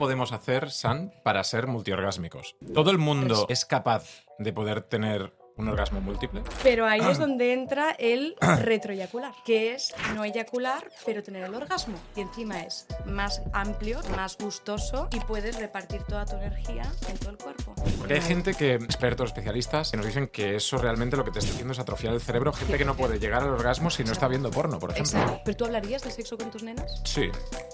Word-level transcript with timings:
podemos 0.00 0.32
hacer, 0.32 0.70
San, 0.70 1.12
para 1.22 1.44
ser 1.44 1.66
multiorgásmicos? 1.66 2.56
¿Todo 2.72 2.90
el 2.90 2.96
mundo 2.96 3.44
es 3.50 3.66
capaz 3.66 4.24
de 4.38 4.50
poder 4.50 4.80
tener 4.80 5.34
un 5.60 5.68
orgasmo 5.68 6.00
múltiple? 6.00 6.42
Pero 6.62 6.86
ahí 6.86 7.00
es 7.00 7.18
donde 7.18 7.52
entra 7.52 7.90
el 7.92 8.36
retroeyacular, 8.60 9.32
que 9.44 9.74
es 9.74 9.94
no 10.14 10.24
eyacular, 10.24 10.90
pero 11.06 11.22
tener 11.22 11.44
el 11.44 11.54
orgasmo. 11.54 11.98
Y 12.16 12.20
encima 12.20 12.60
es 12.60 12.86
más 13.06 13.42
amplio, 13.52 14.00
más 14.16 14.36
gustoso 14.38 15.08
y 15.12 15.20
puedes 15.20 15.58
repartir 15.58 16.02
toda 16.04 16.24
tu 16.24 16.36
energía 16.36 16.82
en 17.08 17.18
todo 17.18 17.30
el 17.30 17.36
cuerpo. 17.38 17.74
Porque 17.98 18.14
hay 18.14 18.20
gente 18.20 18.54
que, 18.54 18.74
expertos, 18.74 19.30
especialistas, 19.30 19.90
que 19.90 19.96
nos 19.96 20.06
dicen 20.06 20.28
que 20.28 20.56
eso 20.56 20.78
realmente 20.78 21.16
lo 21.16 21.24
que 21.24 21.30
te 21.30 21.38
está 21.38 21.52
haciendo 21.52 21.72
es 21.72 21.78
atrofiar 21.78 22.14
el 22.14 22.20
cerebro. 22.20 22.52
Gente 22.52 22.78
que 22.78 22.84
no 22.84 22.96
puede 22.96 23.18
llegar 23.18 23.42
al 23.42 23.50
orgasmo 23.50 23.90
si 23.90 24.04
no 24.04 24.12
está 24.12 24.28
viendo 24.28 24.50
porno, 24.50 24.78
por 24.78 24.90
ejemplo. 24.90 25.20
Exacto. 25.20 25.42
¿Pero 25.44 25.56
tú 25.56 25.64
hablarías 25.64 26.02
de 26.02 26.10
sexo 26.10 26.36
con 26.36 26.50
tus 26.50 26.62
nenas? 26.62 27.00
Sí. 27.04 27.30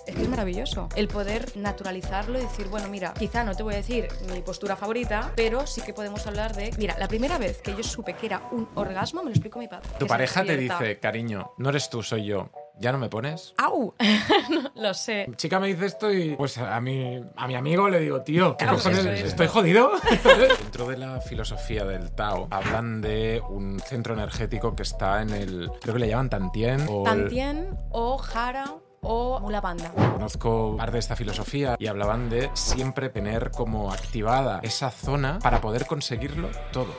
Es 0.06 0.14
que 0.14 0.22
es 0.22 0.28
maravilloso. 0.28 0.88
El 0.96 1.08
poder 1.08 1.56
naturalizarlo 1.56 2.38
y 2.38 2.42
decir, 2.42 2.68
bueno, 2.68 2.88
mira, 2.88 3.14
quizá 3.14 3.44
no 3.44 3.54
te 3.54 3.62
voy 3.62 3.74
a 3.74 3.78
decir 3.78 4.08
mi 4.32 4.40
postura 4.42 4.76
favorita, 4.76 5.32
pero 5.36 5.66
sí 5.66 5.80
que 5.82 5.92
podemos 5.92 6.26
hablar 6.26 6.54
de. 6.54 6.72
Mira, 6.78 6.96
la 6.98 7.08
primera 7.08 7.38
vez 7.38 7.60
que 7.62 7.74
yo 7.76 7.82
supe 7.82 8.14
que 8.14 8.26
era 8.26 8.42
un 8.52 8.68
orgasmo 8.74 9.20
me 9.22 9.26
lo 9.26 9.30
explicó 9.32 9.58
mi 9.58 9.68
padre. 9.68 9.88
Tu 9.98 10.06
pareja 10.06 10.44
te 10.44 10.56
dice, 10.56 10.98
cariño, 10.98 11.52
no 11.58 11.68
eres 11.70 11.88
tú, 11.90 12.02
soy 12.02 12.24
yo. 12.26 12.50
¿Ya 12.78 12.92
no 12.92 12.98
me 12.98 13.08
pones? 13.08 13.54
¡Au! 13.56 13.94
No, 14.50 14.70
lo 14.74 14.92
sé. 14.94 15.26
Chica 15.36 15.58
me 15.58 15.68
dice 15.68 15.86
esto 15.86 16.12
y 16.12 16.36
pues 16.36 16.58
a 16.58 16.78
mi, 16.80 17.20
a 17.36 17.46
mi 17.48 17.54
amigo 17.54 17.88
le 17.88 17.98
digo, 18.00 18.20
tío, 18.22 18.56
¿qué 18.56 18.66
cojones? 18.66 19.04
es. 19.06 19.22
¿Estoy 19.24 19.46
jodido? 19.48 19.92
Dentro 20.60 20.86
de 20.86 20.98
la 20.98 21.20
filosofía 21.22 21.84
del 21.86 22.12
Tao 22.12 22.46
hablan 22.50 23.00
de 23.00 23.42
un 23.48 23.80
centro 23.80 24.12
energético 24.14 24.76
que 24.76 24.82
está 24.82 25.22
en 25.22 25.30
el, 25.30 25.70
creo 25.80 25.94
que 25.94 26.00
le 26.00 26.08
llaman 26.08 26.28
Tantien. 26.30 26.86
O 26.88 26.98
el- 27.00 27.04
Tantien 27.22 27.78
o 27.90 28.18
Jara 28.18 28.74
o 29.00 29.40
Mulabanda. 29.40 29.90
Conozco 29.92 30.76
parte 30.76 30.92
de 30.92 30.98
esta 30.98 31.16
filosofía 31.16 31.76
y 31.78 31.86
hablaban 31.86 32.28
de 32.28 32.50
siempre 32.54 33.08
tener 33.08 33.50
como 33.52 33.90
activada 33.92 34.60
esa 34.62 34.90
zona 34.90 35.38
para 35.40 35.60
poder 35.60 35.86
conseguirlo 35.86 36.50
todo. 36.72 36.94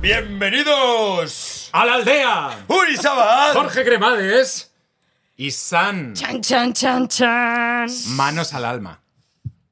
¡Bienvenidos! 0.00 1.70
¡A 1.72 1.84
la 1.84 1.94
aldea! 1.94 2.64
¡Uri 2.68 2.96
Sabal! 2.96 3.52
Jorge 3.56 3.84
Cremades 3.84 4.72
y 5.36 5.50
San. 5.50 6.14
¡Chan, 6.14 6.40
chan, 6.40 6.72
chan, 6.72 7.08
chan! 7.08 7.88
Manos 8.10 8.54
al 8.54 8.64
alma. 8.64 9.00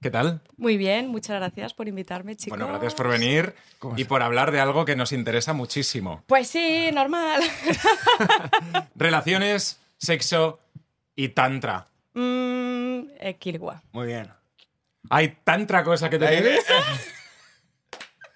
¿Qué 0.03 0.11
tal? 0.11 0.41
Muy 0.57 0.77
bien, 0.77 1.09
muchas 1.09 1.37
gracias 1.37 1.75
por 1.75 1.87
invitarme, 1.87 2.37
chicos. 2.37 2.59
Bueno, 2.59 2.73
gracias 2.73 2.95
por 2.95 3.09
venir 3.09 3.55
y 3.97 4.05
por 4.05 4.23
hablar 4.23 4.51
de 4.51 4.59
algo 4.61 4.85
que 4.85 4.97
nos 4.97 5.13
interesa 5.13 5.53
muchísimo. 5.53 6.25
Pues 6.27 6.49
sí, 6.49 6.91
normal. 6.93 7.43
Relaciones, 8.97 9.79
sexo 9.97 10.59
y 11.15 11.29
tantra. 11.29 11.87
Mmm. 12.15 12.57
Muy 13.93 14.07
bien. 14.07 14.29
Hay 15.11 15.37
tanta 15.45 15.85
cosa 15.85 16.11
que 16.11 16.19
te 16.19 16.27
Ahí- 16.27 16.59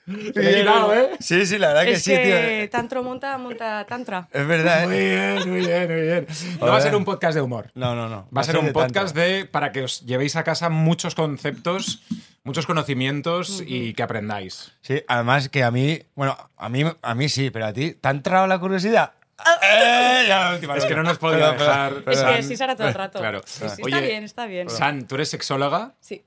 quitado, 0.33 0.95
¿eh? 0.95 1.11
Sí, 1.21 1.47
sí, 1.47 1.59
la 1.59 1.69
verdad 1.69 1.85
que 1.85 1.93
es 1.93 2.03
sí, 2.03 2.11
que 2.13 2.59
tío. 2.63 2.71
tantro 2.71 3.03
monta, 3.03 3.37
monta 3.39 3.85
tantra. 3.87 4.29
Es 4.33 4.47
verdad, 4.47 4.87
Muy 4.87 4.97
¿eh? 4.97 5.35
bien, 5.39 5.51
muy 5.51 5.61
bien, 5.67 5.87
muy 5.93 6.01
bien. 6.03 6.27
No 6.61 6.67
va 6.67 6.77
a 6.77 6.81
ser 6.81 6.95
un 6.97 7.05
podcast 7.05 7.35
de 7.35 7.41
humor. 7.43 7.71
No, 7.75 7.95
no, 7.95 8.09
no. 8.09 8.29
Va 8.37 8.41
a 8.41 8.45
ser 8.45 8.57
un 8.59 8.67
de 8.67 8.73
podcast 8.73 9.15
tanto. 9.15 9.21
de 9.21 9.45
para 9.47 9.73
que 9.73 9.83
os 9.83 10.01
llevéis 10.07 10.37
a 10.37 10.45
casa 10.45 10.69
muchos 10.69 11.15
conceptos, 11.15 12.03
muchos 12.43 12.67
conocimientos 12.67 13.63
y 13.67 13.95
que 13.95 14.03
aprendáis. 14.03 14.73
Sí, 14.81 15.03
además 15.07 15.49
que 15.49 15.63
a 15.63 15.71
mí, 15.71 16.03
bueno, 16.15 16.37
a 16.57 16.69
mí, 16.69 16.85
a 17.03 17.15
mí 17.15 17.29
sí, 17.29 17.51
pero 17.51 17.67
a 17.67 17.73
ti, 17.73 17.93
¿te 17.93 18.09
ha 18.09 18.11
entrado 18.11 18.47
la 18.47 18.59
curiosidad? 18.59 19.13
Eh, 19.63 20.25
ya 20.29 20.39
la 20.41 20.55
última, 20.55 20.77
Es 20.77 20.85
que 20.85 20.95
no 20.95 21.03
nos 21.03 21.17
perdón, 21.19 21.57
dejar. 21.57 21.95
perdón. 22.03 22.29
Es 22.31 22.37
que 22.37 22.43
sí 22.43 22.57
será 22.59 22.77
todo 22.77 22.89
el 22.89 22.93
rato. 22.95 23.19
Claro. 23.21 23.41
Sí, 23.47 23.65
sí, 23.75 23.83
Oye, 23.83 23.95
está 23.97 24.01
bien, 24.07 24.25
está 24.25 24.47
bien. 24.47 24.69
San, 24.69 25.07
tú 25.09 25.15
eres 25.15 25.31
sexóloga 25.31 25.95
Sí. 26.01 26.23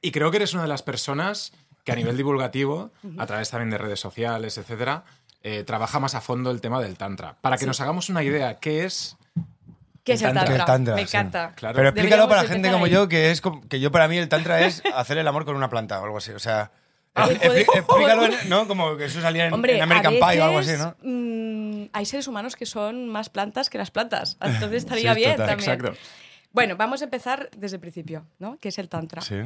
y 0.00 0.12
creo 0.12 0.30
que 0.30 0.36
eres 0.36 0.52
una 0.54 0.62
de 0.62 0.68
las 0.68 0.82
personas 0.84 1.52
que 1.84 1.92
a 1.92 1.96
nivel 1.96 2.16
divulgativo, 2.16 2.90
a 3.18 3.26
través 3.26 3.50
también 3.50 3.70
de 3.70 3.78
redes 3.78 4.00
sociales, 4.00 4.56
etcétera, 4.58 5.04
eh, 5.42 5.64
trabaja 5.64 5.98
más 6.00 6.14
a 6.14 6.20
fondo 6.20 6.50
el 6.50 6.60
tema 6.60 6.80
del 6.80 6.96
tantra. 6.96 7.36
Para 7.40 7.56
que 7.58 7.66
nos 7.66 7.80
hagamos 7.80 8.08
una 8.08 8.22
idea, 8.22 8.58
¿qué 8.60 8.84
es? 8.84 9.16
¿Qué 10.04 10.14
es 10.14 10.22
el 10.22 10.32
tantra. 10.32 10.44
tantra? 10.44 10.56
El 10.56 10.64
tantra, 10.66 10.94
Me 10.96 11.06
sí. 11.06 11.16
encanta. 11.16 11.52
Claro. 11.54 11.76
Pero 11.76 11.88
explícalo 11.88 12.22
Deberíamos 12.22 12.34
para 12.44 12.48
gente 12.48 12.70
como 12.72 12.84
ahí. 12.86 12.90
yo, 12.92 13.08
que 13.08 13.30
es 13.30 13.40
como- 13.40 13.66
que 13.68 13.78
yo 13.80 13.90
para 13.92 14.08
mí 14.08 14.16
el 14.18 14.28
tantra 14.28 14.60
es 14.66 14.82
hacer 14.94 15.18
el 15.18 15.26
amor 15.28 15.44
con 15.44 15.54
una 15.56 15.68
planta 15.68 16.00
o 16.00 16.04
algo 16.04 16.18
así. 16.18 16.32
O 16.32 16.38
sea, 16.38 16.72
Ah, 17.14 17.28
explícalo, 17.30 18.24
en- 18.26 18.48
¿no? 18.48 18.66
Como 18.66 18.96
que 18.96 19.04
eso 19.04 19.20
salía 19.20 19.46
en, 19.46 19.52
Hombre, 19.52 19.76
en 19.76 19.82
American 19.82 20.14
Pie 20.14 20.40
o 20.40 20.44
algo 20.44 20.58
así, 20.58 20.72
¿no? 20.78 20.96
mm, 21.02 21.90
hay 21.92 22.06
seres 22.06 22.26
humanos 22.26 22.56
que 22.56 22.64
son 22.66 23.08
más 23.08 23.28
plantas 23.28 23.68
que 23.70 23.76
las 23.78 23.90
plantas. 23.90 24.38
Entonces 24.40 24.84
estaría 24.84 25.12
Sí, 25.14 25.20
bien 25.20 25.32
total. 25.32 25.48
también. 25.48 25.70
Exacto. 25.72 25.98
Bueno, 26.52 26.76
vamos 26.76 27.00
a 27.02 27.04
empezar 27.04 27.50
desde 27.56 27.76
el 27.76 27.80
principio, 27.80 28.26
¿no? 28.38 28.56
¿Qué 28.60 28.68
es 28.70 28.78
el 28.78 28.88
tantra? 28.88 29.20
Sí. 29.22 29.36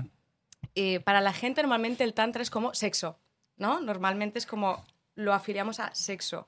Eh, 0.75 1.01
para 1.01 1.21
la 1.21 1.33
gente 1.33 1.63
normalmente 1.63 2.05
el 2.05 2.15
tantra 2.15 2.43
es 2.43 2.51
como 2.51 2.75
sexo, 2.75 3.19
¿no? 3.57 3.81
Normalmente 3.81 4.39
es 4.39 4.47
como 4.47 4.85
lo 5.15 5.33
afiliamos 5.33 5.81
a 5.81 5.95
sexo 5.95 6.47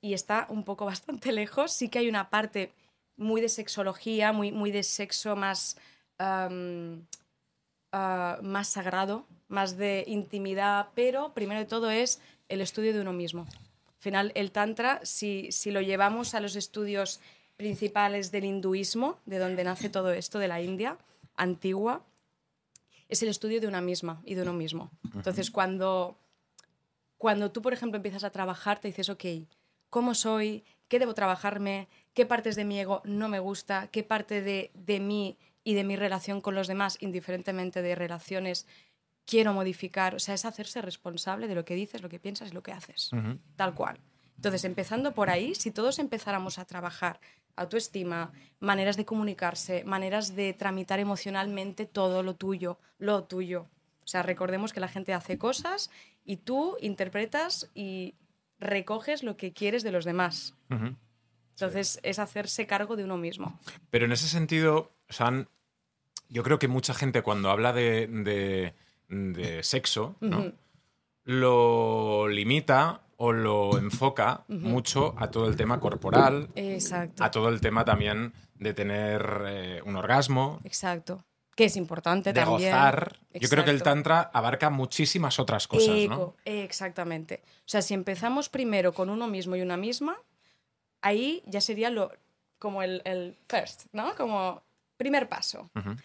y 0.00 0.14
está 0.14 0.46
un 0.48 0.64
poco 0.64 0.84
bastante 0.92 1.32
lejos. 1.32 1.72
Sí 1.72 1.88
que 1.88 2.00
hay 2.00 2.08
una 2.08 2.30
parte 2.30 2.72
muy 3.16 3.40
de 3.40 3.48
sexología, 3.48 4.32
muy, 4.32 4.52
muy 4.52 4.70
de 4.70 4.82
sexo 4.82 5.36
más, 5.36 5.76
am, 6.18 7.06
ah, 7.92 8.38
más 8.42 8.68
sagrado, 8.68 9.26
más 9.48 9.76
de 9.76 10.04
intimidad, 10.06 10.88
pero 10.94 11.32
primero 11.34 11.60
de 11.60 11.66
todo 11.66 11.90
es 11.90 12.20
el 12.48 12.60
estudio 12.60 12.92
de 12.92 13.00
uno 13.00 13.12
mismo. 13.12 13.42
Al 13.42 14.02
final, 14.02 14.32
el 14.34 14.52
tantra, 14.52 15.00
si, 15.02 15.50
si 15.50 15.70
lo 15.70 15.80
llevamos 15.80 16.34
a 16.34 16.40
los 16.40 16.54
estudios 16.54 17.20
principales 17.56 18.30
del 18.30 18.44
hinduismo, 18.44 19.18
de 19.26 19.38
donde 19.38 19.64
nace 19.64 19.88
todo 19.88 20.12
esto, 20.12 20.38
de 20.38 20.48
la 20.48 20.62
India 20.62 20.96
antigua, 21.36 22.02
es 23.08 23.22
el 23.22 23.28
estudio 23.28 23.60
de 23.60 23.66
una 23.66 23.80
misma 23.80 24.22
y 24.24 24.34
de 24.34 24.42
uno 24.42 24.52
mismo. 24.52 24.90
Entonces, 25.14 25.50
cuando, 25.50 26.18
cuando 27.16 27.50
tú, 27.50 27.62
por 27.62 27.72
ejemplo, 27.72 27.96
empiezas 27.96 28.24
a 28.24 28.30
trabajar, 28.30 28.80
te 28.80 28.88
dices, 28.88 29.08
ok, 29.08 29.24
¿cómo 29.90 30.14
soy? 30.14 30.64
¿Qué 30.88 30.98
debo 30.98 31.14
trabajarme? 31.14 31.88
¿Qué 32.14 32.26
partes 32.26 32.56
de 32.56 32.64
mi 32.64 32.78
ego 32.78 33.02
no 33.04 33.28
me 33.28 33.38
gusta? 33.38 33.88
¿Qué 33.88 34.02
parte 34.02 34.42
de, 34.42 34.70
de 34.74 35.00
mí 35.00 35.38
y 35.64 35.74
de 35.74 35.84
mi 35.84 35.96
relación 35.96 36.40
con 36.40 36.54
los 36.54 36.68
demás, 36.68 36.98
indiferentemente 37.00 37.82
de 37.82 37.94
relaciones, 37.94 38.66
quiero 39.24 39.52
modificar? 39.54 40.14
O 40.14 40.18
sea, 40.18 40.34
es 40.34 40.44
hacerse 40.44 40.82
responsable 40.82 41.48
de 41.48 41.54
lo 41.54 41.64
que 41.64 41.74
dices, 41.74 42.02
lo 42.02 42.08
que 42.08 42.18
piensas 42.18 42.50
y 42.50 42.54
lo 42.54 42.62
que 42.62 42.72
haces. 42.72 43.10
Tal 43.56 43.74
cual. 43.74 43.98
Entonces, 44.36 44.64
empezando 44.64 45.14
por 45.14 45.30
ahí, 45.30 45.54
si 45.54 45.70
todos 45.70 45.98
empezáramos 45.98 46.58
a 46.58 46.64
trabajar 46.64 47.20
autoestima, 47.60 48.32
maneras 48.60 48.96
de 48.96 49.04
comunicarse, 49.04 49.84
maneras 49.84 50.34
de 50.36 50.52
tramitar 50.54 50.98
emocionalmente 51.00 51.86
todo 51.86 52.22
lo 52.22 52.34
tuyo, 52.34 52.78
lo 52.98 53.24
tuyo. 53.24 53.66
O 54.04 54.06
sea, 54.08 54.22
recordemos 54.22 54.72
que 54.72 54.80
la 54.80 54.88
gente 54.88 55.12
hace 55.14 55.36
cosas 55.38 55.90
y 56.24 56.36
tú 56.38 56.76
interpretas 56.80 57.70
y 57.74 58.14
recoges 58.58 59.22
lo 59.22 59.36
que 59.36 59.52
quieres 59.52 59.82
de 59.82 59.92
los 59.92 60.04
demás. 60.04 60.54
Entonces, 61.54 62.00
es 62.02 62.18
hacerse 62.18 62.66
cargo 62.66 62.96
de 62.96 63.04
uno 63.04 63.16
mismo. 63.16 63.58
Pero 63.90 64.04
en 64.06 64.12
ese 64.12 64.28
sentido, 64.28 64.92
San, 65.08 65.48
yo 66.28 66.42
creo 66.42 66.58
que 66.58 66.68
mucha 66.68 66.94
gente 66.94 67.22
cuando 67.22 67.50
habla 67.50 67.72
de, 67.72 68.06
de- 68.06 68.74
de 69.08 69.62
sexo, 69.62 70.16
¿no? 70.20 70.52
Lo 71.24 72.28
limita 72.28 73.02
o 73.20 73.32
lo 73.32 73.76
enfoca 73.78 74.44
mucho 74.48 75.14
a 75.18 75.28
todo 75.30 75.48
el 75.48 75.56
tema 75.56 75.80
corporal, 75.80 76.48
Exacto. 76.54 77.24
a 77.24 77.30
todo 77.30 77.48
el 77.48 77.60
tema 77.60 77.84
también 77.84 78.32
de 78.54 78.72
tener 78.74 79.42
eh, 79.46 79.82
un 79.84 79.96
orgasmo, 79.96 80.60
Exacto. 80.64 81.24
Que 81.56 81.64
es 81.64 81.76
importante 81.76 82.32
de 82.32 82.40
también. 82.40 82.70
gozar. 82.70 83.18
Yo 83.34 83.48
creo 83.48 83.64
que 83.64 83.72
el 83.72 83.82
tantra 83.82 84.30
abarca 84.32 84.70
muchísimas 84.70 85.40
otras 85.40 85.66
cosas, 85.66 85.96
¿no? 86.08 86.36
Exactamente. 86.44 87.42
O 87.44 87.62
sea, 87.66 87.82
si 87.82 87.94
empezamos 87.94 88.48
primero 88.48 88.92
con 88.94 89.10
uno 89.10 89.26
mismo 89.26 89.56
y 89.56 89.62
una 89.62 89.76
misma, 89.76 90.16
ahí 91.02 91.42
ya 91.46 91.60
sería 91.60 91.90
lo, 91.90 92.12
como 92.60 92.84
el, 92.84 93.02
el 93.04 93.36
first, 93.48 93.86
¿no? 93.92 94.14
Como 94.14 94.62
primer 94.96 95.28
paso. 95.28 95.68
Ujú. 95.74 95.96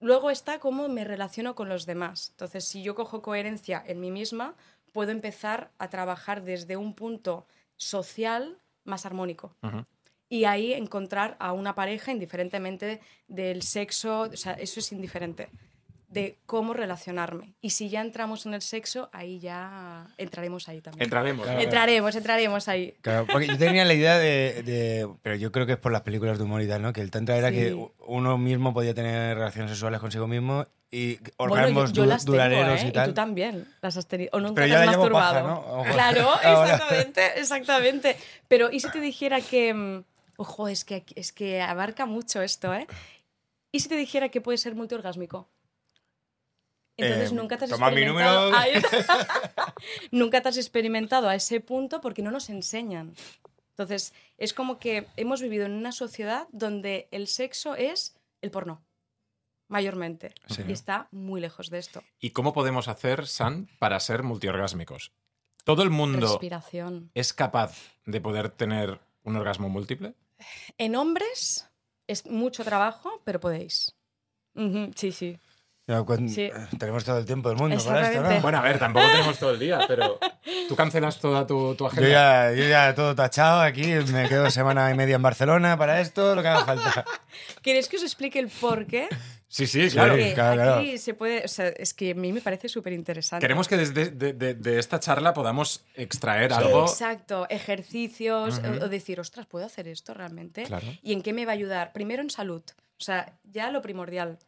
Luego 0.00 0.30
está 0.30 0.60
cómo 0.60 0.88
me 0.88 1.04
relaciono 1.04 1.54
con 1.54 1.70
los 1.70 1.86
demás. 1.86 2.28
Entonces, 2.32 2.66
si 2.66 2.82
yo 2.82 2.94
cojo 2.94 3.22
coherencia 3.22 3.82
en 3.86 4.00
mí 4.00 4.10
misma, 4.10 4.54
puedo 4.92 5.10
empezar 5.10 5.70
a 5.78 5.88
trabajar 5.88 6.42
desde 6.42 6.76
un 6.76 6.94
punto 6.94 7.46
social 7.76 8.58
más 8.84 9.06
armónico. 9.06 9.56
Y 10.28 10.44
ahí 10.44 10.72
encontrar 10.72 11.36
a 11.40 11.52
una 11.52 11.74
pareja 11.74 12.12
indiferentemente 12.12 13.00
del 13.26 13.62
sexo, 13.62 14.22
o 14.22 14.36
sea, 14.36 14.52
eso 14.52 14.80
es 14.80 14.92
indiferente, 14.92 15.48
de 16.10 16.36
cómo 16.44 16.74
relacionarme. 16.74 17.54
Y 17.60 17.70
si 17.70 17.88
ya 17.88 18.00
entramos 18.00 18.44
en 18.44 18.54
el 18.54 18.62
sexo, 18.62 19.08
ahí 19.12 19.38
ya 19.38 20.08
entraremos 20.18 20.68
ahí 20.68 20.80
también. 20.80 21.04
Entraremos. 21.04 21.46
¿no? 21.46 21.58
entraremos, 21.60 22.16
entraremos 22.16 22.68
ahí. 22.68 22.94
Claro, 23.00 23.26
porque 23.30 23.46
yo 23.46 23.56
tenía 23.56 23.84
la 23.84 23.94
idea 23.94 24.18
de, 24.18 24.62
de- 24.64 25.08
Pero 25.22 25.36
yo 25.36 25.52
creo 25.52 25.66
que 25.66 25.72
es 25.72 25.78
por 25.78 25.92
las 25.92 26.02
películas 26.02 26.36
de 26.38 26.44
humor 26.44 26.62
y 26.62 26.68
tal, 26.68 26.82
¿no? 26.82 26.92
Que 26.92 27.00
el 27.00 27.10
tantra 27.10 27.36
era 27.36 27.50
Sí. 27.50 27.54
que 27.54 27.86
uno 28.06 28.36
mismo 28.38 28.74
podía 28.74 28.92
tener 28.92 29.36
relaciones 29.38 29.70
sexuales 29.70 30.00
consigo 30.00 30.26
mismo 30.26 30.66
y 30.90 31.16
Bueno, 31.38 31.54
orgasmos 31.54 31.92
yo, 31.92 31.94
yo 31.96 32.02
du- 32.02 32.08
las 32.08 32.24
tengo, 32.24 32.32
duraderos 32.32 32.82
¿eh? 32.82 32.88
y 32.88 32.92
tal. 32.92 33.08
tú 33.08 33.14
también 33.14 33.68
las 33.80 33.96
has 33.96 34.08
tenido. 34.08 34.30
O 34.32 34.40
nunca 34.40 34.54
Pero 34.56 34.66
te 34.66 34.70
yo 34.72 34.78
has 34.80 34.86
masturbado. 34.86 35.34
paja, 35.34 35.46
¿no? 35.46 35.60
Ojo. 35.80 35.92
Claro, 35.92 36.28
exactamente, 36.42 37.38
exactamente. 37.40 38.16
Pero 38.48 38.70
¿y 38.72 38.80
si 38.80 38.90
te 38.90 39.00
dijera 39.00 39.40
que... 39.40 39.72
mm, 39.72 40.04
Ojo, 40.38 40.68
es 40.68 40.84
que, 40.86 41.04
es 41.16 41.32
que 41.32 41.60
abarca 41.60 42.06
mucho 42.06 42.40
esto, 42.42 42.72
¿eh? 42.74 42.86
¿Y 43.72 43.80
si 43.80 43.88
te 43.90 43.94
dijera 43.96 44.30
que 44.30 44.40
puede 44.40 44.56
ser 44.58 44.74
multiorgásmico? 44.74 45.48
Entonces 47.02 47.32
Eh, 47.32 47.34
nunca 47.34 47.56
te 47.56 47.64
has 47.64 47.70
toma 47.70 47.90
mi 47.90 48.02
experimentado. 48.02 48.50
número. 48.50 48.58
Ahí- 48.62 48.72
nunca 50.10 50.40
te 50.40 50.48
has 50.48 50.56
experimentado 50.56 51.28
a 51.28 51.34
ese 51.34 51.60
punto 51.60 52.00
porque 52.00 52.22
no 52.22 52.30
nos 52.30 52.50
enseñan. 52.50 53.14
Entonces, 53.70 54.12
es 54.36 54.52
como 54.52 54.78
que 54.78 55.06
hemos 55.16 55.40
vivido 55.40 55.64
en 55.66 55.72
una 55.72 55.92
sociedad 55.92 56.48
donde 56.52 57.08
el 57.12 57.26
sexo 57.28 57.74
es 57.76 58.14
el 58.42 58.50
porno, 58.50 58.82
mayormente. 59.68 60.34
Sí. 60.48 60.62
Y 60.68 60.72
está 60.72 61.08
muy 61.10 61.40
lejos 61.40 61.70
de 61.70 61.78
esto. 61.78 62.02
¿Y 62.20 62.30
cómo 62.30 62.52
podemos 62.52 62.88
hacer, 62.88 63.26
San, 63.26 63.68
para 63.78 63.98
ser 64.00 64.22
multiorgásmicos? 64.22 65.12
¿Todo 65.64 65.82
el 65.82 65.90
mundo 65.90 66.26
Respiración. 66.26 67.10
es 67.14 67.32
capaz 67.32 67.76
de 68.06 68.20
poder 68.20 68.50
tener 68.50 68.98
un 69.24 69.36
orgasmo 69.36 69.68
múltiple? 69.68 70.14
En 70.78 70.96
hombres 70.96 71.68
es 72.06 72.26
mucho 72.26 72.64
trabajo, 72.64 73.20
pero 73.24 73.40
podéis. 73.40 73.94
Sí, 74.96 75.12
sí. 75.12 75.38
Sí. 76.28 76.50
Tenemos 76.78 77.04
todo 77.04 77.18
el 77.18 77.24
tiempo 77.26 77.48
del 77.48 77.58
mundo 77.58 77.76
para 77.84 78.10
esto. 78.10 78.22
¿no? 78.22 78.40
Bueno, 78.40 78.58
a 78.58 78.62
ver, 78.62 78.78
tampoco 78.78 79.06
tenemos 79.10 79.38
todo 79.38 79.50
el 79.52 79.58
día, 79.58 79.80
pero 79.88 80.18
tú 80.68 80.76
cancelas 80.76 81.18
toda 81.20 81.46
tu, 81.46 81.74
tu 81.74 81.84
Yo 81.84 81.88
agenda. 81.88 82.08
ya, 82.10 82.52
yo 82.52 82.68
ya 82.68 82.94
todo 82.94 83.14
tachado 83.14 83.60
aquí, 83.60 83.84
me 84.12 84.28
quedo 84.28 84.50
semana 84.50 84.90
y 84.90 84.94
media 84.94 85.16
en 85.16 85.22
Barcelona 85.22 85.76
para 85.76 86.00
esto, 86.00 86.34
lo 86.34 86.42
que 86.42 86.48
haga 86.48 86.64
falta. 86.64 87.04
¿Queréis 87.62 87.88
que 87.88 87.96
os 87.96 88.02
explique 88.02 88.38
el 88.38 88.48
por 88.48 88.86
qué? 88.86 89.08
Sí, 89.48 89.66
sí, 89.66 89.88
claro. 89.90 90.12
Porque 90.12 90.32
claro, 90.32 90.74
aquí 90.76 90.96
se 90.96 91.12
puede. 91.14 91.44
O 91.44 91.48
sea, 91.48 91.66
es 91.66 91.92
que 91.92 92.12
a 92.12 92.14
mí 92.14 92.32
me 92.32 92.40
parece 92.40 92.68
súper 92.68 92.92
interesante. 92.92 93.42
Queremos 93.42 93.66
que 93.66 93.76
desde 93.76 94.10
de, 94.12 94.32
de- 94.32 94.54
de 94.54 94.78
esta 94.78 95.00
charla 95.00 95.34
podamos 95.34 95.84
extraer 95.96 96.52
algo. 96.52 96.84
Exacto, 96.84 97.48
ejercicios, 97.50 98.60
o- 98.60 98.84
o 98.84 98.88
decir, 98.88 99.18
ostras, 99.18 99.46
¿puedo 99.46 99.66
hacer 99.66 99.88
esto 99.88 100.14
realmente? 100.14 100.62
Claro. 100.64 100.86
¿Y 101.02 101.12
en 101.14 101.22
qué 101.22 101.32
me 101.32 101.46
va 101.46 101.52
a 101.52 101.54
ayudar? 101.54 101.92
Primero 101.92 102.22
en 102.22 102.30
salud, 102.30 102.62
o 102.76 103.02
sea, 103.02 103.32
ya 103.42 103.72
lo 103.72 103.82
primordial. 103.82 104.38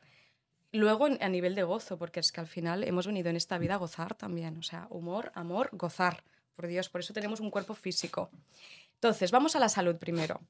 Luego 0.72 1.06
a 1.06 1.28
nivel 1.28 1.54
de 1.54 1.64
gozo, 1.64 1.98
porque 1.98 2.20
es 2.20 2.32
que 2.32 2.40
al 2.40 2.46
final 2.46 2.82
hemos 2.84 3.06
venido 3.06 3.28
en 3.28 3.36
esta 3.36 3.58
vida 3.58 3.74
a 3.74 3.76
gozar 3.76 4.14
también, 4.14 4.56
o 4.56 4.62
sea, 4.62 4.86
humor, 4.88 5.30
amor, 5.34 5.68
gozar, 5.72 6.22
por 6.56 6.66
Dios, 6.66 6.88
por 6.88 7.02
eso 7.02 7.12
tenemos 7.12 7.40
un 7.40 7.50
cuerpo 7.50 7.74
físico. 7.74 8.30
Entonces, 8.94 9.30
vamos 9.30 9.54
a 9.54 9.58
la 9.58 9.68
salud 9.68 9.96
primero. 9.96 10.40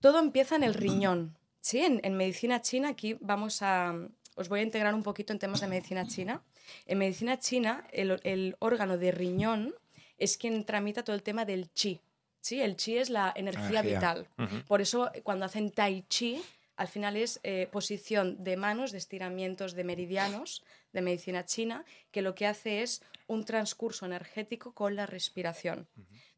Todo 0.00 0.18
empieza 0.20 0.56
en 0.56 0.62
el 0.62 0.74
riñón, 0.84 1.36
¿sí? 1.60 1.80
En, 1.80 2.00
en 2.02 2.16
medicina 2.16 2.60
china, 2.62 2.88
aquí 2.90 3.16
vamos 3.20 3.60
a... 3.62 3.94
Os 4.36 4.48
voy 4.50 4.60
a 4.60 4.62
integrar 4.62 4.94
un 4.94 5.02
poquito 5.02 5.32
en 5.32 5.38
temas 5.38 5.60
de 5.60 5.66
medicina 5.66 6.06
china. 6.06 6.42
En 6.84 6.98
medicina 6.98 7.38
china, 7.38 7.84
el, 7.92 8.20
el 8.22 8.56
órgano 8.58 8.98
de 8.98 9.10
riñón 9.10 9.74
es 10.18 10.36
quien 10.36 10.64
tramita 10.64 11.02
todo 11.04 11.16
el 11.16 11.22
tema 11.22 11.46
del 11.46 11.72
chi. 11.72 12.00
¿sí? 12.42 12.60
El 12.60 12.76
chi 12.76 12.98
es 12.98 13.08
la 13.10 13.32
energía, 13.34 13.80
Energía. 13.80 14.14
vital. 14.14 14.28
Por 14.68 14.80
eso, 14.82 15.10
cuando 15.22 15.46
hacen 15.46 15.70
tai 15.70 16.04
chi, 16.08 16.42
al 16.76 16.88
final 16.88 17.16
es 17.16 17.40
eh, 17.42 17.68
posición 17.72 18.42
de 18.44 18.56
manos, 18.56 18.92
de 18.92 18.98
estiramientos 18.98 19.72
de 19.74 19.84
meridianos 19.84 20.62
de 20.92 21.02
medicina 21.02 21.44
china, 21.44 21.84
que 22.10 22.22
lo 22.22 22.34
que 22.34 22.46
hace 22.46 22.82
es 22.82 23.02
un 23.26 23.44
transcurso 23.44 24.06
energético 24.06 24.72
con 24.72 24.94
la 24.94 25.06
respiración. 25.06 25.88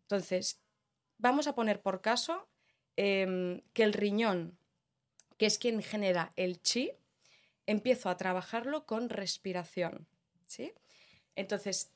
Entonces, 0.03 0.61
vamos 1.19 1.47
a 1.47 1.55
poner 1.55 1.81
por 1.81 2.01
caso 2.01 2.49
em, 2.97 3.63
que 3.73 3.83
el 3.83 3.93
riñón, 3.93 4.59
que 5.37 5.47
es 5.47 5.59
quien 5.59 5.83
genera 5.83 6.33
el 6.37 6.63
chi, 6.63 6.93
empiezo 7.67 8.09
a 8.09 8.17
trabajarlo 8.17 8.87
con 8.87 9.11
respiración. 9.11 10.09
¿sí? 10.47 10.73
Entonces, 11.35 11.93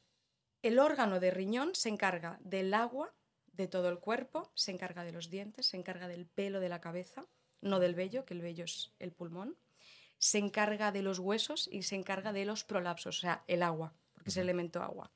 el 0.63 0.79
órgano 0.79 1.19
de 1.19 1.31
riñón 1.31 1.75
se 1.75 1.89
encarga 1.89 2.39
del 2.43 2.75
agua 2.75 3.15
de 3.53 3.69
todo 3.69 3.89
el 3.89 3.99
cuerpo, 3.99 4.51
se 4.55 4.71
encarga 4.71 5.05
de 5.05 5.13
los 5.13 5.31
dientes, 5.31 5.67
se 5.67 5.77
encarga 5.77 6.09
del 6.09 6.27
pelo 6.27 6.61
de 6.61 6.69
la 6.69 6.81
cabeza, 6.81 7.27
no 7.63 7.79
del 7.79 7.95
vello, 7.95 8.27
que 8.27 8.35
el 8.35 8.43
vello 8.43 8.65
es 8.65 8.93
el 8.99 9.13
pulmón, 9.13 9.57
se 10.19 10.39
encarga 10.39 10.93
de 10.93 11.03
los 11.03 11.19
huesos 11.19 11.69
y 11.73 11.83
se 11.83 11.97
encarga 11.97 12.33
de 12.33 12.45
los 12.45 12.65
prolapsos, 12.65 13.19
o 13.19 13.21
sea, 13.21 13.45
el 13.47 13.63
agua, 13.63 13.95
porque 14.13 14.31
es 14.31 14.37
el 14.37 14.45
elemento 14.45 14.83
agua. 14.83 15.11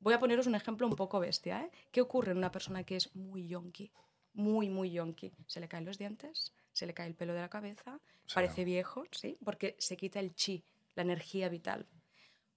Voy 0.00 0.12
a 0.12 0.18
poneros 0.18 0.46
un 0.46 0.54
ejemplo 0.54 0.86
un 0.86 0.96
poco 0.96 1.20
bestia. 1.20 1.62
¿eh? 1.62 1.70
¿Qué 1.90 2.00
ocurre 2.00 2.32
en 2.32 2.38
una 2.38 2.50
persona 2.50 2.84
que 2.84 2.96
es 2.96 3.14
muy 3.14 3.46
yonki? 3.46 3.90
Muy, 4.34 4.68
muy 4.68 4.90
yonki. 4.90 5.32
Se 5.46 5.60
le 5.60 5.68
caen 5.68 5.84
los 5.84 5.98
dientes, 5.98 6.52
se 6.72 6.86
le 6.86 6.94
cae 6.94 7.06
el 7.06 7.14
pelo 7.14 7.32
de 7.32 7.40
la 7.40 7.48
cabeza, 7.48 8.00
parece 8.34 8.64
viejo, 8.64 9.04
¿sí? 9.12 9.38
Porque 9.44 9.76
se 9.78 9.96
quita 9.96 10.20
el 10.20 10.34
chi, 10.34 10.64
la 10.94 11.02
energía 11.02 11.48
vital. 11.48 11.86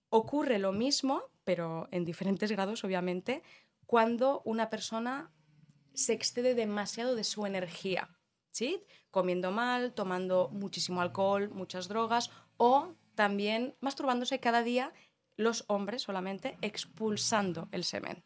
Ocurre 0.09 0.57
lo 0.57 0.71
mismo, 0.71 1.23
pero 1.43 1.87
en 1.91 2.03
diferentes 2.03 2.51
grados, 2.51 2.83
obviamente, 2.83 3.43
cuando 3.85 4.41
una 4.43 4.69
persona 4.69 5.31
se 5.93 6.13
excede 6.13 6.55
demasiado 6.55 7.15
de 7.15 7.23
su 7.23 7.45
energía, 7.45 8.16
Comiendo 9.11 9.51
mal, 9.51 9.93
tomando 9.93 10.49
muchísimo 10.51 11.01
alcohol, 11.01 11.49
muchas 11.49 11.87
drogas 11.87 12.29
o 12.57 12.93
también 13.15 13.75
masturbándose 13.79 14.39
cada 14.39 14.63
día 14.63 14.93
los 15.37 15.63
hombres 15.67 16.01
solamente 16.01 16.57
expulsando 16.61 17.67
el 17.71 17.83
semen. 17.83 18.23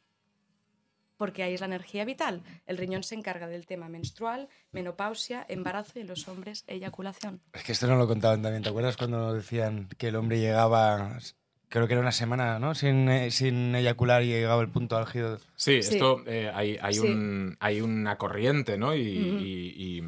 Porque 1.18 1.44
ahí 1.44 1.54
es 1.54 1.60
la 1.60 1.68
energía 1.68 2.04
vital. 2.04 2.42
El 2.66 2.78
riñón 2.78 3.04
se 3.04 3.13
encarga 3.13 3.48
del 3.48 3.68
tema 3.68 3.89
menstrual, 3.89 4.50
menopausia, 4.72 5.45
embarazo 5.48 6.00
y 6.00 6.01
en 6.01 6.07
los 6.07 6.28
hombres 6.28 6.63
eyaculación. 6.68 7.42
Es 7.54 7.63
que 7.63 7.74
esto 7.74 7.86
no 7.88 7.95
lo 7.95 8.07
contaban 8.07 8.42
también, 8.42 8.63
¿te 8.63 8.69
acuerdas 8.69 8.98
cuando 8.98 9.33
decían 9.33 9.88
que 9.98 10.07
el 10.07 10.16
hombre 10.16 10.39
llegaba, 10.39 11.19
creo 11.71 11.88
que 11.88 11.94
era 11.94 12.01
una 12.01 12.12
semana, 12.12 12.59
¿no? 12.59 12.75
Sin, 12.75 13.09
eh, 13.09 13.31
sin 13.31 13.73
eyacular 13.73 14.21
y 14.21 14.27
llegaba 14.27 14.62
el 14.62 14.69
punto 14.69 14.97
álgido. 14.97 15.39
Sí, 15.56 15.81
Sí. 15.81 15.95
esto 15.95 16.21
eh, 16.27 16.51
hay, 16.53 16.77
hay, 16.81 16.94
Sí. 16.94 17.00
un, 17.07 17.57
hay 17.59 17.81
una 17.81 18.18
corriente, 18.18 18.77
¿no? 18.77 18.94
Y, 18.94 19.00
y- 19.01 19.73
y, 19.77 20.03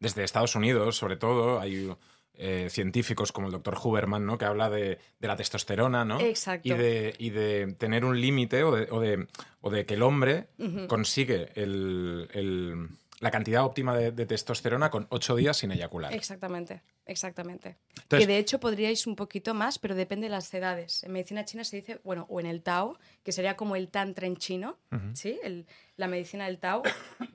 desde 0.00 0.24
Estados 0.24 0.54
Unidos, 0.56 0.96
sobre 0.96 1.16
todo, 1.16 1.58
hay 1.60 1.90
eh, 2.38 2.66
científicos 2.68 3.32
como 3.32 3.46
el 3.46 3.52
doctor 3.54 3.78
Huberman, 3.82 4.26
¿no? 4.26 4.36
Que 4.36 4.44
habla 4.44 4.68
de, 4.68 4.98
de 5.20 5.28
la 5.28 5.36
testosterona, 5.36 6.04
¿no? 6.04 6.20
Exacto. 6.20 6.68
Y 6.68 6.72
de, 6.72 7.14
y 7.18 7.30
de 7.30 7.74
tener 7.78 8.04
un 8.04 8.20
límite 8.20 8.62
o 8.62 8.74
de, 8.76 8.88
o, 8.90 9.00
de, 9.00 9.26
o 9.62 9.70
de 9.70 9.86
que 9.86 9.94
el 9.94 10.02
hombre 10.02 10.48
Ujú. 10.58 10.86
consigue 10.86 11.48
el- 11.54 12.28
el- 12.34 12.88
la 13.20 13.30
cantidad 13.30 13.64
óptima 13.64 13.96
de, 13.96 14.12
de 14.12 14.26
testosterona 14.26 14.90
con 14.90 15.06
ocho 15.10 15.36
días 15.36 15.56
sin 15.56 15.72
eyacular. 15.72 16.12
Exactamente, 16.12 16.82
exactamente. 17.06 17.76
Entonces- 18.02 18.26
que 18.26 18.32
de 18.32 18.38
hecho 18.38 18.60
podríais 18.60 19.06
un 19.06 19.16
poquito 19.16 19.54
más, 19.54 19.78
pero 19.78 19.94
depende 19.94 20.26
de 20.26 20.30
las 20.30 20.52
edades. 20.52 21.02
En 21.02 21.12
medicina 21.12 21.44
china 21.44 21.64
se 21.64 21.76
dice, 21.76 22.00
bueno, 22.04 22.26
o 22.28 22.40
en 22.40 22.46
el 22.46 22.62
Tao, 22.62 22.98
que 23.22 23.32
sería 23.32 23.56
como 23.56 23.74
el 23.76 23.88
Tantra 23.88 24.26
en 24.26 24.36
chino, 24.36 24.78
¿sí? 25.14 25.38
El- 25.42 25.66
la 25.96 26.08
medicina 26.08 26.44
del 26.46 26.58
Tao, 26.58 26.82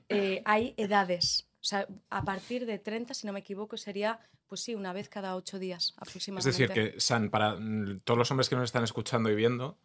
eh, 0.08 0.42
hay 0.44 0.74
edades. 0.76 1.48
O 1.60 1.64
sea, 1.64 1.86
a 2.10 2.24
partir 2.24 2.66
de 2.66 2.78
30, 2.78 3.14
si 3.14 3.26
no 3.26 3.32
me 3.32 3.40
equivoco, 3.40 3.76
sería, 3.76 4.20
pues 4.48 4.60
sí, 4.60 4.74
una 4.74 4.92
vez 4.92 5.08
cada 5.08 5.34
ocho 5.36 5.58
días 5.58 5.88
Es 5.90 5.94
aproximadamente. 6.08 6.68
decir, 6.74 6.92
que, 6.94 7.00
San, 7.00 7.30
para 7.30 7.54
mm, 7.56 8.00
todos 8.04 8.18
los 8.18 8.30
hombres 8.30 8.48
que 8.48 8.54
nos 8.56 8.64
están 8.64 8.84
escuchando 8.84 9.30
y 9.30 9.34
viendo, 9.34 9.78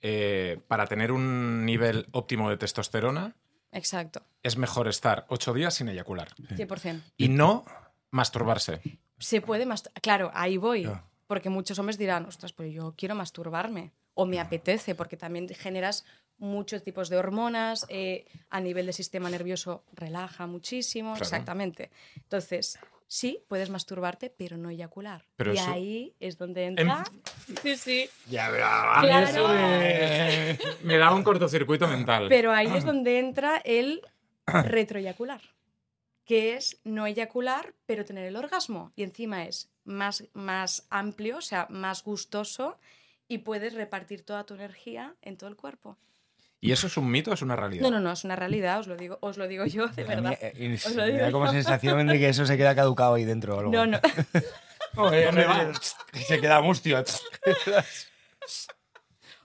eh, 0.00 0.60
para 0.68 0.86
tener 0.86 1.12
un 1.12 1.64
nivel 1.64 2.06
óptimo 2.12 2.50
de 2.50 2.56
testosterona, 2.56 3.36
Exacto, 3.72 4.22
es 4.42 4.56
mejor 4.56 4.86
estar 4.88 5.24
ocho 5.28 5.52
días 5.54 5.74
sin 5.74 5.88
eyacular. 5.88 6.28
100%. 6.36 7.00
Y 7.16 7.28
no 7.28 7.64
masturbarse. 8.10 8.80
Se 9.18 9.40
puede 9.40 9.66
más. 9.66 9.84
Claro, 10.02 10.30
ahí 10.34 10.56
voy. 10.56 10.88
Porque 11.26 11.48
muchos 11.48 11.78
hombres 11.78 11.96
dirán, 11.96 12.26
ostras, 12.26 12.52
pues 12.52 12.72
yo 12.72 12.94
quiero 12.96 13.14
masturbarme. 13.14 13.92
O 14.14 14.26
me 14.26 14.38
apetece, 14.40 14.94
porque 14.94 15.16
también 15.16 15.48
generas 15.48 16.04
muchos 16.36 16.82
tipos 16.82 17.08
de 17.08 17.16
hormonas. 17.16 17.86
eh, 17.88 18.26
a 18.50 18.60
nivel 18.60 18.84
del 18.86 18.94
sistema 18.94 19.30
nervioso 19.30 19.84
relaja 19.94 20.46
muchísimo. 20.46 21.12
Claro. 21.14 21.24
Exactamente. 21.24 21.90
Entonces, 22.16 22.78
sí, 23.06 23.42
puedes 23.48 23.70
masturbarte, 23.70 24.28
pero 24.28 24.58
no 24.58 24.68
eyacular. 24.68 25.24
Pero 25.36 25.54
y 25.54 25.56
eso- 25.58 25.70
ahí 25.72 26.14
es 26.20 26.36
donde 26.36 26.66
entra. 26.66 27.04
Sí, 27.62 27.76
sí. 27.76 28.10
Ya, 28.30 28.50
Claro. 28.50 29.26
eso 29.28 29.48
me, 29.48 30.58
me 30.82 30.98
da 30.98 31.12
un 31.14 31.22
cortocircuito 31.22 31.86
mental. 31.88 32.26
Pero 32.28 32.52
ahí 32.52 32.68
es 32.76 32.84
donde 32.84 33.18
entra 33.18 33.56
el 33.64 34.02
retroeyacular, 34.46 35.40
que 36.24 36.54
es 36.54 36.78
no 36.84 37.06
eyacular, 37.06 37.74
pero 37.86 38.04
tener 38.04 38.24
el 38.26 38.36
orgasmo. 38.36 38.92
Y 38.96 39.02
encima 39.02 39.44
es 39.44 39.70
más, 39.84 40.24
más 40.34 40.86
amplio, 40.90 41.38
o 41.38 41.42
sea, 41.42 41.66
más 41.70 42.02
gustoso 42.04 42.78
y 43.28 43.38
puedes 43.38 43.74
repartir 43.74 44.24
toda 44.24 44.44
tu 44.44 44.54
energía 44.54 45.14
en 45.22 45.36
todo 45.36 45.48
el 45.48 45.56
cuerpo. 45.56 45.96
¿Y 46.60 46.70
eso 46.70 46.86
es 46.86 46.96
un 46.96 47.10
mito 47.10 47.32
o 47.32 47.34
es 47.34 47.42
una 47.42 47.56
realidad? 47.56 47.82
No, 47.82 47.90
no, 47.90 47.98
no, 47.98 48.12
es 48.12 48.22
una 48.22 48.36
realidad, 48.36 48.78
os 48.78 48.86
lo 48.86 48.96
digo, 48.96 49.18
os 49.20 49.36
lo 49.36 49.48
digo 49.48 49.66
yo, 49.66 49.88
de 49.88 50.02
A 50.02 50.06
mí, 50.06 50.14
verdad. 50.14 50.38
eh, 50.40 50.52
y 50.56 50.74
Os 50.74 50.94
lo 50.94 51.02
me 51.04 51.18
da 51.18 51.32
como 51.32 51.46
yo. 51.46 51.52
sensación 51.52 52.06
de 52.06 52.18
que 52.20 52.28
eso 52.28 52.46
se 52.46 52.56
queda 52.56 52.76
caducado 52.76 53.14
ahí 53.14 53.24
dentro. 53.24 53.56
o 53.56 53.58
algo. 53.58 53.72
No, 53.72 53.84
no. 53.86 53.98
Se 56.26 56.40
queda 56.40 56.60
mustio. 56.60 57.02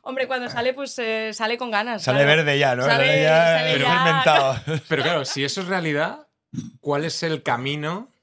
Hombre, 0.01 0.25
cuando 0.27 0.50
sale, 0.50 0.74
pues 0.74 0.98
eh, 1.00 1.32
sale 1.34 1.58
con 1.58 1.70
ganas. 1.70 2.04
Sale 2.04 2.24
claro. 2.24 2.38
verde 2.38 2.58
ya, 2.60 2.75
¿no? 2.75 2.84
Sale- 2.86 3.06
Sale 3.08 3.22
ya, 3.24 3.46
sale 3.58 3.72
pero 3.74 3.86
ya- 3.86 4.04
fermentado. 4.04 4.82
Pero 4.88 5.04
claro, 5.04 5.25
si 5.25 5.44
eso 5.44 5.62
es 5.62 5.68
realidad, 5.68 6.27
¿cuál 6.80 7.04
es 7.04 7.24
el 7.24 7.44
camino 7.44 8.13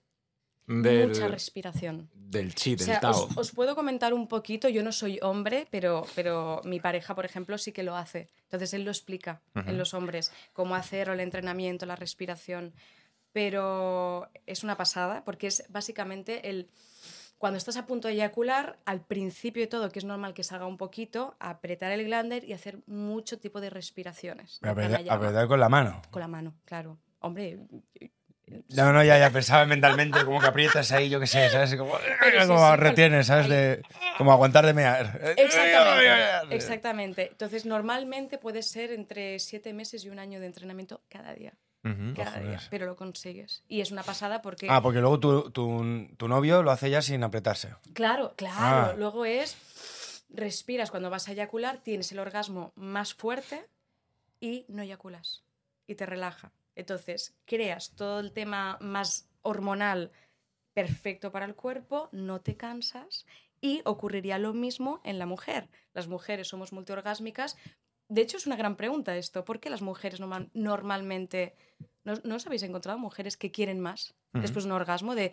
del, 0.67 1.09
Mucha 1.09 1.29
respiración. 1.29 2.09
del 2.15 2.55
chi, 2.55 2.73
O 2.73 2.77
del 2.77 2.87
sea, 2.87 3.01
Tao? 3.01 3.11
os, 3.27 3.37
os 3.37 3.53
puedo 3.53 3.75
comentar 3.75 4.15
un 4.15 4.29
poquito, 4.29 4.71
yo 4.71 4.83
no 4.83 4.93
soy 4.93 5.19
hombre, 5.21 5.69
pero, 5.71 6.07
pero 6.15 6.63
mi 6.65 6.81
pareja, 6.81 7.15
por 7.15 7.27
ejemplo, 7.27 7.59
sí 7.59 7.71
que 7.73 7.83
lo 7.83 7.95
hace. 7.97 8.31
Entonces 8.45 8.73
él 8.73 8.85
lo 8.85 8.91
explica 8.91 9.43
en 9.55 9.77
los 9.77 9.93
hombres, 9.93 10.33
cómo 10.55 10.75
hacer 10.75 11.11
el 11.11 11.21
entrenamiento, 11.21 11.85
la 11.85 11.97
respiración. 11.97 12.73
Pero 13.35 14.31
es 14.47 14.63
una 14.63 14.77
pasada, 14.77 15.25
porque 15.25 15.49
es 15.49 15.65
básicamente 15.69 16.49
el 16.49 16.71
cuando 17.37 17.59
estás 17.59 17.77
a 17.77 17.85
punto 17.85 18.09
de 18.09 18.15
eyacular, 18.15 18.79
al 18.87 19.05
principio 19.05 19.63
de 19.63 19.67
todo, 19.67 19.91
que 19.91 19.99
es 19.99 20.05
normal 20.07 20.33
que 20.33 20.43
salga 20.43 20.67
un 20.67 20.79
poquito, 20.79 21.37
apretar 21.41 21.93
el 21.93 22.05
glánder 22.05 22.45
y 22.45 22.55
hacer 22.55 22.79
mucho 22.87 23.39
tipo 23.39 23.61
de 23.61 23.69
respiraciones. 23.69 24.61
de 24.63 24.71
Apretar, 24.71 25.03
apretar 25.11 25.47
con 25.47 25.61
la 25.61 25.69
mano. 25.69 26.01
Con 26.11 26.21
la 26.21 26.29
mano, 26.29 26.55
claro. 26.65 26.97
Hombre, 27.19 27.59
No, 28.69 28.93
no, 28.93 29.03
ya, 29.03 29.19
ya 29.19 29.31
pensaba 29.31 29.67
mentalmente 29.67 30.25
como 30.25 30.41
que 30.41 30.47
aprietas 30.47 30.91
ahí, 30.93 31.11
yo 31.11 31.19
qué 31.19 31.27
sé, 31.27 31.51
¿sabes? 31.51 31.75
Como, 31.77 31.99
sí, 31.99 32.47
como 32.47 32.71
sí, 32.71 32.77
retienes, 32.77 33.27
¿sabes? 33.27 33.49
De, 33.49 33.83
como 34.17 34.33
aguantar 34.33 34.65
de 34.65 34.73
mear. 34.73 35.35
Exactamente, 35.37 36.55
exactamente. 36.55 37.29
Entonces, 37.33 37.67
normalmente 37.67 38.39
puede 38.39 38.63
ser 38.63 38.93
entre 38.93 39.39
siete 39.39 39.75
meses 39.75 40.05
y 40.05 40.09
un 40.09 40.19
año 40.19 40.41
de 40.41 40.47
entrenamiento 40.47 41.03
cada 41.11 41.35
día. 41.35 41.53
Cada 42.17 42.41
día, 42.41 42.61
pero 42.71 42.87
lo 42.87 42.97
consigues. 42.97 43.63
Y 43.69 43.83
es 43.83 43.91
una 43.91 44.03
pasada 44.03 44.41
porque... 44.41 44.69
Ah, 44.71 44.81
porque 44.81 45.01
luego 45.01 45.21
tu, 45.21 45.51
tu, 45.51 46.09
tu 46.17 46.29
novio 46.29 46.63
lo 46.63 46.71
hace 46.71 46.89
ya 46.89 47.03
sin 47.03 47.23
apretarse. 47.23 47.75
Claro, 47.93 48.33
claro. 48.37 48.93
Ah. 48.93 48.95
Luego 48.97 49.27
es, 49.27 50.25
respiras 50.31 50.91
cuando 50.91 51.11
vas 51.11 51.29
a 51.29 51.33
eyacular, 51.33 51.79
tienes 51.79 52.11
el 52.13 52.21
orgasmo 52.21 52.73
más 52.75 53.13
fuerte 53.13 53.69
y 54.41 54.65
no 54.69 54.81
eyaculas. 54.81 55.45
Y 55.87 55.97
te 55.97 56.07
relaja. 56.07 56.53
Entonces, 56.75 57.35
creas 57.45 57.91
todo 57.91 58.21
el 58.21 58.33
tema 58.33 58.79
más 58.81 59.29
hormonal 59.43 60.11
perfecto 60.73 61.31
para 61.31 61.45
el 61.47 61.55
cuerpo, 61.55 62.09
no 62.13 62.41
te 62.41 62.57
cansas 62.57 63.27
y 63.61 63.81
ocurriría 63.85 64.39
lo 64.39 64.53
mismo 64.53 65.01
en 65.05 65.19
la 65.19 65.27
mujer. 65.27 65.71
Las 65.95 66.09
mujeres 66.09 66.49
somos 66.49 66.73
multiorgásmicas. 66.73 67.57
De 68.09 68.21
hecho, 68.21 68.37
es 68.37 68.47
una 68.47 68.57
gran 68.57 68.77
pregunta 68.77 69.17
esto. 69.17 69.45
¿Por 69.45 69.61
qué 69.61 69.71
las 69.71 69.83
mujeres 69.83 70.21
normal- 70.21 70.51
normalmente... 70.55 71.55
¿No, 72.05 72.15
no 72.25 72.37
os 72.37 72.47
habéis 72.47 72.63
encontrado 72.63 72.99
mujeres 72.99 73.37
que 73.37 73.51
quieren 73.51 73.81
más 73.81 74.15
Ujú. 74.35 74.43
después 74.43 74.65
de 74.65 74.71
un 74.71 74.77
orgasmo? 74.77 75.15
De 75.15 75.33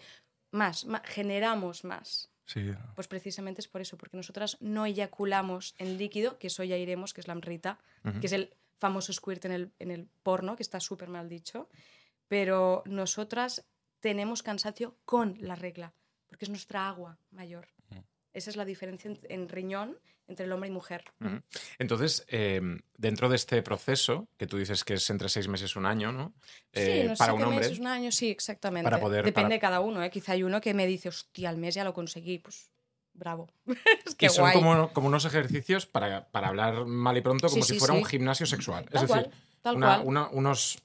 más, 0.52 0.86
ma- 0.86 1.02
generamos 1.06 1.84
más. 1.84 2.30
Sí. 2.46 2.72
Pues 2.96 3.08
precisamente 3.08 3.62
es 3.62 3.68
por 3.68 3.82
eso, 3.82 3.98
porque 3.98 4.18
nosotras 4.18 4.58
no 4.62 4.86
eyaculamos 4.86 5.76
en 5.78 5.98
líquido, 5.98 6.38
que 6.40 6.48
eso 6.48 6.64
ya 6.64 6.78
iremos, 6.78 7.14
que 7.14 7.22
es 7.22 7.28
la 7.28 7.34
amrita, 7.34 7.78
que 8.20 8.28
es 8.28 8.34
el 8.34 8.54
famoso 8.78 9.14
squirt 9.14 9.46
en 9.46 9.52
el, 9.52 9.72
en 9.80 9.92
el 9.92 10.08
porno, 10.24 10.56
que 10.56 10.64
está 10.64 10.80
súper 10.80 11.08
mal 11.10 11.30
dicho. 11.30 11.70
Pero 12.28 12.84
nosotras 12.86 13.66
tenemos 14.00 14.44
cansancio 14.44 14.98
con 15.06 15.36
la 15.40 15.56
regla, 15.56 15.94
porque 16.28 16.46
es 16.46 16.50
nuestra 16.50 16.88
agua 16.90 17.18
mayor. 17.32 17.68
Esa 18.34 18.50
es 18.50 18.56
la 18.56 18.66
diferencia 18.66 19.10
en, 19.12 19.20
en 19.30 19.50
riñón 19.50 19.98
entre 20.28 20.46
el 20.46 20.52
hombre 20.54 20.70
y 20.70 20.72
mujer. 20.72 21.04
Entonces, 21.78 22.24
eh, 22.30 22.62
dentro 22.98 23.28
de 23.28 23.36
este 23.36 23.62
proceso, 23.62 24.30
que 24.38 24.48
tú 24.48 24.58
dices 24.58 24.86
que 24.86 24.94
es 24.94 25.10
entre 25.10 25.28
seis 25.28 25.48
meses 25.50 25.76
y 25.76 25.80
un 25.80 25.86
año, 25.86 26.14
¿no? 26.14 26.34
Eh, 26.72 27.00
sí, 27.02 27.06
unos 27.06 27.20
para 27.20 27.34
un 27.34 27.44
hombre. 27.44 27.60
meses, 27.60 27.80
un 27.80 27.88
año, 27.88 28.12
sí, 28.14 28.30
exactamente. 28.30 28.86
Para 28.86 29.00
poder- 29.02 29.26
Depende 29.26 29.48
para- 29.48 29.56
de 29.56 29.60
cada 29.60 29.80
uno, 29.82 30.02
¿eh? 30.04 30.10
Quizá 30.10 30.32
hay 30.34 30.44
uno 30.44 30.62
que 30.62 30.74
me 30.74 30.88
dice, 30.88 31.10
hostia, 31.10 31.50
al 31.50 31.58
mes 31.58 31.76
ya 31.76 31.84
lo 31.84 31.94
conseguí, 31.94 32.38
pues 32.38 32.70
bravo. 33.14 33.50
es 34.06 34.16
que 34.16 34.28
y 34.28 34.30
son 34.30 34.44
guay. 34.46 34.54
como, 34.54 34.94
como 34.94 35.08
unos 35.08 35.26
ejercicios 35.26 35.86
para, 35.86 36.30
para 36.30 36.48
hablar 36.48 36.86
mal 36.86 37.18
y 37.18 37.22
pronto, 37.22 37.50
como 37.50 37.64
Sí, 37.64 37.74
si 37.74 37.80
fuera 37.80 37.94
sí. 37.96 38.00
un 38.00 38.06
gimnasio 38.06 38.46
sexual. 38.46 38.86
Tal 38.90 39.04
es 39.04 39.10
decir, 39.10 39.24
cual, 39.26 39.36
tal 39.62 39.76
una- 39.76 39.96
cual. 39.98 40.08
una- 40.08 40.30
unos 40.30 40.80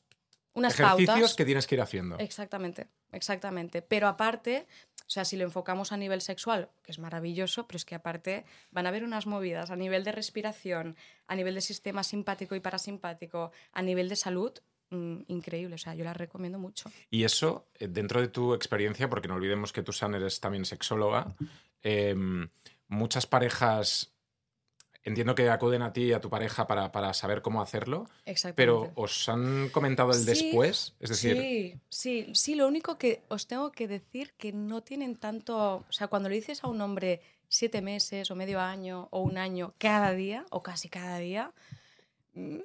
Unas 0.55 0.75
ejercicios 0.75 1.07
pautas. 1.21 1.35
que 1.37 1.45
tienes 1.45 1.67
que 1.69 1.77
ir 1.77 1.81
haciendo. 1.83 2.19
Exactamente, 2.19 2.89
exactamente. 3.13 3.81
Pero 3.83 4.09
aparte, 4.09 4.67
o 5.07 5.11
sea, 5.11 5.25
si 5.25 5.37
lo 5.37 5.45
enfocamos 5.45 5.93
a 5.93 5.97
nivel 5.97 6.21
sexual, 6.21 6.69
que 6.83 6.91
es 6.91 6.99
maravilloso, 6.99 7.69
pero 7.69 7.77
es 7.77 7.85
que 7.85 7.95
aparte 7.95 8.45
van 8.73 8.87
a 8.87 8.89
haber 8.89 9.05
unas 9.05 9.27
movidas 9.27 9.71
a 9.71 9.77
nivel 9.77 10.03
de 10.03 10.11
respiración, 10.11 10.97
a 11.29 11.37
nivel 11.37 11.55
de 11.55 11.61
sistema 11.61 12.03
simpático 12.03 12.57
y 12.57 12.61
parasimpático, 12.61 13.53
a 13.73 13.83
nivel 13.83 14.09
de 14.09 14.17
salud, 14.17 14.53
mm, 14.91 15.19
increíble. 15.29 15.77
O 15.77 15.79
sea, 15.79 15.95
yo 15.95 16.03
la 16.03 16.13
recomiendo 16.13 16.59
mucho. 16.59 16.91
Y 17.09 17.23
eso, 17.23 17.69
eh, 17.79 17.87
dentro 17.87 18.21
de 18.21 18.29
tu 18.29 18.53
experiencia, 18.53 19.09
porque 19.09 19.29
no 19.29 19.35
olvidemos 19.35 19.73
que 19.73 19.85
tú, 19.85 19.93
San, 19.93 20.15
eres 20.17 20.41
también 20.41 20.65
sexóloga, 20.65 21.37
em, 21.83 22.49
muchas 22.89 23.27
parejas, 23.29 24.13
entiendo 25.07 25.35
que 25.35 25.49
acuden 25.49 25.83
a 25.83 25.93
ti 25.93 26.03
y 26.05 26.13
a 26.13 26.21
tu 26.21 26.29
pareja 26.29 26.67
para, 26.67 26.93
para 26.93 27.15
saber 27.15 27.41
cómo 27.43 27.63
hacerlo, 27.63 28.07
pero 28.55 28.93
¿os 28.97 29.29
han 29.29 29.69
comentado 29.71 30.11
el 30.13 30.19
Sí, 30.19 30.27
después? 30.27 30.95
Es 31.01 31.11
decir, 31.11 31.37
Sí, 31.37 31.81
sí, 31.89 32.31
sí, 32.35 32.55
lo 32.55 32.67
único 32.69 32.99
que 32.99 33.23
os 33.29 33.47
tengo 33.47 33.73
que 33.73 33.89
decir 33.89 34.35
que 34.37 34.53
no 34.53 34.83
tienen 34.83 35.17
tanto, 35.17 35.85
o 35.89 35.93
sea, 35.93 36.09
cuando 36.09 36.29
le 36.29 36.35
dices 36.35 36.63
a 36.65 36.69
un 36.69 36.81
hombre 36.81 37.21
siete 37.49 37.81
meses 37.81 38.31
o 38.31 38.37
medio 38.37 38.61
año 38.61 39.09
o 39.13 39.21
un 39.21 39.39
año 39.39 39.75
cada 39.79 40.13
día 40.13 40.45
o 40.51 40.63
casi 40.63 40.89
cada 40.89 41.19
día, 41.19 41.53
eh, 42.35 42.63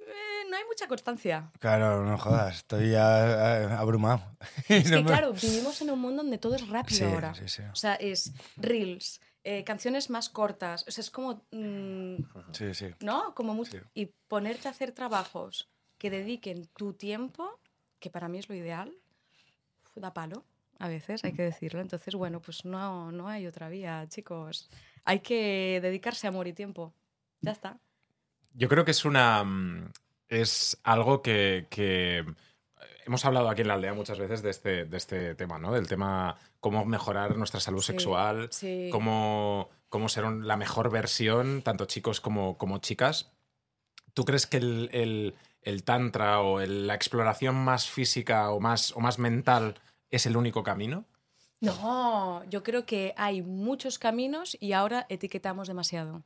no 0.49 0.57
hay 0.57 0.63
mucha 0.67 0.87
constancia. 0.87 1.51
Claro, 1.59 2.03
no 2.05 2.17
jodas, 2.17 2.57
estoy 2.57 2.91
ya 2.91 3.59
eh, 3.61 3.73
abrumado. 3.77 4.21
Es 4.67 4.85
No 4.91 4.97
que 4.97 5.03
me- 5.03 5.07
claro, 5.07 5.33
vivimos 5.33 5.81
en 5.81 5.91
un 5.91 5.99
mundo 5.99 6.23
donde 6.23 6.37
todo 6.37 6.55
es 6.55 6.67
rápido 6.67 7.07
Sí, 7.07 7.13
ahora. 7.13 7.33
sí, 7.35 7.47
sí. 7.47 7.61
O 7.71 7.75
sea, 7.75 7.95
es 7.95 8.33
reels, 8.57 9.21
eh, 9.43 9.63
canciones 9.63 10.09
más 10.09 10.29
cortas, 10.29 10.85
o 10.87 10.91
sea, 10.91 11.01
es 11.01 11.09
como, 11.11 11.43
mm, 11.51 12.15
Sí, 12.53 12.73
sí. 12.73 12.87
¿no? 13.01 13.33
Como 13.35 13.53
mucho. 13.53 13.71
Sí. 13.71 13.79
Y 13.93 14.05
ponerte 14.27 14.67
a 14.67 14.71
hacer 14.71 14.91
trabajos 14.91 15.69
que 15.97 16.09
dediquen 16.09 16.67
tu 16.75 16.93
tiempo, 16.93 17.59
que 17.99 18.09
para 18.09 18.27
mí 18.27 18.37
es 18.39 18.49
lo 18.49 18.55
ideal, 18.55 18.93
da 19.95 20.13
palo 20.13 20.45
a 20.79 20.87
veces, 20.87 21.23
hay 21.23 21.33
que 21.33 21.43
decirlo. 21.43 21.79
Entonces, 21.79 22.15
bueno, 22.15 22.41
pues 22.41 22.65
no, 22.65 23.11
no 23.11 23.27
hay 23.27 23.45
otra 23.45 23.69
vía, 23.69 24.07
chicos. 24.09 24.69
Hay 25.05 25.19
que 25.19 25.79
dedicarse 25.81 26.27
amor 26.27 26.47
y 26.47 26.53
tiempo. 26.53 26.93
Ya 27.41 27.51
está. 27.51 27.79
Yo 28.53 28.67
creo 28.67 28.83
que 28.83 28.91
es 28.91 29.05
una. 29.05 29.43
mm, 29.43 29.91
Es 30.29 30.79
algo 30.83 31.21
que, 31.21 31.67
que 31.69 32.25
hemos 33.05 33.25
hablado 33.25 33.49
aquí 33.49 33.61
en 33.61 33.67
la 33.67 33.75
aldea 33.75 33.93
muchas 33.93 34.19
veces 34.19 34.41
de 34.41 34.49
este, 34.49 34.85
de 34.85 34.97
este 34.97 35.35
tema, 35.35 35.57
¿no? 35.59 35.71
Del 35.71 35.87
tema 35.87 36.37
cómo 36.59 36.85
mejorar 36.85 37.35
nuestra 37.37 37.59
salud 37.59 37.81
Sí, 37.81 37.87
sexual, 37.87 38.47
sí. 38.51 38.89
cómo, 38.91 39.69
cómo 39.89 40.09
ser 40.09 40.25
un- 40.25 40.47
la 40.47 40.57
mejor 40.57 40.91
versión, 40.91 41.61
tanto 41.61 41.85
chicos 41.85 42.21
como, 42.21 42.57
como 42.57 42.77
chicas. 42.79 43.31
¿Tú 44.13 44.25
crees 44.25 44.45
que 44.47 44.57
el, 44.57 44.89
el- 44.93 45.35
el 45.61 45.83
tantra 45.83 46.41
o 46.41 46.59
el- 46.59 46.87
la 46.87 46.95
exploración 46.95 47.55
más 47.55 47.89
física 47.89 48.49
o 48.51 48.59
más, 48.59 48.91
o 48.95 48.99
más 48.99 49.19
mental 49.19 49.75
es 50.09 50.25
el 50.25 50.35
único 50.37 50.63
camino? 50.63 51.05
No, 51.59 52.43
yo 52.49 52.63
creo 52.63 52.85
que 52.85 53.13
hay 53.17 53.41
muchos 53.43 53.99
caminos 53.99 54.57
y 54.59 54.73
ahora 54.73 55.05
etiquetamos 55.09 55.67
demasiado, 55.67 56.23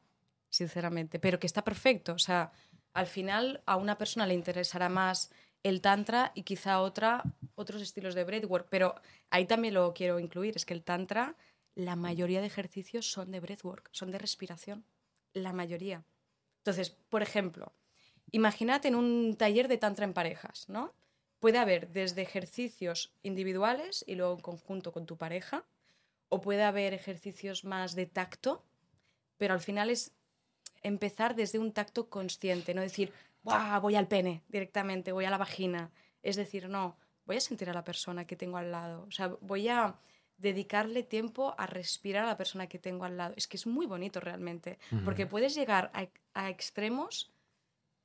sinceramente, 0.50 1.20
pero 1.20 1.40
que 1.40 1.48
está 1.48 1.64
perfecto. 1.64 2.14
O 2.14 2.20
sea, 2.20 2.52
al 2.94 3.08
final 3.08 3.62
a 3.66 3.76
una 3.76 3.98
persona 3.98 4.26
le 4.28 4.34
interesará 4.34 4.88
más 4.88 5.32
el 5.66 5.82
tantra 5.82 6.32
y 6.36 6.44
quizá 6.44 6.80
otros 6.80 7.82
estilos 7.82 8.14
de 8.14 8.24
breathwork, 8.24 8.68
pero 8.70 8.94
ahí 9.32 9.48
también 9.48 9.74
lo 9.74 9.96
quiero 9.96 10.20
incluir, 10.20 10.56
es 10.56 10.64
que 10.64 10.76
el 10.76 10.84
tantra, 10.84 11.36
la 11.74 11.96
mayoría 11.96 12.40
de 12.40 12.46
ejercicios 12.46 13.12
son 13.12 13.32
de 13.32 13.40
breathwork, 13.40 13.90
son 13.92 14.12
de 14.12 14.20
respiración, 14.20 14.86
la 15.34 15.54
mayoría. 15.54 16.06
Entonces, 16.60 16.92
por 16.92 17.24
ejemplo, 17.24 17.74
imagínate 18.32 18.90
en 18.90 18.96
un 18.96 19.38
taller 19.38 19.68
de 19.68 19.80
tantra 19.80 20.06
en 20.06 20.14
parejas, 20.14 20.70
¿no? 20.70 20.94
Puede 21.40 21.58
haber 21.58 21.90
desde 21.90 22.22
ejercicios 22.22 23.12
individuales 23.24 24.06
y 24.08 24.14
luego 24.14 24.36
en 24.36 24.42
conjunto 24.42 24.92
con 24.92 25.08
tu 25.08 25.18
pareja, 25.18 25.66
o 26.30 26.42
puede 26.42 26.62
haber 26.62 26.94
ejercicios 26.94 27.66
más 27.66 27.96
de 27.96 28.06
tacto, 28.06 28.64
pero 29.38 29.56
al 29.56 29.62
final 29.62 29.90
es 29.90 30.12
empezar 30.84 31.36
desde 31.36 31.58
un 31.58 31.72
tacto 31.72 32.08
consciente, 32.08 32.76
no 32.76 32.82
decir, 32.82 33.12
"Buah, 33.46 33.80
voy 33.80 33.96
al 33.96 34.08
pene 34.08 34.44
directamente, 34.50 35.12
voy 35.12 35.26
a 35.26 35.30
la 35.30 35.38
vagina. 35.38 35.92
Es 36.22 36.36
decir, 36.36 36.68
no, 36.70 36.98
voy 37.26 37.38
a 37.38 37.40
sentir 37.42 37.70
a 37.70 37.74
la 37.74 37.84
persona 37.84 38.26
que 38.26 38.36
tengo 38.36 38.58
al 38.58 38.72
lado. 38.72 39.06
O 39.08 39.12
sea, 39.12 39.28
voy 39.42 39.68
a 39.70 39.96
dedicarle 40.38 41.04
tiempo 41.04 41.56
a 41.58 41.66
respirar 41.66 42.26
a 42.26 42.28
la 42.28 42.38
persona 42.38 42.68
que 42.68 42.78
tengo 42.80 43.06
al 43.06 43.16
lado. 43.18 43.34
Es 43.38 43.48
que 43.48 43.56
es 43.58 43.66
muy 43.68 43.86
bonito 43.86 44.20
realmente, 44.20 44.78
porque 45.06 45.26
puedes 45.26 45.56
llegar 45.56 45.92
a, 45.94 46.08
a 46.34 46.50
extremos 46.50 47.32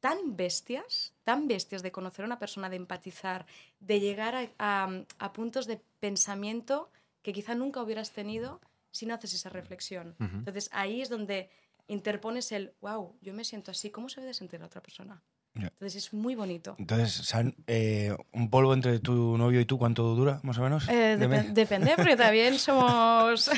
tan 0.01 0.37
bestias, 0.37 1.13
tan 1.25 1.49
bestias 1.49 1.83
de 1.83 1.91
conocer 1.93 2.25
a 2.25 2.27
una 2.27 2.39
persona, 2.39 2.71
de 2.71 2.77
empatizar, 2.77 3.47
de 3.81 4.01
llegar 4.01 4.35
a, 4.35 4.49
a- 4.59 5.05
a 5.19 5.33
puntos 5.33 5.67
de 5.67 5.81
pensamiento 6.01 6.91
que 7.23 7.33
quizá 7.33 7.55
nunca 7.55 7.83
hubieras 7.83 8.13
tenido 8.13 8.61
si 8.93 9.07
no 9.07 9.15
haces 9.15 9.35
esa 9.35 9.51
reflexión. 9.51 10.17
Ujú. 10.19 10.37
Entonces 10.37 10.69
ahí 10.73 11.03
es 11.03 11.09
donde 11.11 11.51
interpones 11.93 12.53
el, 12.53 12.73
wow, 12.81 13.17
yo 13.21 13.35
me 13.35 13.45
siento 13.45 13.71
así, 13.71 13.91
¿cómo 13.91 14.09
se 14.09 14.21
debe 14.21 14.35
sentir 14.35 14.61
la 14.61 14.67
otra 14.67 14.81
persona? 14.83 15.23
Entonces 15.53 15.97
es 15.97 16.15
muy 16.15 16.37
bonito. 16.37 16.77
Entonces, 16.79 17.13
San, 17.13 17.57
eh, 17.67 18.17
un 18.33 18.49
polvo 18.51 18.73
entre 18.73 19.01
tu 19.01 19.37
novio 19.37 19.61
y 19.61 19.65
tú, 19.65 19.79
¿cuánto 19.79 20.15
dura, 20.15 20.39
más 20.45 20.57
o 20.59 20.63
menos? 20.63 20.89
Eh, 20.89 21.17
De 21.17 21.27
depe- 21.27 21.29
media. 21.29 21.51
depende, 21.53 21.93
porque 21.97 22.17
también 22.17 22.57
somos... 22.59 23.51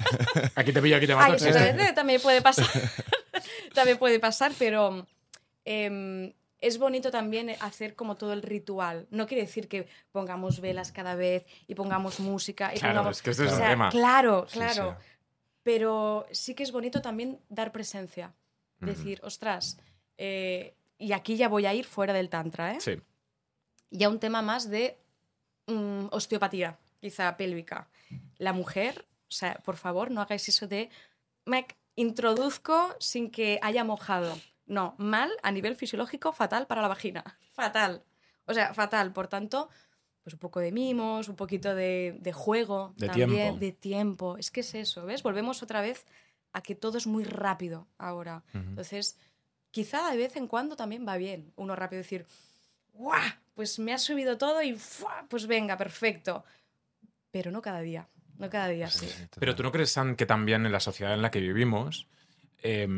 Aquí 0.56 0.72
te 0.72 0.82
pillo, 0.82 0.96
aquí 0.96 1.06
te 1.06 1.14
mato. 1.14 1.32
Ay, 1.34 1.38
sí, 1.38 1.46
sí. 1.46 1.52
depende, 1.52 1.92
también 1.92 2.20
puede 2.20 2.42
pasar. 2.42 2.66
también 3.74 3.96
puede 3.98 4.18
pasar, 4.18 4.52
pero 4.58 5.06
em, 5.64 6.32
es 6.60 6.78
bonito 6.78 7.10
también 7.10 7.50
hacer 7.60 7.94
como 7.94 8.16
todo 8.16 8.32
el 8.32 8.42
ritual. 8.42 9.06
No 9.10 9.26
quiere 9.26 9.42
decir 9.44 9.68
que 9.68 9.88
pongamos 10.12 10.60
velas 10.60 10.90
cada 10.92 11.14
vez 11.14 11.44
y 11.68 11.74
pongamos 11.74 12.18
música. 12.20 12.74
Y 12.74 12.78
Claro, 12.78 13.00
pongamos- 13.02 13.16
es 13.18 13.22
que 13.22 13.30
este 13.30 13.44
es 13.44 13.50
o 13.50 13.52
el 13.54 13.58
sea, 13.60 13.68
tema. 13.70 13.88
Claro, 13.90 14.46
Sí, 14.48 14.54
claro. 14.58 14.96
sí. 14.98 15.06
Pero 15.66 16.28
sí 16.30 16.54
que 16.54 16.62
es 16.62 16.70
bonito 16.70 17.02
también 17.02 17.40
dar 17.48 17.72
presencia. 17.72 18.32
Decir, 18.78 19.18
ostras, 19.24 19.78
eh, 20.16 20.76
y 20.96 21.10
aquí 21.10 21.36
ya 21.36 21.48
voy 21.48 21.66
a 21.66 21.74
ir 21.74 21.86
fuera 21.86 22.12
del 22.12 22.28
tantra, 22.28 22.72
¿eh? 22.72 22.80
Sí. 22.80 23.00
ya 23.90 24.08
un 24.08 24.20
tema 24.20 24.42
más 24.42 24.70
de 24.70 24.96
mm, 25.66 26.06
osteopatía, 26.12 26.78
quizá 27.00 27.36
pélvica. 27.36 27.88
La 28.38 28.52
mujer 28.52 29.06
O 29.28 29.32
sea, 29.32 29.54
por 29.64 29.76
favor, 29.76 30.12
no 30.12 30.20
hagáis 30.20 30.48
eso 30.48 30.68
de 30.68 30.88
me 31.46 31.66
introduzco 31.96 32.94
sin 33.00 33.32
que 33.32 33.58
haya 33.60 33.82
mojado. 33.82 34.38
No, 34.66 34.94
mal 34.98 35.32
a 35.42 35.50
nivel 35.50 35.74
fisiológico, 35.74 36.32
fatal 36.32 36.68
para 36.68 36.80
la 36.80 36.86
vagina. 36.86 37.24
Fatal. 37.54 38.04
O 38.44 38.54
sea, 38.54 38.72
fatal. 38.72 39.12
Por 39.12 39.26
tanto, 39.26 39.68
pues 40.26 40.34
un 40.34 40.40
poco 40.40 40.58
de 40.58 40.72
mimos, 40.72 41.28
un 41.28 41.36
poquito 41.36 41.72
de, 41.76 42.16
de 42.18 42.32
juego, 42.32 42.92
De 42.96 43.06
también, 43.06 43.30
tiempo. 43.30 43.58
de 43.60 43.70
tiempo. 43.70 44.36
Es 44.38 44.50
que 44.50 44.58
es 44.58 44.74
eso, 44.74 45.06
¿ves? 45.06 45.22
Volvemos 45.22 45.62
otra 45.62 45.80
vez 45.80 46.04
a 46.52 46.62
que 46.62 46.74
todo 46.74 46.98
es 46.98 47.06
muy 47.06 47.22
rápido 47.22 47.86
ahora. 47.96 48.42
Entonces, 48.52 49.20
quizá 49.70 50.10
de 50.10 50.16
vez 50.16 50.34
en 50.34 50.48
cuando 50.48 50.74
también 50.74 51.06
va 51.06 51.16
bien 51.16 51.52
uno 51.54 51.76
rápido 51.76 51.98
decir, 51.98 52.26
¡guau! 52.92 53.22
Pues 53.54 53.78
me 53.78 53.92
ha 53.92 53.98
subido 53.98 54.36
todo 54.36 54.60
y 54.64 54.74
¡fua! 54.74 55.26
pues 55.28 55.46
venga, 55.46 55.76
perfecto. 55.76 56.42
Pero 57.30 57.52
no 57.52 57.62
cada 57.62 57.78
día, 57.78 58.08
no 58.36 58.50
cada 58.50 58.66
día, 58.66 58.90
sí. 58.90 59.08
Pero 59.38 59.54
tú 59.54 59.62
no 59.62 59.70
crees, 59.70 59.90
San, 59.90 60.16
que 60.16 60.26
también 60.26 60.66
en 60.66 60.72
la 60.72 60.80
sociedad 60.80 61.14
en 61.14 61.22
la 61.22 61.30
que 61.30 61.38
vivimos, 61.38 62.08
eh, 62.64 62.88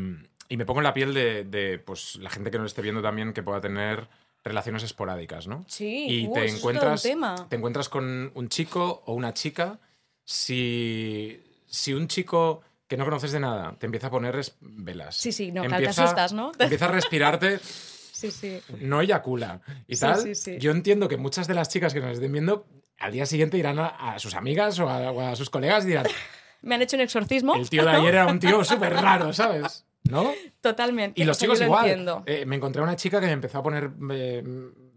y 0.47 0.57
me 0.57 0.65
pongo 0.65 0.79
en 0.79 0.85
la 0.85 0.95
piel 0.95 1.13
de, 1.13 1.43
de, 1.43 1.77
pues, 1.77 2.15
la 2.15 2.31
gente 2.31 2.49
que 2.49 2.57
nos 2.57 2.71
esté 2.71 2.81
viendo 2.81 3.03
también 3.03 3.33
que 3.33 3.43
pueda 3.43 3.61
tener 3.61 4.07
relaciones 4.43 4.83
esporádicas, 4.83 5.47
¿no? 5.47 5.65
Sí, 5.67 6.05
y 6.07 6.27
uh, 6.27 6.33
te 6.33 6.45
eso 6.45 6.55
es 6.55 6.61
todo 6.61 6.69
un 6.69 6.75
encuentras, 6.75 7.03
tema. 7.03 7.47
te 7.49 7.55
encuentras 7.55 7.89
con 7.89 8.31
un 8.33 8.49
chico 8.49 9.01
o 9.05 9.13
una 9.13 9.33
chica, 9.33 9.79
si, 10.23 11.43
si 11.67 11.93
un 11.93 12.07
chico 12.07 12.61
que 12.87 12.97
no 12.97 13.05
conoces 13.05 13.31
de 13.31 13.39
nada 13.39 13.75
te 13.77 13.85
empieza 13.85 14.07
a 14.07 14.11
poner 14.11 14.39
velas. 14.61 15.15
Sí, 15.15 15.31
sí, 15.31 15.51
no, 15.51 15.61
claro, 15.61 15.69
te 15.69 15.75
empieza, 15.83 16.03
asustas, 16.05 16.33
¿no? 16.33 16.51
Empieza 16.59 16.85
a 16.85 16.91
respirarte, 16.91 17.59
Sí, 17.59 18.31
sí. 18.31 18.59
no 18.81 19.01
eyacula 19.01 19.61
y 19.87 19.95
Sí, 19.95 20.01
tal. 20.01 20.21
sí, 20.21 20.35
sí. 20.35 20.57
Yo 20.59 20.71
entiendo 20.71 21.07
que 21.07 21.17
muchas 21.17 21.47
de 21.47 21.53
las 21.53 21.69
chicas 21.69 21.93
que 21.93 21.99
nos 22.01 22.13
estén 22.13 22.31
viendo 22.31 22.65
al 22.97 23.11
día 23.11 23.25
siguiente 23.25 23.57
irán 23.57 23.79
a, 23.79 23.87
a 23.87 24.19
sus 24.19 24.33
amigas 24.35 24.79
o 24.79 24.89
a, 24.89 25.11
o 25.11 25.21
a 25.21 25.35
sus 25.35 25.49
colegas 25.49 25.83
y 25.85 25.89
dirán, 25.89 26.07
Me 26.61 26.75
han 26.75 26.81
hecho 26.81 26.97
un 26.97 27.01
exorcismo. 27.01 27.55
el 27.55 27.69
tío 27.69 27.83
de 27.85 27.91
ayer 27.91 28.15
era 28.15 28.25
un 28.27 28.39
tío 28.39 28.63
súper 28.65 28.93
raro, 28.93 29.31
¿sabes? 29.33 29.85
¿No? 30.09 30.31
Totalmente. 30.61 31.21
Y 31.21 31.25
los 31.25 31.37
chicos 31.37 31.59
lo 31.59 31.65
igual. 31.65 32.23
Eh, 32.25 32.45
me 32.45 32.55
encontré 32.55 32.81
una 32.81 32.95
chica 32.95 33.19
que 33.19 33.27
me 33.27 33.31
empezó 33.33 33.59
a 33.59 33.63
poner 33.63 33.91
eh, 34.11 34.43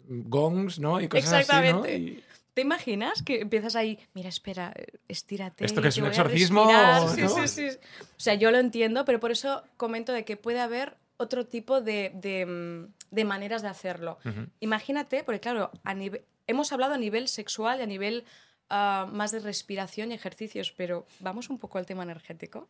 gongs, 0.09 0.79
¿no? 0.79 1.01
Y 1.01 1.09
cosas 1.09 1.33
Exactamente. 1.41 1.95
así, 1.95 2.01
¿no? 2.05 2.09
Y- 2.11 2.25
¿Te 2.55 2.61
imaginas 2.61 3.23
que 3.23 3.41
empiezas 3.41 3.77
ahí, 3.77 3.99
mira, 4.13 4.29
espera, 4.29 4.75
estírate? 5.09 5.65
¿Esto 5.65 5.81
qué 5.81 5.89
es 5.89 5.97
un 5.97 6.07
exorcismo 6.07 6.65
respirar"? 6.67 7.03
o 7.03 7.09
Sí, 7.09 7.21
no? 7.23 7.29
sí, 7.29 7.49
sí. 7.49 7.79
O 8.01 8.07
sea, 8.21 8.35
yo 8.35 8.51
lo 8.51 8.59
entiendo, 8.59 9.07
pero 9.07 9.21
por 9.21 9.31
eso 9.31 9.63
comento 9.79 10.13
de 10.13 10.27
que 10.27 10.37
puede 10.37 10.61
haber 10.61 10.99
otro 11.17 11.47
tipo 11.47 11.81
de, 11.81 12.11
de, 12.15 12.45
mm, 12.45 12.93
de 13.11 13.25
maneras 13.25 13.63
de 13.63 13.69
hacerlo. 13.69 14.19
Imagínate, 14.61 15.25
porque 15.25 15.41
claro, 15.41 15.71
a 15.83 15.95
nive- 15.95 16.25
hemos 16.47 16.73
hablado 16.73 16.93
a 16.93 16.99
nivel 16.99 17.29
sexual 17.29 17.81
y 17.81 17.83
a 17.85 17.87
nivel 17.87 18.25
ah, 18.69 19.09
más 19.11 19.33
de 19.33 19.41
respiración 19.41 20.13
y 20.13 20.15
ejercicios, 20.15 20.73
pero 20.77 21.07
vamos 21.21 21.49
un 21.49 21.59
poco 21.59 21.79
al 21.79 21.87
tema 21.87 22.03
energético. 22.03 22.69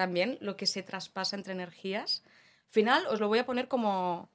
También 0.00 0.38
lo 0.40 0.56
que 0.56 0.64
se 0.64 0.82
traspasa 0.82 1.36
entre 1.36 1.52
energías. 1.52 2.22
Final, 2.68 3.06
os 3.08 3.20
lo 3.20 3.28
voy 3.28 3.38
a 3.38 3.44
poner 3.44 3.68
como 3.68 4.30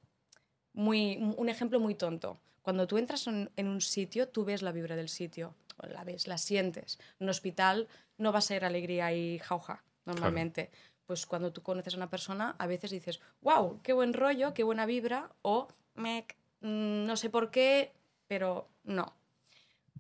muy, 0.74 1.18
un 1.18 1.50
ejemplo 1.50 1.80
muy 1.80 1.96
tonto. 1.96 2.38
Cuando 2.62 2.86
tú 2.86 3.00
entras 3.00 3.26
en, 3.26 3.50
en 3.56 3.68
un 3.68 3.82
sitio, 3.82 4.28
tú 4.28 4.46
ves 4.46 4.62
la 4.62 4.72
vibra 4.72 4.96
del 4.96 5.10
sitio, 5.10 5.56
o 5.78 5.88
la 5.88 6.04
ves, 6.04 6.28
la 6.28 6.38
sientes. 6.38 7.00
En 7.20 7.26
un 7.26 7.30
hospital 7.32 7.88
no 8.20 8.32
va 8.32 8.38
a 8.38 8.42
ser 8.44 8.64
alegría 8.64 9.12
y 9.12 9.40
jauja, 9.40 9.84
normalmente. 10.06 10.70
Pues 11.08 11.26
cuando 11.26 11.52
tú 11.52 11.64
conoces 11.64 11.96
a 11.96 11.98
una 11.98 12.12
persona, 12.12 12.56
a 12.60 12.68
veces 12.68 12.92
dices, 12.92 13.20
wow, 13.42 13.82
qué 13.82 13.94
buen 13.94 14.14
rollo, 14.14 14.54
qué 14.54 14.62
buena 14.62 14.86
vibra, 14.86 15.32
o 15.42 15.68
mec, 15.96 16.36
mm, 16.62 17.08
no 17.08 17.18
sé 17.18 17.32
por 17.32 17.50
qué, 17.50 17.92
pero 18.28 18.70
no. 18.84 19.16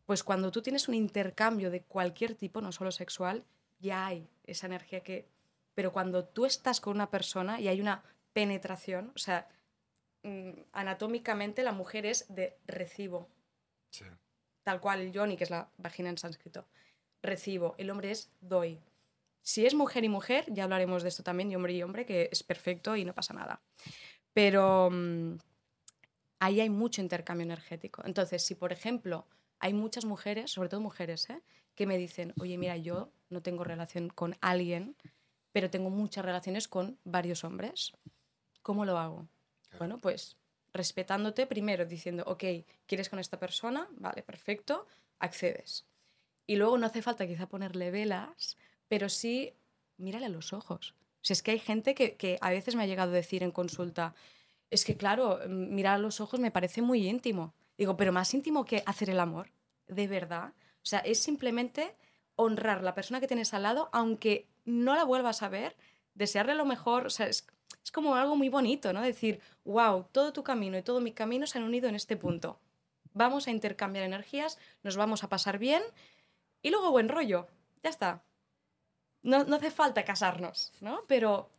Pues 0.05 0.23
cuando 0.23 0.51
tú 0.51 0.61
tienes 0.61 0.87
un 0.87 0.93
intercambio 0.93 1.71
de 1.71 1.81
cualquier 1.81 2.35
tipo, 2.35 2.61
no 2.61 2.71
solo 2.71 2.91
sexual, 2.91 3.43
ya 3.79 4.05
hay 4.05 4.29
esa 4.43 4.67
energía 4.67 4.99
que... 4.99 5.33
Pero 5.75 5.91
cuando 5.91 6.25
tú 6.25 6.45
estás 6.45 6.81
con 6.81 6.95
una 6.95 7.11
persona 7.11 7.59
y 7.59 7.67
hay 7.67 7.81
una 7.81 8.03
penetración, 8.33 9.11
o 9.15 9.17
sea, 9.19 9.47
mm, 10.23 10.51
anatómicamente 10.71 11.63
la 11.63 11.73
mujer 11.73 12.05
es 12.05 12.25
de 12.33 12.57
recibo, 12.65 13.29
tal 14.63 14.81
cual 14.81 15.01
el 15.01 15.11
yoni, 15.11 15.37
que 15.37 15.43
es 15.43 15.49
la 15.49 15.69
vagina 15.77 16.09
en 16.09 16.17
sánscrito. 16.17 16.65
Recibo, 17.21 17.75
el 17.77 17.89
hombre 17.89 18.11
es 18.11 18.31
doy. 18.41 18.79
Si 19.41 19.65
es 19.65 19.75
mujer 19.75 20.03
y 20.03 20.09
mujer, 20.09 20.45
ya 20.47 20.63
hablaremos 20.63 21.03
de 21.03 21.09
esto 21.09 21.21
también, 21.21 21.51
y 21.51 21.55
hombre 21.55 21.73
y 21.73 21.83
hombre, 21.83 22.05
que 22.05 22.29
es 22.31 22.41
perfecto 22.41 22.95
y 22.95 23.05
no 23.05 23.13
pasa 23.13 23.33
nada. 23.33 23.61
Pero 24.33 24.89
mm, 24.91 25.37
ahí 26.39 26.61
hay 26.61 26.69
mucho 26.69 27.01
intercambio 27.01 27.45
energético. 27.45 28.01
Entonces, 28.05 28.43
si 28.43 28.55
por 28.55 28.71
ejemplo 28.71 29.27
hay 29.59 29.73
muchas 29.73 30.05
mujeres, 30.05 30.51
sobre 30.51 30.69
todo 30.69 30.81
mujeres, 30.81 31.29
¿eh? 31.29 31.41
que 31.75 31.85
me 31.85 31.97
dicen, 31.97 32.33
oye, 32.39 32.57
mira, 32.57 32.77
yo 32.77 33.11
no 33.29 33.41
tengo 33.41 33.63
relación 33.63 34.09
con 34.09 34.35
alguien, 34.41 34.95
pero 35.55 35.69
tengo 35.69 35.89
muchas 35.89 36.25
relaciones 36.25 36.67
con 36.67 36.99
varios 37.05 37.45
hombres, 37.45 37.93
¿cómo 38.61 38.83
lo 38.83 38.97
hago? 38.97 39.29
Bueno, 39.77 40.01
pues 40.01 40.35
respetándote 40.73 41.47
primero, 41.47 41.85
diciendo, 41.85 42.25
ok, 42.27 42.43
¿quieres 42.85 43.07
con 43.07 43.19
esta 43.19 43.39
persona? 43.39 43.87
Vale, 43.91 44.21
perfecto, 44.21 44.85
accedes. 45.17 45.85
Y 46.45 46.57
luego 46.57 46.77
no 46.77 46.85
hace 46.85 47.01
falta 47.01 47.25
quizá 47.25 47.47
ponerle 47.47 47.89
velas, 47.89 48.57
pero 48.89 49.07
sí 49.07 49.53
mírale 49.95 50.25
a 50.25 50.29
los 50.29 50.51
ojos. 50.51 50.93
O 50.99 51.19
sea, 51.21 51.35
es 51.35 51.41
que 51.41 51.51
hay 51.51 51.59
gente 51.59 51.95
que, 51.95 52.17
que 52.17 52.37
a 52.41 52.49
veces 52.49 52.75
me 52.75 52.83
ha 52.83 52.87
llegado 52.87 53.11
a 53.11 53.15
decir 53.15 53.41
en 53.41 53.51
consulta, 53.51 54.13
es 54.71 54.83
que 54.83 54.97
claro, 54.97 55.39
mm, 55.47 55.73
mirar 55.73 55.95
a 55.95 55.99
los 55.99 56.19
ojos 56.19 56.41
me 56.41 56.51
parece 56.51 56.81
muy 56.81 57.07
íntimo. 57.07 57.53
Digo, 57.77 57.95
pero 57.95 58.11
más 58.11 58.33
íntimo 58.33 58.65
que 58.65 58.83
hacer 58.85 59.09
el 59.09 59.21
amor, 59.21 59.53
de 59.87 60.07
verdad. 60.07 60.49
O 60.83 60.85
sea, 60.85 60.99
es 60.99 61.19
simplemente 61.19 61.95
honrar 62.35 62.83
la 62.83 62.93
persona 62.93 63.21
que 63.21 63.27
tienes 63.27 63.53
al 63.53 63.63
lado, 63.63 63.87
aunque 63.93 64.49
no 64.65 64.95
la 64.95 65.03
vuelvas 65.03 65.41
a 65.43 65.49
ver, 65.49 65.75
desearle 66.13 66.55
lo 66.55 66.65
mejor. 66.65 67.05
O 67.07 67.09
sea, 67.09 67.27
es, 67.27 67.47
es 67.83 67.91
como 67.91 68.15
algo 68.15 68.35
muy 68.35 68.49
bonito, 68.49 68.91
¿no? 68.93 69.01
Decir, 69.01 69.39
wow, 69.63 70.05
todo 70.11 70.33
tu 70.33 70.43
camino 70.43 70.77
y 70.77 70.81
todo 70.83 70.99
mi 71.01 71.11
camino 71.11 71.47
se 71.47 71.57
han 71.57 71.63
unido 71.63 71.87
en 71.87 71.95
este 71.95 72.17
punto. 72.17 72.59
Vamos 73.13 73.47
a 73.47 73.51
intercambiar 73.51 74.03
energías, 74.05 74.57
nos 74.83 74.97
vamos 74.97 75.23
a 75.23 75.29
pasar 75.29 75.57
bien 75.57 75.81
y 76.61 76.69
luego 76.69 76.91
buen 76.91 77.07
rollo. 77.09 77.47
Ya 77.83 77.89
está. 77.89 78.23
No, 79.23 79.43
no 79.43 79.55
hace 79.55 79.71
falta 79.71 80.03
casarnos, 80.03 80.73
¿no? 80.81 81.01
Pero 81.07 81.49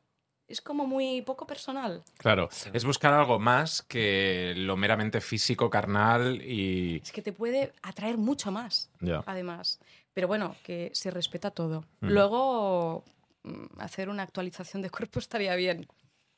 es 0.49 0.61
como 0.61 0.87
muy 0.87 1.23
poco 1.23 1.47
personal. 1.47 2.05
Claro, 2.19 2.49
es 2.73 2.85
buscar 2.85 3.13
algo 3.13 3.39
más 3.41 3.83
que 3.83 4.53
lo 4.57 4.77
meramente 4.77 5.21
físico, 5.21 5.69
carnal 5.71 6.41
y... 6.43 7.01
Es 7.03 7.11
que 7.11 7.23
te 7.23 7.33
puede 7.33 7.73
atraer 7.83 8.19
mucho 8.19 8.53
más, 8.53 8.89
Ya. 9.01 9.23
además. 9.27 9.81
Pero 10.17 10.29
bueno, 10.29 10.57
que 10.65 10.91
se 10.95 11.11
respeta 11.11 11.51
todo. 11.51 11.85
Luego, 12.01 13.05
mm, 13.43 13.67
hacer 13.81 14.09
una 14.09 14.23
actualización 14.23 14.81
de 14.81 14.89
cuerpo 14.89 15.19
estaría 15.19 15.55
bien. 15.57 15.87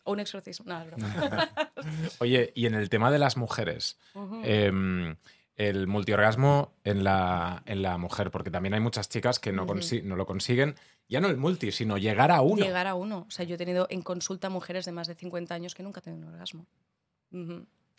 O 0.02 0.10
un 0.14 0.18
exorcismo. 0.18 0.66
No, 0.66 0.80
es 0.82 0.86
broma. 0.88 1.48
Oye, 2.18 2.50
y 2.56 2.66
en 2.66 2.74
el 2.74 2.88
tema 2.90 3.12
de 3.12 3.20
las 3.20 3.36
mujeres, 3.36 3.96
Ujú. 4.14 4.40
em, 4.42 5.14
el 5.54 5.86
multiorgasmo 5.86 6.72
en 6.82 7.04
la, 7.04 7.62
en 7.66 7.82
la 7.82 7.98
mujer, 7.98 8.32
porque 8.32 8.50
también 8.50 8.74
hay 8.74 8.80
muchas 8.80 9.08
chicas 9.08 9.38
que 9.38 9.52
no, 9.52 9.64
consi- 9.64 10.02
no 10.02 10.16
lo 10.16 10.26
consiguen, 10.26 10.74
ya 11.08 11.20
no 11.20 11.28
el 11.28 11.36
multi, 11.36 11.70
sino 11.70 11.98
llegar 11.98 12.32
a 12.32 12.40
uno. 12.40 12.64
Llegar 12.64 12.88
a 12.88 12.96
uno. 12.96 13.26
O 13.28 13.30
sea, 13.30 13.44
yo 13.44 13.54
he 13.54 13.58
tenido 13.58 13.86
en 13.90 14.02
consulta 14.02 14.50
mujeres 14.50 14.86
de 14.86 14.90
más 14.92 15.06
de 15.06 15.14
50 15.14 15.54
años 15.54 15.76
que 15.76 15.84
nunca 15.84 16.00
han 16.00 16.04
tenido 16.04 16.26
un 16.26 16.32
orgasmo. 16.34 16.66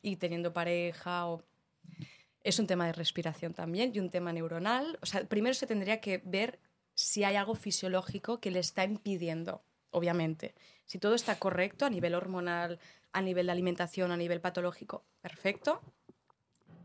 Y 0.02 0.18
teniendo 0.18 0.52
pareja 0.52 1.26
o... 1.28 1.42
Es 2.44 2.60
un 2.60 2.68
tema 2.68 2.86
de 2.86 2.94
respiración 2.94 3.54
también 3.54 3.92
y 3.94 4.00
un 4.00 4.10
tema 4.10 4.32
neuronal. 4.32 4.98
O 5.02 5.06
sea, 5.06 5.24
primero 5.26 5.54
se 5.54 5.68
tendría 5.68 6.00
que 6.00 6.22
ver 6.24 6.60
si 6.94 7.24
hay 7.24 7.36
algo 7.36 7.56
fisiológico 7.56 8.40
que 8.40 8.52
le 8.52 8.60
está 8.60 8.84
impidiendo, 8.84 9.62
obviamente. 9.92 10.56
Si 10.86 11.00
todo 11.00 11.16
está 11.16 11.38
correcto 11.38 11.86
a 11.86 11.90
nivel 11.90 12.16
hormonal, 12.16 12.80
a 13.12 13.22
nivel 13.22 13.48
de 13.48 13.52
alimentación, 13.52 14.12
a 14.12 14.18
nivel 14.18 14.42
patológico, 14.42 15.04
perfecto. 15.22 15.82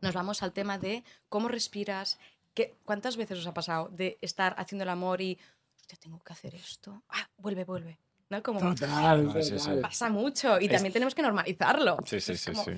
Nos 0.01 0.15
vamos 0.15 0.43
al 0.43 0.53
tema 0.53 0.79
de 0.79 1.05
cómo 1.29 1.49
respiras. 1.49 2.19
¿Qué, 2.53 2.75
¿Cuántas 2.85 3.17
veces 3.17 3.39
os 3.39 3.47
ha 3.47 3.55
pasado 3.55 3.89
de 3.89 4.19
estar 4.21 4.55
haciendo 4.59 4.83
el 4.85 4.89
amor 4.91 5.21
y, 5.21 5.39
hostia, 5.81 5.99
tengo 6.01 6.21
que 6.21 6.33
hacer 6.33 6.55
esto? 6.55 7.03
Ah, 7.09 7.29
vuelve, 7.39 7.65
vuelve. 7.65 7.99
¿No? 8.31 8.43
Como 8.43 8.59
Total, 8.75 9.43
sí, 9.45 9.59
sí. 9.59 9.71
pasa 9.83 10.09
mucho 10.09 10.59
y 10.61 10.67
Es- 10.67 10.73
también 10.73 10.93
tenemos 10.93 11.15
que 11.15 11.23
normalizarlo. 11.23 11.99
Sí, 12.07 12.21
sí, 12.21 12.33
Es 12.33 12.41
sí, 12.41 12.53
como- 12.53 12.65
sí. 12.65 12.73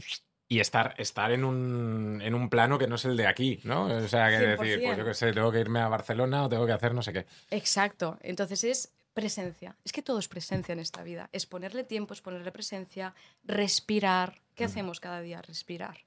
Y 0.49 0.61
estar, 0.61 0.95
estar 0.99 1.33
en, 1.33 1.45
un, 1.45 2.21
en 2.23 2.35
un 2.35 2.49
plano 2.49 2.79
que 2.79 2.87
no 2.87 2.95
es 2.95 3.05
el 3.05 3.17
de 3.17 3.27
aquí, 3.27 3.61
¿no? 3.65 3.87
O 3.87 4.09
sea, 4.09 4.29
que 4.31 4.39
decir, 4.39 4.57
pues 4.57 4.79
100%. 4.79 4.97
yo 4.97 5.05
qué 5.05 5.15
sé, 5.15 5.33
tengo 5.33 5.51
que 5.51 5.59
irme 5.59 5.81
a 5.81 5.89
Barcelona 5.89 6.45
o 6.45 6.49
tengo 6.49 6.67
que 6.67 6.73
hacer 6.73 6.95
no 6.95 7.03
sé 7.03 7.13
qué. 7.13 7.27
Exacto. 7.51 8.17
Entonces 8.23 8.63
es 8.63 8.93
presencia. 9.13 9.75
Es 9.83 9.93
que 9.93 10.03
todo 10.03 10.19
es 10.19 10.29
presencia 10.29 10.73
en 10.73 10.79
esta 10.79 11.03
vida. 11.03 11.31
Es 11.33 11.47
ponerle 11.47 11.83
tiempo, 11.85 12.15
es 12.15 12.21
ponerle 12.21 12.53
presencia, 12.53 13.15
respirar. 13.45 14.43
¿Qué 14.55 14.65
hacemos 14.65 15.01
cada 15.01 15.21
día? 15.21 15.43
Respirar. 15.43 16.05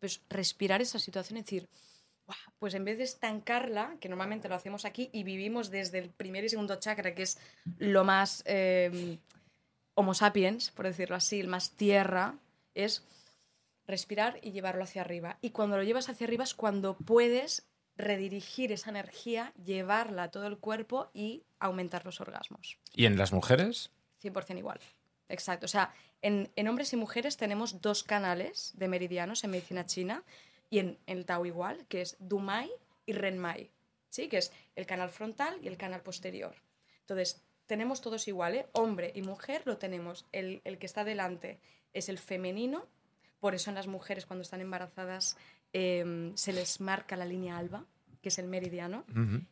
Pues 0.00 0.22
respirar 0.30 0.82
esa 0.82 0.98
situación 0.98 1.36
y 1.36 1.42
decir, 1.42 1.68
"Buah, 2.26 2.36
pues 2.58 2.74
en 2.74 2.84
vez 2.84 2.98
de 2.98 3.04
estancarla, 3.04 3.96
que 4.00 4.08
normalmente 4.08 4.48
lo 4.48 4.54
hacemos 4.54 4.84
aquí 4.84 5.10
y 5.12 5.22
vivimos 5.22 5.70
desde 5.70 5.98
el 5.98 6.08
primer 6.08 6.44
y 6.44 6.48
segundo 6.48 6.76
chakra, 6.76 7.14
que 7.14 7.22
es 7.22 7.38
lo 7.78 8.04
más 8.04 8.42
eh, 8.46 9.18
homo 9.94 10.14
sapiens, 10.14 10.70
por 10.70 10.86
decirlo 10.86 11.14
así, 11.14 11.38
el 11.38 11.48
más 11.48 11.70
tierra, 11.70 12.34
es 12.74 13.04
respirar 13.86 14.38
y 14.42 14.52
llevarlo 14.52 14.82
hacia 14.82 15.02
arriba. 15.02 15.38
Y 15.40 15.50
cuando 15.50 15.76
lo 15.76 15.82
llevas 15.82 16.08
hacia 16.08 16.26
arriba 16.26 16.44
es 16.44 16.54
cuando 16.54 16.96
puedes 16.96 17.66
redirigir 17.96 18.72
esa 18.72 18.90
energía, 18.90 19.52
llevarla 19.64 20.24
a 20.24 20.30
todo 20.30 20.46
el 20.46 20.58
cuerpo 20.58 21.10
y 21.14 21.44
aumentar 21.58 22.04
los 22.04 22.20
orgasmos. 22.20 22.78
¿Y 22.92 23.06
en 23.06 23.16
las 23.16 23.32
mujeres? 23.32 23.90
100% 24.22 24.58
igual. 24.58 24.80
Exacto. 25.28 25.66
O 25.66 25.68
sea, 25.68 25.94
en, 26.22 26.50
en 26.56 26.68
hombres 26.68 26.92
y 26.92 26.96
mujeres 26.96 27.36
tenemos 27.36 27.80
dos 27.80 28.04
canales 28.04 28.72
de 28.76 28.88
meridianos 28.88 29.44
en 29.44 29.50
medicina 29.50 29.86
china 29.86 30.24
y 30.70 30.78
en, 30.78 30.98
en 31.06 31.18
el 31.18 31.26
Tao 31.26 31.46
igual, 31.46 31.86
que 31.88 32.02
es 32.02 32.16
Dumai 32.18 32.70
y 33.06 33.12
Renmai, 33.12 33.70
¿sí? 34.08 34.28
que 34.28 34.38
es 34.38 34.52
el 34.74 34.86
canal 34.86 35.10
frontal 35.10 35.58
y 35.62 35.68
el 35.68 35.76
canal 35.76 36.02
posterior. 36.02 36.54
Entonces, 37.00 37.42
tenemos 37.66 38.00
todos 38.00 38.28
iguales, 38.28 38.66
hombre 38.72 39.12
y 39.14 39.22
mujer 39.22 39.62
lo 39.64 39.78
tenemos. 39.78 40.26
El, 40.32 40.60
el 40.64 40.78
que 40.78 40.86
está 40.86 41.04
delante 41.04 41.60
es 41.92 42.08
el 42.08 42.18
femenino, 42.18 42.86
por 43.40 43.54
eso 43.54 43.70
en 43.70 43.76
las 43.76 43.86
mujeres 43.86 44.26
cuando 44.26 44.42
están 44.42 44.60
embarazadas 44.60 45.36
eh, 45.72 46.32
se 46.34 46.52
les 46.52 46.80
marca 46.80 47.16
la 47.16 47.24
línea 47.24 47.58
alba, 47.58 47.84
que 48.26 48.30
es 48.30 48.38
el 48.40 48.48
meridiano, 48.48 49.04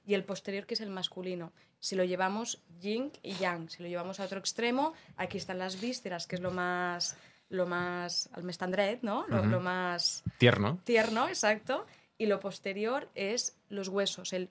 y 0.05 0.15
el 0.15 0.25
posterior, 0.25 0.67
que 0.67 0.75
es 0.75 0.81
el 0.81 0.91
masculino. 0.91 1.53
Si 1.79 1.95
lo 1.95 2.03
llevamos 2.03 2.61
yin 2.81 3.13
y 3.23 3.35
yang, 3.35 3.71
si 3.71 3.83
lo 3.83 3.89
llevamos 3.89 4.19
a 4.19 4.25
otro 4.25 4.41
extremo, 4.41 4.95
aquí 5.17 5.39
están 5.39 5.59
las 5.59 5.81
vísceras, 5.81 6.27
que 6.27 6.35
es 6.35 6.43
lo 6.43 6.51
más, 6.51 7.17
lo 7.51 7.67
más, 7.67 8.29
al 8.33 8.43
mestandret, 8.43 9.03
¿no? 9.03 9.27
Lo, 9.29 9.61
más 9.61 10.25
Tierno. 10.39 10.81
tierno, 10.83 11.29
exacto. 11.29 11.87
Y 12.19 12.27
lo 12.27 12.41
posterior 12.41 13.09
es 13.15 13.57
los 13.69 13.87
huesos, 13.87 14.33
el, 14.33 14.51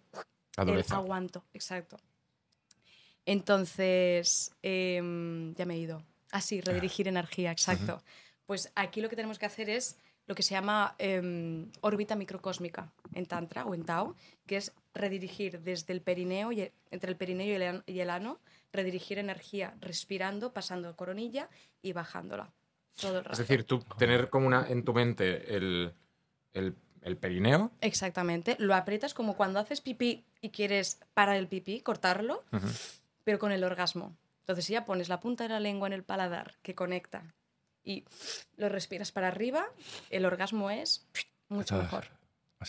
aguanto, 0.56 1.44
exacto. 1.54 1.98
Entonces, 3.26 4.56
em, 4.62 5.54
ya 5.56 5.66
me 5.66 5.76
he 5.76 5.80
ido. 5.80 6.02
Ah, 6.32 6.40
sí, 6.40 6.62
redirigir 6.62 7.10
energía, 7.10 7.52
exacto. 7.52 8.02
Pues 8.46 8.72
aquí 8.76 9.02
lo 9.02 9.10
que 9.10 9.16
tenemos 9.16 9.40
que 9.40 9.46
hacer 9.46 9.70
es 9.70 9.98
lo 10.26 10.36
que 10.36 10.44
se 10.44 10.54
llama 10.54 10.96
em, 11.00 11.70
órbita 11.82 12.16
microcósmica 12.16 12.92
en 13.14 13.26
Tantra 13.26 13.66
o 13.66 13.76
en 13.76 13.84
Tao, 13.84 14.16
que 14.46 14.58
es 14.58 14.74
redirigir 14.94 15.62
desde 15.62 15.94
el 15.94 16.02
perineo, 16.02 16.52
y 16.52 16.72
entre 16.92 17.10
el 17.10 17.18
perineo 17.18 17.82
y 17.86 18.00
el, 18.00 18.10
ano, 18.10 18.40
redirigir 18.72 19.20
energía 19.20 19.76
respirando, 19.82 20.54
pasando 20.54 20.90
a 20.90 20.96
coronilla 20.96 21.50
y 21.82 21.94
bajándola. 21.94 22.52
Todo 23.00 23.20
el 23.20 23.26
rato. 23.26 23.34
Es 23.34 23.40
decir, 23.40 23.66
tú 23.66 23.80
tener 23.98 24.30
como 24.30 24.48
una 24.48 24.68
en 24.70 24.84
tu 24.86 24.94
mente 24.94 25.56
el, 25.56 25.94
el, 26.54 26.76
el 27.02 27.18
perineo. 27.18 27.72
Exactamente. 27.82 28.56
Lo 28.60 28.76
aprietas 28.76 29.14
como 29.14 29.36
cuando 29.36 29.60
haces 29.60 29.82
pipí 29.82 30.26
y 30.42 30.50
quieres 30.50 31.00
parar 31.14 31.38
el 31.38 31.48
pipí, 31.48 31.82
cortarlo, 31.82 32.44
pero 33.24 33.40
con 33.40 33.52
el 33.52 33.64
orgasmo. 33.64 34.16
Entonces 34.42 34.68
ya 34.68 34.86
pones 34.86 35.10
la 35.10 35.20
punta 35.20 35.44
de 35.46 35.50
la 35.50 35.60
lengua 35.60 35.88
en 35.88 35.94
el 35.94 36.04
paladar 36.04 36.56
que 36.62 36.76
conecta 36.76 37.34
y 37.84 38.06
lo 38.58 38.70
respiras 38.70 39.12
para 39.12 39.28
arriba, 39.28 39.66
el 40.10 40.26
orgasmo 40.26 40.70
es 40.72 41.06
mucho 41.50 41.76
Ah, 41.76 41.80
mejor. 41.80 42.06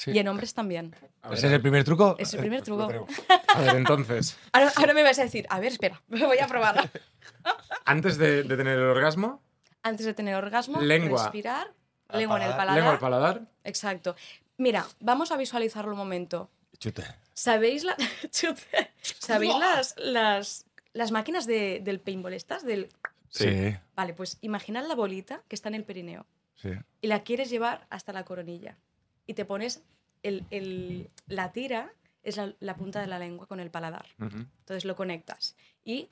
Y 0.07 0.19
en 0.19 0.27
hombres 0.27 0.55
también. 0.55 0.91
Ver, 1.23 1.35
¿Ese 1.35 1.47
es 1.47 1.53
el 1.53 1.63
primer 1.63 1.85
truco? 1.85 2.17
Es 2.19 2.35
el 2.35 2.41
primer 2.41 2.67
lo 2.69 2.87
truco. 2.89 3.07
a 3.55 3.61
ver, 3.61 3.77
entonces, 3.77 4.37
Ahora, 4.53 4.73
ahora 4.75 4.93
me 4.93 5.05
vas 5.05 5.19
a 5.21 5.23
decir, 5.23 5.47
a 5.51 5.61
ver, 5.61 5.71
espera, 5.73 6.03
me 6.09 6.27
voy 6.27 6.39
a 6.41 6.49
probar. 6.49 6.91
antes 7.85 8.19
de, 8.19 8.43
de 8.43 8.57
tener 8.57 8.77
el 8.79 8.85
orgasmo, 8.85 9.41
Antes 9.83 10.07
de 10.07 10.15
tener 10.15 10.35
orgasmo, 10.35 10.81
Lengua. 10.81 11.23
respirar, 11.23 11.73
Al 12.09 12.19
lengua 12.21 12.37
en 12.39 12.43
el 12.43 12.49
paladar. 12.49 12.57
paladar. 12.57 12.77
lengua 12.77 12.93
al 12.93 12.99
paladar. 12.99 13.43
Exacto. 13.65 14.17
Mira, 14.57 14.85
vamos 15.01 15.31
a 15.31 15.37
visualizarlo 15.37 15.93
un 15.93 15.99
momento. 15.99 16.51
Chute. 16.79 17.05
¿Sabéis, 17.35 17.85
la... 17.85 17.97
Chute. 18.31 18.93
¿Sabéis 19.03 19.55
las, 19.59 19.95
las, 19.99 20.67
las 20.93 21.11
máquinas 21.13 21.47
de- 21.47 21.81
del 21.83 22.01
paintball 22.01 22.33
estas? 22.35 22.65
Del... 22.65 22.89
Sí. 23.35 23.45
Sí, 23.51 23.77
Vale, 23.97 24.15
pues 24.15 24.39
imaginad 24.43 24.87
la 24.87 24.95
bolita 24.95 25.43
que 25.49 25.57
está 25.57 25.69
en 25.69 25.75
el 25.75 25.85
perineo 25.85 26.25
sí. 26.55 26.71
y 27.01 27.07
la 27.09 27.25
quieres 27.25 27.51
llevar 27.51 27.87
hasta 27.91 28.13
la 28.13 28.25
coronilla. 28.25 28.79
Y 29.27 29.35
te 29.35 29.45
pones 29.45 29.83
el, 30.23 30.45
el- 30.51 31.11
la 31.27 31.51
tira, 31.53 31.93
es 32.23 32.37
la, 32.37 32.55
la 32.61 32.77
punta 32.77 33.01
de 33.01 33.09
la 33.09 33.19
lengua 33.19 33.47
con 33.47 33.59
el 33.59 33.71
paladar. 33.71 34.07
Ujú. 34.21 34.37
Entonces 34.61 34.85
lo 34.85 34.95
conectas 34.95 35.57
y 35.85 36.09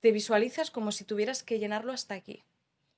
te 0.00 0.10
visualizas 0.10 0.70
como 0.70 0.90
si 0.90 1.04
tuvieras 1.04 1.42
que 1.42 1.58
llenarlo 1.58 1.92
hasta 1.92 2.14
aquí. 2.14 2.44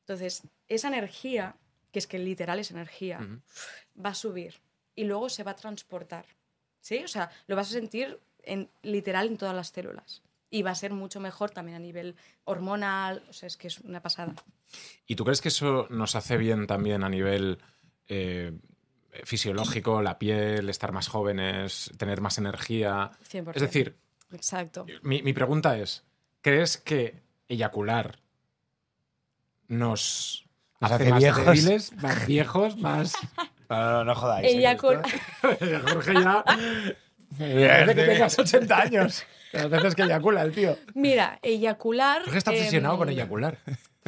Entonces, 0.03 0.43
esa 0.69 0.89
energía, 0.89 1.57
que 1.93 1.99
es 1.99 2.07
que 2.07 2.19
literal 2.19 2.59
es 2.61 2.71
energía, 2.71 3.19
va 3.99 4.11
a 4.11 4.15
subir 4.15 4.61
y 4.95 5.05
luego 5.05 5.29
se 5.29 5.43
va 5.45 5.53
a 5.53 5.57
transportar. 5.57 6.27
¿Sí? 6.81 7.03
O 7.05 7.09
sea, 7.09 7.31
lo 7.47 7.57
vas 7.57 7.69
a 7.69 7.73
sentir 7.73 8.19
en, 8.43 8.71
literal 8.83 9.27
en 9.29 9.37
todas 9.39 9.55
las 9.55 9.69
células. 9.71 10.23
Y 10.51 10.63
va 10.63 10.73
a 10.73 10.75
ser 10.75 10.93
mucho 10.93 11.21
mejor 11.21 11.51
también 11.51 11.77
a 11.77 11.81
nivel 11.81 12.17
hormonal. 12.45 13.23
O 13.29 13.33
sea, 13.33 13.47
es 13.47 13.57
que 13.57 13.69
es 13.69 13.79
una 13.81 14.03
pasada. 14.03 14.35
¿Y 15.07 15.15
tú 15.17 15.25
crees 15.25 15.41
que 15.41 15.49
eso 15.49 15.87
nos 15.91 16.15
hace 16.17 16.37
bien 16.37 16.67
también 16.67 17.05
a 17.05 17.09
nivel 17.09 17.59
eh, 18.09 18.53
fisiológico, 19.25 20.03
la 20.03 20.19
piel, 20.19 20.69
estar 20.69 20.91
más 20.93 21.07
jóvenes, 21.09 21.91
tener 21.99 22.21
más 22.21 22.39
energía? 22.39 23.13
100%. 23.31 23.53
Es 23.55 23.63
decir, 23.63 23.97
Exacto. 24.33 24.87
mi, 25.03 25.23
mi 25.23 25.33
pregunta 25.33 25.79
es, 25.79 26.05
¿crees 26.41 26.77
que 26.79 27.23
eyacular 27.49 28.19
nos, 29.69 30.47
Nos 30.81 30.91
hace, 30.93 31.05
hace 31.05 31.11
más 31.13 31.19
viejos? 31.23 31.47
débiles, 31.47 31.93
más 32.03 32.27
viejos, 32.27 32.77
más... 32.77 33.15
No, 33.71 33.77
no, 33.93 34.05
no 34.05 34.15
jodáis. 34.17 34.49
¿eh? 34.53 34.59
Eyacul- 34.65 35.01
Jorge 35.93 36.15
ya... 36.15 36.45
Parece 37.38 37.95
que 37.95 38.05
tengas 38.07 38.38
80 38.38 38.79
años. 38.79 39.25
Las 39.53 39.69
veces 39.69 39.95
que 39.97 40.03
eyacula 40.03 40.43
el 40.43 40.53
tío. 40.53 40.77
Mira, 40.95 41.38
eyacular. 41.43 42.23
Jorge 42.23 42.38
está 42.38 42.51
obsesionado 42.53 42.95
em, 42.95 42.99
con 42.99 43.09
eyacular. 43.09 43.59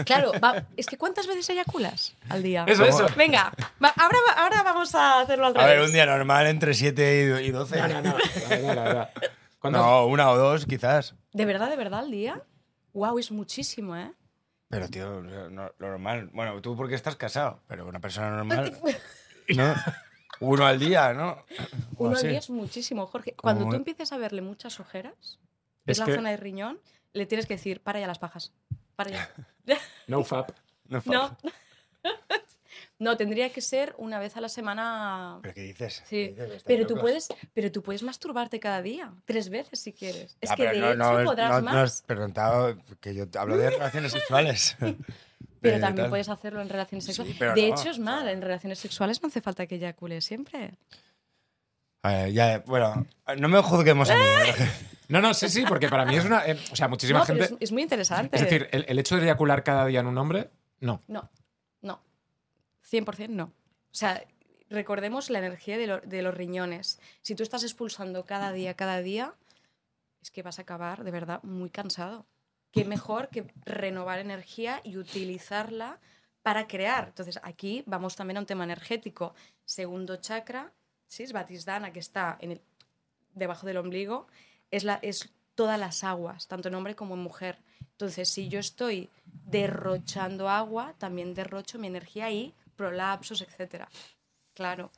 Claro, 0.06 0.32
va- 0.42 0.64
es 0.76 0.86
que 0.86 0.96
¿cuántas 0.96 1.26
veces 1.26 1.50
eyaculas 1.50 2.14
al 2.28 2.42
día? 2.44 2.64
Eso, 2.68 2.84
eso. 2.84 3.06
Venga, 3.16 3.52
va- 3.82 3.92
ahora, 3.96 4.18
ahora 4.36 4.62
vamos 4.62 4.94
a 4.94 5.20
hacerlo 5.20 5.46
al 5.46 5.56
A 5.56 5.60
revés. 5.62 5.76
ver, 5.76 5.84
un 5.86 5.92
día 5.92 6.06
normal 6.06 6.46
entre 6.46 6.74
7 6.74 7.42
y 7.44 7.50
12. 7.50 7.76
No, 7.76 7.88
no, 7.88 8.02
no. 8.02 8.16
La 8.18 8.48
verdad, 8.48 8.74
la 8.76 8.82
verdad. 8.84 9.10
¿Cuántas- 9.58 9.82
No, 9.82 10.06
una 10.06 10.30
o 10.30 10.36
dos 10.38 10.64
quizás. 10.64 11.14
¿De 11.32 11.44
verdad, 11.44 11.68
de 11.70 11.76
verdad 11.76 12.00
al 12.00 12.10
día? 12.12 12.40
Wow, 12.92 13.18
es 13.18 13.30
muchísimo, 13.32 13.96
¿eh? 13.96 14.12
Pero, 14.68 14.88
tío, 14.88 15.20
no- 15.22 15.72
lo 15.76 15.88
normal. 15.88 16.30
Bueno, 16.32 16.60
tú 16.62 16.76
porque 16.76 16.94
estás 16.94 17.16
casado, 17.16 17.60
pero 17.66 17.84
una 17.86 17.98
persona 18.00 18.30
normal. 18.30 18.76
¿no? 19.48 19.74
Uno 20.42 20.66
al 20.66 20.78
día, 20.78 21.12
¿no? 21.14 21.44
Uno 21.98 22.14
así. 22.16 22.26
al 22.26 22.30
día 22.32 22.38
es 22.40 22.50
muchísimo, 22.50 23.06
Jorge. 23.06 23.34
Cuando 23.34 23.68
tú 23.68 23.74
empieces 23.76 24.12
a 24.12 24.18
verle 24.18 24.42
muchas 24.42 24.80
ojeras, 24.80 25.38
Es 25.86 25.92
es 25.92 25.98
la 25.98 26.06
que- 26.06 26.14
zona 26.14 26.30
de 26.30 26.36
riñón, 26.36 26.80
le 27.12 27.26
tienes 27.26 27.46
que 27.46 27.54
decir, 27.54 27.80
para 27.82 28.00
ya 28.00 28.06
las 28.06 28.18
pajas. 28.18 28.52
Para 28.96 29.10
ya. 29.10 29.30
No 30.06 30.24
fap. 30.24 30.50
No, 30.88 31.00
no. 31.06 31.36
no, 32.98 33.16
tendría 33.16 33.50
que 33.50 33.60
ser 33.60 33.94
una 33.98 34.18
vez 34.18 34.36
a 34.36 34.40
la 34.40 34.48
semana. 34.48 35.38
¿Pero 35.42 35.54
qué 35.54 35.60
dices? 35.62 36.02
Sí, 36.06 36.34
¿Qué 36.34 36.42
dices? 36.42 36.56
Estáis 36.56 36.62
pero 36.64 36.86
tú, 36.86 36.96
puedes, 37.00 37.28
pero 37.54 37.70
tú 37.72 37.82
puedes 37.82 38.02
masturbarte 38.02 38.58
cada 38.60 38.82
día, 38.82 39.12
tres 39.24 39.48
veces 39.48 39.80
si 39.80 39.92
quieres. 39.92 40.36
Es 40.40 40.50
que 40.52 40.62
de 40.64 40.68
pero 40.70 40.88
hecho 40.88 40.96
no, 40.98 41.18
no, 41.20 41.24
podrás 41.24 41.50
no, 41.50 41.56
no 41.60 41.64
más. 41.64 41.76
has 41.76 42.02
preguntado 42.02 42.76
que 43.00 43.14
yo 43.14 43.24
hablo 43.38 43.56
de 43.56 43.70
relaciones 43.70 44.12
sexuales. 44.12 44.76
Pero 45.62 45.76
De 45.76 45.80
también 45.80 46.10
puedes 46.10 46.28
hacerlo 46.28 46.60
en 46.60 46.68
relaciones 46.68 47.04
sexuales. 47.06 47.38
de 47.38 47.46
no, 47.46 47.74
hecho, 47.74 47.88
es 47.90 47.98
mal, 47.98 48.28
en 48.28 48.42
relaciones 48.42 48.78
sexuales 48.78 49.22
no 49.22 49.28
hace 49.28 49.40
falta 49.40 49.66
que 49.66 49.76
eyacule 49.76 50.20
siempre. 50.20 50.74
Eh, 52.04 52.32
ya, 52.32 52.62
bueno, 52.66 53.06
no 53.38 53.48
me 53.48 53.60
juzguemos 53.62 54.10
a 54.10 54.16
mí. 54.16 54.20
¿eh? 54.24 54.54
No, 55.08 55.20
no, 55.20 55.32
sí, 55.34 55.48
sí, 55.48 55.64
porque 55.68 55.88
para 55.88 56.04
mí 56.04 56.16
es 56.16 56.24
una. 56.24 56.44
eh, 56.46 56.58
o 56.72 56.76
sea, 56.76 56.88
muchísima 56.88 57.20
No, 57.20 57.26
gente. 57.26 57.44
es, 57.44 57.54
es 57.60 57.72
muy 57.72 57.82
interesante. 57.82 58.34
Es 58.36 58.42
decir, 58.42 58.68
el, 58.72 58.84
el 58.88 58.98
hecho 58.98 59.16
de 59.16 59.22
eyacular 59.22 59.62
cada 59.62 59.86
día 59.86 60.00
en 60.00 60.06
un 60.06 60.18
hombre, 60.18 60.50
no. 60.80 61.00
No, 61.06 61.30
no. 61.80 62.02
100% 62.90 63.28
no. 63.28 63.44
O 63.44 63.52
sea, 63.94 64.24
recordemos 64.68 65.30
la 65.30 65.38
energía 65.38 65.78
de, 65.78 65.86
lo- 65.86 66.00
de 66.00 66.22
los 66.22 66.34
riñones. 66.34 66.98
Si 67.20 67.34
tú 67.36 67.42
estás 67.44 67.62
expulsando 67.62 68.24
cada 68.24 68.50
día, 68.52 68.74
cada 68.74 69.00
día, 69.00 69.34
es 70.22 70.30
que 70.32 70.42
vas 70.42 70.58
a 70.58 70.62
acabar 70.62 71.04
de 71.04 71.10
verdad 71.12 71.40
muy 71.44 71.70
cansado. 71.70 72.26
Qué 72.72 72.84
mejor 72.84 73.28
que 73.28 73.46
renovar 73.64 74.18
energía 74.18 74.80
y 74.82 74.96
utilizarla 74.96 76.00
para 76.42 76.66
crear. 76.66 77.08
Entonces, 77.08 77.38
aquí 77.42 77.84
vamos 77.86 78.16
también 78.16 78.38
a 78.38 78.40
un 78.40 78.46
tema 78.46 78.64
energético. 78.64 79.34
Segundo 79.64 80.16
chakra, 80.16 80.72
¿sí? 81.06 81.22
es 81.22 81.32
Batisdana, 81.32 81.92
que 81.92 82.00
está 82.00 82.36
en 82.40 82.52
el- 82.52 82.60
debajo 83.34 83.66
del 83.66 83.76
ombligo, 83.76 84.26
es, 84.70 84.84
la, 84.84 84.98
es 85.02 85.30
todas 85.54 85.78
las 85.78 86.02
aguas, 86.02 86.48
tanto 86.48 86.68
en 86.68 86.74
hombre 86.74 86.96
como 86.96 87.14
en 87.14 87.20
mujer. 87.20 87.58
Entonces, 87.92 88.28
si 88.28 88.48
yo 88.48 88.58
estoy 88.58 89.10
derrochando 89.44 90.48
agua, 90.48 90.94
también 90.98 91.34
derrocho 91.34 91.78
mi 91.78 91.86
energía 91.88 92.30
y 92.30 92.54
prolapsos, 92.76 93.42
etc. 93.42 93.86
Claro, 94.54 94.90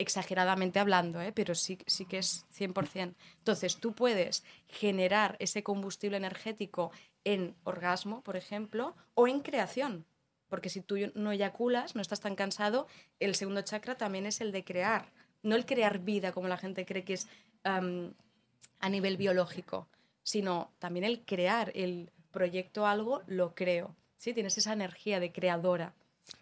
exageradamente 0.00 0.78
hablando, 0.78 1.20
¿eh? 1.20 1.32
pero 1.32 1.54
sí, 1.54 1.78
sí 1.86 2.06
que 2.06 2.18
es 2.18 2.46
100%. 2.58 3.14
Entonces, 3.38 3.76
tú 3.76 3.92
puedes 3.92 4.44
generar 4.68 5.36
ese 5.38 5.62
combustible 5.62 6.16
energético 6.16 6.90
en 7.24 7.54
orgasmo, 7.64 8.22
por 8.22 8.36
ejemplo, 8.36 8.96
o 9.14 9.28
en 9.28 9.40
creación. 9.40 10.06
Porque 10.48 10.70
si 10.70 10.80
tú 10.80 10.96
no 11.14 11.32
eyaculas, 11.32 11.94
no 11.94 12.02
estás 12.02 12.20
tan 12.20 12.34
cansado, 12.34 12.86
el 13.20 13.34
segundo 13.34 13.62
chakra 13.62 13.96
también 13.96 14.26
es 14.26 14.40
el 14.40 14.52
de 14.52 14.64
crear. 14.64 15.12
No 15.42 15.54
el 15.54 15.64
crear 15.66 15.98
vida, 16.00 16.32
como 16.32 16.48
la 16.48 16.56
gente 16.56 16.84
cree 16.86 17.04
que 17.04 17.14
es 17.14 17.28
a 17.62 18.88
nivel 18.88 19.16
biológico, 19.16 19.88
sino 20.22 20.72
también 20.78 21.04
el 21.04 21.20
crear, 21.24 21.70
el 21.74 22.10
proyecto 22.30 22.86
algo, 22.86 23.22
lo 23.26 23.54
creo. 23.54 23.94
¿Sí? 24.16 24.32
Tienes 24.34 24.56
esa 24.58 24.72
energía 24.72 25.20
de 25.20 25.32
creadora, 25.32 25.94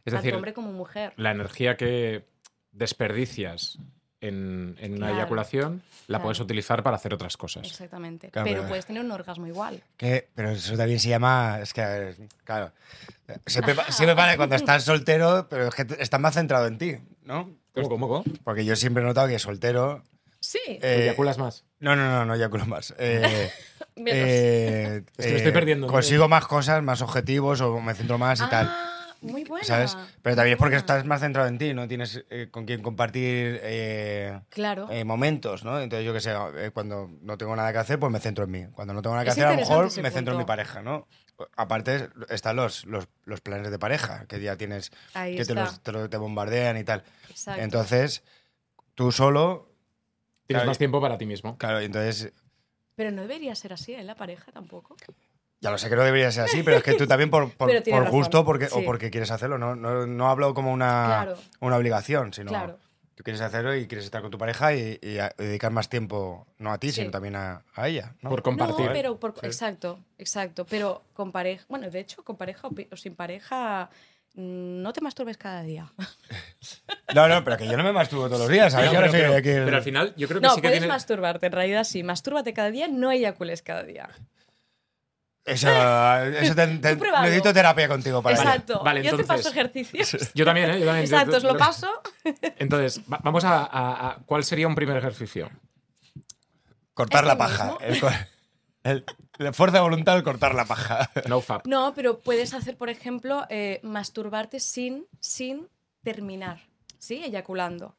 Es 0.04 0.12
tanto 0.12 0.16
decir, 0.16 0.34
hombre 0.34 0.52
como 0.52 0.72
mujer. 0.72 1.12
la 1.16 1.30
energía 1.30 1.76
que 1.76 2.24
desperdicias 2.72 3.78
en, 4.20 4.76
en 4.80 4.94
una 4.94 5.06
Claro. 5.06 5.14
eyaculación, 5.20 5.82
la 6.08 6.16
Claro. 6.18 6.22
puedes 6.24 6.40
utilizar 6.40 6.82
para 6.82 6.96
hacer 6.96 7.14
otras 7.14 7.36
cosas. 7.36 7.66
Exactamente. 7.66 8.30
Claro, 8.30 8.46
pero 8.46 8.60
pero- 8.60 8.68
puedes 8.68 8.86
tener 8.86 9.04
un 9.04 9.12
orgasmo 9.12 9.46
igual. 9.46 9.82
Que, 9.96 10.28
pero 10.34 10.50
eso 10.50 10.76
también 10.76 10.98
se 10.98 11.08
llama. 11.08 11.60
Es 11.62 11.72
que, 11.72 11.82
a 11.82 11.88
ver, 11.88 12.16
claro. 12.44 12.72
Siempre, 13.46 13.74
siempre 13.90 14.14
vale 14.14 14.36
cuando 14.36 14.56
estás 14.56 14.82
soltero, 14.84 15.46
pero 15.48 15.68
es 15.68 15.74
que 15.74 15.86
estás 16.00 16.20
más 16.20 16.34
centrado 16.34 16.66
en 16.66 16.78
ti, 16.78 16.96
¿no? 17.24 17.50
¿Cómo, 17.74 17.88
cómo, 17.88 18.08
cómo? 18.08 18.24
Porque 18.42 18.64
yo 18.64 18.74
siempre 18.74 19.02
he 19.02 19.06
notado 19.06 19.28
que 19.28 19.38
soltero. 19.38 20.02
Sí. 20.40 20.58
eh, 20.66 21.02
¿Eyaculas 21.04 21.36
más? 21.38 21.64
no, 21.80 21.94
no, 21.96 22.08
no, 22.10 22.24
no 22.24 22.34
eyaculo 22.34 22.64
más. 22.66 22.94
Eh, 22.98 23.50
Menos. 23.96 24.20
eh, 24.24 25.02
Es 25.16 25.26
que 25.26 25.30
me 25.32 25.36
estoy 25.38 25.50
eh, 25.50 25.52
perdiendo. 25.52 25.86
Consigo 25.88 26.28
más 26.28 26.46
cosas, 26.46 26.82
más 26.82 27.02
objetivos, 27.02 27.60
o 27.60 27.80
me 27.80 27.94
centro 27.94 28.16
más 28.18 28.40
y 28.40 28.48
tal. 28.48 28.72
Muy 29.20 29.44
buena. 29.44 29.66
¿Sabes? 29.66 29.96
Pero 30.22 30.36
también 30.36 30.54
es 30.54 30.58
porque 30.58 30.76
estás 30.76 31.04
más 31.04 31.20
centrado 31.20 31.48
en 31.48 31.58
ti, 31.58 31.74
no 31.74 31.88
tienes 31.88 32.24
eh, 32.30 32.48
con 32.50 32.64
quien 32.66 32.82
compartir 32.82 33.58
eh, 33.62 34.40
Claro. 34.48 34.88
eh, 34.90 35.04
momentos, 35.04 35.64
¿no? 35.64 35.80
Entonces, 35.80 36.06
yo 36.06 36.12
qué 36.12 36.20
sé, 36.20 36.32
eh, 36.56 36.70
cuando 36.72 37.10
no 37.22 37.36
tengo 37.36 37.56
nada 37.56 37.72
que 37.72 37.78
hacer, 37.78 37.98
pues 37.98 38.12
me 38.12 38.20
centro 38.20 38.44
en 38.44 38.50
mí. 38.50 38.66
Cuando 38.72 38.94
no 38.94 39.02
tengo 39.02 39.14
nada 39.14 39.24
que 39.24 39.30
Es 39.30 39.34
hacer, 39.36 39.46
a 39.46 39.50
lo 39.50 39.56
mejor 39.56 39.84
me 40.00 40.10
centro 40.10 40.34
en 40.34 40.38
mi 40.38 40.44
pareja, 40.44 40.82
¿no? 40.82 41.08
Aparte, 41.56 42.08
están 42.30 42.56
los, 42.56 42.84
los, 42.86 43.08
los 43.24 43.40
planes 43.40 43.70
de 43.70 43.78
pareja, 43.78 44.26
que 44.26 44.40
ya 44.40 44.56
tienes, 44.56 44.90
Ahí 45.14 45.36
que 45.36 45.44
te, 45.44 45.54
los, 45.54 45.80
te, 45.82 46.16
bombardean 46.16 46.76
y 46.76 46.84
tal. 46.84 47.04
Exacto. 47.28 47.62
Entonces, 47.62 48.22
tú 48.94 49.12
solo, 49.12 49.66
Tienes 50.46 50.62
Claro. 50.62 50.70
más 50.70 50.78
tiempo 50.78 51.00
para 51.00 51.18
ti 51.18 51.26
mismo. 51.26 51.58
claro, 51.58 51.78
entonces, 51.80 52.32
Pero 52.94 53.10
no 53.10 53.20
debería 53.22 53.54
ser 53.54 53.72
así 53.74 53.92
en 53.94 54.06
la 54.06 54.14
pareja 54.14 54.50
tampoco. 54.50 54.96
Ya 55.60 55.70
lo 55.70 55.78
sé 55.78 55.88
que 55.88 55.96
no 55.96 56.02
debería 56.04 56.30
ser 56.30 56.44
así, 56.44 56.62
pero 56.62 56.76
es 56.78 56.82
que 56.82 56.94
tú 56.94 57.06
también 57.06 57.30
por, 57.30 57.50
por, 57.52 57.70
razón, 57.86 58.10
gusto 58.10 58.44
porque, 58.44 58.68
o 58.72 58.84
porque 58.84 59.10
quieres 59.10 59.30
hacerlo, 59.30 59.58
no, 59.58 59.74
no, 59.76 60.06
no 60.06 60.28
hablo 60.30 60.54
como 60.54 60.72
una, 60.72 61.04
Claro. 61.06 61.36
una 61.60 61.76
obligación, 61.76 62.32
sino... 62.32 62.48
Claro. 62.50 62.78
Tú 63.14 63.24
quieres 63.24 63.40
hacerlo 63.40 63.74
y 63.74 63.88
quieres 63.88 64.04
estar 64.04 64.22
con 64.22 64.30
tu 64.30 64.38
pareja 64.38 64.72
y, 64.74 64.96
dedicar 65.36 65.72
más 65.72 65.88
tiempo, 65.88 66.46
no 66.58 66.70
a 66.72 66.78
ti, 66.78 66.92
Sí. 66.92 67.00
sino 67.00 67.10
también 67.10 67.34
a, 67.34 67.64
a 67.74 67.88
ella. 67.88 68.14
¿no? 68.22 68.30
Por 68.30 68.42
compartir. 68.44 68.86
No, 68.86 68.92
pero 68.92 69.18
por- 69.18 69.32
Sí. 69.40 69.46
exacto, 69.46 69.98
exacto. 70.18 70.64
Pero 70.66 71.02
con 71.14 71.32
pareja, 71.32 71.64
bueno, 71.68 71.90
de 71.90 71.98
hecho, 71.98 72.22
con 72.22 72.36
pareja 72.36 72.68
o, 72.68 72.96
sin 72.96 73.16
pareja, 73.16 73.90
mm, 74.34 74.82
no 74.82 74.92
te 74.92 75.00
masturbes 75.00 75.36
cada 75.36 75.62
día. 75.64 75.92
No, 77.14 77.26
no, 77.26 77.42
pero 77.42 77.56
que 77.56 77.66
yo 77.66 77.76
no 77.76 77.82
me 77.82 77.92
masturbo 77.92 78.26
todos 78.26 78.40
los 78.42 78.48
días, 78.50 78.70
¿sabes? 78.72 78.92
No, 78.92 79.00
pero, 79.00 79.10
pero- 79.10 79.42
pero 79.42 79.76
al 79.78 79.82
final, 79.82 80.14
yo 80.16 80.28
creo 80.28 80.40
que 80.40 80.46
No, 80.46 80.50
sí 80.54 80.60
que 80.60 80.68
puedes 80.68 80.78
tiene. 80.80 80.92
masturbarte, 80.92 81.46
en 81.46 81.52
realidad 81.52 81.82
sí. 81.84 82.02
Mastúrbate 82.02 82.52
cada 82.52 82.70
día, 82.70 82.86
no 82.86 83.10
eyacules 83.10 83.62
cada 83.62 83.82
día. 83.82 84.10
Eso, 85.48 85.68
eso 86.40 86.54
te- 86.54 86.66
te- 86.78 86.96
necesito 86.96 87.52
terapia 87.52 87.88
contigo 87.88 88.22
para 88.22 88.36
Exacto. 88.36 88.82
vale, 88.84 89.02
Yo 89.02 89.10
te 89.16 89.22
entonces- 89.22 89.44
paso 89.44 89.48
ejercicios. 89.50 90.30
Yo 90.34 90.44
también, 90.44 90.70
¿eh? 90.70 90.80
Yo 90.80 90.86
también. 90.86 91.04
Exacto, 91.04 91.36
os 91.38 91.42
lo 91.44 91.56
paso. 91.56 91.88
Entonces, 92.58 93.00
va- 93.12 93.20
vamos 93.22 93.44
a, 93.44 93.64
a- 93.64 94.08
a- 94.10 94.16
¿Cuál 94.26 94.44
sería 94.44 94.66
un 94.68 94.74
primer 94.74 94.96
ejercicio? 94.96 95.50
cortar 96.94 97.24
la 97.24 97.32
¿Esto 97.34 97.38
paja. 97.38 97.76
El, 97.80 98.00
el- 98.84 99.04
la 99.38 99.52
fuerza 99.52 99.76
de 99.76 99.82
voluntad 99.84 100.16
al 100.16 100.24
cortar 100.24 100.54
la 100.54 100.64
paja. 100.64 101.10
No 101.28 101.40
fap. 101.40 101.64
No, 101.66 101.94
pero 101.94 102.18
puedes 102.18 102.54
hacer, 102.54 102.76
por 102.76 102.90
ejemplo, 102.90 103.46
eh, 103.50 103.78
masturbarte 103.84 104.58
sin, 104.58 105.06
sin 105.20 105.68
terminar, 106.02 106.60
¿sí? 106.98 107.22
Eyaculando. 107.24 107.94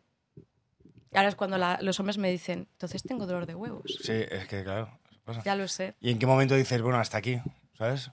Y 1.14 1.18
ahora 1.18 1.30
es 1.30 1.36
cuando 1.36 1.58
la- 1.58 1.80
los 1.82 1.98
hombres 2.02 2.18
me 2.18 2.30
dicen, 2.30 2.68
entonces 2.74 3.04
tengo 3.04 3.26
dolor 3.26 3.46
de 3.46 3.56
huevos. 3.56 3.98
Sí, 4.04 4.12
es 4.30 4.48
que 4.50 4.64
claro. 4.66 4.99
Pasa. 5.30 5.42
Ya 5.46 5.56
lo 5.56 5.68
sé. 5.68 5.96
¿Y 6.02 6.12
en 6.12 6.20
qué 6.20 6.26
momento 6.28 6.56
dices, 6.56 6.82
bueno, 6.82 7.00
hasta 7.00 7.18
aquí? 7.18 7.40
¿Sabes? 7.78 8.12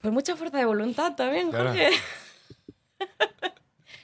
Pues 0.00 0.12
mucha 0.12 0.36
fuerza 0.36 0.58
de 0.58 0.64
voluntad 0.66 1.14
también, 1.14 1.50
Claro. 1.50 1.70
Jorge. 1.70 1.90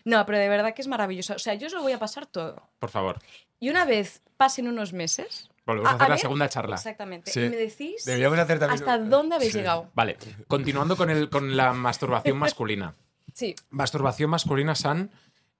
no, 0.04 0.24
pero 0.26 0.38
de 0.38 0.48
verdad 0.48 0.74
que 0.74 0.82
es 0.82 0.88
maravilloso. 0.88 1.34
O 1.34 1.38
sea, 1.38 1.54
yo 1.54 1.66
os 1.66 1.72
lo 1.72 1.82
voy 1.82 1.92
a 1.92 1.98
pasar 1.98 2.26
todo. 2.26 2.62
Por 2.78 2.90
favor. 2.90 3.18
Y 3.58 3.68
una 3.68 3.84
vez 3.84 4.22
pasen 4.36 4.68
unos 4.68 4.92
meses. 4.92 5.50
Volvemos 5.66 5.90
a, 5.90 5.92
A- 5.92 5.94
hacer 5.96 6.06
a 6.06 6.08
la 6.08 6.14
ver, 6.14 6.20
segunda 6.20 6.48
charla. 6.48 6.76
Exactamente. 6.76 7.30
Sí. 7.30 7.40
Y 7.40 7.50
me 7.50 7.56
decís 7.56 8.04
Deberíamos 8.04 8.38
hacer 8.38 8.58
también. 8.58 8.80
hasta 8.80 8.98
dónde 8.98 9.36
habéis 9.36 9.52
Sí. 9.52 9.58
llegado. 9.58 9.90
Vale, 9.94 10.16
continuando 10.48 10.96
con, 10.96 11.10
el, 11.10 11.28
con 11.28 11.56
la 11.56 11.72
masturbación 11.72 12.38
masculina. 12.38 12.94
Sí. 13.34 13.54
Masturbación 13.68 14.30
masculina, 14.30 14.74
San, 14.74 15.10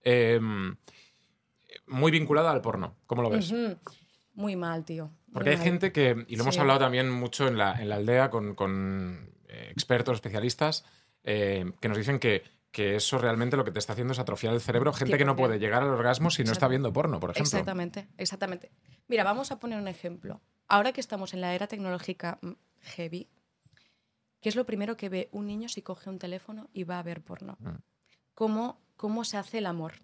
eh, 0.03 0.41
muy 1.87 2.11
vinculada 2.11 2.51
al 2.51 2.63
porno. 2.63 2.97
¿Cómo 3.07 3.23
lo 3.23 3.31
ves? 3.31 3.53
Muy 4.35 4.57
mal, 4.57 4.85
tío. 4.85 5.11
Porque 5.33 5.51
hay 5.51 5.57
gente 5.59 5.93
que, 5.93 6.25
y 6.29 6.37
lo 6.37 6.43
hemos 6.43 6.59
hablado 6.59 6.81
también 6.81 7.11
mucho 7.11 7.47
en 7.47 7.57
la, 7.57 7.81
en 7.81 7.89
la 7.89 7.97
aldea 7.97 8.31
con, 8.31 8.55
con, 8.55 9.31
eh, 9.49 9.69
expertos, 9.71 10.17
especialistas, 10.17 10.85
eh, 11.23 11.73
que 11.81 11.89
nos 11.89 11.99
dicen 11.99 12.19
que, 12.19 12.43
que 12.71 12.97
eso 12.97 13.19
realmente 13.19 13.57
lo 13.57 13.65
que 13.65 13.73
te 13.73 13.79
está 13.79 13.93
haciendo 13.93 14.13
es 14.13 14.19
atrofiar 14.19 14.55
el 14.55 14.61
cerebro. 14.61 14.93
Gente 14.93 15.19
que 15.19 15.25
no 15.25 15.35
100%. 15.35 15.37
puede 15.37 15.59
llegar 15.59 15.83
al 15.83 15.91
orgasmo 15.91 16.31
si 16.31 16.45
no 16.45 16.53
está 16.53 16.69
viendo 16.69 16.93
porno, 16.93 17.21
por 17.21 17.31
ejemplo. 17.31 17.49
Exactamente, 17.49 18.09
exactamente. 18.17 18.71
Mira, 19.09 19.25
vamos 19.25 19.51
a 19.51 19.59
poner 19.59 19.79
un 19.79 19.89
ejemplo. 19.89 20.41
Ahora 20.69 20.93
que 20.93 21.01
estamos 21.01 21.35
en 21.35 21.41
la 21.41 21.55
era 21.55 21.67
tecnológica 21.67 22.39
mm, 22.43 22.53
heavy, 22.81 23.29
¿qué 24.41 24.49
es 24.49 24.57
lo 24.57 24.67
primero 24.67 24.97
que 24.97 25.09
ve 25.09 25.29
un 25.33 25.47
niño 25.47 25.69
si 25.69 25.83
coge 25.83 26.11
un 26.11 26.19
teléfono 26.19 26.71
y 26.73 26.85
va 26.85 26.99
a 26.99 27.03
ver 27.03 27.23
porno? 27.23 27.57
Mm. 27.61 27.77
¿Cómo, 28.35 28.81
cómo 28.97 29.25
se 29.25 29.37
hace 29.37 29.59
el 29.59 29.67
amor 29.67 29.95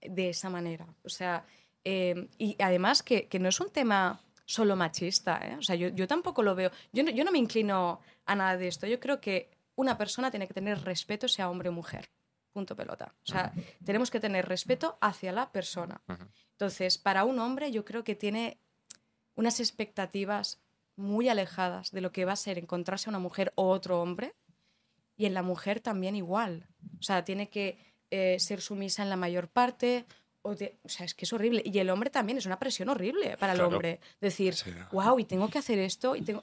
de 0.00 0.30
esa 0.30 0.48
manera? 0.48 0.86
O 1.04 1.10
sea, 1.10 1.44
eh, 1.84 2.28
y 2.38 2.56
además 2.58 3.02
que, 3.02 3.28
que 3.28 3.38
no 3.38 3.50
es 3.50 3.60
un 3.60 3.70
tema 3.70 4.23
solo 4.44 4.76
machista, 4.76 5.40
¿eh? 5.42 5.56
O 5.56 5.62
sea, 5.62 5.76
yo, 5.76 5.88
yo 5.88 6.06
tampoco 6.06 6.42
lo 6.42 6.54
veo. 6.54 6.70
Yo 6.92 7.02
no, 7.02 7.10
yo 7.10 7.24
no 7.24 7.32
me 7.32 7.38
inclino 7.38 8.00
a 8.26 8.34
nada 8.34 8.56
de 8.56 8.68
esto. 8.68 8.86
Yo 8.86 9.00
creo 9.00 9.20
que 9.20 9.50
una 9.76 9.98
persona 9.98 10.30
tiene 10.30 10.46
que 10.46 10.54
tener 10.54 10.82
respeto, 10.82 11.28
sea 11.28 11.50
hombre 11.50 11.68
o 11.68 11.72
mujer. 11.72 12.10
Punto 12.52 12.76
pelota. 12.76 13.14
O 13.24 13.26
sea, 13.26 13.52
tenemos 13.84 14.10
que 14.10 14.20
tener 14.20 14.46
respeto 14.46 14.96
hacia 15.00 15.32
la 15.32 15.50
persona. 15.50 16.00
Entonces, 16.52 16.98
para 16.98 17.24
un 17.24 17.40
hombre 17.40 17.72
yo 17.72 17.84
creo 17.84 18.04
que 18.04 18.14
tiene 18.14 18.60
unas 19.34 19.58
expectativas 19.58 20.60
muy 20.94 21.28
alejadas 21.28 21.90
de 21.90 22.00
lo 22.00 22.12
que 22.12 22.24
va 22.24 22.32
a 22.32 22.36
ser 22.36 22.58
encontrarse 22.58 23.08
a 23.08 23.12
una 23.12 23.18
mujer 23.18 23.52
o 23.56 23.68
otro 23.68 24.00
hombre. 24.00 24.34
Y 25.16 25.26
en 25.26 25.34
la 25.34 25.42
mujer 25.42 25.80
también 25.80 26.14
igual. 26.14 26.68
O 26.98 27.02
sea, 27.02 27.24
tiene 27.24 27.48
que 27.48 27.78
eh, 28.10 28.38
ser 28.38 28.60
sumisa 28.60 29.02
en 29.02 29.10
la 29.10 29.16
mayor 29.16 29.48
parte. 29.48 30.06
O, 30.46 30.50
o 30.52 30.88
sea, 30.88 31.06
es 31.06 31.14
que 31.14 31.24
es 31.24 31.32
horrible. 31.32 31.62
Y 31.64 31.78
el 31.78 31.88
hombre 31.88 32.10
también 32.10 32.36
es 32.38 32.44
una 32.46 32.58
presión 32.58 32.90
horrible 32.90 33.36
para 33.38 33.52
el 33.54 33.58
Claro. 33.60 33.74
hombre. 33.74 33.98
Decir, 34.20 34.54
Sí. 34.54 34.70
wow, 34.92 35.18
y 35.18 35.24
tengo 35.24 35.48
que 35.48 35.58
hacer 35.58 35.78
esto. 35.78 36.14
Y 36.14 36.20
tengo... 36.22 36.42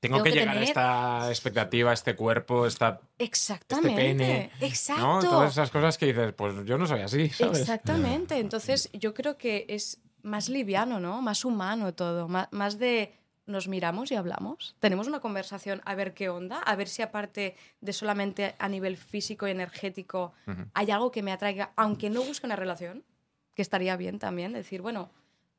Tengo, 0.00 0.16
Tengo 0.16 0.24
que, 0.24 0.32
que 0.32 0.38
llegar 0.40 0.56
a 0.58 0.62
esta 0.64 1.28
expectativa, 1.28 1.92
este 1.92 2.16
cuerpo, 2.16 2.66
esta, 2.66 3.00
Exactamente. 3.18 3.94
pene, 4.02 4.50
Exacto. 4.60 5.00
¿no? 5.02 5.20
Todas 5.20 5.52
esas 5.52 5.70
cosas 5.70 5.96
que 5.96 6.06
dices, 6.06 6.32
pues 6.32 6.54
yo 6.64 6.76
no 6.76 6.88
soy 6.88 7.02
así, 7.02 7.28
¿sabes? 7.28 7.60
Exactamente. 7.60 8.38
Entonces, 8.38 8.90
yo 8.94 9.14
creo 9.14 9.38
que 9.38 9.64
es 9.68 10.00
más 10.22 10.48
liviano, 10.48 10.98
¿no? 10.98 11.22
Más 11.22 11.44
humano 11.44 11.94
todo. 11.94 12.26
ma- 12.26 12.48
Más, 12.50 12.78
de 12.80 13.14
nos 13.46 13.66
miramos 13.68 14.10
y 14.12 14.14
hablamos. 14.14 14.76
Tenemos 14.80 15.06
una 15.08 15.20
conversación 15.20 15.82
a 15.84 15.94
ver 15.94 16.14
qué 16.14 16.28
onda, 16.28 16.58
a 16.60 16.76
ver 16.76 16.88
si 16.88 17.02
aparte 17.02 17.56
de 17.80 17.92
solamente 17.92 18.54
a 18.58 18.68
nivel 18.68 18.96
físico 18.96 19.48
y 19.48 19.50
energético 19.50 20.32
hay 20.74 20.90
algo 20.90 21.10
que 21.10 21.22
me 21.22 21.32
atraiga, 21.32 21.72
aunque 21.76 22.08
no 22.10 22.22
busque 22.22 22.46
una 22.46 22.56
relación, 22.56 23.04
que 23.54 23.62
estaría 23.62 23.96
bien 23.96 24.18
también 24.18 24.52
decir, 24.52 24.80
bueno, 24.80 25.10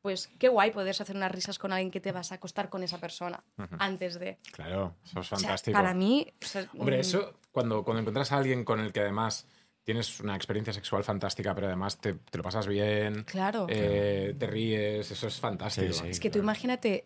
pues 0.02 0.30
qué 0.40 0.50
guay 0.50 0.72
poder 0.72 0.96
hacer 1.00 1.16
unas 1.16 1.32
risas 1.32 1.60
con 1.60 1.72
alguien 1.72 1.92
que 1.92 2.02
te 2.02 2.12
vas 2.12 2.32
a 2.32 2.36
acostar 2.36 2.70
con 2.70 2.84
esa 2.84 2.98
persona 3.00 3.44
antes 3.80 4.20
de... 4.20 4.38
Claro, 4.52 4.96
eso 5.06 5.20
es 5.22 5.26
O 5.28 5.30
sea, 5.30 5.38
fantástico. 5.40 5.78
para 5.78 5.94
mí... 5.94 6.28
o 6.42 6.46
sea, 6.46 6.68
Hombre, 6.78 6.98
mm, 6.98 7.00
eso, 7.00 7.40
cuando, 7.52 7.84
cuando 7.84 8.02
encuentras 8.02 8.32
a 8.32 8.38
alguien 8.38 8.66
con 8.66 8.80
el 8.82 8.92
que 8.92 9.00
además 9.02 9.48
tienes 9.84 10.20
una 10.22 10.36
experiencia 10.36 10.74
sexual 10.74 11.04
fantástica, 11.04 11.54
pero 11.56 11.68
además 11.68 12.00
te, 12.00 12.14
te 12.16 12.38
lo 12.38 12.44
pasas 12.44 12.68
bien, 12.68 13.24
Claro. 13.24 13.68
eh, 13.70 14.36
te 14.38 14.48
ríes, 14.48 15.10
eso 15.12 15.28
es 15.28 15.40
fantástico. 15.40 15.94
Sí, 15.94 16.00
sí. 16.04 16.08
Es 16.10 16.20
que 16.20 16.30
tú 16.30 16.40
imagínate 16.40 17.06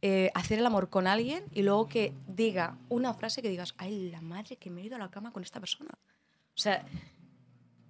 eh, 0.00 0.30
hacer 0.34 0.58
el 0.58 0.66
amor 0.66 0.90
con 0.90 1.06
alguien 1.06 1.44
y 1.52 1.62
luego 1.62 1.88
que 1.88 2.12
diga 2.28 2.78
una 2.88 3.14
frase 3.14 3.42
que 3.42 3.48
digas, 3.48 3.74
ay, 3.78 4.10
la 4.10 4.20
madre 4.20 4.56
que 4.56 4.70
me 4.70 4.80
he 4.80 4.84
ido 4.84 4.96
a 4.96 4.98
la 4.98 5.10
cama 5.10 5.32
con 5.32 5.42
esta 5.42 5.58
persona. 5.58 5.90
O 5.90 6.60
sea, 6.60 6.84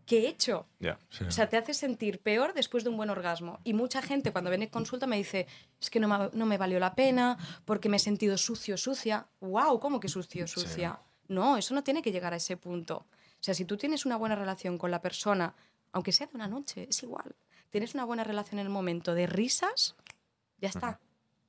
¿qué 0.07 0.21
he 0.21 0.29
hecho? 0.29 0.67
Sí. 1.11 1.25
O 1.25 1.31
sea, 1.31 1.49
te 1.49 1.57
hace 1.57 1.75
sentir 1.75 2.21
peor 2.21 2.55
después 2.55 2.83
de 2.85 2.91
un 2.91 2.97
buen 2.97 3.11
orgasmo. 3.11 3.61
Y 3.63 3.75
mucha 3.75 4.01
gente 4.01 4.33
cuando 4.33 4.51
viene 4.51 4.71
consulta 4.71 5.07
me 5.07 5.17
dice, 5.17 5.47
es 5.81 5.91
que 5.91 6.01
no 6.01 6.09
me, 6.09 6.31
no 6.33 6.47
me 6.47 6.57
valió 6.57 6.79
la 6.79 6.95
pena 6.95 7.37
porque 7.65 7.89
me 7.89 7.99
he 7.99 8.01
sentido 8.01 8.39
sucio, 8.39 8.77
sucia. 8.79 9.27
¡Wow! 9.41 9.79
¿Cómo 9.81 10.01
que 10.01 10.09
sucio, 10.09 10.47
sucia? 10.47 10.99
No, 11.29 11.59
eso 11.59 11.75
no 11.75 11.85
tiene 11.85 12.01
que 12.01 12.11
llegar 12.11 12.33
a 12.33 12.37
ese 12.37 12.57
punto. 12.57 13.07
O 13.41 13.43
sea, 13.43 13.55
si 13.55 13.65
tú 13.65 13.77
tienes 13.77 14.07
una 14.07 14.17
buena 14.17 14.35
relación 14.35 14.79
con 14.79 14.91
la 14.91 15.03
persona, 15.03 15.55
aunque 15.93 16.13
sea 16.13 16.27
de 16.27 16.37
una 16.37 16.49
noche, 16.49 16.87
es 16.89 17.03
igual. 17.03 17.37
Tienes 17.71 17.95
una 17.95 18.05
buena 18.05 18.25
relación 18.25 18.59
en 18.59 18.67
el 18.67 18.73
momento 18.73 19.15
de 19.15 19.27
risas, 19.27 19.95
ya 20.59 20.69
está, 20.69 21.01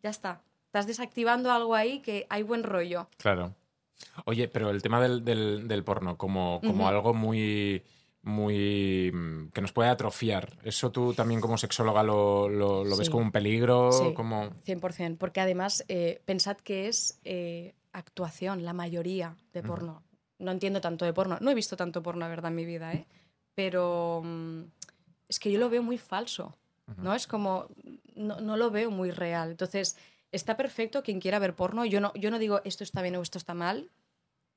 ya 0.03 0.09
está. 0.09 0.43
Estás 0.69 0.85
desactivando 0.85 1.51
algo 1.51 1.73
ahí 1.73 1.99
que 1.99 2.27
hay 2.29 2.43
buen 2.43 2.61
rollo. 2.61 3.09
Claro. 3.17 3.55
Oye, 4.25 4.47
pero 4.47 4.69
el 4.69 4.83
tema 4.83 5.01
del, 5.01 5.25
del- 5.25 5.67
del 5.67 5.83
porno 5.83 6.15
como, 6.15 6.61
como 6.61 6.87
algo 6.87 7.13
muy 7.15 7.83
muy 8.21 9.09
mm, 9.11 9.47
que 9.49 9.61
nos 9.61 9.71
puede 9.71 9.89
atrofiar. 9.89 10.59
¿Eso 10.63 10.91
tú 10.91 11.13
también 11.15 11.41
como 11.41 11.57
sexóloga 11.57 12.03
lo, 12.03 12.47
lo- 12.49 12.83
lo 12.85 12.97
ves 12.97 13.09
como 13.09 13.23
un 13.23 13.31
peligro? 13.31 13.91
Sí. 13.91 14.13
Como... 14.13 14.51
100%, 14.67 15.17
porque 15.17 15.41
además 15.41 15.83
eh, 15.87 16.21
pensad 16.25 16.57
que 16.57 16.87
es 16.87 17.19
eh, 17.23 17.73
actuación, 17.91 18.63
la 18.63 18.73
mayoría 18.73 19.35
de 19.53 19.63
porno. 19.63 20.03
No 20.37 20.51
entiendo 20.51 20.81
tanto 20.81 21.03
de 21.05 21.13
porno, 21.13 21.39
no 21.41 21.49
he 21.49 21.55
visto 21.55 21.75
tanto 21.77 22.03
porno, 22.03 22.19
la 22.19 22.27
verdad, 22.27 22.51
en 22.51 22.55
mi 22.55 22.65
vida, 22.65 22.93
¿eh? 22.93 23.07
pero 23.55 24.21
mm, 24.23 24.61
es 25.29 25.39
que 25.39 25.51
yo 25.51 25.57
lo 25.59 25.69
veo 25.71 25.81
muy 25.81 25.97
falso. 25.97 26.55
¿no? 26.97 27.13
Es 27.15 27.25
como, 27.27 27.67
no, 28.15 28.39
no 28.41 28.55
lo 28.57 28.69
veo 28.69 28.91
muy 28.91 29.11
real. 29.11 29.51
Entonces, 29.51 29.95
está 30.31 30.57
perfecto 30.57 31.03
quien 31.03 31.19
quiera 31.19 31.39
ver 31.39 31.55
porno. 31.55 31.85
Yo 31.85 31.99
no, 32.01 32.13
yo 32.15 32.31
no 32.31 32.39
digo 32.39 32.61
esto 32.63 32.83
está 32.83 33.01
bien 33.01 33.15
o 33.15 33.21
esto 33.21 33.37
está 33.37 33.53
mal, 33.53 33.89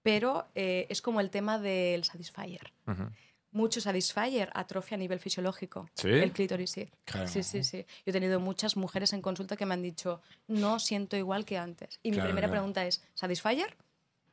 pero 0.03 0.49
eh, 0.55 0.87
es 0.91 1.03
como 1.03 1.21
el 1.21 1.31
tema 1.31 1.59
del 1.59 2.05
satisfier. 2.05 2.73
Ujú. 2.87 3.05
Mucho 3.53 3.81
satisfier 3.83 4.51
atrofia 4.55 4.95
a 4.95 4.99
nivel 4.99 5.19
fisiológico. 5.19 5.89
¿Sí? 5.95 6.09
El 6.09 6.33
clítoris, 6.33 6.71
sí. 6.71 6.89
Claro. 7.05 7.29
Sí, 7.29 7.43
sí, 7.43 7.63
sí. 7.63 7.85
Yo 8.07 8.11
he 8.11 8.13
tenido 8.13 8.41
muchas 8.41 8.77
mujeres 8.77 9.13
en 9.13 9.21
consulta 9.21 9.57
que 9.57 9.67
me 9.67 9.75
han 9.75 9.83
dicho, 9.83 10.23
no 10.49 10.79
siento 10.79 11.17
igual 11.19 11.45
que 11.45 11.59
antes. 11.59 12.01
Y 12.03 12.11
mi 12.13 12.17
primera 12.19 12.49
claro. 12.49 12.53
pregunta 12.53 12.87
es, 12.87 13.05
¿satisfier? 13.15 13.77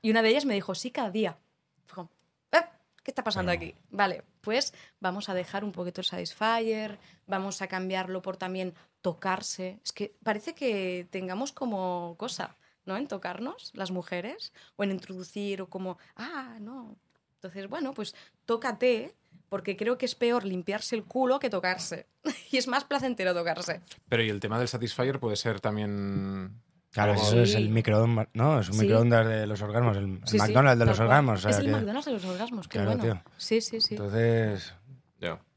Y 0.01 0.09
una 0.11 0.21
de 0.21 0.29
ellas 0.29 0.45
me 0.45 0.53
dijo, 0.53 0.73
sí, 0.73 0.91
cada 0.91 1.11
día. 1.11 1.37
Fue 1.85 1.95
como, 1.95 2.09
"Eh, 2.53 2.63
¿Qué 3.03 3.11
está 3.11 3.23
pasando 3.23 3.51
aquí? 3.51 3.75
Vale, 3.89 4.23
pues 4.41 4.73
vamos 4.99 5.29
a 5.29 5.33
dejar 5.33 5.63
un 5.63 5.71
poquito 5.71 6.01
el 6.01 6.05
satisfier, 6.05 6.99
vamos 7.27 7.61
a 7.61 7.67
cambiarlo 7.67 8.21
por 8.21 8.37
también 8.37 8.73
tocarse. 9.01 9.79
Es 9.83 9.91
que 9.91 10.15
parece 10.23 10.53
que 10.53 11.07
tengamos 11.09 11.51
como 11.51 12.15
cosa, 12.17 12.57
¿no? 12.85 12.97
En 12.97 13.07
tocarnos, 13.07 13.71
las 13.73 13.91
mujeres, 13.91 14.53
o 14.75 14.83
en 14.83 14.91
introducir, 14.91 15.61
o 15.61 15.69
como, 15.69 15.97
ah, 16.15 16.57
no. 16.59 16.97
Entonces, 17.35 17.69
bueno, 17.69 17.93
pues 17.93 18.15
tócate, 18.45 19.15
porque 19.47 19.77
creo 19.77 19.97
que 19.97 20.05
es 20.05 20.15
peor 20.15 20.45
limpiarse 20.45 20.95
el 20.95 21.05
culo 21.05 21.39
que 21.39 21.49
tocarse. 21.49 22.07
y 22.51 22.57
es 22.57 22.67
más 22.67 22.83
placentero 22.83 23.33
tocarse. 23.33 23.81
Pero 24.07 24.23
y 24.23 24.29
el 24.29 24.39
tema 24.39 24.59
del 24.59 24.67
Satisfyer 24.67 25.19
puede 25.19 25.35
ser 25.35 25.59
también. 25.59 26.61
Claro, 26.91 27.13
eso 27.13 27.41
es 27.41 27.53
el 27.55 27.69
microondas, 27.69 28.27
no, 28.33 28.59
es 28.59 28.67
un 28.69 28.73
Sí. 28.75 28.81
microondas 28.81 29.27
de 29.27 29.45
los 29.47 29.61
orgasmos, 29.61 29.95
el, 29.97 30.03
el 30.05 30.21
Sí, 30.25 30.31
sí, 30.31 30.37
McDonald's 30.37 30.79
de 30.79 30.85
los 30.85 30.97
cual. 30.97 31.07
orgasmos. 31.07 31.39
o 31.39 31.41
sea 31.41 31.51
es 31.51 31.57
el 31.59 31.65
que- 31.65 31.71
McDonald's 31.71 32.05
de 32.05 32.11
los 32.13 32.25
orgasmos, 32.25 32.67
qué 32.67 32.77
Claro, 32.79 32.97
bueno. 32.97 33.03
tío. 33.03 33.23
Sí, 33.37 33.61
sí, 33.61 33.79
sí. 33.81 33.93
Entonces, 33.95 34.73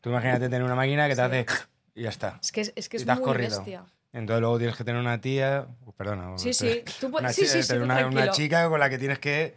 tú 0.01 0.11
imagínate 0.11 0.41
tener 0.49 0.63
una 0.63 0.75
máquina 0.75 1.05
que 1.09 1.15
te 1.15 1.23
Sí. 1.23 1.27
hace 1.27 1.47
y 1.95 2.03
ya 2.03 2.09
está. 2.11 2.39
Es 2.43 2.53
que 2.53 2.61
es, 2.63 2.73
es, 2.77 2.89
que 2.89 2.97
Y 2.97 3.01
es 3.01 3.07
te 3.07 3.13
has 3.13 3.19
muy 3.19 3.27
corrido. 3.27 3.49
bestia. 3.57 3.85
Entonces 4.13 4.41
luego 4.41 4.59
tienes 4.59 4.77
que 4.77 4.85
tener 4.85 5.01
una 5.01 5.21
tía, 5.21 5.67
uh, 5.87 5.93
perdona, 5.93 6.37
Sí, 6.37 6.53
sí. 6.53 6.83
Tú 7.01 7.11
puedes- 7.11 7.25
una, 7.25 7.33
sí, 7.33 7.47
sí, 7.47 7.67
tener 7.67 7.83
una, 7.83 8.31
chica 8.31 8.69
con 8.69 8.79
la 8.81 8.91
que 8.91 8.99
tienes 8.99 9.19
que 9.19 9.55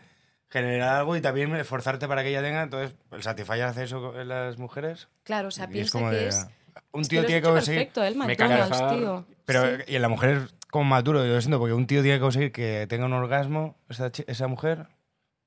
generar 0.49 0.95
algo 0.99 1.17
y 1.17 1.21
también 1.21 1.53
esforzarte 1.57 2.07
para 2.07 2.23
que 2.23 2.29
ella 2.29 2.41
tenga. 2.41 2.63
Entonces, 2.63 2.95
el 3.11 3.21
Satisfyer 3.23 3.63
hace 3.65 3.83
eso 3.83 4.17
en 4.19 4.29
las 4.29 4.57
mujeres. 4.57 5.09
Claro, 5.23 5.49
o 5.49 5.51
sea, 5.51 5.65
y 5.65 5.67
es 5.67 5.73
piensa 5.73 5.91
como 5.91 6.09
que 6.11 6.15
de, 6.15 6.27
es... 6.29 6.47
un 6.93 7.01
es 7.01 7.09
tío 7.09 7.25
tiene 7.25 7.41
que 7.41 7.47
conseguir. 7.49 7.79
Perfecto, 7.79 8.03
el 8.05 8.15
Mecanizar- 8.15 8.69
McDonald's, 8.69 8.97
tío. 8.97 9.25
Pero 9.45 9.77
Sí. 9.77 9.83
y 9.87 9.95
en 9.97 10.01
la 10.01 10.07
mujer 10.09 10.29
es 10.37 10.55
como 10.75 10.89
más 10.89 11.05
duro, 11.05 11.25
yo 11.25 11.33
lo 11.33 11.39
siento, 11.41 11.57
porque 11.57 11.73
un 11.73 11.87
tío 11.87 12.01
tiene 12.01 12.17
que 12.17 12.21
conseguir 12.21 12.51
que 12.51 12.85
tenga 12.89 13.05
un 13.05 13.13
orgasmo, 13.13 13.77
esa, 13.87 14.11
esa 14.27 14.47
mujer, 14.47 14.87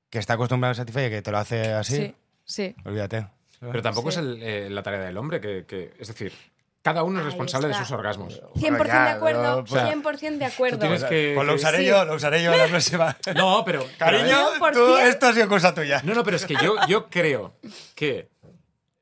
que 0.09 0.17
está 0.17 0.33
acostumbrada 0.33 0.71
al 0.71 0.75
Satisfyer, 0.75 1.11
que 1.11 1.21
te 1.21 1.29
lo 1.31 1.37
hace 1.37 1.71
así, 1.73 1.95
Sí, 1.97 2.15
sí. 2.45 2.75
olvídate. 2.83 3.27
Pero 3.59 3.81
tampoco 3.83 4.09
Sí. 4.09 4.17
es 4.19 4.25
el, 4.25 4.41
eh, 4.41 4.69
la 4.71 4.81
tarea 4.81 5.01
del 5.01 5.15
hombre, 5.17 5.39
que, 5.39 5.65
que- 5.67 5.93
es 5.99 6.07
decir, 6.07 6.33
cada 6.81 7.03
uno 7.03 7.19
es 7.19 7.25
responsable 7.25 7.67
de 7.67 7.75
sus 7.75 7.91
orgasmos. 7.91 8.41
100% 8.55 8.69
Bueno, 8.77 8.85
ya, 8.87 9.03
de 9.03 9.09
acuerdo, 9.11 9.65
pues, 9.65 9.83
100% 9.83 10.39
de 10.39 10.45
acuerdo. 10.45 10.79
tienes 10.79 11.03
que- 11.03 11.33
Pues 11.35 11.45
lo 11.47 11.53
usaré 11.53 11.77
Sí. 11.77 11.85
yo, 11.85 12.05
lo 12.05 12.15
usaré 12.15 12.41
yo 12.41 12.49
la 12.55 12.65
próxima. 12.69 13.17
No, 13.35 13.63
pero. 13.63 13.85
Cariño, 13.99 14.35
tú, 14.73 14.97
esto 14.97 15.27
ha 15.27 15.33
sido 15.33 15.47
cosa 15.47 15.75
tuya. 15.75 16.01
No, 16.03 16.15
no, 16.15 16.23
pero 16.23 16.37
es 16.37 16.45
que 16.47 16.55
yo, 16.55 16.73
yo 16.87 17.07
creo 17.09 17.53
que 17.93 18.29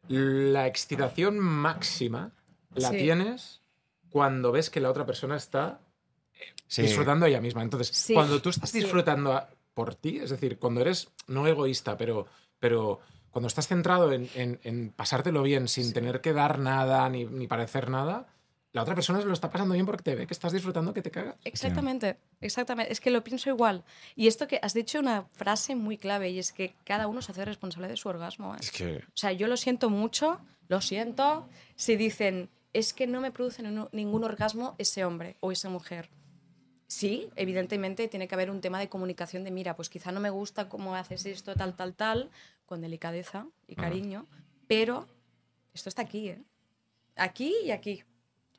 la 0.10 0.68
excitación 0.68 1.40
máxima 1.40 2.32
la 2.74 2.90
Sí. 2.90 2.98
tienes 2.98 3.62
cuando 4.10 4.52
ves 4.52 4.70
que 4.70 4.82
la 4.82 4.90
otra 4.90 5.06
persona 5.06 5.38
está 5.38 5.80
Sí. 6.68 6.82
disfrutando 6.84 7.26
ella 7.26 7.42
misma. 7.42 7.62
Entonces, 7.64 7.96
Sí, 7.96 8.14
cuando 8.14 8.42
tú 8.42 8.50
estás 8.50 8.70
sí. 8.70 8.80
disfrutando 8.80 9.34
a- 9.34 9.50
por 9.74 9.96
ti, 9.96 10.18
es 10.20 10.30
decir, 10.30 10.58
cuando 10.60 10.82
eres 10.82 11.10
no 11.28 11.48
egoísta, 11.48 11.98
pero, 11.98 12.26
pero 12.60 13.00
cuando 13.32 13.48
estás 13.48 13.68
centrado 13.68 14.12
en, 14.12 14.30
en- 14.36 14.60
en 14.64 14.90
pasártelo 14.92 15.44
bien 15.44 15.68
sin 15.68 15.94
tener 15.94 16.20
que 16.22 16.34
dar 16.34 16.58
nada 16.60 17.08
ni, 17.10 17.26
ni 17.26 17.48
parecer 17.48 17.90
nada, 17.90 18.28
la 18.74 18.82
otra 18.82 18.96
persona 18.96 19.20
se 19.22 19.26
lo 19.26 19.34
está 19.34 19.50
pasando 19.50 19.74
bien 19.74 19.86
porque 19.86 20.04
te 20.04 20.16
ve 20.16 20.28
que 20.28 20.34
estás 20.34 20.52
disfrutando 20.52 20.94
que 20.94 21.02
te 21.02 21.10
cagas. 21.10 21.36
Exactamente, 21.46 22.18
exactamente. 22.42 22.92
Es 22.92 23.00
que 23.00 23.10
lo 23.12 23.24
pienso 23.24 23.50
igual. 23.50 23.84
Y 24.16 24.28
esto 24.28 24.48
que 24.48 24.60
has 24.62 24.74
dicho 24.74 25.00
una 25.00 25.24
frase 25.34 25.76
muy 25.76 25.98
clave 25.98 26.30
y 26.32 26.40
es 26.40 26.52
que 26.52 26.76
cada 26.84 27.08
uno 27.08 27.22
se 27.22 27.32
hace 27.32 27.46
responsable 27.46 27.88
de 27.88 27.98
su 27.98 28.10
orgasmo. 28.10 28.54
¿eh? 28.56 28.58
Es 28.60 28.72
que. 28.72 28.98
O 28.98 29.16
sea, 29.16 29.32
yo 29.32 29.48
lo 29.48 29.58
siento 29.58 29.90
mucho, 29.90 30.40
lo 30.68 30.82
siento, 30.82 31.48
si 31.76 31.96
dicen, 31.96 32.50
es 32.74 32.94
que 32.94 33.08
no 33.08 33.22
me 33.22 33.32
produce 33.32 33.64
ningún- 33.64 33.90
ningún 33.94 34.24
orgasmo 34.24 34.76
ese 34.78 35.06
hombre 35.06 35.38
o 35.40 35.52
esa 35.52 35.70
mujer. 35.70 36.10
Sí, 36.88 37.30
evidentemente 37.36 38.08
tiene 38.08 38.28
que 38.28 38.36
haber 38.36 38.50
un 38.50 38.62
tema 38.62 38.80
de 38.80 38.88
comunicación 38.88 39.44
de, 39.44 39.52
mira, 39.52 39.76
pues 39.76 39.90
quizá 39.90 40.12
no 40.12 40.22
me 40.22 40.30
gusta 40.30 40.70
cómo 40.70 40.96
haces 40.96 41.26
esto, 41.26 41.54
tal, 41.54 41.76
tal, 41.76 41.94
tal, 41.94 42.32
con 42.66 42.82
delicadeza 42.82 43.46
y 43.68 43.76
cariño, 43.76 44.26
pero 44.68 45.06
esto 45.74 45.90
está 45.90 46.04
aquí, 46.04 46.30
¿eh? 46.30 46.42
Aquí 47.18 47.54
y 47.66 47.72
aquí. 47.72 48.04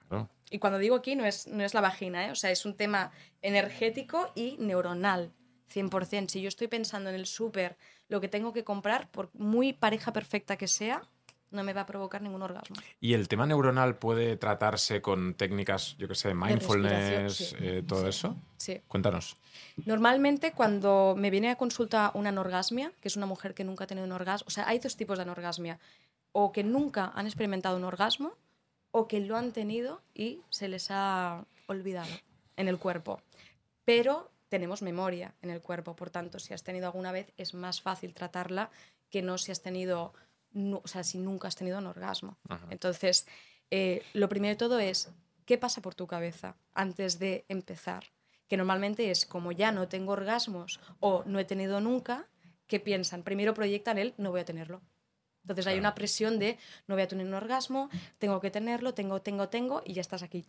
claro. 0.08 0.28
Y 0.50 0.58
cuando 0.58 0.78
digo 0.78 0.96
aquí 0.96 1.14
no 1.14 1.24
es, 1.24 1.46
no 1.46 1.64
es 1.64 1.74
la 1.74 1.80
vagina, 1.80 2.26
¿eh? 2.26 2.30
o 2.30 2.34
sea, 2.34 2.50
es 2.50 2.64
un 2.64 2.74
tema 2.74 3.12
energético 3.42 4.30
y 4.34 4.56
neuronal, 4.58 5.32
100%. 5.72 6.28
Si 6.28 6.40
yo 6.40 6.48
estoy 6.48 6.68
pensando 6.68 7.10
en 7.10 7.16
el 7.16 7.26
súper, 7.26 7.76
lo 8.08 8.20
que 8.20 8.28
tengo 8.28 8.52
que 8.52 8.64
comprar, 8.64 9.10
por 9.10 9.30
muy 9.34 9.72
pareja 9.72 10.12
perfecta 10.12 10.56
que 10.56 10.68
sea, 10.68 11.02
no 11.50 11.64
me 11.64 11.72
va 11.72 11.82
a 11.82 11.86
provocar 11.86 12.22
ningún 12.22 12.42
orgasmo. 12.42 12.76
Y 13.00 13.14
el 13.14 13.28
tema 13.28 13.46
neuronal 13.46 13.96
puede 13.96 14.36
tratarse 14.36 15.00
con 15.00 15.34
técnicas, 15.34 15.96
yo 15.98 16.08
que 16.08 16.14
sé, 16.14 16.34
mindfulness, 16.34 17.36
sí. 17.36 17.56
eh, 17.60 17.82
todo 17.86 18.08
eso. 18.08 18.36
Sí. 18.56 18.80
Cuéntanos. 18.88 19.36
Normalmente 19.86 20.52
cuando 20.52 21.14
me 21.16 21.30
viene 21.30 21.50
a 21.50 21.56
consulta 21.56 22.10
una 22.14 22.28
anorgasmia, 22.30 22.92
que 23.00 23.08
es 23.08 23.16
una 23.16 23.26
mujer 23.26 23.54
que 23.54 23.64
nunca 23.64 23.84
ha 23.84 23.86
tenido 23.86 24.06
un 24.06 24.12
orgasmo, 24.12 24.46
o 24.48 24.50
sea, 24.50 24.68
hay 24.68 24.78
dos 24.78 24.96
tipos 24.96 25.18
de 25.18 25.22
anorgasmia, 25.22 25.78
o 26.32 26.52
que 26.52 26.64
nunca 26.64 27.12
han 27.14 27.26
experimentado 27.26 27.76
un 27.76 27.84
orgasmo, 27.84 28.32
o 28.90 29.08
que 29.08 29.20
lo 29.20 29.36
han 29.36 29.52
tenido 29.52 30.02
y 30.14 30.40
se 30.50 30.68
les 30.68 30.90
ha 30.90 31.44
olvidado 31.66 32.10
en 32.56 32.68
el 32.68 32.78
cuerpo. 32.78 33.20
Pero 33.84 34.30
tenemos 34.48 34.82
memoria 34.82 35.34
en 35.42 35.50
el 35.50 35.60
cuerpo, 35.60 35.94
por 35.94 36.10
tanto, 36.10 36.38
si 36.38 36.54
has 36.54 36.62
tenido 36.62 36.86
alguna 36.86 37.12
vez 37.12 37.32
es 37.36 37.54
más 37.54 37.80
fácil 37.80 38.14
tratarla 38.14 38.70
que 39.10 39.22
no 39.22 39.38
si 39.38 39.52
has 39.52 39.62
tenido, 39.62 40.12
nu- 40.52 40.80
o 40.84 40.88
sea, 40.88 41.02
si 41.04 41.18
nunca 41.18 41.48
has 41.48 41.56
tenido 41.56 41.78
un 41.78 41.86
orgasmo. 41.86 42.36
Ajá. 42.48 42.66
Entonces, 42.70 43.26
eh, 43.70 44.02
lo 44.14 44.28
primero 44.28 44.52
de 44.52 44.56
todo 44.56 44.78
es, 44.78 45.10
¿qué 45.44 45.58
pasa 45.58 45.80
por 45.82 45.94
tu 45.94 46.06
cabeza 46.06 46.56
antes 46.74 47.18
de 47.18 47.44
empezar? 47.48 48.04
Que 48.48 48.56
normalmente 48.56 49.10
es, 49.10 49.26
como 49.26 49.52
ya 49.52 49.72
no 49.72 49.88
tengo 49.88 50.12
orgasmos 50.12 50.80
o 51.00 51.22
no 51.26 51.38
he 51.38 51.44
tenido 51.44 51.80
nunca, 51.80 52.26
¿qué 52.66 52.80
piensan? 52.80 53.22
Primero 53.22 53.52
proyectan 53.54 53.98
el, 53.98 54.14
no 54.16 54.30
voy 54.30 54.40
a 54.40 54.44
tenerlo. 54.44 54.80
Entonces 55.42 55.66
hay 55.66 55.78
una 55.78 55.94
presión 55.94 56.38
de, 56.38 56.58
no 56.86 56.94
voy 56.94 57.02
a 57.02 57.08
tener 57.08 57.26
un 57.26 57.32
orgasmo, 57.34 57.88
tengo 58.18 58.40
que 58.40 58.50
tenerlo, 58.50 58.92
tengo, 58.92 59.22
tengo, 59.22 59.48
tengo, 59.48 59.82
y 59.84 59.94
ya 59.94 60.00
estás 60.02 60.22
aquí. 60.22 60.44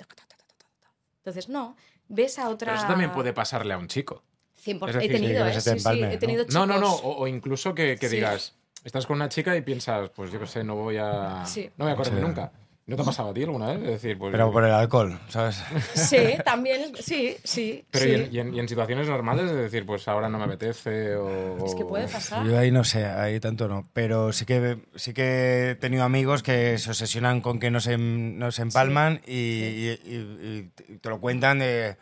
Entonces, 1.18 1.50
no, 1.50 1.76
ves 2.08 2.40
a 2.40 2.50
otra... 2.50 2.74
Pero 2.74 2.80
eso 2.80 2.88
también 2.88 3.12
puede 3.12 3.34
pasarle 3.34 3.74
a 3.74 3.78
un 3.78 3.88
chico. 3.88 4.24
100%. 4.66 4.90
es 4.90 4.94
decir, 4.96 5.12
he 5.12 5.14
tenido, 5.14 5.46
que 5.46 5.52
¿eh? 5.52 5.62
Sí, 5.62 5.80
sí, 5.80 6.04
he 6.04 6.14
¿no? 6.14 6.20
tenido 6.20 6.46
No, 6.50 6.66
no, 6.66 6.80
no. 6.80 6.94
O, 6.96 7.20
o 7.24 7.28
incluso 7.28 7.74
que, 7.74 7.96
que 7.98 8.10
digas, 8.10 8.56
estás 8.84 9.06
con 9.06 9.16
una 9.18 9.30
chica 9.30 9.56
y 9.56 9.62
piensas, 9.62 10.10
pues 10.12 10.32
yo 10.32 10.40
qué 10.40 10.48
sé, 10.48 10.64
no 10.64 10.76
voy 10.76 10.98
a. 10.98 11.46
Sí. 11.46 11.70
No 11.78 11.86
voy 11.86 11.94
a 11.94 11.96
correrme 11.96 12.20
Sí. 12.22 12.26
nunca. 12.28 12.52
¿No 12.86 12.96
te 12.96 13.04
ha 13.04 13.06
pasado 13.06 13.30
a 13.30 13.34
ti 13.36 13.44
alguna 13.44 13.68
vez? 13.68 13.78
Es 13.84 13.88
decir, 14.02 14.18
pues. 14.18 14.32
Pero 14.32 14.52
por 14.52 14.64
el 14.64 14.72
alcohol, 14.72 15.20
¿sabes? 15.28 15.62
Sí, 15.94 16.18
también, 16.44 16.92
sí, 17.00 17.38
sí. 17.44 17.86
Pero 17.92 18.04
sí. 18.06 18.10
y, 18.10 18.16
en, 18.16 18.34
y 18.34 18.40
en- 18.40 18.56
y 18.56 18.60
en 18.60 18.68
situaciones 18.68 19.08
normales, 19.08 19.46
es 19.46 19.56
decir, 19.58 19.86
pues 19.86 20.08
ahora 20.08 20.28
no 20.28 20.40
me 20.40 20.46
apetece 20.46 21.16
o. 21.16 21.64
Es 21.68 21.76
que 21.76 21.86
puede 21.86 22.08
pasar. 22.08 22.44
Yo 22.48 22.58
ahí 22.58 22.72
no 22.72 22.84
sé, 22.84 23.06
ahí 23.06 23.40
tanto 23.40 23.68
no. 23.68 23.88
Pero 23.94 24.34
sí 24.34 24.46
que, 24.48 24.80
sí 24.96 25.14
que 25.14 25.70
he 25.72 25.76
tenido 25.76 26.04
amigos 26.04 26.42
que 26.42 26.80
se 26.80 26.90
obsesionan 26.90 27.42
con 27.42 27.60
que 27.60 27.70
no 27.70 27.80
se, 27.80 27.96
no 28.00 28.52
se 28.52 28.64
empalman 28.64 29.22
y, 29.28 29.34
y- 29.34 30.00
y- 30.06 30.72
y 30.94 30.98
te 30.98 31.10
lo 31.10 31.20
cuentan 31.22 31.60
de... 31.60 31.96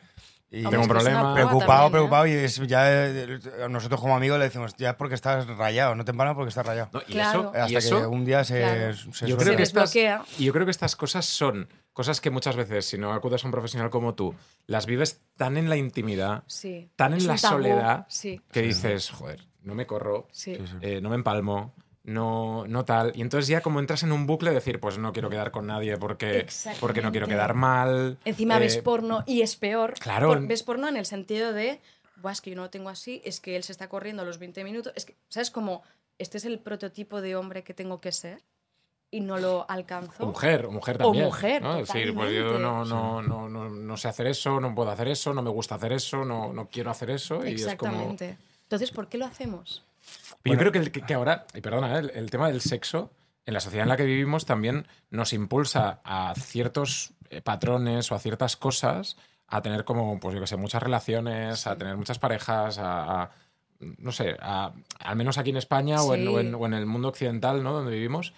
y- 0.50 0.58
Hombre, 0.66 0.72
Tengo 0.72 0.84
un 0.84 0.88
problema. 0.90 1.34
preocupado, 1.34 1.68
también, 1.68 1.92
preocupado 1.92 2.28
y 2.28 2.32
es 2.32 2.56
ya 2.68 3.06
eh, 3.08 3.40
nosotros 3.70 4.00
como 4.00 4.16
amigos 4.16 4.38
le 4.40 4.46
decimos 4.46 4.76
ya 4.78 4.92
es 4.92 4.96
porque 4.96 5.16
estás 5.16 5.46
rayado, 5.48 5.94
no 5.96 6.06
te 6.06 6.12
empalmas 6.12 6.36
porque 6.36 6.50
estás 6.50 6.66
rayado. 6.66 6.90
No, 6.94 7.02
y 7.08 7.12
Claro. 7.14 7.40
eso, 7.40 7.52
y 7.54 7.60
Hasta 7.60 7.80
eso 7.80 8.00
que 8.02 8.06
un 8.08 8.24
día 8.26 8.44
se, 8.46 8.60
Claro. 8.62 8.94
se 9.14 9.28
yo 9.28 9.36
creo 9.38 9.52
Se 9.52 9.58
que 9.58 9.64
estas, 9.64 9.92
desbloquea. 9.94 10.24
y 10.40 10.46
yo 10.46 10.54
creo 10.54 10.66
que 10.66 10.72
estas 10.72 10.96
cosas 10.96 11.26
son 11.26 11.68
cosas 11.92 12.22
que 12.22 12.30
muchas 12.30 12.56
veces, 12.56 12.86
si 12.86 12.98
no 12.98 13.12
acudes 13.12 13.44
a 13.44 13.48
un 13.48 13.52
profesional 13.52 13.90
como 13.90 14.14
tú, 14.16 14.36
las 14.68 14.86
vives 14.86 15.22
tan 15.36 15.58
en 15.58 15.68
la 15.70 15.76
intimidad, 15.78 16.44
Sí. 16.48 16.90
tan 16.96 17.14
en 17.14 17.26
la 17.28 17.36
tabú, 17.38 17.56
soledad, 17.56 18.06
Sí, 18.08 18.40
que 18.52 18.62
dices, 18.62 19.10
joder, 19.10 19.48
no 19.64 19.74
me 19.76 19.86
corro, 19.88 20.28
sí. 20.32 20.58
eh, 20.82 21.02
no 21.02 21.10
me 21.10 21.16
empalmo, 21.16 21.74
no, 22.08 22.66
no 22.68 22.86
tal. 22.86 23.12
Y 23.16 23.22
entonces 23.22 23.48
ya 23.48 23.62
como 23.62 23.80
entras 23.80 24.02
en 24.02 24.12
un 24.12 24.26
bucle 24.26 24.50
de 24.50 24.56
decir, 24.56 24.80
pues 24.80 24.98
no 24.98 25.14
quiero 25.14 25.30
quedar 25.30 25.52
con 25.52 25.68
nadie 25.68 25.98
porque, 25.98 26.48
porque 26.80 27.02
no 27.02 27.12
quiero 27.12 27.28
quedar 27.28 27.54
mal. 27.54 28.18
Encima 28.26 28.58
eh, 28.58 28.62
ves 28.62 28.78
porno 28.78 29.24
y 29.28 29.42
es 29.42 29.56
peor. 29.58 29.94
claro. 30.00 30.30
Por- 30.30 30.48
ves 30.48 30.64
porno 30.64 30.88
en 30.88 30.98
el 30.98 31.06
sentido 31.06 31.54
de, 31.54 31.80
Buah, 32.22 32.32
es 32.32 32.42
que 32.42 32.50
yo 32.50 32.56
no 32.56 32.64
lo 32.64 32.70
tengo 32.70 32.90
así, 32.90 33.22
es 33.26 33.40
que 33.40 33.56
él 33.56 33.64
se 33.64 33.72
está 33.74 33.90
corriendo 33.90 34.24
a 34.24 34.26
los 34.26 34.40
20 34.40 34.64
minutos. 34.64 34.94
Es 34.96 35.06
que, 35.06 35.16
¿sabes? 35.30 35.52
Como, 35.52 35.84
este 36.18 36.38
es 36.38 36.46
el 36.46 36.60
prototipo 36.60 37.22
de 37.22 37.36
hombre 37.36 37.64
que 37.64 37.74
tengo 37.74 38.00
que 38.02 38.12
ser 38.12 38.42
y 39.12 39.20
no 39.20 39.38
lo 39.38 39.66
alcanzo. 39.70 40.24
O 40.24 40.28
mujer, 40.28 40.66
o 40.66 40.72
mujer 40.72 40.96
O 40.96 41.06
también. 41.06 41.26
mujer, 41.26 41.62
¿no? 41.62 41.78
Es 41.78 41.88
decir, 41.88 42.14
pues 42.16 42.32
yo 42.34 42.58
no, 42.58 42.84
no, 42.86 43.22
no, 43.22 43.48
no, 43.50 43.70
no 43.70 43.98
sé 43.98 44.08
hacer 44.08 44.28
eso, 44.28 44.60
no 44.60 44.74
puedo 44.74 44.90
hacer 44.92 45.10
eso, 45.10 45.34
no 45.34 45.42
me 45.42 45.50
gusta 45.50 45.76
hacer 45.76 45.92
eso, 45.94 46.24
no, 46.26 46.52
no 46.54 46.68
quiero 46.70 46.90
hacer 46.90 47.10
eso. 47.12 47.46
Y 47.46 47.54
es 47.56 47.62
como... 47.76 47.92
Exactamente. 47.92 48.38
Entonces, 48.64 48.92
¿por 48.92 49.08
qué 49.08 49.18
lo 49.18 49.26
hacemos? 49.26 49.84
Yo 50.54 50.58
creo 50.58 50.72
que, 50.72 50.80
el- 50.80 50.92
que, 50.92 51.02
que 51.02 51.14
ahora, 51.14 51.46
y 51.54 51.62
perdona, 51.62 51.96
¿eh? 51.96 52.00
el, 52.00 52.12
el 52.16 52.30
tema 52.32 52.48
del 52.48 52.62
sexo 52.62 53.12
en 53.46 53.54
la 53.54 53.60
sociedad 53.60 53.84
en 53.84 53.90
la 53.90 53.98
que 53.98 54.06
vivimos 54.06 54.46
también 54.46 54.88
nos 55.10 55.32
impulsa 55.34 56.02
a 56.04 56.34
ciertos 56.36 57.14
eh, 57.30 57.42
patrones 57.42 58.12
o 58.12 58.16
a 58.16 58.20
ciertas 58.20 58.58
cosas 58.58 59.18
a 59.48 59.62
tener 59.62 59.86
como, 59.86 60.20
pues 60.20 60.36
yo 60.36 60.42
que 60.42 60.48
sé, 60.48 60.58
muchas 60.58 60.84
relaciones, 60.84 61.66
a 61.68 61.78
tener 61.78 61.96
muchas 61.96 62.20
parejas, 62.20 62.78
a, 62.80 63.22
a- 63.24 63.32
no 63.80 64.12
sé, 64.12 64.36
a- 64.42 64.74
al 65.00 65.16
menos 65.16 65.38
aquí 65.38 65.52
en 65.52 65.58
España 65.58 66.02
o, 66.02 66.14
en, 66.16 66.22
Sí. 66.22 66.28
o 66.28 66.40
en- 66.40 66.56
o 66.56 66.66
en 66.66 66.74
el 66.74 66.86
mundo 66.86 67.08
occidental, 67.10 67.64
¿no? 67.64 67.72
Donde 67.74 67.92
vivimos, 67.94 68.34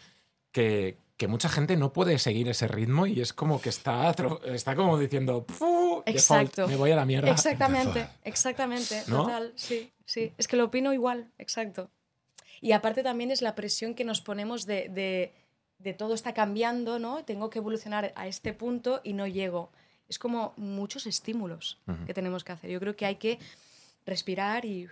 que, 0.51 0.97
que 1.18 1.28
mucha 1.28 1.49
gente 1.49 1.78
no 1.78 1.91
puede 1.93 2.20
seguir 2.20 2.47
ese 2.49 2.68
ritmo 2.68 3.05
y 3.07 3.22
es 3.22 3.34
como 3.34 3.60
que 3.62 3.70
está, 3.70 4.03
atro- 4.14 4.43
está 4.45 4.76
como 4.76 4.97
diciendo, 4.99 5.45
"Fu, 5.47 6.03
default, 6.05 6.07
Exacto. 6.07 6.68
me 6.68 6.76
voy 6.76 6.91
a 6.91 6.95
la 6.95 7.05
mierda. 7.05 7.32
Exactamente, 7.32 8.07
exactamente, 8.24 9.03
¿No? 9.07 9.24
total, 9.24 9.53
sí, 9.55 9.91
sí. 10.05 10.34
Es 10.38 10.47
que 10.47 10.55
lo 10.57 10.66
opino 10.66 10.93
igual, 10.93 11.32
exacto. 11.38 11.89
Y 12.62 12.72
aparte 12.74 13.03
también 13.03 13.32
es 13.32 13.41
la 13.41 13.55
presión 13.55 13.93
que 13.95 14.03
nos 14.03 14.22
ponemos 14.22 14.66
de, 14.66 14.89
de, 14.89 15.34
de 15.78 15.93
todo 15.93 16.14
está 16.14 16.34
cambiando, 16.34 16.99
¿no? 16.99 17.24
Tengo 17.26 17.49
que 17.49 17.60
evolucionar 17.60 18.14
a 18.16 18.28
este 18.28 18.53
punto 18.53 19.01
y 19.03 19.14
no 19.14 19.28
llego. 19.28 19.72
Es 20.07 20.18
como 20.20 20.53
muchos 20.57 21.05
estímulos 21.05 21.80
que 22.05 22.14
tenemos 22.14 22.43
que 22.43 22.51
hacer. 22.51 22.70
Yo 22.72 22.80
creo 22.80 22.95
que 22.95 23.05
hay 23.05 23.16
que 23.16 23.39
respirar 24.05 24.66
y 24.66 24.88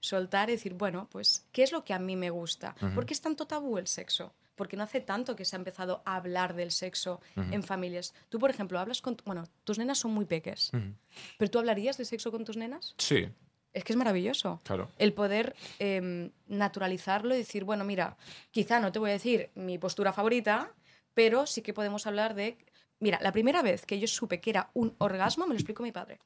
soltar 0.00 0.48
y 0.48 0.52
decir, 0.52 0.74
bueno, 0.74 1.08
pues, 1.10 1.46
¿qué 1.50 1.62
es 1.62 1.72
lo 1.72 1.84
que 1.84 1.92
a 1.92 1.98
mí 1.98 2.14
me 2.14 2.30
gusta? 2.30 2.76
Ujú. 2.80 2.94
¿Por 2.94 3.06
qué 3.06 3.14
es 3.14 3.20
tanto 3.20 3.46
tabú 3.46 3.78
el 3.78 3.86
sexo? 3.86 4.32
Porque 4.54 4.76
no 4.76 4.84
hace 4.84 5.00
tanto 5.00 5.34
que 5.34 5.44
se 5.44 5.56
ha 5.56 5.58
empezado 5.58 6.02
a 6.04 6.14
hablar 6.14 6.54
del 6.54 6.70
sexo 6.70 7.20
en 7.34 7.64
familias. 7.64 8.14
Tú, 8.28 8.38
por 8.38 8.50
ejemplo, 8.50 8.78
hablas 8.78 9.00
con... 9.00 9.16
Bueno, 9.24 9.48
tus 9.64 9.78
nenas 9.78 9.98
son 9.98 10.12
muy 10.12 10.26
peques. 10.26 10.70
Ujú. 10.72 10.94
¿Pero 11.36 11.50
tú 11.50 11.58
hablarías 11.58 11.98
de 11.98 12.04
sexo 12.04 12.30
con 12.30 12.44
tus 12.44 12.56
nenas? 12.56 12.94
Sí, 12.98 13.26
Es 13.74 13.82
que 13.84 13.92
es 13.92 13.96
maravilloso. 13.96 14.60
claro. 14.62 14.88
El 14.98 15.12
poder 15.12 15.54
em, 15.80 16.30
naturalizarlo 16.46 17.34
y 17.34 17.38
decir, 17.38 17.64
bueno, 17.64 17.84
mira, 17.84 18.16
quizá 18.52 18.78
no 18.78 18.92
te 18.92 19.00
voy 19.00 19.10
a 19.10 19.14
decir 19.14 19.50
mi 19.56 19.78
postura 19.78 20.12
favorita, 20.12 20.72
pero 21.12 21.46
sí 21.46 21.60
que 21.60 21.74
podemos 21.74 22.06
hablar 22.06 22.34
de... 22.34 22.56
Mira, 23.00 23.18
la 23.20 23.32
primera 23.32 23.62
vez 23.62 23.84
que 23.84 23.98
yo 23.98 24.06
supe 24.06 24.40
que 24.40 24.50
era 24.50 24.70
un 24.74 24.94
orgasmo 24.98 25.46
me 25.46 25.54
lo 25.54 25.58
explicó 25.58 25.82
mi 25.82 25.90
padre. 25.90 26.20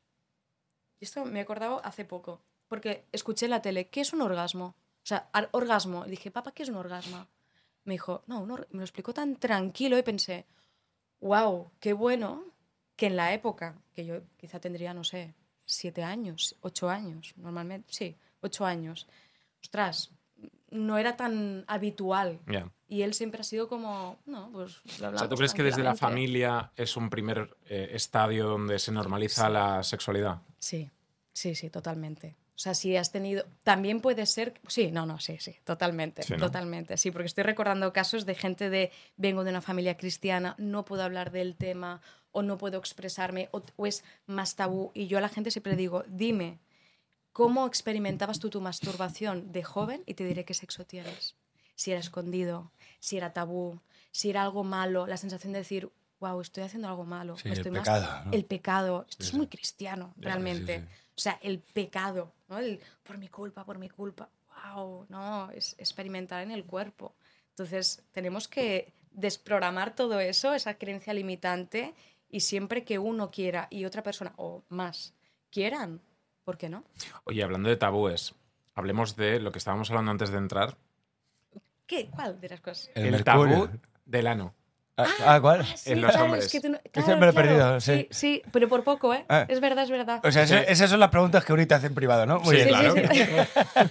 Y 1.01 1.07
esto 1.07 1.24
me 1.24 1.38
he 1.38 1.42
acordado 1.42 1.80
hace 1.84 2.05
poco, 2.05 2.42
porque 2.68 3.05
escuché 3.12 3.46
en 3.46 3.51
la 3.51 3.62
tele, 3.62 3.88
¿qué 3.88 4.03
es 4.03 4.12
un 4.12 4.20
orgasmo? 4.20 4.76
O 5.03 5.07
sea, 5.09 5.30
orgasmo. 5.53 6.05
Y 6.07 6.11
dije, 6.11 6.30
papá, 6.30 6.53
¿qué 6.53 6.64
es 6.64 6.68
un 6.68 6.76
orgasmo? 6.76 7.26
Me 7.84 7.94
dijo, 7.94 8.22
no, 8.26 8.40
un 8.40 8.51
or-". 8.51 8.68
me 8.72 8.78
lo 8.78 8.84
explicó 8.84 9.14
tan 9.14 9.36
tranquilo 9.36 9.96
y 9.96 10.03
pensé, 10.03 10.44
wow, 11.20 11.70
qué 11.80 11.94
bueno 11.94 12.44
que 12.94 13.07
en 13.07 13.16
la 13.16 13.32
época, 13.32 13.80
que 13.94 14.05
yo 14.05 14.20
quizá 14.36 14.61
tendría, 14.61 14.92
no 14.92 15.05
sé, 15.05 15.34
siete 15.68 16.02
años, 16.02 16.56
ocho 16.62 16.88
años, 16.88 17.34
normalmente, 17.36 17.86
sí, 17.92 18.16
ocho 18.40 18.64
años. 18.64 19.06
Ostras, 19.62 20.10
no 20.70 20.96
era 20.98 21.16
tan 21.16 21.64
habitual. 21.68 22.40
Y 22.88 23.02
él 23.02 23.12
siempre 23.12 23.40
ha 23.42 23.44
sido 23.44 23.68
como, 23.68 24.18
no, 24.24 24.50
pues 24.50 24.80
lo 25.00 25.10
O 25.10 25.18
sea, 25.18 25.28
¿tú 25.28 25.36
crees 25.36 25.52
que 25.52 25.62
desde 25.62 25.82
la 25.82 25.90
tranquilamente". 25.94 26.00
familia 26.00 26.72
es 26.74 26.96
un 26.96 27.10
primer 27.10 27.54
eh, 27.66 27.90
estadio 27.92 28.46
donde 28.48 28.78
se 28.78 28.92
normaliza 28.92 29.46
Sí. 29.46 29.52
la 29.52 29.82
sexualidad? 29.82 30.40
Sí, 30.58 30.90
sí, 31.34 31.54
sí, 31.54 31.68
totalmente. 31.68 32.34
O 32.59 32.61
sea, 32.61 32.74
si 32.74 32.96
has 32.96 33.12
tenido. 33.12 33.46
También 33.62 34.00
puede 34.00 34.26
ser. 34.26 34.61
Sí, 34.66 34.90
no, 34.90 35.06
no, 35.06 35.20
sí, 35.20 35.36
sí, 35.38 35.54
totalmente. 35.62 36.24
Sí, 36.24 36.32
¿no? 36.32 36.40
Totalmente. 36.40 36.96
Sí, 36.96 37.12
porque 37.12 37.26
estoy 37.26 37.44
recordando 37.44 37.92
casos 37.92 38.26
de 38.26 38.34
gente 38.34 38.68
de. 38.68 38.90
Vengo 39.16 39.44
de 39.44 39.50
una 39.50 39.61
familia 39.62 39.96
cristiana, 39.96 40.56
no 40.59 40.84
puedo 40.84 41.04
hablar 41.04 41.30
del 41.30 41.54
tema, 41.54 42.02
o 42.32 42.42
no 42.42 42.59
puedo 42.59 42.76
expresarme, 42.78 43.48
o, 43.52 43.62
o 43.76 43.86
es 43.86 44.02
más 44.26 44.56
tabú. 44.56 44.90
Y 44.92 45.06
yo 45.06 45.18
a 45.18 45.20
la 45.20 45.28
gente 45.28 45.52
siempre 45.52 45.76
digo, 45.76 46.02
dime, 46.09 46.59
¿cómo 47.32 47.64
experimentabas 47.64 48.40
tú 48.40 48.50
tu 48.50 48.61
masturbación 48.61 49.52
de 49.52 49.62
joven? 49.62 50.02
Y 50.04 50.14
te 50.14 50.24
diré 50.24 50.44
qué 50.44 50.52
sexo 50.54 50.84
tienes. 50.84 51.36
Si 51.76 51.92
era 51.92 52.00
escondido, 52.00 52.72
si 52.98 53.16
era 53.18 53.32
tabú, 53.32 53.80
si 54.11 54.30
era 54.30 54.42
algo 54.42 54.64
malo, 54.64 55.06
la 55.06 55.16
sensación 55.16 55.52
de 55.52 55.61
decir, 55.61 55.92
wow, 56.18 56.40
estoy 56.40 56.64
haciendo 56.64 56.88
algo 56.88 57.04
malo. 57.04 57.36
Sí, 57.36 57.44
me 57.44 57.52
el 57.52 57.59
estoy 57.59 57.70
mas- 57.70 57.82
pecado, 57.82 58.24
¿no? 58.24 58.32
El 58.32 58.44
pecado. 58.44 59.06
Esto 59.09 59.22
Sí, 59.22 59.30
es 59.30 59.34
muy 59.36 59.46
cristiano, 59.46 60.12
sí, 60.16 60.22
realmente. 60.22 60.84
O 61.18 61.20
sea, 61.20 61.36
el 61.42 61.58
pecado, 61.58 62.32
¿no? 62.48 62.58
El, 62.58 62.78
por 63.02 63.18
mi 63.18 63.26
culpa, 63.26 63.64
por 63.64 63.76
mi 63.76 63.88
culpa. 63.88 64.28
Wow, 64.72 65.06
no, 65.08 65.50
es 65.50 65.74
experimentar 65.76 66.44
en 66.44 66.52
el 66.52 66.64
cuerpo. 66.64 67.16
Entonces, 67.50 68.04
tenemos 68.12 68.46
que 68.46 68.92
desprogramar 69.10 69.96
todo 69.96 70.20
eso, 70.20 70.54
esa 70.54 70.74
creencia 70.74 71.12
limitante, 71.12 71.92
y 72.30 72.38
siempre 72.38 72.84
que 72.84 73.00
uno 73.00 73.32
quiera 73.32 73.66
y 73.68 73.84
otra 73.84 74.04
persona, 74.04 74.32
o 74.36 74.62
más, 74.68 75.12
quieran, 75.50 76.00
¿por 76.44 76.56
qué 76.56 76.68
no? 76.68 76.84
Oye, 77.24 77.42
hablando 77.42 77.68
de 77.68 77.76
tabúes, 77.76 78.36
hablemos 78.76 79.16
de 79.16 79.40
lo 79.40 79.50
que 79.50 79.58
estábamos 79.58 79.90
hablando 79.90 80.12
antes 80.12 80.30
de 80.30 80.38
entrar. 80.38 80.76
¿Qué? 81.84 82.08
¿Cuál 82.10 82.40
de 82.40 82.48
las 82.48 82.60
cosas? 82.60 82.92
El, 82.94 83.24
tabú 83.24 83.68
del 84.06 84.28
ano. 84.28 84.54
Ah, 85.01 85.07
ah, 85.26 85.40
¿cuál? 85.40 85.64
Sí, 85.64 85.92
En 85.92 86.01
los 86.01 86.11
claro, 86.11 86.24
hombres. 86.26 86.46
Es 86.46 86.53
que 86.53 86.61
tú 86.61 86.68
no- 86.70 86.78
que 86.82 86.90
claro, 86.90 87.09
me 87.20 87.26
lo 87.26 87.30
he 87.30 87.32
claro. 87.32 87.49
perdido, 87.49 87.80
sí. 87.80 88.09
sí. 88.11 88.42
pero 88.53 88.68
por 88.68 88.82
poco, 88.82 89.14
¿eh? 89.14 89.24
Ah. 89.28 89.46
Es 89.49 89.61
verdad, 89.61 89.84
es 89.84 89.90
verdad. 89.90 90.20
O 90.24 90.32
sea, 90.32 90.42
eso- 90.42 90.57
esas 90.57 90.90
son 90.90 90.99
las 90.99 91.11
preguntas 91.11 91.44
que 91.44 91.53
ahorita 91.53 91.76
hacen 91.76 91.94
privado, 91.94 92.26
¿no? 92.26 92.40
Muy 92.40 92.57
Sí, 92.57 92.64
bien. 92.64 92.68
claro. 92.68 92.94
sí, 92.94 93.01
sí. 93.14 93.24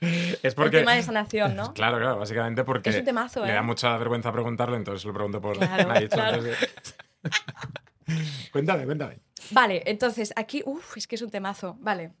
Es 0.00 0.38
El 0.42 0.54
porque. 0.54 0.78
tema 0.78 0.94
de 0.94 1.02
sanación, 1.02 1.54
¿no? 1.54 1.74
Claro, 1.74 1.98
claro, 1.98 2.18
básicamente 2.18 2.64
porque 2.64 2.88
Es 2.88 2.96
un 2.96 3.04
temazo, 3.04 3.44
le 3.44 3.52
¿eh? 3.52 3.54
da 3.54 3.60
mucha 3.62 3.94
vergüenza 3.98 4.32
preguntarlo, 4.32 4.74
entonces 4.76 5.04
lo 5.04 5.12
pregunto 5.12 5.42
por. 5.42 5.58
Claro, 5.58 5.92
dicho 6.00 6.16
claro. 6.16 6.42
de- 6.42 6.56
cuéntame, 8.52 8.86
cuéntame. 8.86 9.18
Vale, 9.50 9.82
entonces 9.84 10.32
aquí, 10.36 10.62
uff, 10.64 10.96
es 10.96 11.06
que 11.06 11.16
es 11.16 11.22
un 11.22 11.30
temazo. 11.30 11.76
Vale. 11.80 12.12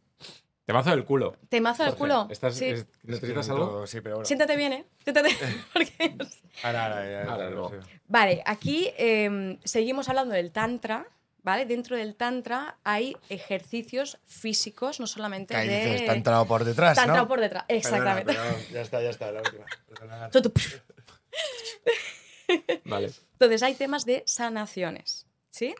Temazo 0.70 0.90
del 0.90 1.04
culo. 1.04 1.36
Temazo 1.48 1.84
del 1.84 1.94
culo. 1.94 2.28
¿estás- 2.30 2.56
Sí. 2.56 2.66
es- 2.66 2.86
¿Necesitas 3.02 3.46
Sí, 3.46 3.52
algo? 3.52 3.66
todo, 3.68 3.86
Sí, 3.86 4.00
pero 4.00 4.16
ahora. 4.16 4.26
Siéntate 4.26 4.56
bien, 4.56 4.72
¿eh? 4.72 4.86
Siéntate. 5.04 5.30
Porque- 5.72 6.16
Ahora, 6.62 6.86
ahora, 6.86 7.10
ya, 7.10 7.32
Ahora, 7.32 7.68
sí. 7.82 7.88
Vale, 8.08 8.42
aquí 8.46 8.90
eh, 8.98 9.58
seguimos 9.64 10.08
hablando 10.08 10.34
del 10.34 10.50
Tantra, 10.52 11.06
¿vale? 11.42 11.64
Dentro 11.66 11.96
del 11.96 12.14
Tantra 12.16 12.78
hay 12.84 13.16
ejercicios 13.28 14.18
físicos, 14.24 15.00
no 15.00 15.06
solamente 15.06 15.54
Que 15.54 15.60
ahí 15.60 15.68
de... 15.68 15.92
dices, 15.92 16.10
entrado 16.10 16.46
por 16.46 16.64
detrás, 16.64 16.96
Tantra 16.96 17.16
¿no? 17.16 17.28
por 17.28 17.40
detrás, 17.40 17.64
exactamente. 17.68 18.32
Perdona, 18.34 18.58
ya 18.72 18.80
está, 18.82 19.02
ya 19.02 19.10
está, 19.10 19.32
la 19.32 19.40
última. 19.40 19.64
Perdona. 19.88 20.30
Vale. 22.84 23.10
Entonces 23.32 23.62
hay 23.62 23.74
temas 23.74 24.04
de 24.04 24.22
sanaciones, 24.26 25.26
¿sí? 25.50 25.74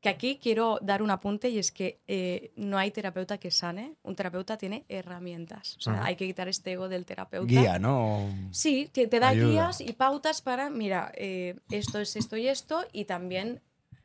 Que 0.00 0.08
aquí 0.08 0.38
quiero 0.42 0.78
dar 0.80 1.02
un 1.02 1.10
apunte 1.10 1.50
y 1.50 1.58
es 1.58 1.70
que 1.70 2.00
eh, 2.08 2.52
no 2.56 2.78
hay 2.78 2.90
terapeuta 2.90 3.38
que 3.38 3.50
sane, 3.50 3.96
un 4.02 4.16
terapeuta 4.16 4.56
tiene 4.56 4.86
herramientas. 4.88 5.76
O 5.76 5.80
sea, 5.80 5.94
Ujú. 5.94 6.02
hay 6.04 6.16
que 6.16 6.26
quitar 6.26 6.48
este 6.48 6.72
ego 6.72 6.88
del 6.88 7.04
terapeuta. 7.04 7.46
Guía, 7.46 7.78
¿no? 7.78 8.28
Sí, 8.50 8.88
te, 8.92 9.06
te 9.08 9.20
da 9.20 9.28
Ayuda. 9.28 9.46
guías 9.46 9.80
y 9.82 9.92
pautas 9.92 10.40
para, 10.40 10.70
mira, 10.70 11.12
eh, 11.16 11.56
esto 11.70 12.00
es 12.00 12.16
esto 12.16 12.36
y 12.38 12.48
esto, 12.48 12.86
y 12.92 13.04
también 13.04 13.60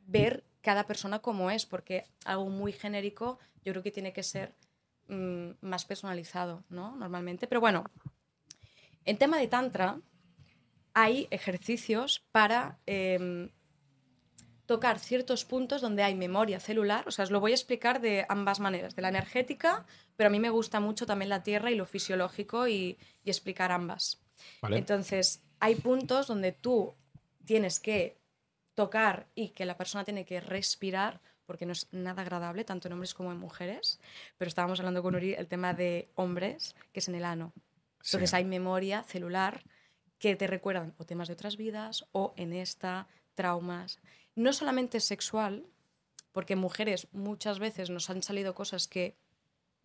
ver 0.05 0.43
cada 0.61 0.85
persona 0.85 1.19
como 1.19 1.49
es, 1.49 1.65
porque 1.65 2.03
algo 2.25 2.49
muy 2.49 2.73
genérico 2.73 3.39
yo 3.63 3.71
creo 3.71 3.83
que 3.83 3.91
tiene 3.91 4.11
que 4.11 4.23
ser 4.23 4.53
mm, 5.07 5.51
más 5.61 5.85
personalizado, 5.85 6.63
¿no? 6.69 6.95
Normalmente. 6.97 7.47
Pero 7.47 7.61
bueno, 7.61 7.85
en 9.05 9.17
tema 9.17 9.37
de 9.37 9.47
Tantra 9.47 10.01
hay 10.93 11.27
ejercicios 11.31 12.23
para 12.31 12.79
em, 12.85 13.49
tocar 14.65 14.99
ciertos 14.99 15.45
puntos 15.45 15.81
donde 15.81 16.03
hay 16.03 16.15
memoria 16.15 16.59
celular, 16.59 17.07
o 17.07 17.11
sea, 17.11 17.23
os 17.23 17.31
lo 17.31 17.39
voy 17.39 17.51
a 17.51 17.55
explicar 17.55 18.01
de 18.01 18.25
ambas 18.29 18.59
maneras, 18.59 18.95
de 18.95 19.01
la 19.01 19.09
energética, 19.09 19.85
pero 20.15 20.27
a 20.27 20.31
mí 20.31 20.39
me 20.39 20.49
gusta 20.49 20.79
mucho 20.79 21.05
también 21.05 21.29
la 21.29 21.43
tierra 21.43 21.71
y 21.71 21.75
lo 21.75 21.85
fisiológico 21.85 22.67
y, 22.67 22.97
y 23.23 23.29
explicar 23.29 23.71
ambas. 23.71 24.21
Vale. 24.61 24.77
Entonces, 24.77 25.43
hay 25.59 25.75
puntos 25.75 26.27
donde 26.27 26.51
tú 26.51 26.95
tienes 27.45 27.79
que 27.79 28.17
tocar 28.73 29.27
y 29.35 29.49
que 29.49 29.65
la 29.65 29.77
persona 29.77 30.03
tiene 30.03 30.25
que 30.25 30.41
respirar, 30.41 31.21
porque 31.45 31.65
no 31.65 31.73
es 31.73 31.87
nada 31.91 32.23
agradable, 32.23 32.65
tanto 32.65 32.87
en 32.87 32.93
hombres 32.93 33.13
como 33.13 33.31
en 33.31 33.37
mujeres. 33.37 33.99
Pero 34.37 34.49
estábamos 34.49 34.79
hablando 34.79 35.03
con 35.03 35.15
Uri 35.15 35.35
el 35.35 35.47
tema 35.47 35.73
de 35.73 36.09
hombres, 36.15 36.75
que 36.91 36.99
es 36.99 37.07
en 37.07 37.15
el 37.15 37.23
ano. 37.23 37.53
Entonces 38.03 38.31
Sí. 38.31 38.35
hay 38.35 38.45
memoria 38.45 39.03
celular 39.03 39.63
que 40.17 40.35
te 40.35 40.47
recuerdan 40.47 40.95
o 40.97 41.05
temas 41.05 41.27
de 41.27 41.35
otras 41.35 41.55
vidas 41.55 42.05
o 42.11 42.33
en 42.35 42.51
esta, 42.53 43.07
traumas. 43.35 43.99
No 44.35 44.53
solamente 44.53 44.99
sexual, 44.99 45.65
porque 46.31 46.55
mujeres 46.55 47.07
muchas 47.13 47.59
veces 47.59 47.89
nos 47.89 48.09
han 48.09 48.21
salido 48.21 48.53
cosas 48.53 48.87
que 48.87 49.15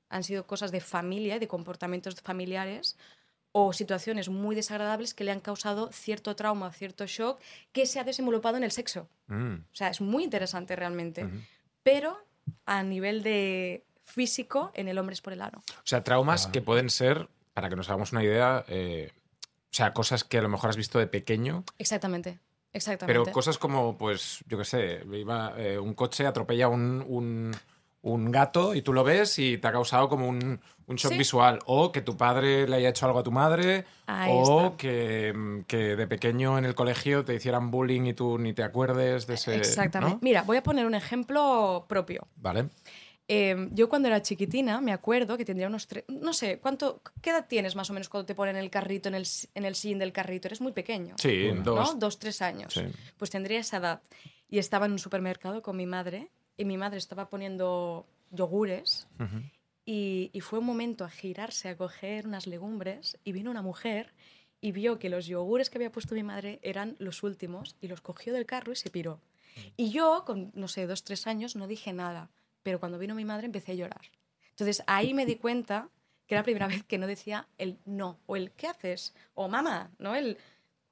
han 0.08 0.24
sido 0.24 0.46
cosas 0.46 0.72
de 0.72 0.80
familia, 0.80 1.38
de 1.38 1.46
comportamientos 1.46 2.16
familiares 2.20 2.96
o 3.52 3.72
situaciones 3.72 4.28
muy 4.28 4.54
desagradables 4.56 5.14
que 5.14 5.24
le 5.24 5.30
han 5.30 5.40
causado 5.40 5.90
cierto 5.92 6.34
trauma, 6.36 6.72
cierto 6.72 7.06
shock 7.06 7.40
que 7.72 7.86
se 7.86 8.00
ha 8.00 8.04
desenvolupado 8.04 8.56
en 8.56 8.64
el 8.64 8.70
sexo. 8.72 9.08
Mm, 9.28 9.54
O 9.72 9.74
sea, 9.74 9.88
es 9.88 10.00
muy 10.00 10.24
interesante 10.24 10.74
realmente. 10.76 11.28
Pero 11.82 12.16
a 12.66 12.82
nivel 12.82 13.22
de 13.22 13.84
físico, 14.04 14.72
en 14.74 14.88
el 14.88 14.98
hombre 14.98 15.14
es 15.14 15.20
por 15.20 15.32
el 15.32 15.42
ano. 15.42 15.62
O 15.68 15.80
sea, 15.86 16.02
traumas 16.02 16.46
Ah. 16.46 16.52
que 16.52 16.60
pueden 16.62 16.90
ser, 16.90 17.28
para 17.54 17.68
que 17.68 17.76
nos 17.76 17.88
hagamos 17.88 18.10
una 18.12 18.24
idea, 18.24 18.64
eh, 18.68 19.12
o 19.46 19.72
sea, 19.72 19.92
cosas 19.94 20.24
que 20.24 20.38
a 20.38 20.42
lo 20.42 20.48
mejor 20.48 20.70
has 20.70 20.76
visto 20.76 20.98
de 20.98 21.06
pequeño, 21.06 21.64
Exactamente. 21.78 22.40
Exactamente. 22.72 23.06
pero 23.20 23.32
cosas 23.32 23.58
como, 23.58 23.96
pues, 23.98 24.44
yo 24.46 24.56
qué 24.58 24.64
sé, 24.64 25.00
iba, 25.12 25.54
eh, 25.56 25.78
un 25.78 25.94
coche 25.94 26.26
atropella 26.26 26.68
un, 26.68 27.04
un, 27.08 27.50
un 28.02 28.30
gato 28.30 28.74
y 28.74 28.82
tú 28.82 28.92
lo 28.92 29.02
ves 29.04 29.38
y 29.38 29.58
te 29.58 29.68
ha 29.68 29.72
causado 29.72 30.08
como 30.08 30.28
un, 30.28 30.60
un 30.86 30.96
shock 30.96 31.12
Sí. 31.12 31.18
visual. 31.18 31.58
O 31.66 31.90
que 31.92 32.00
tu 32.00 32.16
padre 32.16 32.66
le 32.68 32.76
haya 32.76 32.88
hecho 32.90 33.06
algo 33.06 33.18
a 33.18 33.22
tu 33.22 33.32
madre. 33.32 33.84
Ahí 34.06 34.30
o 34.34 34.76
que, 34.76 35.32
mm, 35.34 35.60
que 35.62 35.96
de 35.96 36.06
pequeño 36.06 36.58
en 36.58 36.64
el 36.64 36.74
colegio 36.74 37.24
te 37.24 37.34
hicieran 37.34 37.70
bullying 37.70 38.06
y 38.06 38.14
tú 38.14 38.38
ni 38.38 38.52
te 38.52 38.62
acuerdes 38.62 39.26
de 39.26 39.34
ese. 39.34 39.56
Exactamente. 39.56 40.14
¿no? 40.14 40.20
Mira, 40.22 40.42
voy 40.42 40.56
a 40.56 40.62
poner 40.62 40.86
un 40.86 40.94
ejemplo 40.94 41.84
propio. 41.88 42.26
Vale. 42.36 42.68
Eh, 43.32 43.68
yo 43.70 43.88
cuando 43.88 44.08
era 44.08 44.20
chiquitina 44.22 44.80
me 44.80 44.92
acuerdo 44.92 45.36
que 45.36 45.44
tendría 45.44 45.68
unos 45.68 45.86
tres, 45.86 46.02
no 46.08 46.32
sé, 46.32 46.58
¿cuánto, 46.58 47.00
¿qué 47.22 47.30
edad 47.30 47.46
tienes 47.48 47.76
más 47.76 47.88
o 47.88 47.92
menos 47.92 48.08
cuando 48.08 48.26
te 48.26 48.34
ponen 48.34 48.56
el 48.56 48.70
carrito 48.70 49.08
en 49.08 49.14
el, 49.14 49.24
en 49.54 49.64
el 49.64 49.76
sillín 49.76 50.00
del 50.00 50.12
carrito? 50.12 50.48
Eres 50.48 50.60
muy 50.60 50.72
pequeño, 50.72 51.14
Sí, 51.16 51.48
dos. 51.62 51.92
¿no? 51.94 51.98
Dos, 52.00 52.18
tres 52.18 52.42
años. 52.42 52.74
Sí. 52.74 52.80
Pues 53.16 53.30
tendría 53.30 53.60
esa 53.60 53.76
edad. 53.76 54.02
Y 54.48 54.58
estaba 54.58 54.86
en 54.86 54.92
un 54.92 54.98
supermercado 54.98 55.62
con 55.62 55.76
mi 55.76 55.86
madre 55.86 56.28
y 56.56 56.64
mi 56.64 56.76
madre 56.76 56.98
estaba 56.98 57.30
poniendo 57.30 58.04
yogures 58.32 59.06
y, 59.86 60.30
y 60.32 60.40
fue 60.40 60.58
un 60.58 60.66
momento 60.66 61.04
a 61.04 61.08
girarse 61.08 61.68
a 61.68 61.76
coger 61.76 62.26
unas 62.26 62.48
legumbres 62.48 63.16
y 63.22 63.30
vino 63.30 63.52
una 63.52 63.62
mujer 63.62 64.12
y 64.60 64.72
vio 64.72 64.98
que 64.98 65.08
los 65.08 65.26
yogures 65.26 65.70
que 65.70 65.78
había 65.78 65.92
puesto 65.92 66.16
mi 66.16 66.24
madre 66.24 66.58
eran 66.62 66.96
los 66.98 67.22
últimos 67.22 67.76
y 67.80 67.86
los 67.86 68.00
cogió 68.00 68.32
del 68.32 68.44
carro 68.44 68.72
y 68.72 68.76
se 68.76 68.90
piró. 68.90 69.20
Y 69.76 69.90
yo, 69.90 70.24
con, 70.26 70.50
no 70.54 70.66
sé, 70.66 70.88
dos, 70.88 71.04
tres 71.04 71.28
años, 71.28 71.54
no 71.54 71.68
dije 71.68 71.92
nada, 71.92 72.28
pero 72.62 72.80
cuando 72.80 72.98
vino 72.98 73.14
mi 73.14 73.24
madre 73.24 73.46
empecé 73.46 73.72
a 73.72 73.76
llorar. 73.76 74.10
Entonces 74.50 74.82
ahí 74.86 75.14
me 75.14 75.26
di 75.26 75.36
cuenta 75.36 75.88
que 76.26 76.34
era 76.34 76.40
la 76.40 76.44
primera 76.44 76.66
vez 76.68 76.84
que 76.84 76.98
no 76.98 77.06
decía 77.06 77.48
el 77.58 77.78
no 77.84 78.18
o 78.26 78.36
el 78.36 78.52
¿qué 78.52 78.66
haces? 78.68 79.14
o 79.34 79.48
mamá, 79.48 79.90
¿no? 79.98 80.14
El, 80.14 80.38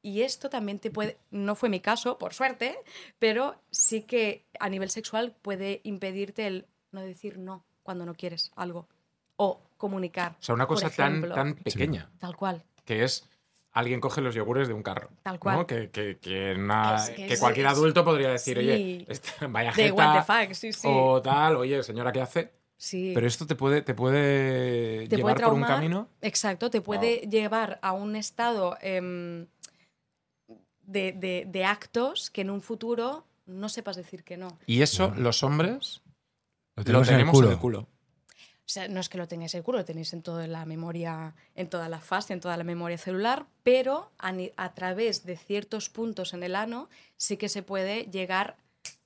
y 0.03 0.23
esto 0.23 0.49
también 0.49 0.79
te 0.79 0.91
puede, 0.91 1.19
no 1.31 1.55
fue 1.55 1.69
mi 1.69 1.81
caso, 1.81 2.19
por 2.19 2.33
suerte, 2.33 2.79
pero 3.19 3.61
sí 3.71 4.03
que 4.03 4.47
a 4.61 4.69
nivel 4.69 4.91
sexual 4.91 5.35
puede 5.43 5.81
impedirte 5.85 6.47
el 6.47 6.66
no 6.93 7.01
decir 7.03 7.39
no 7.39 7.64
cuando 7.83 8.07
no 8.07 8.14
quieres 8.14 8.51
algo. 8.57 8.89
O 9.37 9.61
comunicar. 9.77 10.33
O 10.41 10.43
sea, 10.43 10.55
una 10.55 10.66
cosa 10.66 10.91
tan, 10.91 11.12
ejemplo. 11.12 11.35
tan 11.35 11.55
pequeña 11.55 12.11
Tal 12.19 12.37
cual. 12.37 12.64
que 12.85 13.05
es 13.05 13.29
alguien 13.79 14.01
coge 14.01 14.20
los 14.20 14.35
yogures 14.35 14.68
de 14.68 14.74
un 14.74 14.83
carro. 14.83 15.09
Tal 15.22 15.35
¿no? 15.35 15.41
cual. 15.41 15.66
Que, 15.66 15.91
que- 15.91 16.18
que 16.18 16.55
una- 16.57 16.97
Es 16.97 17.11
que 17.11 17.26
que 17.26 17.35
es- 17.35 17.41
cualquier 17.41 17.66
es- 17.66 17.72
adulto 17.72 18.05
podría 18.05 18.31
decir, 18.31 18.57
sí. 18.59 18.64
oye, 18.64 19.05
este- 19.09 19.47
vaya 19.49 19.72
De 19.72 19.91
what 19.93 20.14
the 20.14 20.20
jeta, 20.20 20.47
fuck, 20.47 20.55
sí, 20.55 20.72
sí. 20.72 20.89
o 20.91 21.20
tal, 21.22 21.57
oye, 21.57 21.83
señora, 21.83 22.12
¿qué 22.12 22.20
hace? 22.20 22.53
sí. 22.76 23.12
Pero 23.14 23.26
esto 23.26 23.47
te 23.47 23.55
puede, 23.57 23.83
te 23.83 23.95
puede 23.95 25.09
te 25.09 25.16
llevar 25.16 25.35
puede 25.37 25.47
por 25.47 25.55
un 25.55 25.64
camino. 25.64 26.09
Exacto, 26.20 26.70
te 26.70 26.81
puede 26.81 27.18
llevar 27.29 27.79
a 27.83 27.93
un 27.93 28.14
estado 28.16 28.76
em, 28.81 29.47
de, 30.83 31.12
de- 31.12 31.45
de 31.47 31.64
actos 31.64 32.31
que 32.31 32.41
en 32.43 32.51
un 32.51 32.62
futuro 32.62 33.24
no 33.47 33.68
sepas 33.68 33.97
decir 33.97 34.24
que 34.24 34.37
no. 34.37 34.59
Y 34.66 34.83
eso, 34.83 35.12
los 35.16 35.43
hombres, 35.43 36.03
Lo 36.76 36.83
lo 36.83 36.85
tenemos 36.85 37.09
en 37.09 37.14
el 37.14 37.18
tenemos 37.20 37.35
culo. 37.35 37.47
en 37.49 37.53
el 37.53 37.59
culo. 37.59 37.87
O 38.69 38.71
sea, 38.71 38.87
no 38.87 39.01
es 39.01 39.09
que 39.09 39.16
lo 39.16 39.27
tengáis 39.27 39.57
culo, 39.64 39.79
lo 39.79 39.85
tenéis 39.87 40.12
en 40.12 40.21
toda 40.21 40.47
la 40.47 40.66
memoria, 40.66 41.35
en 41.55 41.71
toda 41.71 41.89
la 41.89 42.01
fase, 42.01 42.35
en 42.35 42.41
toda 42.41 42.55
la 42.59 42.64
memoria 42.64 42.99
celular, 42.99 43.47
pero 43.62 44.11
a, 44.19 44.75
través 44.75 45.25
de 45.25 45.39
ciertos 45.39 45.89
puntos 45.89 46.35
en 46.35 46.43
el 46.43 46.55
ano 46.55 46.91
sí 47.16 47.39
que 47.39 47.49
se 47.49 47.62
puede 47.62 48.05
llegar 48.11 48.59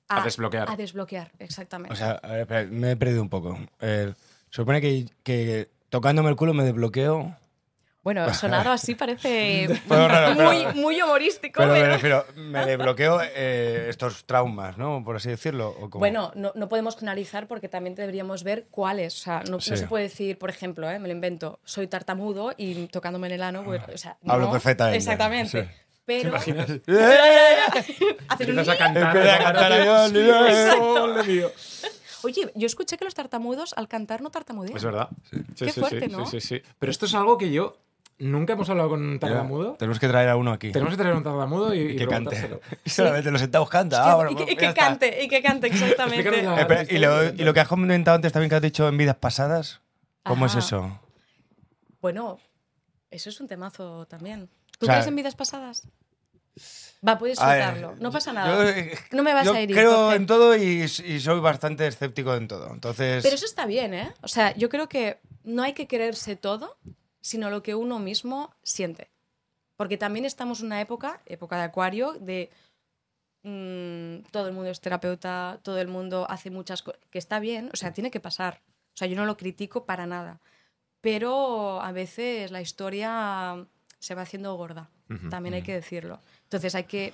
a, 0.09 0.21
A 0.21 0.25
desbloquear. 0.25 0.69
A 0.69 0.75
desbloquear, 0.75 1.31
exactamente. 1.39 1.93
O 1.93 1.95
sea, 1.95 2.11
a 2.11 2.31
ver, 2.31 2.41
espera, 2.41 2.65
me 2.65 2.91
he 2.91 2.95
perdido 2.97 3.21
un 3.21 3.29
poco. 3.29 3.57
Eh, 3.79 4.13
supone 4.49 4.81
que, 4.81 5.05
que 5.23 5.69
tocándome 5.87 6.29
el 6.29 6.35
culo 6.35 6.53
me 6.53 6.65
desbloqueo. 6.65 7.33
Bueno, 8.03 8.33
sonado 8.33 8.71
así 8.71 8.95
parece 8.95 9.67
Pero 9.87 10.07
raro, 10.07 10.35
pero- 10.37 10.51
muy, 10.51 10.65
muy 10.81 11.01
humorístico. 11.01 11.59
Pero 11.61 11.73
me 11.73 11.85
refiero, 11.85 12.25
me 12.35 12.65
desbloqueo 12.65 13.21
eh, 13.23 13.87
estos 13.89 14.25
traumas, 14.25 14.77
¿no? 14.77 15.01
Por 15.03 15.15
así 15.15 15.29
decirlo. 15.29 15.73
Bueno, 15.93 16.31
no, 16.35 16.51
no 16.55 16.69
podemos 16.69 16.95
generalizar 16.97 17.47
porque 17.47 17.69
también 17.69 17.95
deberíamos 17.95 18.43
ver 18.43 18.65
cuáles. 18.69 19.15
O 19.15 19.23
sea, 19.23 19.43
no, 19.49 19.59
se 19.59 19.87
puede 19.87 20.03
decir, 20.05 20.37
por 20.37 20.49
ejemplo, 20.49 20.89
¿eh? 20.91 20.99
me 20.99 21.07
lo 21.07 21.13
invento, 21.13 21.59
soy 21.63 21.87
tartamudo 21.87 22.53
y 22.57 22.87
tocándome 22.87 23.27
en 23.27 23.33
el 23.33 23.43
ano. 23.43 23.63
pues, 23.63 23.81
o 23.93 23.97
sea, 23.97 24.17
Hablo 24.27 24.45
no, 24.47 24.51
perfectamente, 24.51 24.97
Exactamente. 24.97 25.63
sí. 25.63 25.69
Pero. 26.05 26.29
imaginas? 26.29 26.69
Hacer 28.29 28.51
un- 28.51 28.59
Empiezas 28.59 28.69
a 28.69 28.77
cantar. 28.77 29.15
Empieza 29.15 29.35
a 29.35 29.43
cantar 29.43 29.71
ahí, 29.71 30.09
Sí, 30.11 30.19
Exacto. 30.19 31.03
ole 31.03 31.23
mío. 31.23 31.51
Oye, 32.23 32.51
yo 32.55 32.65
escuché 32.67 32.97
que 32.97 33.05
los 33.05 33.13
tartamudos 33.13 33.73
al 33.77 33.87
cantar 33.87 34.21
no 34.21 34.29
tartamudean. 34.29 34.77
Es 34.77 34.83
verdad. 34.83 35.09
Sí, 35.29 35.37
Qué 35.65 35.71
sí, 35.71 35.79
fuerte, 35.79 36.05
sí, 36.07 36.07
¿no? 36.11 36.25
sí, 36.25 36.39
sí, 36.39 36.59
sí. 36.59 36.61
Pero 36.79 36.91
esto 36.91 37.05
es 37.05 37.13
algo 37.15 37.37
que 37.37 37.51
yo 37.51 37.77
nunca 38.23 38.53
hemos 38.53 38.69
hablado 38.69 38.89
con 38.89 39.01
un 39.01 39.07
Mira, 39.13 39.19
tartamudo. 39.19 39.73
Tenemos 39.73 39.99
que 39.99 40.07
traer 40.07 40.29
a 40.29 40.35
uno 40.35 40.51
aquí. 40.51 40.71
Tenemos 40.71 40.93
que 40.93 40.97
tener 40.97 41.13
un 41.13 41.23
tartamudo 41.23 41.73
y, 41.75 41.79
y 41.91 41.95
que 41.95 42.07
cante. 42.07 42.59
Y 42.85 42.89
solamente 42.89 43.29
los 43.31 43.41
sentados 43.41 43.69
canta. 43.69 43.97
Es 43.97 44.03
que- 44.03 44.09
Ah, 44.09 44.15
bueno, 44.15 44.31
y, 44.31 44.35
que, 44.35 44.43
pues 44.43 44.53
y 44.53 44.57
que 44.57 44.73
cante, 44.73 45.23
y 45.23 45.27
que 45.27 45.41
cante, 45.43 45.67
exactamente. 45.67 46.41
La- 46.43 46.57
Eh, 46.57 46.61
espera, 46.61 46.83
y, 46.89 46.97
lo, 46.97 47.23
y 47.25 47.43
lo 47.43 47.53
que 47.53 47.59
has 47.59 47.67
comentado 47.67 48.15
antes 48.15 48.31
también 48.31 48.49
que 48.49 48.55
has 48.55 48.61
dicho 48.61 48.87
en 48.87 48.97
vidas 48.97 49.15
pasadas, 49.17 49.81
¿cómo 50.23 50.45
Ajá. 50.45 50.57
es 50.59 50.65
eso? 50.65 50.99
Bueno, 52.01 52.39
eso 53.11 53.29
es 53.29 53.39
un 53.39 53.47
temazo 53.47 54.05
también. 54.07 54.49
¿Tú 54.79 54.85
O 54.85 54.87
sea- 54.87 54.95
crees 54.95 55.07
en 55.07 55.15
vidas 55.15 55.35
pasadas? 55.35 55.87
Va, 57.05 57.17
puedes 57.17 57.39
A 57.41 57.47
ver, 57.53 57.63
soltarlo. 57.65 57.95
No 57.99 58.11
pasa 58.11 58.31
nada. 58.31 58.63
no 59.11 59.23
me 59.23 59.33
vas 59.33 59.45
Yo 59.45 59.53
a 59.53 59.59
herir. 59.59 59.75
creo 59.75 60.13
en 60.13 60.25
todo 60.27 60.55
y, 60.55 60.83
y 60.83 61.19
soy 61.19 61.39
bastante 61.39 61.87
escéptico 61.87 62.33
en 62.35 62.47
todo. 62.47 62.71
Entonces, 62.71 63.23
Pero 63.23 63.35
eso 63.35 63.45
está 63.45 63.65
bien, 63.65 63.93
¿eh? 63.93 64.13
O 64.21 64.27
sea, 64.27 64.55
yo 64.55 64.69
creo 64.69 64.87
que 64.87 65.17
no 65.43 65.63
hay 65.63 65.73
que 65.73 65.87
creerse 65.87 66.35
todo, 66.35 66.77
sino 67.23 67.49
lo 67.49 67.63
que 67.63 67.73
uno 67.73 67.99
mismo 67.99 68.53
siente. 68.63 69.09
Porque 69.77 69.97
también 69.97 70.25
estamos 70.25 70.59
en 70.59 70.67
una 70.67 70.81
época, 70.81 71.21
época 71.25 71.55
de 71.57 71.63
acuario, 71.63 72.13
de 72.13 72.51
mm, 73.43 74.29
todo 74.29 74.47
el 74.47 74.53
mundo 74.53 74.69
es 74.69 74.81
terapeuta, 74.81 75.59
todo 75.63 75.79
el 75.79 75.87
mundo 75.87 76.27
hace 76.29 76.51
muchas 76.51 76.83
cosas, 76.83 76.99
que 77.09 77.17
está 77.17 77.39
bien, 77.39 77.69
o 77.73 77.77
sea, 77.77 77.93
tiene 77.93 78.11
que 78.11 78.19
pasar. 78.19 78.61
O 78.93 78.97
sea, 78.97 79.07
yo 79.07 79.15
no 79.15 79.25
lo 79.25 79.37
critico 79.37 79.85
para 79.85 80.05
nada. 80.05 80.41
Pero 80.99 81.81
a 81.81 81.91
veces 81.93 82.51
la 82.51 82.61
historia 82.61 83.65
se 83.99 84.15
va 84.15 84.21
haciendo 84.23 84.55
gorda, 84.55 84.89
también 85.29 85.53
hay 85.53 85.61
que 85.61 85.73
decirlo. 85.73 86.19
Entonces 86.43 86.75
hay 86.75 86.85
que 86.85 87.13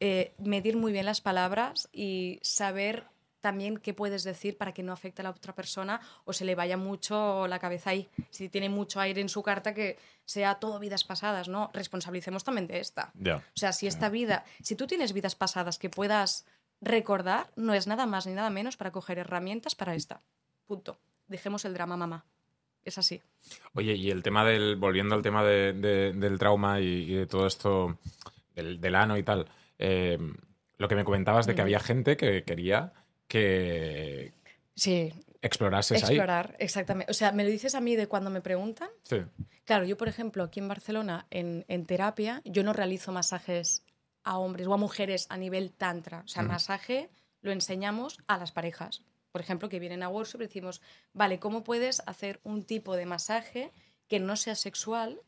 eh, 0.00 0.32
medir 0.38 0.76
muy 0.76 0.92
bien 0.92 1.06
las 1.06 1.20
palabras 1.20 1.88
y 1.92 2.38
saber 2.42 3.04
también 3.48 3.76
qué 3.76 3.94
puedes 3.94 4.24
decir 4.24 4.56
para 4.58 4.72
que 4.72 4.82
no 4.82 4.92
afecte 4.92 5.22
a 5.22 5.24
la 5.24 5.30
otra 5.30 5.54
persona 5.54 6.00
o 6.24 6.32
se 6.32 6.44
le 6.44 6.56
vaya 6.56 6.76
mucho 6.76 7.46
la 7.46 7.60
cabeza 7.60 7.90
ahí. 7.90 8.08
Si 8.30 8.48
tiene 8.48 8.68
mucho 8.68 8.98
aire 8.98 9.20
en 9.20 9.28
su 9.28 9.40
carta, 9.44 9.72
que 9.72 9.98
sea 10.24 10.56
todo 10.56 10.80
vidas 10.80 11.04
pasadas, 11.04 11.46
¿no? 11.48 11.70
Responsabilicemos 11.72 12.42
también 12.42 12.66
de 12.66 12.80
esta. 12.80 13.12
O 13.36 13.56
sea, 13.56 13.72
si 13.72 13.86
esta 13.86 14.08
vida, 14.08 14.44
si 14.62 14.74
tú 14.74 14.88
tienes 14.88 15.12
vidas 15.12 15.36
pasadas 15.36 15.78
que 15.78 15.88
puedas 15.88 16.44
recordar, 16.80 17.50
no 17.54 17.72
es 17.72 17.86
nada 17.86 18.04
más 18.06 18.26
ni 18.26 18.34
nada 18.34 18.50
menos 18.50 18.76
para 18.76 18.90
coger 18.90 19.18
herramientas 19.18 19.76
para 19.76 19.94
esta. 19.94 20.20
Punto. 20.66 20.98
Dejemos 21.28 21.64
el 21.64 21.74
drama, 21.74 21.96
mamá. 21.96 22.24
Es 22.84 22.98
así. 22.98 23.22
Oye, 23.74 23.94
y 23.94 24.10
el 24.10 24.22
tema 24.22 24.44
del. 24.44 24.74
Volviendo 24.76 25.14
al 25.14 25.22
tema 25.22 25.44
de- 25.44 25.72
de- 25.72 26.12
del 26.12 26.38
trauma 26.38 26.80
y, 26.80 26.84
y 27.10 27.14
de 27.14 27.26
todo 27.26 27.46
esto, 27.46 27.98
del, 28.56 28.80
del 28.80 28.94
ano 28.96 29.16
y 29.16 29.22
tal. 29.22 29.46
eh, 29.78 30.18
lo 30.78 30.88
que 30.88 30.94
me 30.94 31.04
comentabas 31.04 31.46
de 31.46 31.54
que 31.54 31.62
había 31.62 31.80
gente 31.80 32.18
que 32.18 32.44
quería 32.44 32.92
que 33.28 34.32
Sí, 34.74 35.12
explorases 35.42 36.02
ahí. 36.04 36.10
explorar, 36.10 36.56
exactamente. 36.58 37.10
O 37.10 37.14
sea, 37.14 37.32
me 37.32 37.44
lo 37.44 37.50
dices 37.50 37.74
a 37.74 37.80
mí 37.80 37.96
de 37.96 38.06
cuando 38.08 38.30
me 38.30 38.40
preguntan. 38.40 38.88
Sí. 39.04 39.18
Claro, 39.64 39.84
yo, 39.84 39.96
por 39.96 40.08
ejemplo, 40.08 40.44
aquí 40.44 40.60
en 40.60 40.68
Barcelona, 40.68 41.26
en, 41.30 41.64
en 41.68 41.86
terapia, 41.86 42.42
yo 42.44 42.62
no 42.62 42.72
realizo 42.72 43.10
masajes 43.12 43.82
a 44.22 44.38
hombres 44.38 44.66
o 44.66 44.74
a 44.74 44.76
mujeres 44.76 45.26
a 45.28 45.36
nivel 45.36 45.72
tantra. 45.72 46.22
O 46.24 46.28
sea, 46.28 46.42
Ujú. 46.42 46.52
masaje 46.52 47.10
lo 47.40 47.52
enseñamos 47.52 48.18
a 48.26 48.38
las 48.38 48.52
parejas. 48.52 49.02
Por 49.32 49.40
ejemplo, 49.40 49.68
que 49.68 49.80
vienen 49.80 50.02
a 50.02 50.08
workshop 50.08 50.42
y 50.42 50.46
decimos, 50.46 50.80
vale, 51.12 51.38
¿cómo 51.38 51.64
puedes 51.64 52.00
hacer 52.06 52.40
un 52.44 52.64
tipo 52.64 52.96
de 52.96 53.06
masaje 53.06 53.72
que 54.08 54.20
no 54.20 54.36
sea 54.36 54.54
sexual 54.54 55.20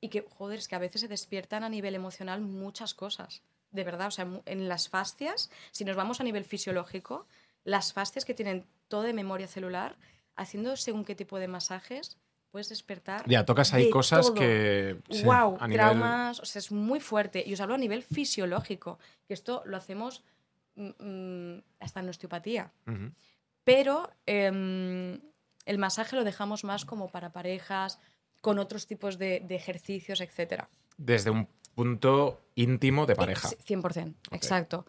y 0.00 0.08
que, 0.08 0.24
joder, 0.28 0.58
es 0.58 0.68
que 0.68 0.74
a 0.76 0.78
veces 0.80 1.00
se 1.00 1.08
despiertan 1.08 1.64
a 1.64 1.68
nivel 1.68 1.94
emocional 1.94 2.40
muchas 2.40 2.94
cosas. 2.94 3.42
De 3.70 3.82
verdad, 3.82 4.08
o 4.08 4.10
sea, 4.10 4.28
en 4.44 4.68
las 4.68 4.88
fascias, 4.88 5.50
si 5.72 5.84
nos 5.84 5.96
vamos 5.96 6.20
a 6.20 6.24
nivel 6.24 6.44
fisiológico, 6.44 7.26
las 7.66 7.92
fascias 7.92 8.24
que 8.24 8.32
tienen 8.32 8.64
todo 8.88 9.02
de 9.02 9.12
memoria 9.12 9.48
celular, 9.48 9.98
haciendo 10.36 10.76
según 10.76 11.04
qué 11.04 11.14
tipo 11.16 11.38
de 11.38 11.48
masajes, 11.48 12.16
puedes 12.52 12.68
despertar. 12.68 13.28
Ya, 13.28 13.44
tocas 13.44 13.74
ahí 13.74 13.90
cosas 13.90 14.26
todo. 14.26 14.34
que. 14.36 14.98
sí, 15.10 15.24
wow, 15.24 15.58
nivel- 15.58 15.72
traumas, 15.74 16.38
o 16.40 16.44
sea, 16.44 16.60
es 16.60 16.70
muy 16.70 17.00
fuerte. 17.00 17.42
Y 17.44 17.52
os 17.52 17.60
hablo 17.60 17.74
a 17.74 17.78
nivel 17.78 18.02
fisiológico, 18.04 18.98
que 19.26 19.34
esto 19.34 19.62
lo 19.66 19.76
hacemos 19.76 20.22
mm, 20.76 20.90
mm, 21.56 21.62
hasta 21.80 22.00
en 22.00 22.08
osteopatía. 22.08 22.72
Pero 23.64 24.08
em, 24.26 25.20
el 25.64 25.78
masaje 25.78 26.14
lo 26.14 26.22
dejamos 26.22 26.62
más 26.62 26.84
como 26.84 27.08
para 27.10 27.32
parejas, 27.32 27.98
con 28.40 28.60
otros 28.60 28.86
tipos 28.86 29.18
de, 29.18 29.40
de 29.40 29.56
ejercicios, 29.56 30.20
etc. 30.20 30.64
Desde 30.96 31.30
un 31.30 31.48
punto 31.74 32.40
íntimo 32.54 33.06
de 33.06 33.16
pareja. 33.16 33.48
100%, 33.50 34.14
Ok. 34.28 34.34
exacto. 34.34 34.86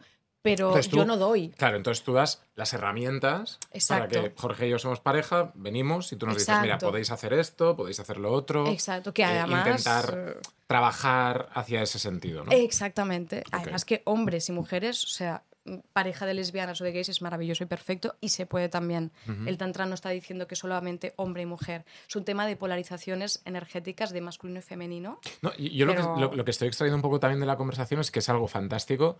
Pero 0.48 0.68
Entonces 0.68 0.90
tú- 0.90 0.98
yo 0.98 1.06
no 1.06 1.18
doy. 1.18 1.50
Claro, 1.50 1.76
entonces 1.76 2.04
tú 2.06 2.14
das 2.14 2.42
las 2.56 2.74
herramientas 2.74 3.60
Exacto. 3.74 4.16
para 4.16 4.30
que 4.30 4.36
Jorge 4.40 4.68
y 4.68 4.70
yo 4.70 4.80
somos 4.80 5.02
pareja, 5.02 5.52
venimos 5.56 6.12
y 6.14 6.16
tú 6.16 6.26
nos 6.26 6.38
dices, 6.38 6.56
mira, 6.62 6.78
podéis 6.78 7.12
hacer 7.12 7.34
esto, 7.34 7.76
podéis 7.76 8.00
hacer 8.00 8.18
lo 8.18 8.32
otro. 8.32 8.66
Exacto, 8.68 9.14
que 9.14 9.24
eh, 9.24 9.26
además... 9.26 9.68
intentar 9.68 10.38
trabajar 10.66 11.50
hacia 11.54 11.82
ese 11.82 12.00
sentido, 12.00 12.46
¿no? 12.46 12.52
Exactamente. 12.54 13.44
Además 13.52 13.84
que 13.84 14.04
hombres 14.06 14.48
y 14.48 14.54
mujeres, 14.54 15.04
o 15.04 15.08
sea, 15.08 15.44
pareja 15.92 16.26
de 16.26 16.34
lesbianas 16.34 16.80
o 16.80 16.86
de 16.86 16.94
gays 16.94 17.10
es 17.10 17.22
maravilloso 17.22 17.64
y 17.64 17.68
perfecto 17.68 18.16
y 18.22 18.30
se 18.30 18.46
puede 18.46 18.70
también. 18.70 19.12
El 19.46 19.58
tantra 19.58 19.86
no 19.86 19.96
está 19.96 20.12
diciendo 20.12 20.48
que 20.48 20.56
solamente 20.56 21.14
hombre 21.18 21.42
y 21.42 21.46
mujer. 21.46 21.84
Es 22.08 22.16
un 22.16 22.24
tema 22.24 22.48
de 22.48 22.56
polarizaciones 22.56 23.42
energéticas 23.44 24.12
de 24.12 24.22
masculino 24.22 24.60
y 24.60 24.64
femenino. 24.64 25.20
No, 25.42 25.54
yo 25.58 25.86
lo, 25.86 25.94
que, 25.94 26.02
lo, 26.02 26.34
lo 26.34 26.46
que 26.46 26.52
estoy 26.52 26.70
extrayendo 26.70 26.96
un 26.96 27.02
poco 27.02 27.20
también 27.20 27.42
de 27.42 27.46
la 27.46 27.58
conversación 27.58 28.00
es 28.00 28.12
que 28.12 28.20
es 28.20 28.30
algo 28.30 28.48
fantástico, 28.48 29.20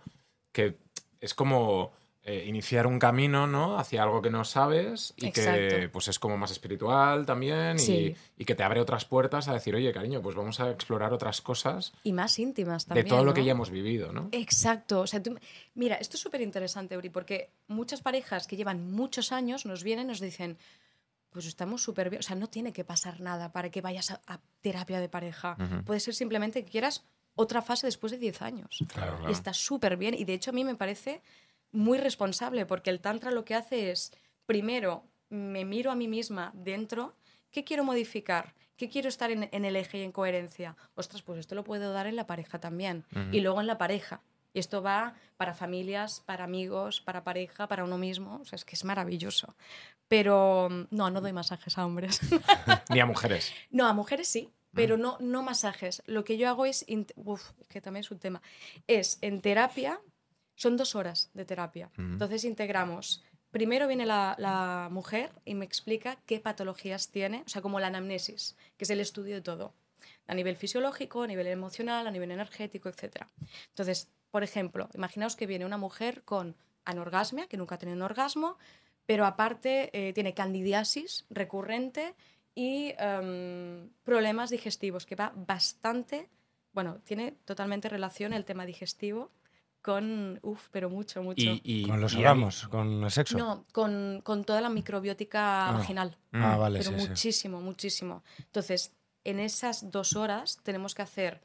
que 0.52 0.78
es 1.20 1.34
como 1.34 1.92
eh, 2.24 2.44
iniciar 2.46 2.86
un 2.86 2.98
camino 2.98 3.46
¿no? 3.46 3.78
hacia 3.78 4.02
algo 4.02 4.20
que 4.20 4.28
no 4.28 4.44
sabes 4.44 5.14
y 5.16 5.30
que 5.30 5.88
pues, 5.90 6.08
es 6.08 6.18
como 6.18 6.36
más 6.36 6.50
espiritual 6.50 7.24
también 7.24 7.76
y- 7.76 7.78
Sí. 7.78 8.16
y, 8.36 8.44
que 8.44 8.54
te 8.54 8.62
abre 8.62 8.80
otras 8.80 9.06
puertas 9.06 9.48
a 9.48 9.54
decir, 9.54 9.74
oye, 9.74 9.90
cariño, 9.92 10.20
pues 10.20 10.36
vamos 10.36 10.60
a 10.60 10.70
explorar 10.70 11.14
otras 11.14 11.40
cosas 11.40 11.94
Y 12.04 12.12
más 12.12 12.38
íntimas 12.38 12.84
también. 12.84 13.06
de 13.06 13.08
todo 13.10 13.24
lo 13.24 13.32
que 13.32 13.44
ya 13.44 13.52
hemos 13.52 13.70
vivido, 13.70 14.12
¿no? 14.12 14.28
Exacto. 14.32 15.00
O 15.00 15.06
sea, 15.06 15.22
tú- 15.22 15.38
mira, 15.74 15.94
esto 15.96 16.16
es 16.16 16.20
súper 16.22 16.42
interesante, 16.42 16.98
Uri, 16.98 17.08
porque 17.08 17.50
muchas 17.66 18.02
parejas 18.02 18.46
que 18.46 18.56
llevan 18.56 18.90
muchos 18.92 19.32
años 19.32 19.64
nos 19.64 19.82
vienen 19.82 20.06
y 20.06 20.08
nos 20.08 20.20
dicen, 20.20 20.58
pues 21.30 21.46
estamos 21.46 21.82
súper 21.82 22.10
bien. 22.10 22.20
O 22.20 22.22
sea, 22.22 22.36
no 22.36 22.48
tiene 22.48 22.72
que 22.74 22.84
pasar 22.84 23.20
nada 23.20 23.52
para 23.52 23.70
que 23.70 23.80
vayas 23.80 24.10
a, 24.10 24.20
a 24.26 24.40
terapia 24.60 25.00
de 25.00 25.08
pareja. 25.08 25.56
Puede 25.86 26.00
ser 26.00 26.14
simplemente 26.14 26.64
que 26.64 26.70
quieras 26.70 27.04
otra 27.38 27.62
fase 27.62 27.86
después 27.86 28.10
de 28.12 28.18
10 28.18 28.42
años. 28.42 28.84
Claro, 28.88 29.14
Y 29.14 29.18
claro. 29.18 29.32
está 29.32 29.52
súper 29.54 29.96
bien. 29.96 30.14
Y 30.14 30.24
de 30.24 30.34
hecho 30.34 30.50
a 30.50 30.54
mí 30.54 30.64
me 30.64 30.74
parece 30.74 31.22
muy 31.72 31.98
responsable 31.98 32.66
porque 32.66 32.90
el 32.90 33.00
tantra 33.00 33.30
lo 33.30 33.44
que 33.44 33.54
hace 33.54 33.90
es, 33.90 34.12
primero, 34.46 35.04
me 35.30 35.64
miro 35.64 35.90
a 35.90 35.94
mí 35.94 36.08
misma 36.08 36.50
dentro, 36.54 37.14
¿qué 37.50 37.62
quiero 37.64 37.84
modificar? 37.84 38.54
¿Qué 38.76 38.88
quiero 38.88 39.08
estar 39.08 39.30
en, 39.30 39.48
en 39.52 39.64
el 39.64 39.76
eje 39.76 39.98
y 39.98 40.02
en 40.02 40.12
coherencia? 40.12 40.76
Ostras, 40.94 41.22
pues 41.22 41.38
esto 41.40 41.54
lo 41.54 41.64
puedo 41.64 41.92
dar 41.92 42.06
en 42.06 42.16
la 42.16 42.26
pareja 42.26 42.58
también. 42.60 43.04
Y 43.32 43.40
luego 43.40 43.60
en 43.60 43.66
la 43.66 43.76
pareja. 43.78 44.22
Y 44.54 44.60
esto 44.60 44.82
va 44.82 45.14
para 45.36 45.52
familias, 45.54 46.22
para 46.24 46.44
amigos, 46.44 47.00
para 47.00 47.22
pareja, 47.22 47.66
para 47.68 47.84
uno 47.84 47.98
mismo. 47.98 48.38
O 48.40 48.44
sea, 48.44 48.56
es 48.56 48.64
que 48.64 48.76
es 48.76 48.84
maravilloso. 48.84 49.54
Pero 50.08 50.68
mm, 50.70 50.86
no, 50.90 51.10
no 51.10 51.20
doy 51.20 51.32
masajes 51.32 51.76
a 51.76 51.84
hombres. 51.86 52.20
Ni 52.90 53.00
a 53.00 53.06
mujeres. 53.06 53.52
No, 53.70 53.86
a 53.86 53.92
mujeres 53.92 54.26
sí, 54.28 54.48
pero 54.78 54.96
no, 54.96 55.16
no 55.20 55.42
masajes. 55.42 56.02
Lo 56.06 56.24
que 56.24 56.38
yo 56.38 56.48
hago 56.48 56.64
es, 56.64 56.86
uf, 57.16 57.50
que 57.68 57.80
también 57.80 58.02
es 58.02 58.10
un 58.10 58.18
tema, 58.18 58.40
es 58.86 59.18
en 59.20 59.40
terapia, 59.40 60.00
son 60.54 60.76
dos 60.76 60.94
horas 60.94 61.30
de 61.34 61.44
terapia. 61.44 61.90
Ujú. 61.94 62.02
Entonces 62.02 62.44
integramos, 62.44 63.24
primero 63.50 63.86
viene 63.88 64.06
la, 64.06 64.36
la 64.38 64.88
mujer 64.90 65.32
y 65.44 65.54
me 65.54 65.64
explica 65.64 66.18
qué 66.26 66.40
patologías 66.40 67.10
tiene, 67.10 67.42
o 67.44 67.48
sea, 67.48 67.60
como 67.60 67.80
la 67.80 67.88
anamnesis, 67.88 68.56
que 68.76 68.84
es 68.84 68.90
el 68.90 69.00
estudio 69.00 69.34
de 69.34 69.42
todo, 69.42 69.74
a 70.26 70.34
nivel 70.34 70.56
fisiológico, 70.56 71.22
a 71.22 71.26
nivel 71.26 71.48
emocional, 71.48 72.06
a 72.06 72.10
nivel 72.10 72.30
energético, 72.30 72.88
etc. 72.88 73.26
Entonces, 73.70 74.08
por 74.30 74.44
ejemplo, 74.44 74.88
imaginaos 74.94 75.36
que 75.36 75.46
viene 75.46 75.66
una 75.66 75.78
mujer 75.78 76.22
con 76.22 76.56
anorgasmia, 76.84 77.48
que 77.48 77.56
nunca 77.56 77.74
ha 77.74 77.78
tenido 77.78 77.96
un 77.96 78.02
orgasmo, 78.02 78.58
pero 79.06 79.24
aparte 79.24 79.90
eh, 79.92 80.12
tiene 80.12 80.34
candidiasis 80.34 81.24
recurrente 81.30 82.14
y 82.58 82.92
em, 82.98 83.88
problemas 84.02 84.50
digestivos, 84.50 85.06
que 85.06 85.14
va 85.14 85.32
bastante, 85.36 86.28
bueno, 86.72 86.98
tiene 87.04 87.32
totalmente 87.44 87.88
relación 87.88 88.32
el 88.32 88.44
tema 88.44 88.66
digestivo 88.66 89.30
con, 89.80 90.40
uff, 90.42 90.68
pero 90.72 90.90
mucho, 90.90 91.22
mucho. 91.22 91.40
Y, 91.40 91.60
y- 91.62 91.82
Con 91.88 92.00
los 92.00 92.16
orgasmos, 92.16 92.66
con 92.68 93.04
el 93.04 93.10
sexo. 93.12 93.38
no, 93.38 93.64
con, 93.72 94.22
con 94.24 94.42
toda 94.44 94.60
la 94.60 94.70
microbiótica 94.70 95.68
Ah. 95.68 95.72
vaginal, 95.72 96.16
Ah, 96.32 96.56
Mm. 96.56 96.58
vale, 96.58 96.78
pero 96.80 96.90
sí, 96.90 96.98
sí. 97.00 97.08
muchísimo, 97.08 97.60
muchísimo. 97.60 98.24
Entonces, 98.38 98.92
en 99.22 99.38
esas 99.38 99.90
dos 99.92 100.16
horas 100.16 100.58
tenemos 100.64 100.94
que 100.96 101.02
hacer 101.02 101.40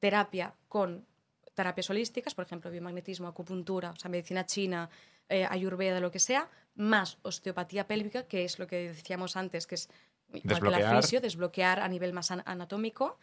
terapia 0.00 0.54
con 0.68 1.06
terapias 1.54 1.88
holísticas, 1.88 2.34
por 2.34 2.44
ejemplo, 2.44 2.70
biomagnetismo, 2.70 3.26
acupuntura, 3.26 3.90
o 3.92 3.96
sea, 3.96 4.10
medicina 4.10 4.44
china, 4.44 4.90
eh, 5.30 5.46
ayurveda, 5.48 5.98
lo 5.98 6.10
que 6.10 6.18
sea, 6.20 6.48
más 6.74 7.16
osteopatía 7.22 7.86
pélvica, 7.86 8.24
que 8.28 8.44
es 8.44 8.58
lo 8.58 8.66
que 8.66 8.88
decíamos 8.92 9.34
antes, 9.36 9.66
que 9.66 9.74
es 9.76 9.88
igual 10.32 10.42
que 10.42 10.48
la 10.48 10.54
Desbloquear. 10.78 11.02
fisio, 11.02 11.20
desbloquear 11.20 11.80
a 11.80 11.88
nivel 11.88 12.12
más 12.12 12.30
an- 12.30 12.42
anatómico, 12.46 13.18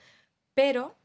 pero 0.54 0.96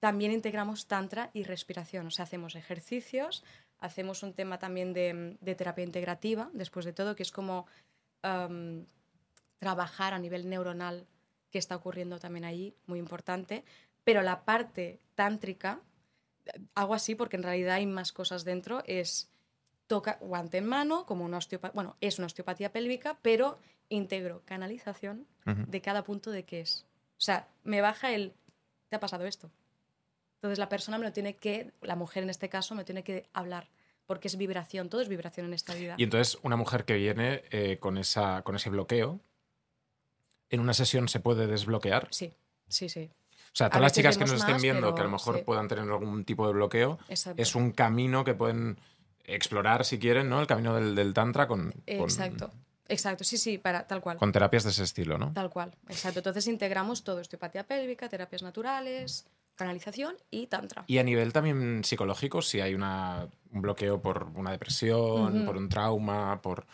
también 0.00 0.30
integramos 0.32 0.86
tantra 0.86 1.30
y 1.32 1.42
respiración, 1.42 2.06
o 2.06 2.10
sea, 2.10 2.22
hacemos 2.24 2.54
ejercicios, 2.54 3.42
hacemos 3.80 4.22
un 4.22 4.32
tema 4.32 4.58
también 4.58 4.92
de, 4.92 5.36
de 5.40 5.54
terapia 5.54 5.84
integrativa, 5.84 6.50
después 6.52 6.84
de 6.84 6.92
todo, 6.92 7.16
que 7.16 7.22
es 7.24 7.32
como 7.32 7.66
trabajar 9.58 10.14
a 10.14 10.18
nivel 10.18 10.48
neuronal 10.48 11.06
que 11.50 11.58
está 11.58 11.74
ocurriendo 11.76 12.18
también 12.18 12.44
allí, 12.44 12.74
muy 12.86 12.98
importante, 12.98 13.64
pero 14.04 14.22
la 14.22 14.44
parte 14.44 15.00
tántrica, 15.14 15.80
hago 16.74 16.94
así 16.94 17.14
porque 17.14 17.36
en 17.36 17.42
realidad 17.42 17.74
hay 17.76 17.86
más 17.86 18.12
cosas 18.12 18.44
dentro, 18.44 18.82
es 18.86 19.30
toca 19.86 20.18
guante 20.20 20.58
en 20.58 20.66
mano, 20.66 21.06
como 21.06 21.24
una 21.24 21.38
osteopatía, 21.38 21.74
bueno, 21.74 21.96
es 22.00 22.18
una 22.18 22.26
osteopatía 22.26 22.72
pélvica, 22.72 23.18
pero 23.22 23.58
integro 23.88 24.42
canalización 24.44 25.26
de 25.44 25.80
cada 25.80 26.04
punto 26.04 26.30
de 26.30 26.44
qué 26.44 26.60
es. 26.60 26.84
O 27.16 27.20
sea, 27.20 27.48
me 27.64 27.80
baja 27.80 28.12
el, 28.12 28.34
¿te 28.90 28.96
ha 28.96 29.00
pasado 29.00 29.24
esto? 29.24 29.50
Entonces 30.36 30.58
la 30.58 30.68
persona 30.68 30.98
me 30.98 31.04
lo 31.06 31.12
tiene 31.12 31.36
que, 31.36 31.72
la 31.80 31.96
mujer 31.96 32.22
en 32.22 32.30
este 32.30 32.48
caso, 32.50 32.74
me 32.74 32.84
tiene 32.84 33.02
que 33.02 33.28
hablar, 33.32 33.68
porque 34.06 34.28
es 34.28 34.36
vibración, 34.36 34.88
todo 34.90 35.00
es 35.00 35.08
vibración 35.08 35.46
en 35.46 35.54
esta 35.54 35.74
vida. 35.74 35.94
Y 35.96 36.04
entonces 36.04 36.38
una 36.42 36.56
mujer 36.56 36.84
que 36.84 36.94
viene 36.94 37.42
eh, 37.50 37.78
con, 37.80 37.96
esa, 37.98 38.42
con 38.42 38.56
ese 38.56 38.68
bloqueo, 38.70 39.20
en 40.50 40.60
una 40.60 40.74
sesión 40.74 41.08
se 41.08 41.20
puede 41.20 41.46
desbloquear. 41.46 42.08
Sí, 42.10 42.32
sí, 42.68 42.88
sí. 42.88 43.10
O 43.52 43.56
sea, 43.58 43.66
A 43.68 43.70
todas 43.70 43.82
las 43.82 43.92
chicas 43.94 44.16
que 44.18 44.24
nos 44.24 44.32
estén 44.34 44.52
más, 44.54 44.62
viendo, 44.62 44.94
que 44.94 45.00
a 45.00 45.04
lo 45.04 45.10
mejor 45.10 45.38
sí. 45.38 45.42
puedan 45.44 45.66
tener 45.66 45.84
algún 45.84 46.24
tipo 46.24 46.46
de 46.46 46.52
bloqueo, 46.52 46.98
Exacto. 47.08 47.40
es 47.42 47.54
un 47.54 47.72
camino 47.72 48.22
que 48.24 48.34
pueden 48.34 48.78
explorar 49.24 49.84
si 49.84 49.98
quieren, 49.98 50.28
¿no? 50.28 50.40
El 50.40 50.46
camino 50.46 50.74
del, 50.74 50.94
del 50.94 51.12
tantra 51.14 51.48
con, 51.48 51.72
con- 51.72 51.82
Exacto, 51.86 52.50
exacto, 52.88 53.24
sí, 53.24 53.36
sí, 53.36 53.58
para 53.58 53.86
tal 53.86 54.00
cual. 54.00 54.16
con 54.16 54.32
terapias 54.32 54.64
de 54.64 54.70
ese 54.70 54.82
estilo, 54.84 55.18
¿no? 55.18 55.32
Tal 55.32 55.50
cual, 55.50 55.74
exacto. 55.88 56.20
Entonces 56.20 56.46
integramos 56.46 57.04
todo, 57.04 57.20
osteopatía 57.20 57.64
pélvica, 57.64 58.08
terapias 58.08 58.42
naturales, 58.42 59.26
canalización 59.54 60.16
y 60.30 60.46
tantra. 60.46 60.84
Y 60.86 60.98
a 60.98 61.02
nivel 61.02 61.32
también 61.32 61.82
psicológico, 61.84 62.42
si 62.42 62.60
hay 62.60 62.74
una, 62.74 63.28
un 63.52 63.62
bloqueo 63.62 64.00
por 64.00 64.30
una 64.34 64.52
depresión, 64.52 65.44
por 65.44 65.56
un 65.56 65.68
trauma, 65.68 66.40
por, 66.40 66.66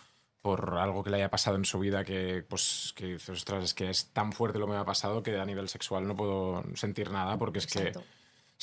por 0.43 0.77
algo 0.77 1.03
que 1.03 1.11
le 1.11 1.17
haya 1.17 1.31
pasado 1.31 1.57
en 1.57 1.65
su 1.65 1.79
vida 1.79 2.05
que, 2.05 2.45
pues, 2.47 2.93
que 2.95 3.15
dices, 3.15 3.31
ostras, 3.31 3.65
es 3.65 3.75
que 3.75 3.89
es 3.89 4.11
tan 4.13 4.33
fuerte 4.33 4.59
lo 4.59 4.67
que 4.67 4.73
me 4.73 4.79
ha 4.79 4.85
pasado 4.85 5.23
que 5.23 5.39
a 5.39 5.45
nivel 5.47 5.69
sexual 5.69 6.07
no 6.07 6.15
puedo 6.15 6.63
sentir 6.75 7.11
nada 7.11 7.39
porque 7.39 7.61
es 7.61 7.65
Exacto. 7.65 8.01
que 8.01 8.07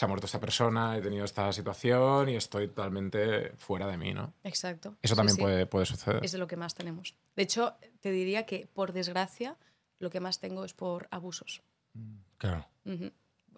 se 0.02 0.06
ha 0.06 0.08
muerto 0.08 0.26
esta 0.26 0.39
persona, 0.39 0.97
he 0.97 1.02
tenido 1.02 1.24
esta 1.26 1.54
situación 1.54 2.28
y 2.28 2.36
estoy 2.36 2.68
totalmente 2.68 3.52
fuera 3.58 3.86
de 3.86 3.97
mí, 3.97 4.16
¿no? 4.16 4.34
Exacto. 4.43 4.95
Eso 4.99 5.14
Sí, 5.14 5.16
también 5.16 5.36
sí. 5.36 5.41
Puede, 5.43 5.68
puede 5.68 5.86
suceder. 5.86 6.26
Es 6.26 6.32
de 6.32 6.39
lo 6.39 6.47
que 6.47 6.56
más 6.56 6.74
tenemos. 6.74 7.14
De 7.36 7.43
hecho, 7.43 7.76
te 7.99 8.10
diría 8.10 8.47
que, 8.47 8.66
por 8.66 8.93
desgracia, 8.93 9.60
lo 9.99 10.10
que 10.10 10.20
más 10.20 10.39
tengo 10.39 10.66
es 10.66 10.74
por 10.74 11.08
abusos. 11.12 11.62
Claro. 12.39 12.66
Ujú. 12.84 13.12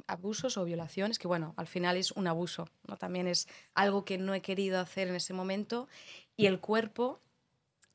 Abusos 0.06 0.58
o 0.58 0.66
violaciones, 0.66 1.18
que 1.18 1.30
bueno, 1.30 1.54
al 1.56 1.68
final 1.68 1.96
es 1.96 2.12
un 2.12 2.28
abuso, 2.28 2.68
¿no? 2.90 2.98
También 2.98 3.30
es 3.30 3.48
algo 3.74 4.04
que 4.04 4.18
no 4.18 4.34
he 4.34 4.42
querido 4.42 4.82
hacer 4.82 5.08
en 5.08 5.16
ese 5.16 5.32
momento. 5.32 5.88
Y 6.36 6.48
el 6.48 6.60
cuerpo 6.60 7.22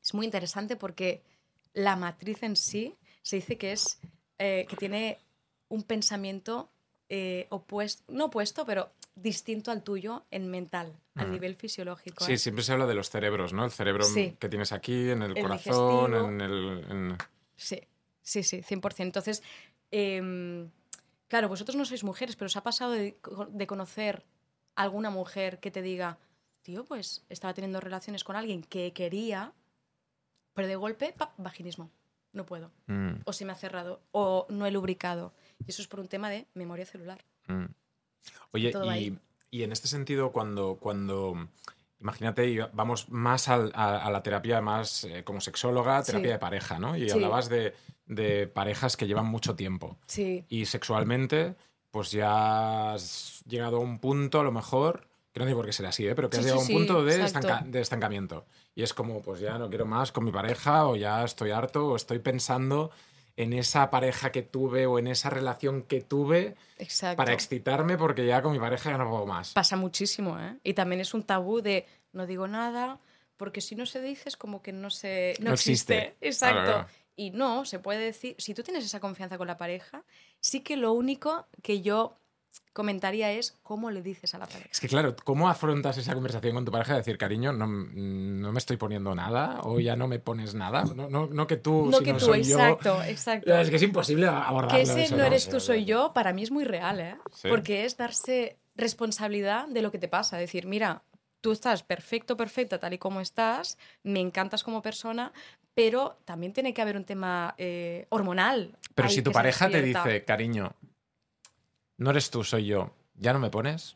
es 0.01 0.15
muy 0.15 0.25
interesante 0.25 0.75
porque 0.75 1.21
la 1.73 1.95
matriz 1.95 2.41
en 2.41 2.55
sí 2.55 2.97
se 3.21 3.35
dice 3.35 3.59
que 3.59 3.73
es 3.73 3.99
eh, 4.39 4.65
que 4.67 4.75
tiene 4.75 5.19
un 5.67 5.83
pensamiento 5.83 6.71
eh, 7.09 7.47
opuesto, 7.49 8.03
no 8.13 8.25
opuesto, 8.25 8.65
pero 8.65 8.91
distinto 9.15 9.71
al 9.71 9.83
tuyo 9.83 10.25
en 10.31 10.49
mental, 10.49 10.93
a 11.15 11.25
Mm. 11.25 11.31
nivel 11.31 11.55
fisiológico. 11.55 12.23
Sí, 12.23 12.33
¿eh? 12.33 12.37
siempre 12.37 12.63
se 12.63 12.71
habla 12.73 12.85
de 12.87 12.93
los 12.93 13.09
cerebros, 13.09 13.51
¿no? 13.51 13.65
El 13.65 13.71
cerebro 13.71 14.03
Sí. 14.05 14.35
que 14.39 14.47
tienes 14.49 14.71
aquí, 14.71 15.09
en 15.09 15.23
el, 15.23 15.35
El 15.37 15.43
corazón, 15.43 16.11
digestivo. 16.11 16.29
en 16.29 16.41
el... 16.41 16.85
en- 16.89 17.17
Sí, 17.55 17.81
sí, 18.21 18.43
sí, 18.43 18.61
100%. 18.63 19.01
Entonces, 19.07 19.43
em, 19.91 20.69
claro, 21.27 21.49
vosotros 21.49 21.75
no 21.75 21.83
sois 21.85 22.03
mujeres, 22.03 22.35
pero 22.35 22.45
os 22.47 22.55
ha 22.55 22.63
pasado 22.63 22.91
de, 22.93 23.17
co- 23.17 23.47
de 23.51 23.67
conocer 23.67 24.23
a 24.75 24.83
alguna 24.83 25.09
mujer 25.09 25.59
que 25.59 25.71
te 25.71 25.81
diga, 25.81 26.17
tío, 26.61 26.85
pues 26.85 27.25
estaba 27.29 27.53
teniendo 27.53 27.81
relaciones 27.81 28.23
con 28.23 28.35
alguien 28.37 28.63
que 28.63 28.93
quería, 28.93 29.51
pero 30.53 30.67
de 30.67 30.75
golpe, 30.77 31.13
¡pap! 31.17 31.31
vaginismo. 31.37 31.89
No 32.33 32.45
puedo. 32.45 32.71
Mm, 32.87 33.21
O 33.25 33.33
se 33.33 33.45
me 33.45 33.51
ha 33.51 33.55
cerrado. 33.55 34.01
O 34.11 34.45
no 34.49 34.65
he 34.65 34.71
lubricado. 34.71 35.33
Y 35.65 35.71
eso 35.71 35.81
es 35.81 35.87
por 35.87 35.99
un 35.99 36.07
tema 36.07 36.29
de 36.29 36.47
memoria 36.53 36.85
celular. 36.85 37.19
mm. 37.47 37.65
Oye, 38.51 38.73
y, 38.99 39.17
y 39.49 39.63
en 39.63 39.71
este 39.71 39.87
sentido, 39.87 40.31
cuando, 40.31 40.77
cuando 40.79 41.47
imagínate, 41.99 42.67
vamos 42.73 43.09
más 43.09 43.47
al- 43.47 43.71
a, 43.75 43.97
a 44.05 44.11
la 44.11 44.21
terapia 44.23 44.61
más 44.61 45.03
eh, 45.05 45.23
como 45.23 45.39
sexóloga, 45.41 46.01
Sí. 46.03 46.07
terapia 46.11 46.31
de 46.33 46.39
pareja, 46.39 46.79
¿no? 46.79 46.95
Y 46.97 47.05
Sí. 47.09 47.11
hablabas 47.11 47.49
de, 47.49 47.73
de 48.05 48.47
parejas 48.47 48.97
que 48.97 49.07
llevan 49.07 49.25
mucho 49.27 49.55
tiempo. 49.55 49.97
Sí. 50.07 50.45
Y 50.49 50.65
sexualmente, 50.65 51.55
pues 51.91 52.11
ya 52.11 52.93
has 52.93 53.43
llegado 53.47 53.77
a 53.77 53.81
un 53.81 53.99
punto, 53.99 54.39
a 54.39 54.43
lo 54.43 54.51
mejor, 54.51 55.07
que 55.39 55.43
no 55.45 55.47
digo 55.47 55.59
por 55.59 55.65
qué 55.65 55.73
será 55.73 55.89
así, 55.89 56.07
¿eh? 56.07 56.13
pero 56.15 56.29
que 56.29 56.37
Sí, 56.37 56.41
has 56.41 56.45
llegado 56.45 56.61
a 56.61 56.65
un 56.65 56.71
punto 56.73 57.03
de, 57.03 57.15
exacto. 57.21 57.47
estanca- 57.47 57.65
de 57.71 57.81
estancamiento. 57.81 58.45
Y 58.75 58.83
es 58.83 58.93
como, 58.93 59.21
pues 59.21 59.39
ya 59.39 59.57
no 59.57 59.69
quiero 59.69 59.85
más 59.85 60.11
con 60.11 60.23
mi 60.25 60.31
pareja, 60.31 60.85
o 60.87 60.95
ya 60.95 61.23
estoy 61.23 61.51
harto, 61.51 61.87
o 61.87 61.95
estoy 61.95 62.19
pensando 62.19 62.91
en 63.37 63.53
esa 63.53 63.89
pareja 63.89 64.31
que 64.31 64.41
tuve 64.41 64.85
o 64.85 64.99
en 64.99 65.07
esa 65.07 65.29
relación 65.29 65.83
que 65.83 66.01
tuve 66.01 66.55
Exacto. 66.77 67.15
para 67.17 67.31
excitarme 67.33 67.97
porque 67.97 68.25
ya 68.25 68.41
con 68.41 68.51
mi 68.51 68.59
pareja 68.59 68.91
ya 68.91 68.97
no 68.97 69.09
puedo 69.09 69.25
más. 69.25 69.53
Pasa 69.53 69.77
muchísimo, 69.77 70.37
¿eh? 70.39 70.57
Y 70.63 70.73
también 70.73 70.99
es 70.99 71.13
un 71.13 71.23
tabú 71.23 71.61
de 71.61 71.85
no 72.11 72.25
digo 72.27 72.47
nada, 72.49 72.99
porque 73.37 73.61
si 73.61 73.75
no 73.75 73.85
se 73.85 74.01
dice 74.01 74.27
es 74.27 74.35
como 74.35 74.61
que 74.61 74.73
no 74.73 74.89
se 74.89 75.35
no, 75.39 75.49
No 75.49 75.53
existe. 75.53 76.15
Exacto. 76.19 76.63
Claro. 76.63 76.87
Y 77.15 77.31
no, 77.31 77.63
se 77.63 77.79
puede 77.79 77.99
decir, 77.99 78.35
si 78.39 78.53
tú 78.53 78.61
tienes 78.63 78.83
esa 78.83 78.99
confianza 78.99 79.37
con 79.37 79.47
la 79.47 79.57
pareja, 79.57 80.03
sí 80.41 80.59
que 80.61 80.75
lo 80.75 80.91
único 80.91 81.47
que 81.61 81.81
yo 81.81 82.17
comentaría 82.73 83.31
es 83.31 83.57
cómo 83.63 83.91
le 83.91 84.01
dices 84.01 84.33
a 84.35 84.37
la 84.37 84.45
pareja. 84.45 84.69
Es 84.71 84.79
que 84.79 84.87
claro, 84.87 85.15
¿cómo 85.23 85.49
afrontas 85.49 85.97
esa 85.97 86.13
conversación 86.13 86.53
con 86.55 86.65
tu 86.65 86.71
pareja 86.71 86.93
de 86.93 86.99
decir, 86.99 87.17
cariño, 87.17 87.51
no, 87.51 87.67
no 87.67 88.51
me 88.51 88.59
estoy 88.59 88.77
poniendo 88.77 89.13
nada 89.15 89.59
o 89.63 89.79
ya 89.79 89.95
no 89.95 90.07
me 90.07 90.19
pones 90.19 90.53
nada? 90.53 90.85
No, 90.85 91.09
no, 91.09 91.27
no 91.27 91.47
que 91.47 91.57
tú, 91.57 91.87
No 91.87 91.97
sino 91.97 92.13
que 92.13 92.13
tú, 92.13 92.25
soy 92.25 92.43
yo. 92.43 92.57
exacto, 92.57 93.03
exacto. 93.03 93.53
Es 93.53 93.69
que 93.69 93.75
es 93.75 93.83
imposible 93.83 94.27
abordarlo. 94.27 94.77
Que 94.77 94.83
ese 94.83 95.03
eso, 95.03 95.17
no 95.17 95.23
eres 95.23 95.49
tú, 95.49 95.59
soy 95.59 95.85
yo, 95.85 96.13
para 96.13 96.31
mí 96.31 96.43
es 96.43 96.51
muy 96.51 96.63
real, 96.63 96.99
¿eh? 96.99 97.17
Sí. 97.33 97.49
Porque 97.49 97.85
es 97.85 97.97
darse 97.97 98.57
responsabilidad 98.75 99.67
de 99.67 99.81
lo 99.81 99.91
que 99.91 99.99
te 99.99 100.07
pasa. 100.07 100.37
Decir, 100.37 100.65
mira, 100.65 101.03
tú 101.41 101.51
estás 101.51 101.83
perfecto, 101.83 102.37
perfecta, 102.37 102.79
tal 102.79 102.93
y 102.93 102.97
como 102.97 103.21
estás, 103.21 103.77
me 104.03 104.19
encantas 104.19 104.63
como 104.63 104.81
persona, 104.81 105.33
pero 105.73 106.17
también 106.25 106.53
tiene 106.53 106.73
que 106.73 106.81
haber 106.81 106.97
un 106.97 107.05
tema 107.05 107.55
eh, 107.57 108.05
hormonal. 108.09 108.77
Pero 108.95 109.09
si 109.09 109.21
tu 109.21 109.31
pareja 109.31 109.69
te 109.69 109.81
dice, 109.81 110.23
cariño, 110.23 110.73
no 111.99 112.09
eres 112.09 112.29
tú, 112.31 112.43
soy 112.43 112.65
yo, 112.65 112.93
¿ya 113.15 113.31
no 113.33 113.39
me 113.39 113.49
pones? 113.49 113.95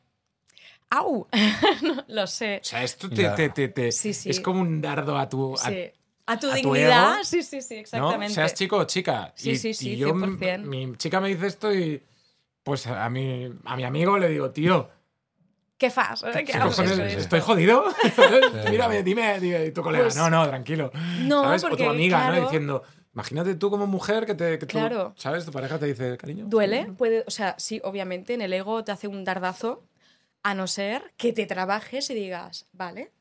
¡Au! 0.91 1.27
No, 1.81 2.05
lo 2.07 2.27
sé. 2.27 2.59
O 2.61 2.65
sea, 2.65 2.83
esto 2.83 3.09
te, 3.09 3.27
te- 3.29 3.49
te- 3.49 3.67
te- 3.69 3.91
Sí, 3.91 4.13
sí. 4.13 4.29
es 4.29 4.39
como 4.39 4.61
un 4.61 4.79
dardo 4.81 5.17
a 5.17 5.27
tu... 5.27 5.55
a- 5.55 5.57
Sí. 5.57 5.91
A 6.25 6.39
tu 6.39 6.47
a 6.47 6.51
tu 6.51 6.55
dignidad, 6.55 7.15
ego, 7.15 7.23
sí, 7.25 7.43
sí, 7.43 7.61
sí, 7.61 7.73
¿no? 7.75 7.79
exactamente. 7.81 8.33
Seas 8.33 8.53
chico 8.53 8.77
o 8.77 8.85
chica. 8.85 9.33
Sí, 9.35 9.51
y, 9.51 9.57
sí, 9.57 9.73
sí, 9.73 9.89
y 9.93 9.97
yo, 9.97 10.13
100%. 10.13 10.59
mi 10.59 10.95
chica 10.95 11.19
me 11.19 11.27
dice 11.27 11.47
esto 11.47 11.73
y 11.73 12.01
pues 12.63 12.87
a 12.87 13.09
mi, 13.09 13.51
a 13.65 13.75
mi 13.75 13.83
amigo 13.83 14.17
le 14.17 14.29
digo, 14.29 14.49
tío, 14.51 14.89
¿Qué 15.77 15.89
fas? 15.89 16.23
¿Qué 16.23 16.45
sí. 16.45 17.17
¿Estoy 17.19 17.41
jodido? 17.41 17.83
Mírame, 18.69 19.03
dime, 19.03 19.37
dime, 19.41 19.71
tu 19.71 19.81
colega, 19.81 20.05
Pues- 20.05 20.15
no, 20.15 20.29
no, 20.29 20.47
tranquilo. 20.47 20.91
No, 21.23 21.43
¿Sabes? 21.43 21.63
o 21.65 21.69
porque, 21.69 21.83
tu 21.83 21.89
amiga, 21.89 22.29
¿no? 22.31 22.41
Diciendo, 22.43 22.83
imagínate 23.13 23.55
tú 23.55 23.69
como 23.69 23.87
mujer 23.87 24.25
que 24.25 24.35
te... 24.35 24.59
que 24.59 24.65
tú, 24.65 24.77
Claro. 24.77 25.13
¿Sabes? 25.17 25.45
Tu 25.45 25.51
pareja 25.51 25.79
te 25.79 25.85
dice, 25.85 26.17
cariño. 26.17 26.45
Duele, 26.47 26.91
puede, 26.97 27.23
o 27.27 27.31
sea, 27.31 27.55
sí, 27.57 27.81
obviamente 27.83 28.33
en 28.33 28.41
el 28.41 28.53
ego 28.53 28.83
te 28.83 28.91
hace 28.91 29.07
un 29.07 29.23
dardazo, 29.23 29.83
a 30.43 30.53
no 30.53 30.67
ser 30.67 31.13
que 31.17 31.31
te 31.31 31.45
trabajes 31.45 32.09
y 32.09 32.13
digas, 32.13 32.67
vale, 32.73 33.11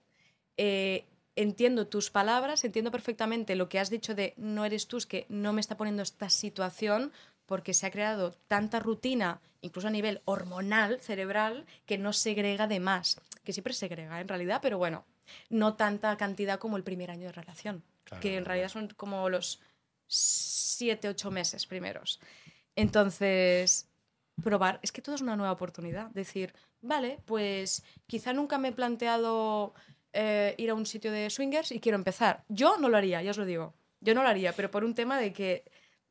eh, 0.57 1.07
entiendo 1.36 1.86
tus 1.86 2.11
palabras, 2.11 2.64
entiendo 2.64 2.90
perfectamente 2.90 3.55
lo 3.55 3.68
que 3.68 3.78
has 3.78 3.90
dicho 3.90 4.14
de 4.14 4.34
no 4.36 4.64
eres 4.64 4.88
tú, 4.88 4.97
es 4.97 5.07
que 5.07 5.26
no 5.28 5.53
me 5.53 5.61
está 5.61 5.76
poniendo 5.76 6.03
esta 6.03 6.28
situación 6.28 7.12
porque 7.47 7.74
se 7.74 7.86
ha 7.86 7.90
creado 7.90 8.32
tanta 8.49 8.80
rutina, 8.80 9.40
incluso 9.61 9.88
a 9.88 9.93
nivel 9.93 10.20
hormonal, 10.24 11.01
cerebral, 11.01 11.66
que 11.86 11.99
no 11.99 12.12
segrega 12.12 12.66
de 12.66 12.80
más, 12.80 13.20
que 13.45 13.53
siempre 13.53 13.72
segrega 13.72 14.20
en 14.20 14.28
realidad, 14.28 14.61
pero 14.62 14.78
bueno, 14.78 15.05
no 15.49 15.74
tanta 15.74 16.16
cantidad 16.16 16.59
como 16.59 16.76
el 16.76 16.82
primer 16.82 17.11
año 17.11 17.26
de 17.26 17.32
relación, 17.32 17.82
Claro, 18.05 18.20
que 18.20 18.36
en 18.36 18.45
realidad 18.45 18.68
son 18.68 18.88
como 18.97 19.28
los 19.28 19.61
siete, 20.12 21.08
ocho 21.08 21.30
meses 21.30 21.66
primeros. 21.66 22.20
Entonces, 22.76 23.88
probar, 24.42 24.78
es 24.82 24.92
que 24.92 25.02
todo 25.02 25.14
es 25.14 25.20
una 25.20 25.36
nueva 25.36 25.52
oportunidad. 25.52 26.10
Decir, 26.10 26.54
vale, 26.80 27.18
pues 27.24 27.82
quizá 28.06 28.32
nunca 28.32 28.58
me 28.58 28.68
he 28.68 28.72
planteado 28.72 29.74
eh, 30.12 30.54
ir 30.58 30.70
a 30.70 30.74
un 30.74 30.86
sitio 30.86 31.10
de 31.10 31.30
swingers 31.30 31.72
y 31.72 31.80
quiero 31.80 31.96
empezar. 31.96 32.44
Yo 32.48 32.76
no 32.78 32.88
lo 32.88 32.96
haría, 32.96 33.22
ya 33.22 33.30
os 33.30 33.38
lo 33.38 33.46
digo. 33.46 33.74
Yo 34.00 34.14
no 34.14 34.22
lo 34.22 34.28
haría, 34.28 34.52
pero 34.52 34.70
por 34.70 34.84
un 34.84 34.94
tema 34.94 35.18
de 35.18 35.32
que 35.32 35.64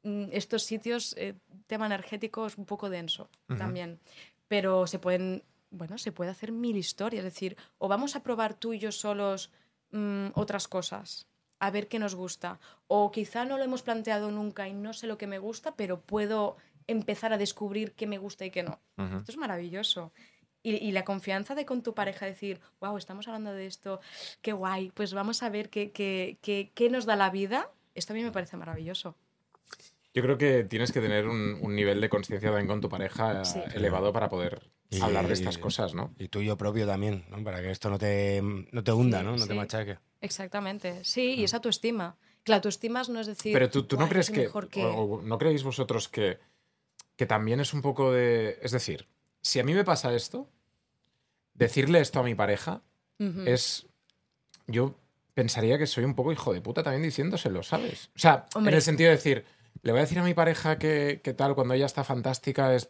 mm, 0.03 0.25
estos 0.31 0.63
sitios, 0.63 1.15
eh, 1.17 1.35
tema 1.67 1.85
energético, 1.85 2.47
es 2.47 2.57
un 2.57 2.65
poco 2.65 2.89
denso 2.89 3.29
también. 3.57 3.99
Pero 4.47 4.87
se 4.87 4.99
pueden, 4.99 5.43
bueno, 5.69 5.97
se 5.97 6.11
puede 6.11 6.31
hacer 6.31 6.51
mil 6.51 6.77
historias. 6.77 7.25
Es 7.25 7.33
decir, 7.33 7.57
o 7.77 7.87
vamos 7.87 8.15
a 8.15 8.23
probar 8.23 8.53
tú 8.53 8.73
y 8.73 8.79
yo 8.79 8.91
solos 8.91 9.51
mm, 9.91 10.27
otras 10.33 10.67
cosas, 10.67 11.27
a 11.61 11.71
ver 11.71 11.87
qué 11.87 11.99
nos 11.99 12.15
gusta. 12.15 12.59
O 12.87 13.11
quizá 13.11 13.45
no 13.45 13.57
lo 13.57 13.63
hemos 13.63 13.83
planteado 13.83 14.31
nunca 14.31 14.67
y 14.67 14.73
no 14.73 14.91
sé 14.93 15.07
lo 15.07 15.17
que 15.17 15.27
me 15.27 15.39
gusta, 15.39 15.75
pero 15.75 16.01
puedo 16.01 16.57
empezar 16.87 17.31
a 17.31 17.37
descubrir 17.37 17.93
qué 17.93 18.07
me 18.07 18.17
gusta 18.17 18.43
y 18.45 18.51
qué 18.51 18.63
no. 18.63 18.79
Esto 18.97 19.31
es 19.31 19.37
maravilloso. 19.37 20.11
Y, 20.63 20.75
y 20.75 20.91
la 20.91 21.05
confianza 21.05 21.55
de 21.55 21.65
con 21.65 21.81
tu 21.83 21.93
pareja 21.93 22.25
decir, 22.25 22.59
wow, 22.81 22.97
estamos 22.97 23.27
hablando 23.27 23.53
de 23.53 23.65
esto, 23.67 23.99
qué 24.41 24.53
guay, 24.53 24.91
pues 24.91 25.13
vamos 25.13 25.41
a 25.43 25.49
ver 25.49 25.69
qué, 25.69 25.91
qué, 25.91 26.37
qué, 26.41 26.71
qué 26.75 26.89
nos 26.89 27.05
da 27.05 27.15
la 27.15 27.29
vida. 27.29 27.69
Esto 27.95 28.13
a 28.13 28.15
mí 28.15 28.23
me 28.23 28.31
parece 28.31 28.57
maravilloso. 28.57 29.15
Yo 30.13 30.21
creo 30.23 30.37
que 30.37 30.63
tienes 30.63 30.91
que 30.91 30.99
tener 30.99 31.27
un, 31.27 31.59
un 31.61 31.75
nivel 31.75 32.01
de 32.01 32.09
conciencia 32.09 32.49
también 32.49 32.67
con 32.67 32.81
tu 32.81 32.89
pareja 32.89 33.41
eh, 33.41 33.45
Sí. 33.45 33.59
elevado 33.75 34.11
para 34.11 34.29
poder 34.29 34.61
Y- 34.91 35.01
hablar 35.01 35.27
de 35.27 35.33
estas 35.33 35.57
cosas, 35.57 35.93
¿no? 35.95 36.13
Y 36.19 36.27
tuyo 36.27 36.57
propio 36.57 36.85
también, 36.85 37.25
¿no? 37.29 37.43
Para 37.43 37.61
que 37.61 37.71
esto 37.71 37.89
no 37.89 37.97
te, 37.97 38.41
no 38.43 38.83
te 38.83 38.91
hunda, 38.91 39.19
Sí, 39.19 39.25
¿no? 39.25 39.31
No 39.31 39.37
sí. 39.39 39.47
te 39.47 39.53
machaque. 39.55 39.97
Exactamente. 40.19 41.03
Sí, 41.03 41.35
y 41.35 41.43
es 41.45 41.53
autoestima. 41.53 42.17
Que 42.43 42.51
la 42.51 42.57
autoestima 42.57 43.01
no 43.09 43.19
es 43.21 43.27
decir. 43.27 43.53
Pero 43.53 43.69
tú, 43.69 43.83
tú 43.83 43.95
no 43.95 44.01
"Guau, 44.01 44.09
crees 44.09 44.29
que, 44.29 44.41
mejor 44.41 44.67
que... 44.67 44.83
o- 44.85 45.03
o 45.03 45.21
no 45.21 45.37
creéis 45.37 45.63
vosotros 45.63 46.07
que, 46.09 46.39
que 47.15 47.25
también 47.25 47.59
es 47.59 47.73
un 47.73 47.81
poco 47.81 48.11
de... 48.11 48.59
Es 48.61 48.71
decir, 48.71 49.07
si 49.41 49.59
a 49.59 49.63
mí 49.63 49.73
me 49.73 49.83
pasa 49.85 50.13
esto, 50.13 50.49
decirle 51.53 51.99
esto 51.99 52.19
a 52.19 52.23
mi 52.23 52.35
pareja 52.35 52.81
es... 53.45 53.85
Yo 54.67 54.95
pensaría 55.35 55.77
que 55.77 55.85
soy 55.87 56.03
un 56.03 56.15
poco 56.15 56.31
hijo 56.31 56.53
de 56.53 56.61
puta 56.61 56.81
también 56.83 57.03
diciéndoselo, 57.03 57.61
¿sabes? 57.63 58.09
O 58.15 58.19
sea, 58.19 58.45
Hombre. 58.55 58.71
en 58.71 58.75
el 58.77 58.81
sentido 58.81 59.09
de 59.11 59.15
decir, 59.15 59.45
le 59.83 59.91
voy 59.91 59.99
a 59.99 60.03
decir 60.03 60.17
a 60.19 60.23
mi 60.23 60.33
pareja 60.33 60.77
que, 60.79 61.21
que 61.23 61.33
tal, 61.33 61.53
cuando 61.55 61.73
ella 61.75 61.85
está 61.85 62.03
fantástica, 62.03 62.73
es 62.75 62.89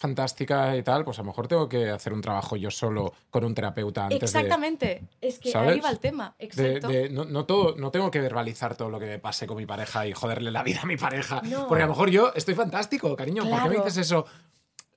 fantástica 0.00 0.74
y 0.78 0.82
tal, 0.82 1.04
pues 1.04 1.18
a 1.18 1.22
lo 1.22 1.26
mejor 1.26 1.46
tengo 1.46 1.68
que 1.68 1.90
hacer 1.90 2.14
un 2.14 2.22
trabajo 2.22 2.56
yo 2.56 2.70
solo 2.70 3.12
con 3.28 3.44
un 3.44 3.54
terapeuta 3.54 4.04
antes 4.04 4.18
de... 4.18 4.24
Exactamente. 4.24 5.02
Es 5.20 5.38
que 5.38 5.50
¿sabes? 5.50 5.74
ahí 5.74 5.80
va 5.80 5.90
el 5.90 5.98
tema. 6.00 6.34
de- 6.38 6.44
Exacto. 6.46 6.88
de- 6.88 7.10
no, 7.10 7.26
no 7.26 7.44
todo, 7.44 7.76
no 7.76 7.90
tengo 7.90 8.10
que 8.10 8.18
verbalizar 8.18 8.76
todo 8.78 8.88
lo 8.88 8.98
que 8.98 9.04
me 9.04 9.18
pase 9.18 9.46
con 9.46 9.58
mi 9.58 9.66
pareja 9.66 10.06
y 10.06 10.12
joderle 10.14 10.50
la 10.50 10.62
vida 10.62 10.80
a 10.82 10.86
mi 10.86 10.96
pareja. 10.96 11.42
No. 11.44 11.68
Porque 11.68 11.82
a 11.82 11.86
lo 11.86 11.92
mejor 11.92 12.08
yo 12.10 12.32
estoy 12.34 12.54
fantástico, 12.54 13.14
cariño. 13.14 13.42
¿Por 13.42 13.50
qué 13.50 13.56
me 13.56 13.68
Claro. 13.74 13.84
dices 13.84 13.98
eso? 14.06 14.24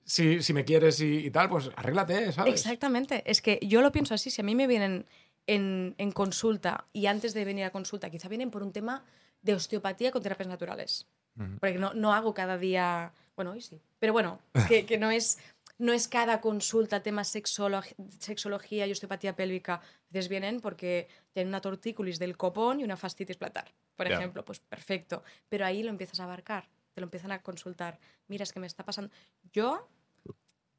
Si, 0.05 0.41
si 0.41 0.53
me 0.53 0.63
quieres 0.63 1.01
y, 1.01 1.17
y 1.25 1.31
tal, 1.31 1.49
pues 1.49 1.69
arréglate, 1.75 2.31
¿sabes? 2.31 2.53
Exactamente. 2.53 3.23
Es 3.29 3.41
que 3.41 3.59
yo 3.61 3.81
lo 3.81 3.91
pienso 3.91 4.13
así. 4.13 4.29
Si 4.31 4.39
a 4.41 4.45
mí 4.45 4.55
me 4.55 4.67
vienen 4.67 5.05
en, 5.47 5.95
en 5.97 6.11
consulta 6.13 6.85
y 6.93 7.07
antes 7.07 7.33
de 7.33 7.43
venir 7.43 7.65
a 7.65 7.71
consulta, 7.71 8.09
quizá 8.09 8.29
vienen 8.29 8.51
por 8.51 8.63
un 8.63 8.71
tema 8.71 9.03
de 9.41 9.53
osteopatía 9.53 10.11
con 10.11 10.23
terapias 10.23 10.47
naturales. 10.47 11.07
Porque 11.59 11.77
no, 11.77 11.93
no 11.93 12.13
hago 12.13 12.33
cada 12.33 12.57
día. 12.57 13.11
Bueno, 13.35 13.51
hoy 13.51 13.61
sí. 13.61 13.79
Pero 13.99 14.13
bueno, 14.13 14.39
que, 14.67 14.85
que 14.85 14.97
no, 14.97 15.09
es, 15.11 15.39
no 15.77 15.93
es 15.93 16.07
cada 16.07 16.41
consulta 16.41 17.01
tema 17.01 17.23
sexolo- 17.23 17.83
sexología 18.19 18.85
y 18.87 18.91
osteopatía 18.91 19.35
pélvica. 19.35 19.81
Veces 20.09 20.29
vienen 20.29 20.61
porque 20.61 21.07
tienen 21.33 21.49
una 21.49 21.61
tortícolis 21.61 22.19
del 22.19 22.37
copón 22.37 22.79
y 22.79 22.83
una 22.83 22.97
fascitis 22.97 23.37
plantar, 23.37 23.71
por 23.95 24.07
ejemplo. 24.11 24.45
Pues 24.45 24.59
perfecto. 24.59 25.23
Pero 25.49 25.65
ahí 25.65 25.83
lo 25.83 25.89
empiezas 25.89 26.19
a 26.19 26.25
abarcar. 26.25 26.67
Te 26.93 27.01
lo 27.01 27.05
empiezan 27.05 27.31
a 27.31 27.41
consultar. 27.41 27.99
Mira, 28.27 28.43
es 28.43 28.53
que 28.53 28.59
me 28.59 28.67
está 28.67 28.83
pasando. 28.85 29.11
Yo 29.51 29.87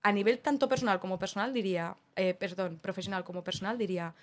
a 0.02 0.12
nivel 0.12 0.38
tanto 0.38 0.68
personal 0.68 1.00
como 1.00 1.18
personal 1.18 1.52
diría, 1.52 1.96
eh, 2.14 2.34
perdón, 2.34 2.78
profesional 2.78 3.24
como 3.24 3.42
personal 3.42 3.78
diría, 3.78 4.14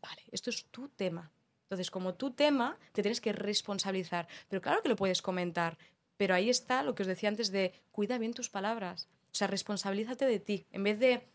vale, 0.00 0.22
esto 0.30 0.50
es 0.50 0.66
tu 0.66 0.88
tema. 0.90 1.30
Entonces, 1.62 1.90
como 1.90 2.14
tu 2.14 2.32
tema, 2.32 2.76
te 2.92 3.02
tienes 3.02 3.20
que 3.20 3.32
responsabilizar. 3.32 4.28
Pero 4.48 4.60
claro 4.60 4.82
que 4.82 4.88
lo 4.88 4.96
puedes 4.96 5.22
comentar, 5.22 5.78
pero 6.20 6.34
ahí 6.34 6.50
está 6.50 6.82
lo 6.82 6.94
que 6.94 7.02
os 7.02 7.06
decía 7.06 7.30
antes 7.30 7.50
de 7.50 7.72
cuida 7.92 8.18
bien 8.18 8.34
tus 8.34 8.50
palabras. 8.50 9.08
O 9.32 9.34
sea, 9.34 9.46
responsabilízate 9.46 10.26
de 10.26 10.38
ti. 10.38 10.66
En 10.70 10.82
vez 10.82 10.98
de, 10.98 11.26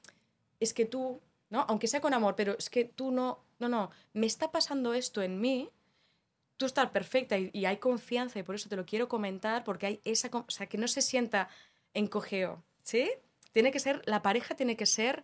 es 0.60 0.76
que 0.76 0.86
tú, 0.86 1.24
¿no? 1.50 1.66
Aunque 1.68 1.88
sea 1.88 2.02
con 2.02 2.14
amor, 2.14 2.36
pero 2.36 2.56
es 2.56 2.70
que 2.70 2.86
tú 2.86 3.10
no, 3.10 3.44
no, 3.58 3.68
no, 3.68 3.90
me 4.14 4.28
está 4.28 4.52
pasando 4.52 4.94
esto 4.94 5.24
en 5.24 5.42
mí, 5.42 5.72
tú 6.58 6.68
estás 6.68 6.92
perfecta 6.92 7.36
y, 7.36 7.66
hay 7.66 7.78
confianza 7.78 8.38
y 8.38 8.44
por 8.44 8.54
eso 8.54 8.70
te 8.70 8.76
lo 8.76 8.86
quiero 8.86 9.10
comentar, 9.10 9.64
porque 9.64 9.88
hay 9.88 10.02
esa, 10.04 10.30
o 10.32 10.52
sea, 10.52 10.68
que 10.68 10.78
no 10.78 10.88
se 10.88 11.02
sienta 11.02 11.50
en 11.96 12.08
¿sí? 12.84 13.10
Tiene 13.54 13.72
que 13.72 13.80
ser, 13.80 14.04
la 14.06 14.22
pareja 14.22 14.54
tiene 14.54 14.78
que 14.78 14.86
ser, 14.86 15.24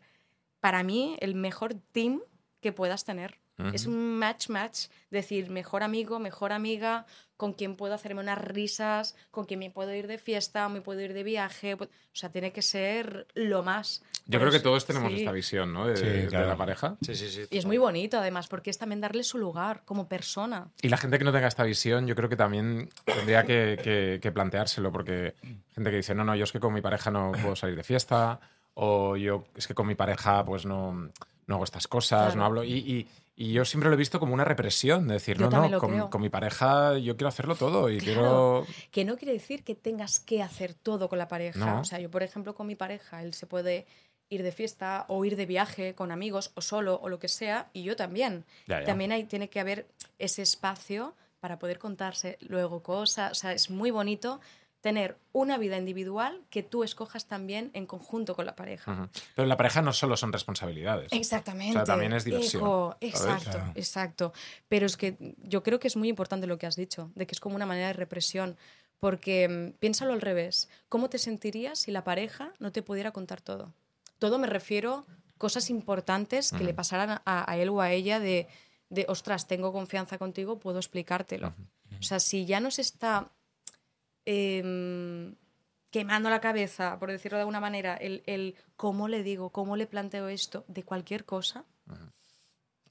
para 0.59 0.81
mí, 0.81 1.17
el 1.19 1.35
mejor 1.35 1.75
team 1.91 2.23
que 2.61 2.71
puedas 2.71 3.05
tener. 3.05 3.37
Es 3.73 3.85
Ujú. 3.85 3.95
un 3.95 4.17
match-match, 4.19 4.87
decir, 5.09 5.49
mejor 5.49 5.83
amigo, 5.83 6.19
mejor 6.19 6.51
amiga, 6.51 7.05
con 7.37 7.53
quien 7.53 7.75
puedo 7.75 7.93
hacerme 7.95 8.21
unas 8.21 8.37
risas, 8.39 9.15
con 9.31 9.45
quien 9.45 9.59
me 9.59 9.71
puedo 9.71 9.93
ir 9.95 10.05
de 10.07 10.17
fiesta, 10.19 10.69
me 10.69 10.81
puedo 10.81 11.01
ir 11.01 11.13
de 11.13 11.23
viaje. 11.23 11.73
O 11.75 11.87
sea, 12.13 12.29
tiene 12.29 12.51
que 12.51 12.61
ser 12.61 13.25
lo 13.33 13.63
más. 13.63 14.03
Yo 14.27 14.37
Por 14.39 14.49
creo 14.49 14.51
que 14.59 14.63
todos 14.63 14.85
tenemos 14.85 15.11
sí. 15.11 15.19
esta 15.19 15.31
visión, 15.31 15.73
¿no? 15.73 15.87
De, 15.87 15.97
Sí, 15.97 16.05
de 16.05 16.27
claro. 16.27 16.47
la 16.49 16.55
pareja. 16.55 16.97
Sí, 17.01 17.15
sí, 17.15 17.29
sí. 17.29 17.41
Y 17.49 17.57
es 17.57 17.65
muy 17.65 17.77
bonito, 17.79 18.19
además, 18.19 18.47
porque 18.47 18.69
es 18.69 18.77
también 18.77 19.01
darle 19.01 19.23
su 19.23 19.39
lugar 19.39 19.81
como 19.85 20.07
persona. 20.07 20.67
Y 20.83 20.89
la 20.89 20.97
gente 20.97 21.17
que 21.17 21.23
no 21.25 21.31
tenga 21.31 21.47
esta 21.47 21.63
visión, 21.63 22.05
yo 22.05 22.15
creo 22.15 22.29
que 22.29 22.35
también 22.37 22.89
tendría 23.05 23.43
que, 23.43 23.79
que- 23.83 24.19
que 24.21 24.31
planteárselo, 24.31 24.91
porque 24.91 25.33
gente 25.73 25.89
que 25.89 25.97
dice, 25.97 26.13
no, 26.13 26.23
no, 26.23 26.35
yo 26.35 26.43
es 26.43 26.51
que 26.51 26.59
con 26.59 26.73
mi 26.73 26.81
pareja 26.81 27.09
no 27.09 27.31
puedo 27.41 27.55
salir 27.55 27.75
de 27.75 27.83
fiesta, 27.83 28.39
o 28.75 29.17
yo 29.17 29.45
es 29.55 29.67
que 29.67 29.73
con 29.73 29.87
mi 29.87 29.95
pareja 29.95 30.45
pues 30.45 30.65
no, 30.65 31.09
no 31.47 31.55
hago 31.55 31.63
estas 31.63 31.87
cosas, 31.87 32.19
Claro. 32.27 32.35
no 32.39 32.45
hablo. 32.45 32.63
Y, 32.63 32.73
y- 32.73 33.07
y 33.35 33.53
yo 33.53 33.65
siempre 33.65 33.89
lo 33.89 33.95
he 33.95 33.97
visto 33.97 34.19
como 34.19 34.33
una 34.33 34.43
represión, 34.43 35.07
de 35.07 35.15
decir, 35.15 35.37
Yo 35.37 35.49
no, 35.49 35.67
no, 35.67 35.79
con, 35.79 36.09
con 36.09 36.21
mi 36.21 36.29
pareja 36.29 36.97
yo 36.97 37.15
quiero 37.15 37.29
hacerlo 37.29 37.55
todo 37.55 37.89
y 37.89 37.97
Claro. 37.99 38.65
quiero... 38.65 38.89
Que 38.91 39.05
no 39.05 39.17
quiere 39.17 39.33
decir 39.33 39.63
que 39.63 39.73
tengas 39.75 40.19
que 40.19 40.43
hacer 40.43 40.73
todo 40.73 41.09
con 41.09 41.17
la 41.17 41.27
pareja. 41.27 41.59
No. 41.59 41.81
O 41.81 41.83
sea, 41.85 41.99
yo, 41.99 42.11
por 42.11 42.23
ejemplo, 42.23 42.53
con 42.53 42.67
mi 42.67 42.75
pareja, 42.75 43.23
él 43.23 43.33
se 43.33 43.47
puede 43.47 43.85
ir 44.29 44.43
de 44.43 44.51
fiesta 44.51 45.05
o 45.09 45.25
ir 45.25 45.35
de 45.35 45.45
viaje 45.45 45.93
con 45.95 46.11
amigos 46.11 46.51
o 46.55 46.61
solo 46.61 46.99
o 47.01 47.09
lo 47.09 47.19
que 47.19 47.27
sea, 47.27 47.69
y 47.73 47.83
yo 47.83 47.95
también. 47.95 48.45
Ya, 48.67 48.79
ya. 48.79 48.85
También 48.85 49.11
hay, 49.11 49.25
tiene 49.25 49.49
que 49.49 49.59
haber 49.59 49.87
ese 50.19 50.41
espacio 50.41 51.15
para 51.39 51.57
poder 51.57 51.79
contarse 51.79 52.37
luego 52.41 52.83
cosas. 52.83 53.31
O 53.31 53.35
sea, 53.35 53.51
es 53.53 53.69
muy 53.69 53.91
bonito 53.91 54.39
tener 54.81 55.17
una 55.31 55.57
vida 55.57 55.77
individual 55.77 56.41
que 56.49 56.63
tú 56.63 56.83
escojas 56.83 57.27
también 57.27 57.69
en 57.73 57.85
conjunto 57.85 58.35
con 58.35 58.45
la 58.45 58.55
pareja. 58.55 58.91
Ujú. 58.91 59.09
Pero 59.35 59.43
en 59.43 59.49
la 59.49 59.57
pareja 59.57 59.81
no 59.81 59.93
solo 59.93 60.17
son 60.17 60.33
responsabilidades. 60.33 61.13
Exactamente. 61.13 61.71
O 61.71 61.73
sea, 61.73 61.83
también 61.83 62.13
es 62.13 62.23
diversión, 62.25 62.63
¿sabes? 62.63 62.97
exacto, 63.01 63.51
Claro. 63.51 63.71
exacto. 63.75 64.33
Pero 64.67 64.85
es 64.87 64.97
que 64.97 65.35
yo 65.43 65.61
creo 65.63 65.79
que 65.79 65.87
es 65.87 65.95
muy 65.95 66.09
importante 66.09 66.47
lo 66.47 66.57
que 66.57 66.65
has 66.65 66.75
dicho, 66.75 67.11
de 67.15 67.27
que 67.27 67.33
es 67.33 67.39
como 67.39 67.55
una 67.55 67.65
manera 67.67 67.87
de 67.87 67.93
represión. 67.93 68.57
Porque 68.99 69.47
mm, 69.47 69.79
piénsalo 69.79 70.13
al 70.13 70.21
revés. 70.21 70.69
¿Cómo 70.89 71.09
te 71.09 71.17
sentirías 71.19 71.79
si 71.79 71.91
la 71.91 72.03
pareja 72.03 72.53
no 72.59 72.71
te 72.71 72.81
pudiera 72.81 73.11
contar 73.11 73.41
todo? 73.41 73.73
Todo 74.19 74.37
me 74.39 74.47
refiero 74.47 75.05
cosas 75.37 75.71
importantes 75.71 76.51
que 76.51 76.63
le 76.63 76.73
pasaran 76.75 77.21
a, 77.25 77.51
a 77.51 77.57
él 77.57 77.69
o 77.69 77.81
a 77.81 77.91
ella 77.91 78.19
de, 78.19 78.47
de, 78.89 79.05
ostras, 79.09 79.47
tengo 79.47 79.73
confianza 79.73 80.19
contigo, 80.19 80.59
puedo 80.59 80.77
explicártelo. 80.77 81.55
O 81.99 82.03
sea, 82.03 82.19
si 82.19 82.45
ya 82.45 82.59
nos 82.59 82.77
está 82.77 83.31
em, 84.25 85.35
quemando 85.89 86.29
la 86.29 86.39
cabeza, 86.39 86.97
por 86.99 87.11
decirlo 87.11 87.37
de 87.37 87.41
alguna 87.41 87.59
manera, 87.59 87.95
el, 87.95 88.23
el 88.25 88.55
cómo 88.75 89.07
le 89.07 89.23
digo, 89.23 89.51
cómo 89.51 89.75
le 89.75 89.87
planteo 89.87 90.27
esto 90.29 90.65
de 90.67 90.83
cualquier 90.83 91.25
cosa, 91.25 91.65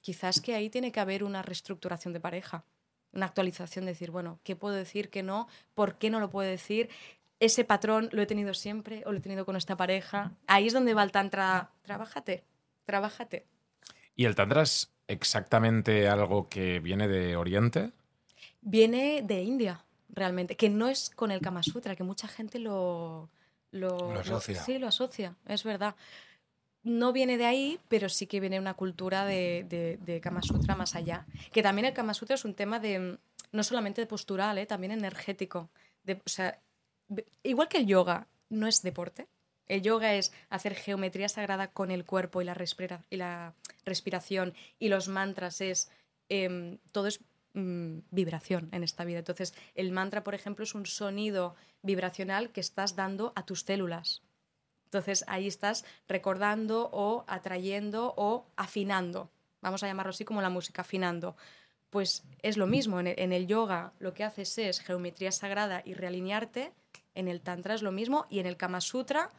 quizás 0.01 0.41
que 0.41 0.55
ahí 0.55 0.71
tiene 0.71 0.93
que 0.93 1.01
haber 1.01 1.25
una 1.25 1.43
reestructuración 1.43 2.13
de 2.13 2.21
pareja, 2.21 2.65
una 3.13 3.27
actualización, 3.27 3.85
de 3.87 3.93
decir, 3.93 4.11
bueno, 4.11 4.39
¿qué 4.45 4.57
puedo 4.57 4.75
decir, 4.75 5.11
qué 5.11 5.23
no? 5.23 5.49
¿Por 5.75 5.99
qué 5.99 6.11
no 6.11 6.21
lo 6.21 6.31
puedo 6.31 6.49
decir? 6.49 6.89
Ese 7.41 7.65
patrón 7.65 8.09
lo 8.13 8.23
he 8.23 8.27
tenido 8.27 8.55
siempre 8.55 9.03
o 9.07 9.13
lo 9.13 9.19
he 9.19 9.23
tenido 9.23 9.47
con 9.47 9.57
esta 9.57 9.77
pareja. 9.77 10.33
Ahí 10.47 10.67
es 10.67 10.73
donde 10.73 10.95
va 10.95 11.03
el 11.03 11.11
tantra. 11.11 11.71
Trabájate, 11.83 12.45
trabájate. 12.85 13.47
¿Y 14.15 14.27
el 14.27 14.35
tantra 14.35 14.63
es 14.63 14.93
exactamente 15.09 16.09
algo 16.09 16.49
que 16.49 16.81
viene 16.81 17.09
de 17.09 17.37
Oriente? 17.37 17.93
Viene 18.61 19.23
de 19.23 19.43
India, 19.43 19.85
realmente, 20.15 20.57
que 20.57 20.69
no 20.69 20.89
es 20.89 21.11
con 21.11 21.31
el 21.31 21.41
Kama 21.41 21.63
Sutra, 21.63 21.97
que 21.97 22.03
mucha 22.05 22.29
gente 22.29 22.59
lo... 22.59 23.29
Lo, 23.73 23.97
Lo 24.13 24.19
asocia. 24.21 24.61
sí, 24.63 24.79
lo 24.79 24.89
asocia, 24.89 25.37
es 25.47 25.63
verdad. 25.63 25.95
No 26.83 27.13
viene 27.13 27.37
de 27.39 27.45
ahí, 27.47 27.79
pero 27.89 28.09
sí 28.09 28.27
que 28.27 28.41
viene 28.41 28.59
una 28.59 28.75
cultura 28.75 29.25
de, 29.25 29.65
de, 29.69 29.99
de 29.99 30.21
Kama 30.21 30.43
Sutra 30.43 30.75
más 30.75 30.97
allá. 30.97 31.27
Que 31.53 31.63
también 31.63 31.85
el 31.87 31.93
Kama 31.95 32.15
Sutra 32.15 32.35
es 32.35 32.45
un 32.45 32.55
tema 32.55 32.81
de 32.81 33.19
no 33.53 33.63
solamente 33.63 34.01
de 34.01 34.07
postural, 34.07 34.59
¿eh? 34.59 34.67
también 34.67 34.91
energético. 34.93 35.69
De, 36.03 36.15
o 36.15 36.29
sea, 36.29 36.59
igual 37.43 37.69
que 37.69 37.79
el 37.79 37.87
yoga 37.87 38.27
no 38.49 38.67
es 38.67 38.83
deporte, 38.83 39.29
el 39.69 39.83
yoga 39.83 40.15
es 40.15 40.33
hacer 40.49 40.75
geometría 40.75 41.29
sagrada 41.29 41.69
con 41.71 41.91
el 41.93 42.05
cuerpo 42.05 42.43
y 42.43 42.45
la, 42.45 42.55
respira- 42.55 43.05
y 43.11 43.17
la 43.19 43.55
respiración 43.85 44.55
y 44.81 44.89
los 44.89 45.07
mantras 45.09 45.61
es 45.61 45.91
em, 46.29 46.79
todo 46.93 47.07
es 47.07 47.21
mm, 47.55 47.99
vibración 48.11 48.69
en 48.73 48.83
esta 48.83 49.05
vida. 49.05 49.19
Entonces, 49.19 49.55
el 49.75 49.93
mantra, 49.93 50.25
por 50.25 50.35
ejemplo, 50.35 50.65
es 50.65 50.75
un 50.75 50.87
sonido 50.87 51.55
vibracional 51.83 52.51
que 52.51 52.61
estás 52.61 52.97
dando 52.97 53.33
a 53.37 53.45
tus 53.45 53.63
células. 53.63 54.23
Entonces, 54.85 55.25
ahí 55.29 55.47
estás 55.47 55.85
recordando 56.09 56.91
o 56.93 57.25
atrayendo 57.29 58.13
o 58.17 58.47
afinando. 58.57 59.31
Vamos 59.61 59.83
a 59.83 59.87
llamarlo 59.87 60.11
así 60.11 60.25
como 60.25 60.43
la 60.43 60.51
música, 60.51 60.83
afinando. 60.83 61.37
Pues 61.91 62.25
es 62.43 62.57
lo 62.57 62.67
mismo. 62.67 63.01
En 63.01 63.33
el, 63.33 63.47
yoga 63.47 63.93
lo 63.99 64.15
que 64.15 64.25
haces 64.25 64.57
es 64.59 64.81
geometría 64.81 65.33
sagrada 65.33 65.83
y 65.85 65.95
realinearte. 65.95 66.73
En 67.15 67.29
el 67.29 67.41
tantra 67.41 67.75
es 67.75 67.83
lo 67.83 67.93
mismo. 67.93 68.27
Y 68.31 68.39
en 68.39 68.47
el 68.47 68.57
Kama 68.57 68.81
Sutra 68.81 69.31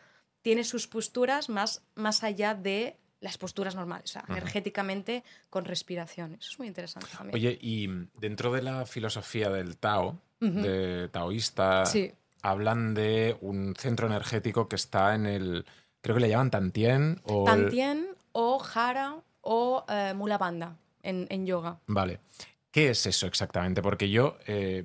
tiene 0.42 0.64
sus 0.64 0.88
posturas 0.88 1.50
más, 1.50 1.84
más 1.96 2.24
allá 2.24 2.56
de 2.56 2.98
las 3.22 3.38
posturas 3.38 3.76
normales, 3.76 4.10
o 4.10 4.14
sea, 4.14 4.26
energéticamente 4.28 5.24
con 5.50 5.64
respiración. 5.66 6.34
Eso 6.34 6.52
es 6.52 6.60
muy 6.60 6.68
interesante 6.68 7.08
también. 7.16 7.36
Oye, 7.36 7.58
y 7.62 7.88
dentro 8.20 8.52
de 8.52 8.62
la 8.64 8.86
filosofía 8.86 9.50
del 9.50 9.78
Tao, 9.78 10.20
de 10.40 11.08
taoísta, 11.10 11.86
Sí. 11.86 12.12
hablan 12.42 12.94
de 12.96 13.38
un 13.42 13.76
centro 13.78 14.08
energético 14.08 14.68
que 14.68 14.76
está 14.76 15.14
en 15.14 15.28
el, 15.28 15.66
creo 16.02 16.16
que 16.16 16.22
le 16.22 16.30
llaman 16.30 16.50
Tantien 16.50 17.22
o... 17.24 17.42
el- 17.42 17.46
Tantien 17.46 18.08
o 18.32 18.58
Jara 18.58 19.18
o 19.42 19.86
eh, 19.88 20.14
Mula 20.16 20.76
en, 21.04 21.28
en 21.30 21.46
yoga. 21.46 21.80
Vale. 21.88 22.20
¿Qué 22.72 22.90
es 22.90 23.06
eso 23.06 23.28
exactamente? 23.28 23.82
Porque 23.84 24.10
yo 24.10 24.38
eh, 24.48 24.84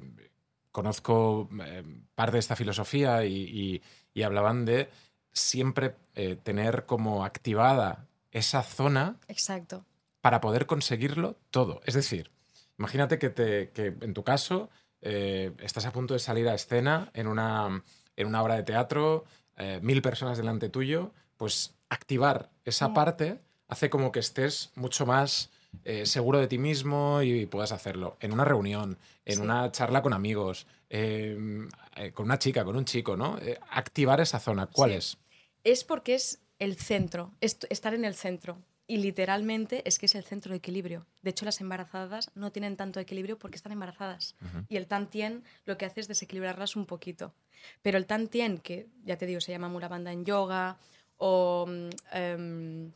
conozco 0.73 1.49
eh, 1.65 1.83
parte 2.15 2.33
de 2.33 2.39
esta 2.41 2.57
filosofía 2.57 3.25
y, 3.25 3.33
y- 3.35 3.83
y 4.13 4.23
hablaban 4.23 4.65
de 4.67 4.89
siempre 5.33 5.95
eh, 6.15 6.37
tener 6.43 6.85
como 6.87 7.25
activada 7.25 8.07
esa 8.39 8.63
zona 8.63 9.17
Exacto. 9.29 9.85
para 10.21 10.41
poder 10.41 10.67
conseguirlo 10.67 11.37
todo. 11.51 11.81
Es 11.85 11.95
decir, 11.95 12.31
imagínate 12.79 13.19
que, 13.19 13.31
te, 13.31 13.71
que 13.71 13.87
en 14.01 14.13
tu 14.15 14.23
caso 14.25 14.69
eh, 15.01 15.53
estás 15.61 15.87
a 15.87 15.93
punto 15.93 16.15
de 16.15 16.21
salir 16.21 16.49
a 16.49 16.55
escena 16.55 17.11
en 17.15 17.27
una, 17.29 17.83
en 18.17 18.27
una 18.27 18.43
obra 18.43 18.57
de 18.57 18.63
teatro, 18.63 19.25
eh, 19.57 19.81
mil 19.83 20.03
personas 20.03 20.37
delante 20.37 20.69
tuyo, 20.69 21.13
pues 21.37 21.75
activar 21.89 22.51
esa 22.65 22.93
parte 22.93 23.41
hace 23.69 23.89
como 23.91 24.13
que 24.13 24.21
estés 24.21 24.71
mucho 24.75 25.07
más 25.07 25.51
eh, 25.85 26.07
seguro 26.07 26.39
de 26.39 26.47
ti 26.47 26.59
mismo 26.59 27.21
y 27.23 27.47
puedas 27.47 27.73
hacerlo. 27.73 28.17
En 28.21 28.33
una 28.33 28.45
reunión, 28.45 28.99
en 29.25 29.37
Sí. 29.37 29.43
una 29.43 29.71
charla 29.73 30.03
con 30.03 30.13
amigos, 30.13 30.67
eh, 30.89 31.67
eh, 31.97 32.13
con 32.13 32.27
una 32.27 32.39
chica, 32.39 32.65
con 32.65 32.77
un 32.77 32.85
chico, 32.85 33.17
¿no? 33.17 33.39
Activar 33.71 34.21
esa 34.21 34.39
zona. 34.41 34.67
¿Cuál 34.67 34.91
Sí. 34.91 34.97
es? 34.97 35.19
Es 35.65 35.85
porque 35.85 36.15
es 36.15 36.41
el 36.59 36.77
centro, 36.77 37.33
estar 37.41 37.95
en 37.95 38.05
el 38.05 38.15
centro. 38.15 38.59
Y 38.89 38.99
literalmente 38.99 39.83
es 39.85 39.99
que 39.99 40.07
es 40.07 40.15
el 40.15 40.23
centro 40.23 40.53
de 40.53 40.59
equilibrio. 40.59 41.07
De 41.23 41.31
hecho, 41.31 41.45
las 41.45 41.61
embarazadas 41.61 42.31
no 42.37 42.53
tienen 42.53 42.77
tanto 42.77 43.01
equilibrio 43.01 43.37
porque 43.37 43.57
están 43.57 43.73
embarazadas. 43.73 44.37
Y 44.69 44.77
el 44.77 44.87
Tantien 44.87 45.43
lo 45.65 45.77
que 45.77 45.87
hace 45.87 46.01
es 46.01 46.09
desequilibrarlas 46.09 46.77
un 46.77 46.87
poquito. 46.87 47.35
Pero 47.83 47.99
el 47.99 48.07
Tantien, 48.07 48.59
que 48.59 48.87
ya 49.05 49.17
te 49.17 49.27
digo, 49.27 49.41
se 49.41 49.51
llama 49.51 49.69
Mula 49.69 49.89
Bandha 49.89 50.13
en 50.13 50.25
yoga, 50.25 50.79
o 51.17 51.67
eh, 52.13 52.91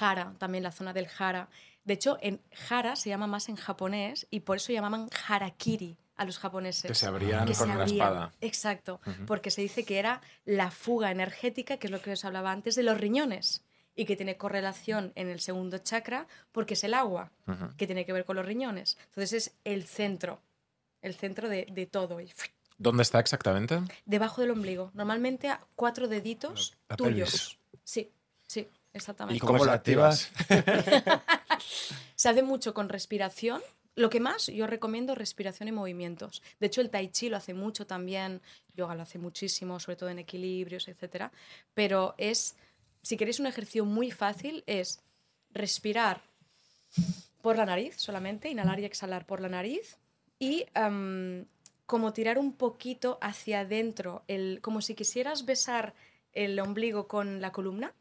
Hara, 0.00 0.34
también 0.38 0.64
la 0.64 0.72
zona 0.72 0.94
del 0.94 1.08
Hara. 1.18 1.50
De 1.84 1.94
hecho, 1.94 2.16
en 2.22 2.40
Hara 2.70 2.96
se 2.96 3.10
llama 3.10 3.26
más 3.26 3.50
en 3.50 3.56
japonés 3.56 4.26
y 4.30 4.40
por 4.40 4.56
eso 4.56 4.72
llamaban 4.72 5.10
Harakiri 5.28 5.98
a 6.16 6.24
los 6.24 6.38
japoneses. 6.38 6.84
Que 6.88 6.94
se 6.94 7.06
abrían 7.06 7.40
Que 7.46 7.54
con 7.54 7.54
se 7.54 7.64
una 7.64 7.74
abrían. 7.82 7.96
espada. 7.96 8.32
Exacto, 8.40 9.00
porque 9.26 9.50
se 9.50 9.60
dice 9.62 9.84
que 9.84 9.98
era 9.98 10.20
la 10.44 10.70
fuga 10.70 11.10
energética, 11.10 11.76
que 11.78 11.86
es 11.88 11.90
lo 11.90 12.00
que 12.00 12.12
os 12.12 12.24
hablaba 12.24 12.52
antes, 12.52 12.74
de 12.74 12.82
los 12.82 12.98
riñones 12.98 13.62
y 13.96 14.04
que 14.06 14.16
tiene 14.16 14.36
correlación 14.36 15.12
en 15.14 15.28
el 15.28 15.40
segundo 15.40 15.78
chakra 15.78 16.26
porque 16.52 16.74
es 16.74 16.84
el 16.84 16.94
agua, 16.94 17.30
Ujú. 17.46 17.74
que 17.76 17.86
tiene 17.86 18.04
que 18.04 18.12
ver 18.12 18.24
con 18.24 18.36
los 18.36 18.44
riñones. 18.46 18.96
Entonces 19.06 19.32
es 19.32 19.54
el 19.64 19.84
centro, 19.84 20.40
el 21.02 21.14
centro 21.14 21.48
de, 21.48 21.66
de 21.70 21.86
todo. 21.86 22.18
¿Dónde 22.78 23.02
está 23.04 23.20
exactamente? 23.20 23.80
debajo 24.04 24.40
del 24.40 24.50
ombligo, 24.50 24.90
normalmente 24.94 25.48
a 25.48 25.60
cuatro 25.76 26.08
deditos 26.08 26.74
La 26.88 26.96
tuyos. 26.96 27.30
pelvis. 27.30 27.58
Sí, 27.84 28.10
sí, 28.46 28.68
exactamente. 28.92 29.36
¿Y 29.36 29.40
cómo 29.40 29.58
se 29.60 29.66
lo 29.66 29.72
activas? 29.72 30.30
Se 32.16 32.28
hace 32.28 32.42
mucho 32.42 32.74
con 32.74 32.88
respiración. 32.88 33.60
Lo 33.96 34.10
que 34.10 34.20
más 34.20 34.48
yo 34.48 34.66
recomiendo 34.66 35.14
respiración 35.14 35.68
y 35.68 35.72
movimientos. 35.72 36.42
De 36.58 36.66
hecho, 36.66 36.80
el 36.80 36.90
tai 36.90 37.08
chi 37.08 37.28
lo 37.28 37.36
hace 37.36 37.54
mucho 37.54 37.86
también, 37.86 38.40
yoga 38.74 38.94
lo 38.94 39.02
hace 39.02 39.18
muchísimo, 39.18 39.78
sobre 39.78 39.96
todo 39.96 40.08
en 40.10 40.18
equilibrios, 40.18 40.88
etc. 40.88 41.30
Pero 41.74 42.14
es, 42.18 42.56
si 43.02 43.16
queréis 43.16 43.38
un 43.38 43.46
ejercicio 43.46 43.84
muy 43.84 44.10
fácil, 44.10 44.64
es 44.66 45.00
respirar 45.50 46.22
por 47.40 47.56
la 47.56 47.66
nariz 47.66 47.96
solamente, 47.96 48.48
inhalar 48.48 48.80
y 48.80 48.84
exhalar 48.84 49.26
por 49.26 49.40
la 49.40 49.48
nariz 49.48 49.98
y 50.38 50.66
em, 50.74 51.46
como 51.86 52.12
tirar 52.12 52.38
un 52.38 52.54
poquito 52.54 53.18
hacia 53.20 53.60
adentro, 53.60 54.24
el, 54.28 54.60
como 54.60 54.80
si 54.80 54.94
quisieras 54.94 55.44
besar 55.44 55.94
el 56.32 56.58
ombligo 56.58 57.06
con 57.06 57.40
la 57.40 57.52
columna, 57.52 57.94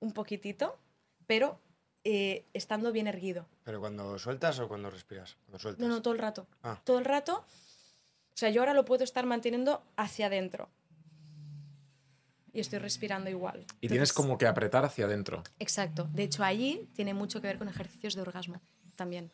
un 0.00 0.12
poquitito, 0.12 0.78
pero 1.26 1.60
eh, 2.08 2.46
estando 2.54 2.92
bien 2.92 3.08
erguido. 3.08 3.48
¿Pero 3.64 3.80
cuando 3.80 4.16
sueltas 4.16 4.60
o 4.60 4.68
cuando 4.68 4.90
respiras? 4.90 5.36
Cuando 5.44 5.58
sueltas. 5.58 5.84
No, 5.84 5.92
no, 5.92 6.02
todo 6.02 6.14
el 6.14 6.20
rato. 6.20 6.46
Ah. 6.62 6.80
Todo 6.84 7.00
el 7.00 7.04
rato. 7.04 7.38
O 7.38 8.36
sea, 8.38 8.48
yo 8.50 8.60
ahora 8.60 8.74
lo 8.74 8.84
puedo 8.84 9.02
estar 9.02 9.26
manteniendo 9.26 9.82
hacia 9.96 10.26
adentro. 10.26 10.68
Y 12.52 12.60
estoy 12.60 12.78
respirando 12.78 13.28
igual. 13.28 13.66
Y 13.80 13.88
tienes 13.88 14.12
como 14.12 14.38
que 14.38 14.46
apretar 14.46 14.84
hacia 14.84 15.06
adentro. 15.06 15.42
Exacto. 15.58 16.08
De 16.12 16.22
hecho, 16.22 16.44
allí 16.44 16.88
tiene 16.94 17.12
mucho 17.12 17.40
que 17.40 17.48
ver 17.48 17.58
con 17.58 17.68
ejercicios 17.68 18.14
de 18.14 18.20
orgasmo 18.20 18.62
también. 18.94 19.32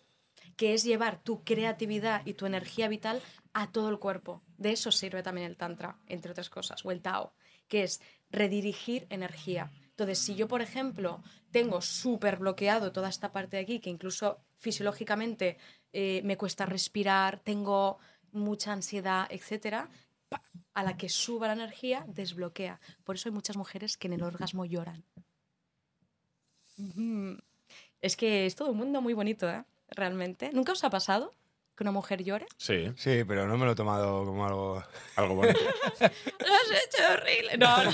Que 0.57 0.73
es 0.73 0.83
llevar 0.83 1.23
tu 1.23 1.45
creatividad 1.45 2.25
y 2.25 2.33
tu 2.33 2.47
energía 2.47 2.89
vital 2.89 3.21
a 3.53 3.71
todo 3.71 3.91
el 3.91 3.99
cuerpo. 3.99 4.43
De 4.57 4.73
eso 4.73 4.91
sirve 4.91 5.23
también 5.23 5.47
el 5.47 5.59
Tantra, 5.59 5.99
entre 6.07 6.31
otras 6.31 6.49
cosas, 6.49 6.87
o 6.87 6.91
el 6.91 7.03
Tao, 7.03 7.35
que 7.69 7.83
es 7.83 8.01
redirigir 8.31 9.07
energía. 9.11 9.71
Entonces, 9.93 10.19
si 10.19 10.35
yo, 10.35 10.49
por 10.49 10.63
ejemplo, 10.63 11.23
tengo 11.51 11.81
súper 11.83 12.39
bloqueado 12.39 12.93
toda 12.93 13.09
esta 13.09 13.31
parte 13.31 13.57
de 13.57 13.63
aquí, 13.63 13.79
que 13.79 13.91
incluso 13.91 14.41
fisiológicamente 14.57 15.59
eh, 15.93 16.23
me 16.25 16.37
cuesta 16.37 16.65
respirar, 16.67 17.41
tengo 17.41 17.99
mucha 18.33 18.73
ansiedad, 18.73 19.27
etcétera, 19.31 19.91
a 20.73 20.83
la 20.83 20.97
que 20.97 21.11
suba 21.11 21.47
la 21.49 21.53
energía, 21.53 22.05
desbloquea. 22.09 22.81
Por 23.05 23.17
eso 23.17 23.29
hay 23.29 23.35
muchas 23.35 23.57
mujeres 23.57 23.99
que 23.99 24.07
en 24.09 24.15
el 24.15 24.23
orgasmo 24.23 24.65
lloran. 24.65 25.05
Es 28.01 28.17
que 28.17 28.47
es 28.47 28.57
todo 28.57 28.71
un 28.71 28.79
mundo 28.79 29.03
muy 29.03 29.13
bonito, 29.13 29.49
¿eh? 29.49 29.63
Realmente. 29.89 30.51
¿Nunca 30.53 30.73
os 30.73 30.83
ha 30.85 30.91
pasado 30.91 31.35
que 31.77 31.85
una 31.85 31.93
mujer 31.93 32.25
llore? 32.25 32.47
Sí, 32.57 32.93
Sí, 32.97 33.25
pero 33.25 33.47
no 33.47 33.59
me 33.59 33.67
lo 33.67 33.73
he 33.73 33.75
tomado 33.75 34.25
como 34.25 34.47
algo... 34.47 34.83
algo 35.17 35.35
bonito. 35.35 35.61
Lo 36.01 36.55
has 36.55 36.85
hecho 36.85 37.13
horrible. 37.13 37.59
No, 37.59 37.85
no. 37.85 37.91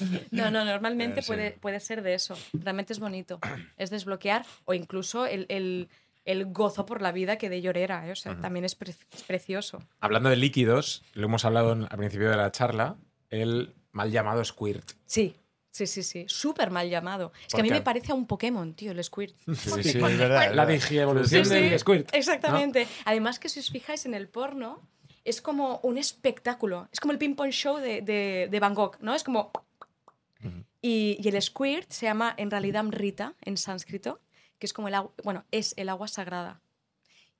No, 0.30 0.50
no, 0.50 0.64
normalmente 0.64 1.20
Eh, 1.20 1.22
sí. 1.22 1.26
puede, 1.28 1.50
puede 1.52 1.80
ser 1.80 2.02
de 2.02 2.14
eso. 2.14 2.36
Realmente 2.52 2.92
es 2.92 2.98
bonito. 2.98 3.38
Es 3.76 3.90
desbloquear 3.90 4.44
o 4.64 4.74
incluso 4.74 5.26
el, 5.26 5.46
el- 5.48 5.88
el 6.24 6.46
gozo 6.46 6.86
por 6.86 7.02
la 7.02 7.12
vida 7.12 7.38
que 7.38 7.48
de 7.48 7.60
llorera. 7.62 8.06
¿eh? 8.08 8.10
O 8.12 8.16
sea, 8.16 8.36
también 8.40 8.64
es, 8.64 8.74
pre- 8.74 8.90
es 9.12 9.22
precioso. 9.22 9.78
Hablando 10.00 10.28
de 10.28 10.34
líquidos, 10.36 11.04
lo 11.12 11.26
hemos 11.26 11.44
hablado 11.44 11.72
en- 11.72 11.82
al 11.84 11.98
principio 11.98 12.28
de 12.30 12.36
la 12.36 12.50
charla, 12.50 12.96
el 13.30 13.74
mal 13.92 14.10
llamado 14.10 14.44
squirt. 14.44 14.90
Sí, 15.04 15.36
sí, 15.70 15.86
sí, 15.86 16.02
sí. 16.02 16.24
Súper 16.26 16.72
mal 16.72 16.90
llamado. 16.90 17.32
Es 17.42 17.46
que 17.54 17.58
¿Por 17.58 17.60
a 17.60 17.62
mí 17.62 17.70
me 17.70 17.80
parece 17.80 18.10
a 18.10 18.16
un 18.16 18.26
Pokémon, 18.26 18.74
tío, 18.74 18.90
el 18.90 19.04
Squirt. 19.04 19.36
Sí, 19.54 19.82
sí, 19.84 19.98
es 19.98 20.18
verdad. 20.18 20.52
La 20.52 20.66
digievolución 20.66 21.44
Sí, 21.44 21.54
del 21.54 21.78
squirt. 21.78 22.12
Exactamente. 22.12 22.88
Además 23.04 23.38
que 23.38 23.48
si 23.48 23.60
os 23.60 23.70
fijáis 23.70 24.04
en 24.04 24.14
el 24.14 24.26
porno, 24.28 24.80
es 25.24 25.40
como 25.40 25.78
un 25.84 25.96
espectáculo. 25.96 26.88
Es 26.92 26.98
como 26.98 27.12
el 27.12 27.18
ping-pong 27.18 27.50
show 27.50 27.76
de, 27.78 28.00
de, 28.02 28.48
de 28.50 28.60
Van 28.60 28.74
Gogh, 28.74 28.96
¿no? 29.00 29.14
Es 29.14 29.22
como... 29.22 29.52
Y, 30.82 31.18
y 31.20 31.28
el 31.28 31.40
squirt 31.40 31.90
se 31.90 32.06
llama 32.06 32.34
en 32.36 32.50
realidad 32.50 32.80
amrita 32.80 33.34
en 33.42 33.56
sánscrito, 33.56 34.20
que 34.58 34.66
es 34.66 34.72
como 34.72 34.88
el 34.88 34.94
agua, 34.94 35.12
bueno, 35.24 35.44
es 35.50 35.74
el 35.76 35.88
agua 35.88 36.08
sagrada. 36.08 36.60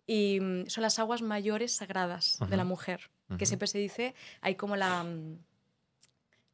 Y 0.06 0.38
mm, 0.40 0.66
son 0.66 0.82
las 0.82 0.98
aguas 0.98 1.22
mayores 1.22 1.72
sagradas 1.72 2.38
de 2.48 2.56
la 2.56 2.64
mujer, 2.64 3.10
que 3.38 3.46
siempre 3.46 3.66
se 3.66 3.78
dice, 3.78 4.14
hay 4.40 4.54
como 4.54 4.76
la... 4.76 5.04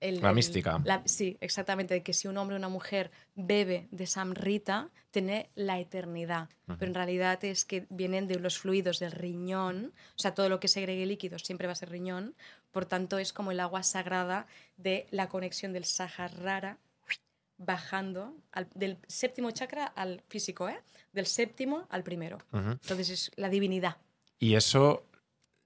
el- 0.03 0.21
La 0.21 0.29
el- 0.31 0.35
mística. 0.35 0.81
la- 0.85 1.03
sí, 1.07 1.37
exactamente, 1.41 1.95
de 1.95 2.03
que 2.03 2.13
si 2.13 2.29
un 2.29 2.37
hombre 2.37 2.57
o 2.57 2.59
una 2.59 2.69
mujer 2.69 3.11
bebe 3.35 3.89
de 3.91 4.07
Samrita, 4.07 4.91
tiene 5.11 5.49
la 5.55 5.79
eternidad. 5.79 6.49
Pero 6.67 6.87
en 6.87 6.95
realidad 6.95 7.43
es 7.45 7.65
que 7.65 7.87
vienen 7.91 8.29
de 8.29 8.39
los 8.39 8.59
fluidos 8.59 8.99
del 8.99 9.13
riñón, 9.13 9.93
o 10.17 10.19
sea, 10.19 10.35
todo 10.35 10.49
lo 10.49 10.59
que 10.61 10.69
segregue 10.69 11.07
líquidos 11.07 11.43
siempre 11.43 11.67
va 11.67 11.73
a 11.75 11.77
ser 11.77 11.91
riñón, 11.91 12.35
por 12.71 12.85
tanto 12.87 13.19
es 13.19 13.33
como 13.33 13.51
el 13.53 13.61
agua 13.61 13.83
sagrada 13.83 14.47
de 14.77 15.07
la 15.11 15.29
conexión 15.29 15.73
del 15.73 15.85
Sahara 15.85 16.79
bajando 17.59 18.35
al- 18.51 18.69
del 18.75 18.99
séptimo 19.07 19.51
chakra 19.53 19.85
al 19.85 20.23
físico, 20.29 20.69
¿eh? 20.69 20.81
Del 21.13 21.27
séptimo 21.27 21.87
al 21.91 22.03
primero. 22.03 22.39
Entonces 22.53 23.11
es 23.11 23.31
la 23.37 23.49
divinidad. 23.49 23.99
Y 24.41 24.55
eso 24.55 25.05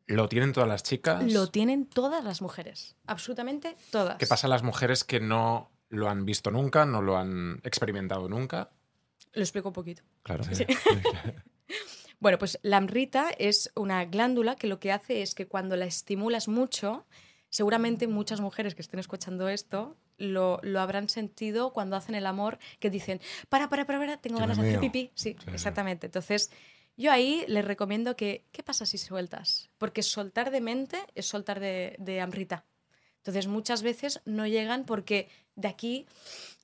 lo 0.07 0.29
tienen 0.29 0.53
todas 0.53 0.69
las 0.69 0.83
chicas. 0.83 1.33
Lo 1.33 1.49
tienen 1.49 1.87
todas 1.87 2.25
las 2.25 2.43
mujeres, 2.43 2.97
absolutamente 3.07 3.77
todas. 3.91 4.17
¿Qué 4.17 4.27
pasa 4.27 4.47
a 4.47 4.51
las 4.51 4.63
mujeres 4.63 5.05
que 5.05 5.21
no 5.21 5.71
lo 5.89 6.09
han 6.09 6.25
visto 6.25 6.51
nunca, 6.51 6.87
no 6.87 7.03
lo 7.03 7.17
han 7.17 7.61
experimentado 7.65 8.29
nunca? 8.29 8.71
Lo 9.33 9.43
explico 9.43 9.69
un 9.69 9.75
poquito. 9.75 10.03
Claro. 10.23 10.45
Bueno, 12.19 12.39
pues 12.39 12.59
la 12.63 12.79
amrita 12.79 13.29
es 13.39 13.71
una 13.77 14.05
glándula 14.07 14.57
que 14.57 14.67
lo 14.67 14.81
que 14.81 14.91
hace 14.91 15.21
es 15.21 15.35
que 15.35 15.47
cuando 15.47 15.77
la 15.77 15.85
estimulas 15.85 16.49
mucho, 16.49 17.07
seguramente 17.51 18.09
muchas 18.09 18.41
mujeres 18.41 18.75
que 18.75 18.81
estén 18.81 19.01
escuchando 19.01 19.51
esto 19.51 19.99
lo, 20.19 20.59
lo 20.63 20.81
habrán 20.81 21.11
sentido 21.11 21.75
cuando 21.75 21.95
hacen 21.95 22.15
el 22.15 22.27
amor, 22.27 22.59
que 22.81 22.89
dicen, 22.89 23.21
para, 23.49 23.69
para, 23.69 23.85
para, 23.87 23.99
para, 23.99 24.17
tengo 24.17 24.39
ganas 24.39 24.57
de 24.57 24.63
hacer 24.63 24.81
meo". 24.81 24.81
pipí. 24.81 25.13
Sí, 25.15 25.37
sí. 25.39 25.51
exactamente. 25.53 26.07
Entonces, 26.07 26.51
yo 26.97 27.13
ahí 27.13 27.45
les 27.49 27.65
recomiendo 27.65 28.17
que, 28.17 28.45
¿qué 28.53 28.63
pasa 28.63 28.87
si 28.87 28.99
sueltas? 28.99 29.69
Porque 29.79 30.03
soltar 30.03 30.51
de 30.51 30.61
mente 30.61 30.99
es 31.15 31.27
soltar 31.27 31.61
de, 31.61 31.97
de 31.99 32.21
amrita. 32.21 32.65
Entonces, 33.19 33.49
muchas 33.49 33.83
veces 33.83 34.21
no 34.25 34.47
llegan 34.47 34.85
porque 34.85 35.29
de 35.57 35.69
aquí 35.69 36.07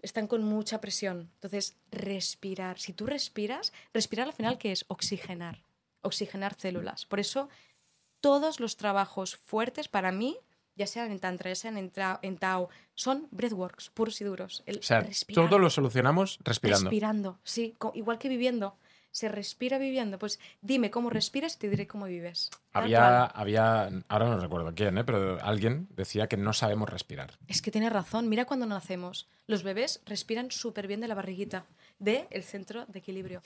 están 0.00 0.26
con 0.28 0.44
mucha 0.44 0.80
presión. 0.80 1.30
Entonces, 1.34 1.76
respirar. 1.90 2.78
Si 2.78 2.92
tú 2.92 3.04
respiras, 3.06 3.72
respirar 3.92 4.28
al 4.28 4.32
final, 4.32 4.58
¿qué 4.58 4.70
es? 4.72 4.84
Oxigenar. 4.88 5.62
Oxigenar 6.02 6.54
células. 6.58 7.04
Por 7.06 7.18
eso, 7.20 7.48
todos 8.20 8.60
los 8.60 8.76
trabajos 8.76 9.36
fuertes 9.36 9.88
para 9.88 10.12
mí, 10.12 10.36
ya 10.76 10.86
sean 10.86 11.10
en 11.10 11.18
Tantra, 11.18 11.50
ya 11.50 11.56
sean 11.56 11.76
en, 11.76 11.92
Tra- 11.92 12.20
en 12.22 12.38
Tao, 12.38 12.68
son 12.94 13.26
breathworks, 13.32 13.90
puros 13.90 14.20
y 14.20 14.24
duros. 14.24 14.62
El 14.66 14.78
O 14.78 14.82
sea, 14.82 15.00
respirar. 15.00 15.48
todo 15.48 15.58
lo 15.58 15.68
solucionamos 15.68 16.38
respirando. 16.44 16.84
Respirando, 16.90 17.38
sí. 17.42 17.74
igual 17.94 18.18
que 18.18 18.28
viviendo. 18.28 18.76
Se 19.12 19.28
respira 19.28 19.78
viviendo. 19.78 20.18
Pues 20.18 20.40
dime 20.62 20.90
cómo 20.90 21.10
respiras 21.10 21.54
y 21.54 21.58
te 21.58 21.68
diré 21.68 21.86
cómo 21.86 22.06
vives. 22.06 22.50
Había, 22.72 23.24
había, 23.24 23.90
ahora 24.08 24.26
no 24.26 24.38
recuerdo 24.38 24.74
quién, 24.74 24.98
¿eh? 24.98 25.04
pero 25.04 25.38
alguien 25.42 25.86
decía 25.94 26.26
que 26.26 26.36
no 26.36 26.52
sabemos 26.52 26.88
respirar. 26.88 27.38
Es 27.46 27.62
que 27.62 27.70
tiene 27.70 27.90
razón. 27.90 28.28
Mira 28.28 28.46
cuando 28.46 28.66
nacemos. 28.66 29.28
Los 29.46 29.62
bebés 29.62 30.00
respiran 30.06 30.50
súper 30.50 30.88
bien 30.88 31.00
de 31.00 31.08
la 31.08 31.14
barriguita, 31.14 31.66
del 31.98 32.26
el 32.30 32.42
centro 32.42 32.86
de 32.86 32.98
equilibrio, 32.98 33.42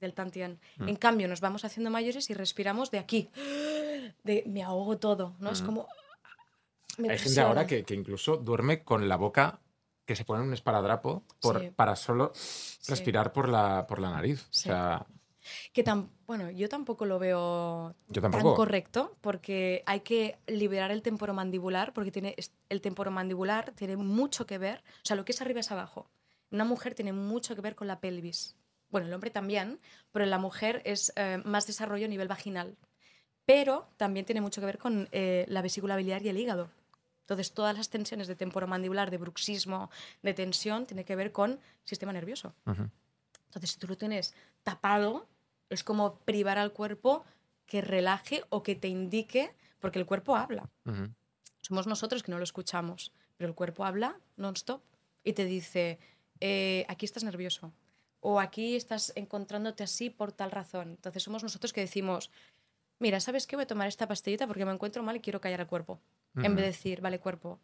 del 0.00 0.12
tantien. 0.12 0.58
Mm. 0.76 0.88
En 0.88 0.96
cambio, 0.96 1.28
nos 1.28 1.40
vamos 1.40 1.64
haciendo 1.64 1.90
mayores 1.90 2.28
y 2.28 2.34
respiramos 2.34 2.90
de 2.90 2.98
aquí. 2.98 3.30
De 4.24 4.42
me 4.46 4.62
ahogo 4.62 4.98
todo, 4.98 5.36
¿no? 5.38 5.50
Es 5.50 5.62
como... 5.62 5.86
me 6.98 7.08
Mm. 7.08 7.10
Hay 7.10 7.18
gente 7.18 7.40
ahora 7.40 7.66
que, 7.66 7.84
que 7.84 7.94
incluso 7.94 8.38
duerme 8.38 8.82
con 8.82 9.08
la 9.08 9.16
boca 9.16 9.60
que 10.06 10.16
se 10.16 10.24
pone 10.24 10.42
un 10.42 10.52
esparadrapo 10.54 11.22
por, 11.40 11.60
Sí. 11.60 11.70
para 11.70 11.96
solo 11.96 12.32
respirar 12.88 13.32
por 13.32 13.48
la, 13.48 13.86
por 13.86 13.98
la 14.00 14.10
nariz. 14.10 14.46
Sí. 14.50 14.68
O 14.70 14.72
sea, 14.72 15.06
Que 15.72 15.82
tan, 15.84 16.10
bueno, 16.26 16.50
yo 16.50 16.68
tampoco 16.68 17.04
lo 17.06 17.18
veo 17.20 17.94
yo 18.08 18.22
tan 18.22 18.30
tampoco. 18.32 18.54
correcto 18.56 19.16
porque 19.20 19.82
hay 19.86 20.00
que 20.00 20.38
liberar 20.48 20.90
el 20.90 21.02
temporomandibular 21.02 21.92
porque 21.92 22.10
tiene 22.10 22.34
el 22.68 22.80
temporomandibular 22.80 23.72
tiene 23.72 23.96
mucho 23.96 24.46
que 24.46 24.58
ver, 24.58 24.82
o 25.02 25.04
sea, 25.06 25.16
lo 25.16 25.24
que 25.24 25.32
es 25.32 25.40
arriba 25.40 25.60
es 25.60 25.70
abajo. 25.70 26.08
Una 26.50 26.64
mujer 26.64 26.94
tiene 26.94 27.12
mucho 27.12 27.54
que 27.54 27.60
ver 27.60 27.74
con 27.76 27.86
la 27.86 28.00
pelvis. 28.00 28.56
Bueno, 28.90 29.06
el 29.08 29.12
hombre 29.14 29.30
también, 29.30 29.78
pero 30.12 30.24
en 30.24 30.30
la 30.30 30.38
mujer 30.38 30.80
es 30.84 31.12
eh, 31.16 31.40
más 31.44 31.66
desarrollo 31.66 32.06
a 32.06 32.08
nivel 32.08 32.28
vaginal. 32.28 32.76
Pero 33.44 33.88
también 33.96 34.26
tiene 34.26 34.40
mucho 34.40 34.60
que 34.60 34.66
ver 34.66 34.78
con 34.78 35.08
eh, 35.12 35.44
la 35.48 35.62
vesícula 35.62 35.96
biliar 35.96 36.22
y 36.22 36.28
el 36.28 36.38
hígado. 36.38 36.70
Entonces, 37.26 37.52
todas 37.52 37.76
las 37.76 37.90
tensiones 37.90 38.28
de 38.28 38.36
temporomandibular, 38.36 39.10
de 39.10 39.18
bruxismo, 39.18 39.90
de 40.22 40.32
tensión, 40.32 40.86
tiene 40.86 41.04
que 41.04 41.16
ver 41.16 41.32
con 41.32 41.58
sistema 41.82 42.12
nervioso. 42.12 42.54
Entonces, 43.46 43.72
si 43.72 43.78
tú 43.80 43.88
lo 43.88 43.96
tienes 43.96 44.32
tapado, 44.62 45.26
es 45.68 45.82
como 45.82 46.20
privar 46.20 46.56
al 46.56 46.72
cuerpo 46.72 47.24
que 47.66 47.80
relaje 47.80 48.44
o 48.48 48.62
que 48.62 48.76
te 48.76 48.86
indique, 48.86 49.52
porque 49.80 49.98
el 49.98 50.06
cuerpo 50.06 50.36
habla. 50.36 50.70
Somos 51.62 51.88
nosotros 51.88 52.22
que 52.22 52.30
no 52.30 52.38
lo 52.38 52.44
escuchamos, 52.44 53.10
pero 53.36 53.48
el 53.48 53.56
cuerpo 53.56 53.84
habla 53.84 54.20
non-stop 54.36 54.82
y 55.24 55.32
te 55.32 55.46
dice, 55.46 55.98
eh, 56.38 56.86
aquí 56.88 57.06
estás 57.06 57.24
nervioso 57.24 57.72
o 58.20 58.38
aquí 58.38 58.76
estás 58.76 59.12
encontrándote 59.16 59.82
así 59.82 60.10
por 60.10 60.30
tal 60.30 60.52
razón. 60.52 60.90
Entonces 60.90 61.24
somos 61.24 61.42
nosotros 61.42 61.72
que 61.72 61.80
decimos, 61.80 62.30
mira, 63.00 63.18
¿sabes 63.18 63.48
qué? 63.48 63.56
Voy 63.56 63.64
a 63.64 63.66
tomar 63.66 63.88
esta 63.88 64.06
pastillita 64.06 64.46
porque 64.46 64.64
me 64.64 64.72
encuentro 64.72 65.02
mal 65.02 65.16
y 65.16 65.20
quiero 65.20 65.40
callar 65.40 65.60
al 65.60 65.66
cuerpo. 65.66 66.00
En 66.36 66.54
vez 66.54 66.62
de 66.62 66.66
decir, 66.66 67.00
vale, 67.00 67.18
cuerpo, 67.18 67.60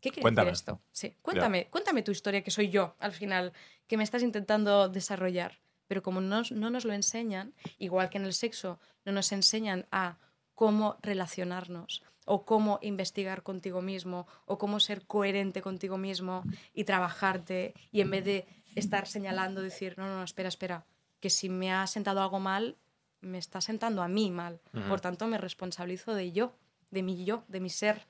¿qué 0.00 0.10
quiere 0.10 0.22
Cuéntame. 0.22 0.50
decir 0.50 0.60
esto? 0.60 0.80
Sí, 0.90 1.16
cuéntame, 1.22 1.68
cuéntame 1.68 2.02
tu 2.02 2.10
historia, 2.10 2.42
que 2.42 2.50
soy 2.50 2.70
yo 2.70 2.96
al 2.98 3.12
final, 3.12 3.52
que 3.86 3.96
me 3.96 4.04
estás 4.04 4.22
intentando 4.22 4.88
desarrollar. 4.88 5.60
Pero 5.86 6.02
como 6.02 6.20
no, 6.20 6.42
no 6.50 6.70
nos 6.70 6.84
lo 6.84 6.92
enseñan, 6.92 7.54
igual 7.78 8.10
que 8.10 8.18
en 8.18 8.24
el 8.24 8.32
sexo, 8.32 8.80
no 9.04 9.12
nos 9.12 9.30
enseñan 9.30 9.86
a 9.92 10.18
cómo 10.54 10.96
relacionarnos 11.02 12.02
o 12.24 12.44
cómo 12.44 12.80
investigar 12.82 13.44
contigo 13.44 13.82
mismo 13.82 14.26
o 14.46 14.58
cómo 14.58 14.80
ser 14.80 15.06
coherente 15.06 15.62
contigo 15.62 15.96
mismo 15.96 16.42
y 16.74 16.84
trabajarte 16.84 17.74
y 17.92 18.00
en 18.00 18.10
vez 18.10 18.24
de 18.24 18.46
estar 18.74 19.06
señalando, 19.06 19.62
decir, 19.62 19.94
no, 19.96 20.06
no, 20.08 20.16
no, 20.16 20.24
espera, 20.24 20.48
espera, 20.48 20.84
que 21.20 21.30
si 21.30 21.48
me 21.48 21.72
ha 21.72 21.86
sentado 21.86 22.20
algo 22.20 22.40
mal, 22.40 22.76
me 23.20 23.38
está 23.38 23.60
sentando 23.60 24.02
a 24.02 24.08
mí 24.08 24.30
mal. 24.30 24.60
Ujú. 24.74 24.88
Por 24.88 25.00
tanto, 25.00 25.26
me 25.28 25.38
responsabilizo 25.38 26.14
de 26.14 26.32
yo, 26.32 26.52
de 26.90 27.02
mi 27.02 27.24
yo, 27.24 27.44
de 27.48 27.60
mi 27.60 27.70
ser, 27.70 28.06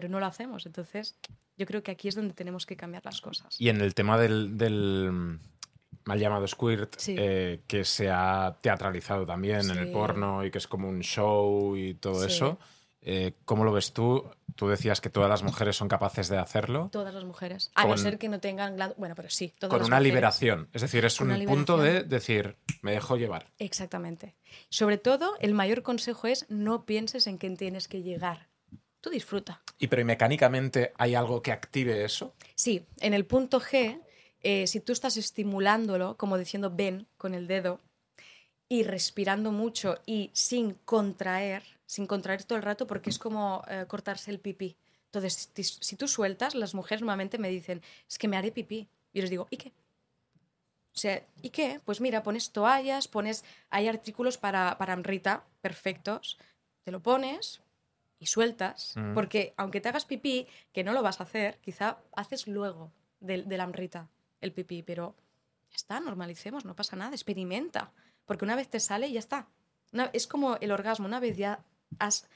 pero 0.00 0.08
no 0.10 0.18
lo 0.18 0.24
hacemos. 0.24 0.64
Entonces, 0.64 1.14
yo 1.58 1.66
creo 1.66 1.82
que 1.82 1.90
aquí 1.90 2.08
es 2.08 2.14
donde 2.14 2.32
tenemos 2.32 2.64
que 2.64 2.74
cambiar 2.74 3.04
las 3.04 3.20
cosas. 3.20 3.54
Y 3.60 3.68
en 3.68 3.82
el 3.82 3.94
tema 3.94 4.16
del, 4.16 4.56
del, 4.56 5.38
mal 6.06 6.18
llamado 6.18 6.48
squirt, 6.48 6.94
Sí. 6.96 7.16
eh, 7.18 7.60
que 7.66 7.84
se 7.84 8.08
ha 8.10 8.56
teatralizado 8.62 9.26
también 9.26 9.70
en 9.70 9.76
el 9.76 9.92
porno 9.92 10.42
y 10.42 10.50
que 10.50 10.56
es 10.56 10.66
como 10.66 10.88
un 10.88 11.00
show 11.00 11.76
y 11.76 11.92
todo 11.92 12.22
Sí. 12.26 12.28
eso, 12.34 12.58
eh, 13.02 13.34
¿cómo 13.44 13.64
lo 13.64 13.72
ves 13.72 13.92
tú? 13.92 14.30
Tú 14.54 14.68
decías 14.68 15.02
que 15.02 15.10
todas 15.10 15.28
las 15.28 15.42
mujeres 15.42 15.76
son 15.76 15.88
capaces 15.88 16.28
de 16.30 16.38
hacerlo 16.38 16.88
Todas 16.90 17.12
las 17.12 17.24
mujeres. 17.24 17.70
A 17.74 17.86
no 17.86 17.98
ser 17.98 18.16
que 18.18 18.30
no 18.30 18.40
tengan... 18.40 18.78
Bueno, 18.96 19.14
pero 19.14 19.28
sí. 19.28 19.52
Todas 19.58 19.70
con 19.70 19.80
las 19.80 19.88
una 19.88 19.96
mujeres. 19.98 20.12
liberación. 20.14 20.68
Es 20.72 20.80
decir, 20.80 21.04
es 21.04 21.20
un 21.20 21.44
punto 21.44 21.76
de 21.76 22.04
decir, 22.04 22.56
me 22.80 22.92
dejo 22.92 23.16
llevar. 23.18 23.50
Exactamente. 23.58 24.34
Sobre 24.70 24.96
todo, 24.96 25.34
el 25.40 25.52
mayor 25.52 25.82
consejo 25.82 26.26
es 26.26 26.46
no 26.48 26.86
pienses 26.86 27.26
en 27.26 27.36
que 27.38 27.50
tienes 27.50 27.86
que 27.86 28.02
llegar. 28.02 28.48
Tú 29.02 29.08
disfruta. 29.08 29.62
Y 29.80 29.88
pero 29.88 30.02
¿y 30.02 30.04
mecánicamente 30.04 30.92
hay 30.98 31.14
algo 31.14 31.42
que 31.42 31.52
active 31.52 32.04
eso. 32.04 32.34
Sí, 32.54 32.84
en 33.00 33.14
el 33.14 33.24
punto 33.24 33.60
G, 33.60 33.98
eh, 34.42 34.66
si 34.66 34.80
tú 34.80 34.92
estás 34.92 35.16
estimulándolo, 35.16 36.18
como 36.18 36.36
diciendo 36.36 36.70
ven 36.70 37.06
con 37.16 37.34
el 37.34 37.46
dedo, 37.46 37.80
y 38.68 38.84
respirando 38.84 39.50
mucho 39.50 39.98
y 40.04 40.30
sin 40.34 40.74
contraer, 40.84 41.62
sin 41.86 42.06
contraer 42.06 42.44
todo 42.44 42.56
el 42.56 42.62
rato, 42.62 42.86
porque 42.86 43.08
es 43.08 43.18
como 43.18 43.64
eh, 43.68 43.86
cortarse 43.88 44.30
el 44.30 44.38
pipí. 44.38 44.76
Entonces, 45.06 45.50
si, 45.80 45.96
tú 45.96 46.06
sueltas, 46.06 46.54
las 46.54 46.74
mujeres 46.74 47.00
normalmente 47.00 47.38
me 47.38 47.48
dicen, 47.48 47.82
es 48.08 48.18
que 48.18 48.28
me 48.28 48.36
haré 48.36 48.52
pipí. 48.52 48.86
Y 49.12 49.18
yo 49.18 49.22
les 49.22 49.30
digo, 49.30 49.48
¿y 49.50 49.56
qué? 49.56 49.72
O 50.94 50.98
sea, 50.98 51.24
¿y 51.42 51.50
qué? 51.50 51.80
Pues 51.84 52.00
mira, 52.02 52.22
pones 52.22 52.50
toallas, 52.50 53.08
pones, 53.08 53.44
hay 53.70 53.88
artículos 53.88 54.36
para, 54.36 54.76
para 54.76 54.92
amrita 54.92 55.42
perfectos, 55.62 56.38
te 56.84 56.92
lo 56.92 57.00
pones 57.00 57.60
y 58.20 58.26
sueltas, 58.26 58.92
Mm. 58.96 59.14
porque 59.14 59.54
aunque 59.56 59.80
te 59.80 59.88
hagas 59.88 60.04
pipí, 60.04 60.46
que 60.72 60.84
no 60.84 60.92
lo 60.92 61.02
vas 61.02 61.18
a 61.20 61.24
hacer, 61.24 61.58
quizá 61.60 61.98
haces 62.14 62.46
luego 62.46 62.92
del, 63.18 63.48
de 63.48 63.56
la 63.56 63.64
amrita 63.64 64.08
el 64.40 64.52
pipí, 64.52 64.82
pero 64.84 65.16
ya 65.70 65.76
está, 65.76 65.98
normalicemos, 66.00 66.64
no 66.64 66.76
pasa 66.76 66.94
nada, 66.96 67.14
experimenta, 67.14 67.90
porque 68.26 68.44
una 68.44 68.54
vez 68.56 68.68
te 68.68 68.78
sale 68.78 69.10
ya 69.10 69.18
está. 69.18 69.48
Una- 69.92 70.10
es 70.12 70.26
como 70.28 70.56
el 70.56 70.70
orgasmo, 70.70 71.06
una 71.06 71.18
vez 71.18 71.36
ya 71.36 71.64
has 71.98 72.28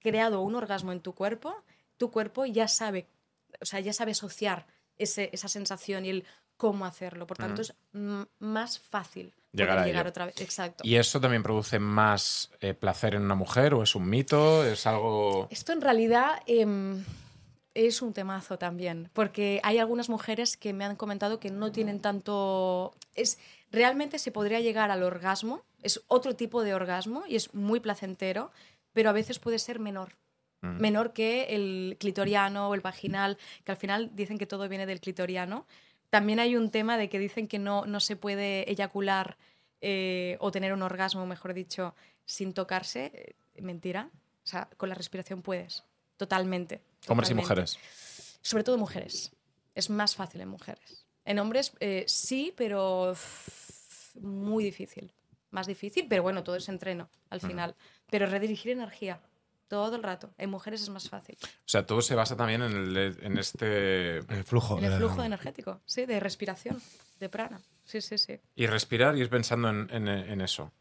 creado 0.00 0.40
un 0.42 0.54
orgasmo 0.54 0.90
en 0.92 1.00
tu 1.00 1.14
cuerpo, 1.14 1.54
tu 1.98 2.10
cuerpo 2.10 2.46
ya 2.46 2.66
sabe, 2.66 3.06
o 3.60 3.64
sea, 3.64 3.80
ya 3.80 3.92
sabe 3.92 4.12
asociar 4.12 4.66
ese- 4.96 5.30
esa 5.32 5.48
sensación 5.48 6.04
y 6.06 6.10
el 6.10 6.24
cómo 6.56 6.84
hacerlo. 6.86 7.26
Por 7.26 7.36
tanto, 7.38 7.62
Mm. 7.92 8.22
es 8.22 8.28
más 8.38 8.78
fácil 8.78 9.34
Llegar 9.52 9.78
a 9.78 9.86
llegar 9.86 10.02
ello. 10.02 10.10
otra 10.10 10.26
vez. 10.26 10.40
Exacto. 10.40 10.84
¿Y 10.86 10.96
eso 10.96 11.20
también 11.20 11.42
produce 11.42 11.78
más 11.78 12.50
eh, 12.60 12.74
placer 12.74 13.14
en 13.14 13.22
una 13.22 13.34
mujer 13.34 13.74
o 13.74 13.82
es 13.82 13.94
un 13.94 14.08
mito? 14.08 14.64
¿Es 14.64 14.86
algo...? 14.86 15.48
Esto 15.50 15.72
en 15.72 15.80
realidad 15.80 16.40
em, 16.46 17.04
es 17.74 18.00
un 18.02 18.12
temazo 18.12 18.58
también, 18.58 19.10
porque 19.12 19.60
hay 19.64 19.78
algunas 19.78 20.08
mujeres 20.08 20.56
que 20.56 20.72
me 20.72 20.84
han 20.84 20.96
comentado 20.96 21.40
que 21.40 21.50
no 21.50 21.72
tienen 21.72 22.00
tanto... 22.00 22.94
Es, 23.14 23.38
realmente 23.72 24.18
se 24.18 24.30
podría 24.30 24.60
llegar 24.60 24.90
al 24.90 25.02
orgasmo, 25.02 25.62
es 25.82 26.02
otro 26.06 26.36
tipo 26.36 26.62
de 26.62 26.74
orgasmo 26.74 27.24
y 27.26 27.36
es 27.36 27.52
muy 27.54 27.80
placentero, 27.80 28.52
pero 28.92 29.10
a 29.10 29.12
veces 29.12 29.38
puede 29.38 29.58
ser 29.58 29.80
menor. 29.80 30.16
Mm. 30.62 30.80
Menor 30.80 31.12
que 31.12 31.54
el 31.54 31.96
clitoriano 31.98 32.68
o 32.68 32.74
el 32.74 32.80
vaginal, 32.80 33.38
que 33.64 33.72
al 33.72 33.78
final 33.78 34.10
dicen 34.14 34.38
que 34.38 34.46
todo 34.46 34.68
viene 34.68 34.86
del 34.86 35.00
clitoriano. 35.00 35.66
También 36.10 36.40
hay 36.40 36.56
un 36.56 36.70
tema 36.70 36.98
de 36.98 37.08
que 37.08 37.18
dicen 37.18 37.48
que 37.48 37.58
no, 37.58 37.86
no 37.86 38.00
se 38.00 38.16
puede 38.16 38.70
eyacular 38.70 39.38
eh, 39.80 40.36
o 40.40 40.50
tener 40.50 40.72
un 40.72 40.82
orgasmo, 40.82 41.24
mejor 41.24 41.54
dicho, 41.54 41.94
sin 42.24 42.52
tocarse. 42.52 43.36
Eh, 43.54 43.62
Mentira. 43.62 44.10
O 44.44 44.46
sea, 44.46 44.68
con 44.76 44.88
la 44.88 44.94
respiración 44.94 45.42
puedes. 45.42 45.84
Totalmente. 46.16 46.82
Hombres 47.08 47.30
y 47.30 47.34
mujeres. 47.34 47.78
Sobre 48.42 48.64
todo 48.64 48.76
mujeres. 48.78 49.32
Es 49.74 49.88
más 49.88 50.16
fácil 50.16 50.40
en 50.40 50.48
mujeres. 50.48 51.06
En 51.24 51.38
hombres 51.38 51.72
eh, 51.80 52.04
sí, 52.06 52.52
pero 52.56 53.14
muy 54.20 54.64
difícil. 54.64 55.12
Más 55.50 55.66
difícil, 55.66 56.06
pero 56.08 56.22
bueno, 56.22 56.42
todo 56.42 56.56
es 56.56 56.68
entreno 56.68 57.08
al 57.28 57.40
final. 57.40 57.76
Pero 58.10 58.26
redirigir 58.26 58.72
energía 58.72 59.20
todo 59.70 59.94
el 59.96 60.02
rato. 60.02 60.34
En 60.36 60.50
mujeres 60.50 60.82
es 60.82 60.88
más 60.90 61.08
fácil. 61.08 61.38
O 61.42 61.46
sea, 61.64 61.86
todo 61.86 62.02
se 62.02 62.16
basa 62.16 62.36
también 62.36 62.60
en, 62.60 62.72
el- 62.72 63.18
en 63.22 63.38
este... 63.38 64.18
El 64.18 64.44
flujo. 64.44 64.76
En 64.78 64.84
el 64.84 64.98
flujo 64.98 65.22
energético, 65.22 65.80
sí, 65.86 66.04
de 66.06 66.18
respiración, 66.18 66.82
de 67.20 67.28
prana. 67.28 67.60
Sí, 67.84 68.00
sí, 68.00 68.18
sí. 68.18 68.38
Y 68.56 68.66
respirar 68.66 69.16
y 69.16 69.20
ir 69.20 69.30
pensando 69.30 69.70
en, 69.70 69.88
en- 69.92 70.08
en 70.08 70.40
eso. 70.40 70.72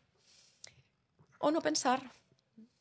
O 1.37 1.51
no 1.51 1.61
pensar. 1.61 2.01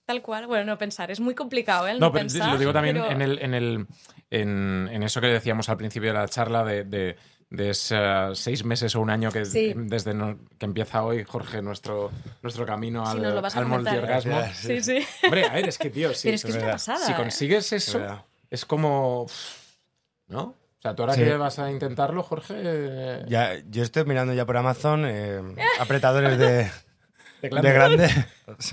Tal 0.06 0.22
cual. 0.22 0.46
Bueno, 0.46 0.64
no 0.64 0.78
pensar. 0.78 1.10
Es 1.10 1.20
muy 1.20 1.34
complicado, 1.34 1.86
¿eh? 1.86 1.90
el 1.92 2.00
No, 2.00 2.06
No, 2.06 2.12
pero 2.12 2.22
pensar. 2.22 2.52
lo 2.52 2.58
digo 2.58 2.72
también 2.72 2.96
pero- 2.96 3.10
en, 3.10 3.20
el, 3.22 3.38
en, 3.40 3.54
el, 3.54 3.86
en, 4.30 4.88
en 4.90 5.02
eso 5.02 5.20
que 5.20 5.26
decíamos 5.28 5.68
al 5.68 5.76
principio 5.76 6.08
de 6.12 6.18
la 6.18 6.26
charla 6.28 6.64
de, 6.64 6.84
de, 6.84 7.16
de 7.50 7.70
esos 7.70 8.38
seis 8.38 8.62
meses 8.64 8.94
o 8.94 9.00
un 9.00 9.08
año 9.10 9.30
que 9.32 9.44
Sí. 9.46 9.72
desde 9.74 10.12
no- 10.12 10.38
que 10.58 10.66
empieza 10.66 11.02
hoy, 11.02 11.24
Jorge, 11.24 11.62
nuestro, 11.62 12.10
nuestro 12.42 12.66
camino 12.66 13.04
Sí, 13.10 13.18
al, 13.18 13.38
a 13.44 13.48
al 13.48 13.66
multiorgasmo. 13.66 14.40
Sí, 14.54 14.82
sí. 14.82 14.98
Hombre, 15.24 15.44
a 15.46 15.52
ver, 15.54 15.68
es 15.68 15.78
que, 15.78 15.88
tío, 15.90 16.12
sí, 16.12 16.28
pero 16.28 16.34
es 16.36 16.42
que 16.44 16.50
es 16.50 16.54
una 16.56 16.64
verdad. 16.66 16.74
pasada. 16.74 17.06
si 17.06 17.12
consigues 17.14 17.72
Es 17.72 17.88
eso, 17.88 18.24
es 18.50 18.64
como... 18.66 19.26
¿No? 20.26 20.40
O 20.42 20.80
sea, 20.82 20.94
tú 20.94 21.02
ahora 21.02 21.14
Sí. 21.14 21.22
que 21.24 21.36
vas 21.36 21.58
a 21.58 21.70
intentarlo, 21.70 22.22
Jorge... 22.22 23.24
Ya, 23.28 23.54
yo 23.70 23.82
estoy 23.82 24.04
mirando 24.04 24.34
ya 24.34 24.44
por 24.44 24.56
Amazon 24.58 25.04
eh, 25.06 25.40
apretadores 25.80 26.38
de, 26.38 26.46
de 27.42 27.48
de 27.62 27.72
grande. 27.72 28.10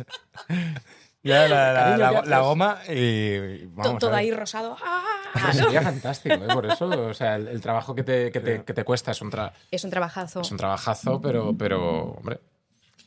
ya 1.25 1.47
la, 1.49 1.73
la- 1.73 1.79
Cariño, 1.83 1.97
la- 1.97 2.09
¿qué 2.11 2.15
haces? 2.17 2.29
la 2.29 2.39
goma 2.39 2.79
y 2.89 3.65
vamos 3.67 3.99
todo 3.99 4.13
ahí 4.15 4.31
rosado. 4.31 4.77
¡Ah! 4.83 5.01
Pero 5.33 5.51
sería 5.53 5.81
fantástico, 5.81 6.35
¿eh? 6.35 6.47
Por 6.53 6.65
eso, 6.65 6.87
o 6.87 7.13
sea, 7.13 7.35
el, 7.35 7.49
el 7.49 7.59
trabajo 7.59 7.93
que 7.93 8.03
te, 8.03 8.31
que 8.31 8.39
te- 8.39 8.63
que 8.63 8.73
te 8.73 8.83
cuesta 8.85 9.11
es 9.11 9.21
un, 9.21 9.29
tra- 9.31 9.51
Es 9.69 9.83
un 9.83 9.89
trabajazo. 9.89 10.39
es 10.41 10.51
un 10.51 10.57
trabajazo, 10.57 11.19
pero, 11.19 11.53
pero 11.57 12.13
hombre, 12.13 12.39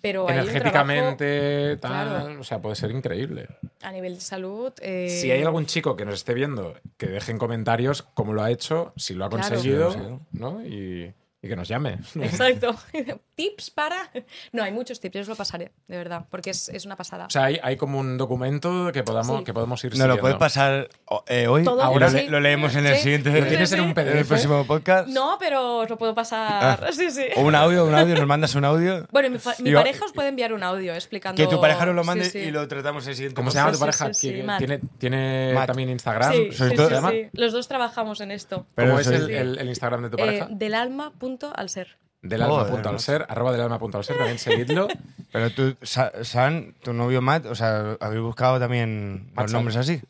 pero 0.02 0.28
energéticamente, 0.28 1.76
tal, 1.78 2.08
claro. 2.24 2.40
o 2.40 2.44
sea, 2.44 2.60
puede 2.60 2.76
ser 2.76 2.90
increíble. 2.90 3.48
a 3.82 3.90
nivel 3.92 4.14
de 4.16 4.20
salud. 4.20 4.72
eh, 4.80 5.08
Si 5.08 5.30
hay 5.30 5.42
algún 5.42 5.66
chico 5.66 5.96
que 5.96 6.04
nos 6.04 6.14
esté 6.16 6.34
viendo, 6.34 6.74
que 6.96 7.06
deje 7.06 7.32
en 7.32 7.38
comentarios 7.38 8.02
cómo 8.14 8.32
lo 8.32 8.42
ha 8.42 8.50
hecho, 8.50 8.92
si 8.96 9.14
lo 9.14 9.24
ha 9.24 9.28
Claro. 9.30 9.48
conseguido, 9.48 9.90
Sí, 9.92 9.98
lo 9.98 10.04
ha 10.04 10.08
conseguido. 10.08 10.26
¿no? 10.32 10.64
Y, 10.66 11.14
y 11.40 11.48
que 11.48 11.54
nos 11.56 11.68
llame. 11.68 11.98
Exacto. 12.16 12.74
tips 13.36 13.70
para. 13.70 14.10
No, 14.52 14.62
hay 14.64 14.72
muchos 14.72 14.98
tips, 15.00 15.14
yo 15.14 15.20
os 15.22 15.28
lo 15.28 15.36
pasaré, 15.36 15.70
de 15.86 15.96
verdad, 15.96 16.26
porque 16.30 16.50
es, 16.50 16.68
es 16.68 16.84
una 16.86 16.96
pasada. 16.96 17.26
O 17.26 17.30
sea, 17.30 17.44
hay, 17.44 17.60
hay 17.62 17.76
como 17.76 18.00
un 18.00 18.18
documento 18.18 18.90
que 18.92 19.04
podamos, 19.04 19.38
Sí. 19.38 19.44
que 19.44 19.54
podemos 19.54 19.84
ir 19.84 19.96
Nos 19.96 20.08
lo 20.08 20.18
puedes 20.18 20.36
pasar 20.36 20.88
eh, 21.28 21.46
hoy. 21.46 21.62
Todo, 21.62 21.80
Ahora 21.82 22.10
sí. 22.10 22.26
lo 22.28 22.40
leemos 22.40 22.74
en 22.74 22.86
el 22.86 22.96
Sí. 22.96 23.02
siguiente. 23.02 23.30
¿Lo 23.40 23.46
tienes 23.46 23.70
en 23.72 23.80
un 23.82 23.90
en 23.90 23.98
el 23.98 24.12
PDF? 24.18 24.28
próximo 24.28 24.64
podcast. 24.66 25.08
no, 25.08 25.36
pero 25.38 25.78
os 25.78 25.90
lo 25.90 25.96
puedo 25.96 26.14
pasar. 26.14 26.80
Ah. 26.82 26.90
Sí, 26.98 27.10
sí. 27.12 27.26
O 27.36 27.42
un 27.42 27.54
audio, 27.54 27.84
un 27.84 27.94
audio, 27.94 28.16
nos 28.16 28.26
mandas 28.26 28.54
un 28.56 28.64
audio. 28.64 29.06
Bueno, 29.12 29.30
mi, 29.30 29.38
mi 29.62 29.72
pareja 29.72 30.04
os 30.04 30.12
puede 30.12 30.28
enviar 30.30 30.52
un 30.52 30.62
audio 30.64 30.94
explicando. 30.94 31.36
Que 31.40 31.46
tu 31.48 31.60
pareja 31.60 31.86
nos 31.86 31.94
lo 31.94 32.02
mande 32.02 32.24
sí. 32.24 32.38
y 32.38 32.50
lo 32.50 32.66
tratamos 32.66 33.04
en 33.04 33.10
el 33.10 33.16
siguiente 33.16 33.36
¿Cómo 33.36 33.50
se 33.52 33.58
llama 33.58 33.72
tu 33.72 33.78
pareja? 33.78 34.12
sí, 34.12 34.30
sí, 34.32 34.44
¿Tiene-. 34.58 34.80
¿Tiene, 34.98 35.52
Matt. 35.54 35.66
también 35.68 35.88
Instagram? 35.90 36.32
Sí, 36.32 36.48
sí. 36.52 37.28
Los 37.32 37.52
dos 37.52 37.68
trabajamos 37.68 38.20
en 38.20 38.32
esto. 38.32 38.66
Pero 38.74 38.88
¿Cómo 38.88 39.00
es 39.00 39.06
el 39.06 39.68
Instagram 39.68 40.02
de 40.02 40.10
tu 40.10 40.16
Eh, 40.16 40.20
pareja? 40.26 40.48
del 40.50 40.74
alma 40.74 41.12
punto 41.28 41.52
al 41.54 41.68
ser. 41.68 41.98
Del 42.22 42.42
alma 42.42 42.54
Joder, 42.56 42.72
punto 42.72 42.88
al 42.88 43.00
ser, 43.00 43.26
arroba 43.28 43.52
del 43.52 43.60
alma 43.60 43.78
punto 43.78 43.98
al 43.98 44.04
ser, 44.04 44.16
también 44.16 44.38
seguidlo. 44.38 44.88
Pero 45.32 45.50
tú, 45.50 45.76
Sa- 45.82 46.12
San, 46.24 46.74
tu 46.82 46.92
novio 46.92 47.20
Matt, 47.20 47.46
o 47.46 47.54
sea, 47.54 47.96
habéis 48.00 48.22
buscado 48.22 48.58
también 48.58 49.30
Matt 49.34 49.44
los 49.44 49.52
nombres 49.52 49.76
así. 49.76 50.00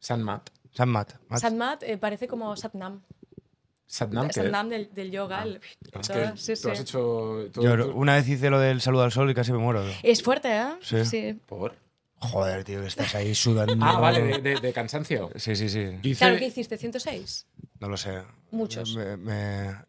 San 0.00 0.22
Matt. 0.22 0.50
San 0.74 0.88
Matt. 0.90 1.12
Matt. 1.54 1.82
Eh, 1.84 1.96
parece 1.96 2.26
como 2.28 2.54
Satnam. 2.56 3.02
Satnam, 3.86 4.26
que 4.28 4.34
Satnam 4.34 4.68
del, 4.68 4.92
del 4.92 5.10
yoga. 5.10 5.42
el- 5.44 5.60
es 6.00 6.08
todo, 6.08 6.32
que 6.32 6.36
sí, 6.36 6.52
tú 6.52 6.56
sí. 6.56 6.70
has 6.70 6.80
hecho... 6.80 7.46
tú- 7.52 7.62
Yo 7.62 7.76
tú- 7.76 7.92
una 7.94 8.16
vez 8.16 8.28
hice 8.28 8.50
lo 8.50 8.58
del 8.60 8.80
saludo 8.82 9.04
al 9.04 9.12
sol 9.12 9.30
y 9.30 9.34
casi 9.34 9.52
me 9.52 9.58
muero. 9.58 9.82
Es 10.02 10.22
fuerte, 10.22 10.48
¿eh? 10.54 11.04
Sí. 11.04 11.40
¿Por? 11.46 11.74
Joder, 12.20 12.64
tío, 12.64 12.80
que 12.82 12.88
estás 12.88 13.14
ahí 13.14 13.34
sudando. 13.34 13.76
Ah, 13.86 13.98
vale, 14.00 14.20
de, 14.22 14.38
de- 14.42 14.60
de 14.60 14.72
cansancio. 14.74 15.30
Sí, 15.36 15.54
sí, 15.56 15.68
sí. 15.70 15.84
Yo 16.02 16.10
hice- 16.10 16.18
Claro, 16.24 16.36
¿qué 16.36 16.46
hiciste? 16.48 16.76
¿106? 16.76 17.46
No 17.80 17.88
lo 17.88 17.96
sé. 17.96 18.22
Muchos. 18.50 18.94
Me- 18.96 19.16
me- 19.16 19.87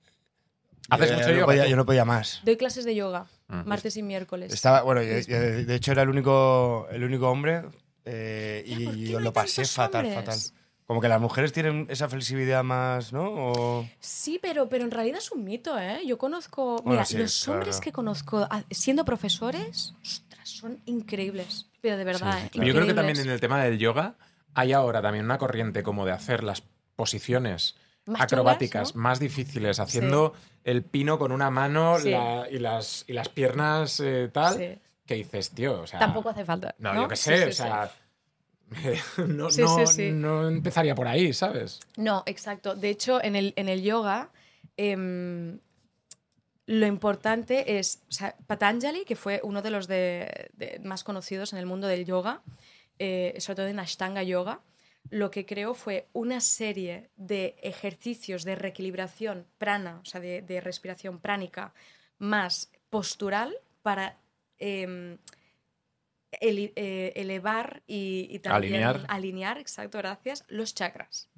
¿Haces 0.90 1.10
yo, 1.10 1.16
mucho 1.16 1.28
yo 1.30 1.34
yoga, 1.34 1.40
No 1.42 1.46
podía, 1.46 1.68
yo 1.68 1.76
no 1.76 1.86
podía 1.86 2.06
más. 2.06 2.42
Doy 2.44 2.58
clases 2.58 2.86
de 2.86 2.96
yoga, 2.96 3.26
Ah. 3.48 3.64
martes 3.66 3.96
y 3.98 4.04
miércoles. 4.04 4.54
Estaba, 4.54 4.82
bueno, 4.84 5.02
yo- 5.02 5.20
yo- 5.20 5.40
de 5.40 5.76
hecho 5.76 5.92
era 5.92 6.04
el 6.04 6.10
único, 6.10 6.88
el 6.92 7.04
único 7.04 7.30
hombre 7.30 7.64
eh, 8.06 8.64
Ya, 8.66 8.76
¿por 8.86 8.94
qué 8.96 9.00
y 9.02 9.12
no 9.14 9.20
lo 9.20 9.34
pasé 9.34 9.66
fatal, 9.66 10.06
hombres? 10.06 10.26
fatal. 10.26 10.40
Como 10.88 11.02
que 11.02 11.08
las 11.08 11.22
mujeres 11.22 11.54
tienen 11.54 11.86
esa 11.92 12.10
flexibilidad 12.10 12.64
más, 12.64 13.14
¿no? 13.14 13.30
O- 13.30 13.90
Sí, 14.00 14.40
pero, 14.42 14.68
pero 14.70 14.84
en 14.86 14.90
realidad 14.92 15.20
es 15.20 15.32
un 15.32 15.44
mito, 15.44 15.78
¿eh? 15.78 16.02
Yo 16.08 16.18
conozco. 16.18 16.78
Bueno, 16.78 16.92
mira, 16.92 17.06
sí, 17.06 17.18
los 17.18 17.44
claro. 17.44 17.60
hombres 17.60 17.80
que 17.80 17.92
conozco 17.92 18.40
a- 18.50 18.64
siendo 18.72 19.06
profesores, 19.06 19.94
ostras, 20.04 20.50
son 20.50 20.80
increíbles. 20.86 21.68
Pero 21.82 21.98
de 21.98 22.04
verdad, 22.06 22.40
Sí, 22.52 22.60
¿eh? 22.60 22.66
Yo 22.66 22.74
creo 22.74 22.88
que 22.88 22.96
también 22.96 23.20
en 23.20 23.30
el 23.30 23.40
tema 23.40 23.64
del 23.64 23.78
yoga 23.78 24.16
hay 24.56 24.74
ahora 24.74 25.02
también 25.04 25.26
una 25.26 25.38
corriente 25.38 25.84
como 25.84 26.06
de 26.08 26.12
hacer 26.14 26.44
las 26.44 26.64
posiciones 26.96 27.76
Más 28.10 28.22
acrobáticas 28.22 28.96
más 28.96 29.20
difíciles, 29.20 29.80
haciendo 29.80 30.34
el 30.64 30.84
pino 30.84 31.18
con 31.18 31.32
una 31.32 31.50
mano 31.50 31.98
Sí. 32.00 32.10
la- 32.12 32.48
y, 32.50 32.60
las, 32.60 33.06
y 33.08 33.14
las 33.14 33.30
piernas 33.30 34.00
eh, 34.00 34.30
tal, 34.34 34.58
Sí. 34.58 34.80
que 35.06 35.16
dices, 35.16 35.52
tío, 35.52 35.82
o 35.82 35.88
sea... 35.88 36.00
Tampoco 36.00 36.30
hace 36.30 36.44
falta. 36.46 36.76
No, 36.80 36.94
No, 36.94 37.02
yo 37.04 37.08
qué 37.08 37.16
sé, 37.16 37.46
o 37.46 37.52
sea... 37.52 37.92
no, 39.28 39.48
no- 40.14 40.48
empezaría 40.48 40.96
por 40.96 41.08
ahí, 41.08 41.34
¿sabes? 41.34 41.80
No, 41.98 42.24
exacto. 42.26 42.76
De 42.76 42.90
hecho, 42.90 43.24
en 43.24 43.36
el, 43.36 43.54
en 43.56 43.68
el 43.70 43.82
yoga, 43.82 44.30
em, 44.78 45.60
lo 46.68 46.86
importante 46.86 47.80
es, 47.80 48.04
o 48.10 48.12
sea, 48.12 48.36
Patanjali, 48.46 49.06
que 49.06 49.16
fue 49.16 49.42
uno 49.44 49.62
de 49.64 49.72
los 49.72 49.88
de, 49.88 50.52
de- 50.54 50.80
más 50.84 51.04
conocidos 51.04 51.52
en 51.54 51.60
el 51.60 51.66
mundo 51.66 51.88
del 51.88 52.06
yoga, 52.06 52.42
eh, 53.00 53.36
sobre 53.40 53.56
todo 53.56 53.68
en 53.68 53.80
Ashtanga 53.80 54.22
Yoga, 54.24 54.60
lo 55.10 55.32
que 55.32 55.46
creó 55.46 55.74
fue 55.74 56.08
una 56.14 56.40
serie 56.42 57.10
de 57.16 57.56
ejercicios 57.64 58.44
de 58.44 58.56
reequilibración 58.56 59.46
prana, 59.58 60.00
o 60.02 60.06
sea, 60.06 60.20
de, 60.22 60.42
de 60.42 60.62
respiración 60.62 61.20
pránica, 61.20 61.74
más 62.18 62.72
postural 62.90 63.56
para 63.82 64.18
em, 64.58 65.18
ele- 66.32 66.74
eh, 66.76 67.14
elevar 67.16 67.82
y, 67.88 68.28
y 68.30 68.40
también 68.40 68.84
Alinear. 68.84 69.06
alinear, 69.10 69.58
exacto, 69.58 69.98
gracias, 69.98 70.44
los 70.48 70.74
chakras. 70.76 71.30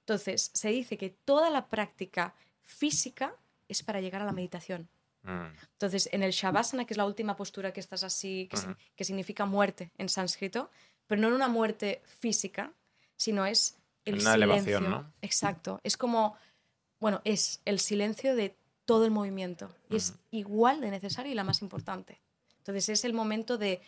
Entonces, 0.00 0.50
se 0.54 0.68
dice 0.70 0.96
que 0.96 1.10
toda 1.10 1.50
la 1.50 1.68
práctica 1.68 2.34
física 2.62 3.36
es 3.68 3.82
para 3.82 4.00
llegar 4.00 4.22
a 4.22 4.24
la 4.24 4.32
meditación. 4.32 4.88
Mm. 5.22 5.46
Entonces, 5.72 6.08
en 6.12 6.22
el 6.22 6.30
Shavasana, 6.32 6.86
que 6.86 6.94
es 6.94 6.98
la 6.98 7.04
última 7.04 7.36
postura 7.36 7.72
que 7.72 7.80
estás 7.80 8.04
así, 8.04 8.48
que, 8.48 8.56
si- 8.56 8.66
que 8.96 9.04
significa 9.04 9.44
muerte 9.44 9.90
en 9.98 10.08
sánscrito, 10.08 10.70
pero 11.06 11.20
no 11.20 11.34
una 11.34 11.48
muerte 11.48 12.00
física, 12.20 12.72
sino 13.18 13.44
es 13.44 13.76
el 14.06 14.14
Una 14.14 14.32
silencio. 14.32 14.34
elevación, 14.34 14.90
¿no? 14.90 15.12
Exacto. 15.20 15.80
Es 15.82 15.98
como, 15.98 16.34
bueno, 17.00 17.20
es 17.24 17.60
el 17.66 17.78
silencio 17.78 18.34
de 18.34 18.56
todo 18.86 19.04
el 19.04 19.10
movimiento. 19.10 19.68
Y 19.90 19.96
es 19.96 20.14
igual 20.30 20.80
de 20.80 20.90
necesario 20.90 21.30
y 21.30 21.34
la 21.34 21.44
más 21.44 21.60
importante. 21.60 22.22
Entonces, 22.56 22.88
es 22.88 23.04
el 23.04 23.12
momento 23.12 23.58
de 23.58 23.82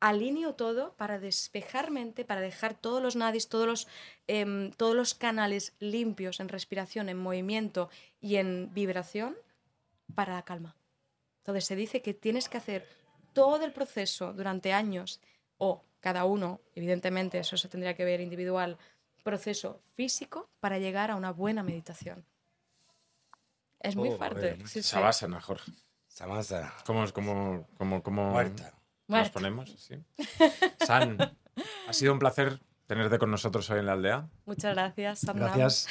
alineo 0.00 0.54
todo 0.54 0.94
para 0.96 1.20
despejar 1.20 1.90
mente, 1.90 2.24
para 2.24 2.40
dejar 2.40 2.74
todos 2.74 3.00
los 3.00 3.14
nadis, 3.16 3.48
todos 3.48 3.66
los, 3.66 3.86
em, 4.26 4.72
todos 4.72 4.96
los 4.96 5.14
canales 5.14 5.72
limpios 5.78 6.40
en 6.40 6.48
respiración, 6.48 7.08
en 7.08 7.18
movimiento 7.18 7.88
y 8.20 8.36
en 8.36 8.74
vibración 8.74 9.36
para 10.14 10.34
la 10.34 10.42
calma. 10.42 10.74
Entonces 11.38 11.64
se 11.64 11.76
dice 11.76 12.02
que 12.02 12.12
tienes 12.12 12.48
que 12.48 12.58
hacer 12.58 12.88
todo 13.32 13.64
el 13.64 13.72
proceso 13.72 14.32
durante 14.32 14.72
años 14.72 15.20
o 15.58 15.84
cada 16.04 16.24
uno, 16.26 16.60
evidentemente 16.74 17.38
eso 17.38 17.56
se 17.56 17.68
tendría 17.68 17.94
que 17.94 18.04
ver 18.04 18.20
individual, 18.20 18.76
proceso 19.24 19.80
físico 19.96 20.50
para 20.60 20.78
llegar 20.78 21.10
a 21.10 21.16
una 21.16 21.32
buena 21.32 21.62
meditación. 21.62 22.24
Es 23.80 23.96
muy 23.96 24.10
Oh, 24.10 24.16
fuerte. 24.18 24.58
sí, 24.66 24.82
Jorge. 24.82 25.72
Samasa. 26.06 26.72
¿Cómo, 26.86 27.04
cómo, 27.12 27.66
cómo, 27.76 28.02
cómo 28.02 28.30
Muerta. 28.30 28.64
nos 28.64 28.72
Muerta. 29.08 29.32
ponemos? 29.32 29.74
Sí. 29.78 29.96
San, 30.84 31.18
ha 31.88 31.92
sido 31.92 32.12
un 32.12 32.18
placer 32.18 32.60
tenerte 32.86 33.18
con 33.18 33.30
nosotros 33.30 33.68
hoy 33.70 33.78
en 33.80 33.86
la 33.86 33.92
aldea. 33.92 34.28
Muchas 34.44 34.74
gracias. 34.74 35.20
Sandra. 35.20 35.46
Gracias. 35.56 35.88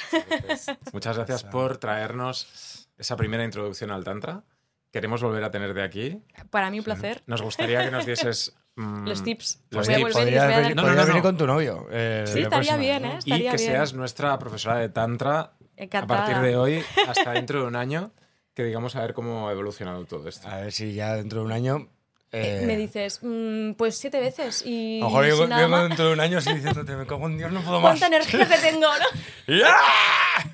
Muchas 0.92 1.16
gracias 1.16 1.44
por 1.44 1.76
traernos 1.78 2.88
esa 2.96 3.16
primera 3.16 3.44
introducción 3.44 3.90
al 3.90 4.04
Tantra. 4.04 4.44
Queremos 4.92 5.20
volver 5.22 5.42
a 5.44 5.50
tenerte 5.50 5.82
aquí. 5.82 6.22
Para 6.50 6.70
mí 6.70 6.78
un 6.78 6.84
placer. 6.84 7.22
Nos 7.26 7.42
gustaría 7.42 7.84
que 7.84 7.90
nos 7.90 8.06
dieses 8.10 8.54
mm, 8.76 9.06
Los 9.08 9.22
tips. 9.22 9.60
los 9.70 9.86
Voy 9.86 9.94
a 9.94 9.98
tips. 9.98 10.12
volver 10.14 10.28
y 10.28 10.30
voy 10.30 10.38
a 10.38 10.44
dar- 10.46 10.62
venir, 10.62 10.76
No, 10.76 10.82
no, 10.82 10.88
podrías 10.88 11.06
no, 11.06 11.12
venir 11.12 11.22
con 11.22 11.36
tu 11.38 11.46
novio. 11.46 11.86
eh, 11.90 12.24
Sí, 12.26 12.38
estaría 12.40 12.50
próxima, 12.50 12.76
bien. 12.78 13.04
¿eh? 13.04 13.12
y 13.12 13.18
Estaría 13.18 13.50
que 13.52 13.56
bien. 13.56 13.70
seas 13.70 13.94
nuestra 13.94 14.38
profesora 14.38 14.78
de 14.78 14.88
Tantra 14.88 15.52
Encantada. 15.76 16.22
a 16.22 16.26
partir 16.26 16.42
de 16.42 16.56
hoy 16.56 16.84
hasta 17.08 17.32
dentro 17.32 17.62
de 17.62 17.66
un 17.68 17.76
año, 17.76 18.12
que 18.54 18.64
digamos 18.64 18.94
a 18.96 19.00
ver 19.00 19.14
cómo 19.14 19.48
ha 19.48 19.52
evolucionado 19.52 20.04
todo 20.06 20.28
esto. 20.28 20.48
A 20.48 20.58
ver 20.60 20.72
si 20.72 20.92
ya 20.94 21.14
dentro 21.14 21.40
de 21.40 21.46
un 21.46 21.52
año. 21.52 21.88
Eh, 22.32 22.62
eh, 22.62 22.66
me 22.66 22.76
dices, 22.76 23.20
mm, 23.22 23.74
pues 23.74 23.96
siete 23.96 24.18
veces 24.18 24.64
y 24.66 24.98
A 24.98 25.04
lo 25.04 25.10
mejor 25.10 25.24
llego, 25.24 25.46
nada 25.46 25.82
dentro 25.86 26.06
de 26.08 26.12
un 26.14 26.18
año 26.20 26.38
así 26.38 26.52
diciéndote, 26.52 26.96
me 26.96 27.06
cago 27.06 27.26
en 27.28 27.38
Dios, 27.38 27.52
no 27.52 27.60
puedo 27.62 27.80
más. 27.80 27.92
¿Cuánta 27.96 28.06
energía 28.08 28.48
que 28.48 28.58
tengo, 28.70 28.88
no? 28.88 29.64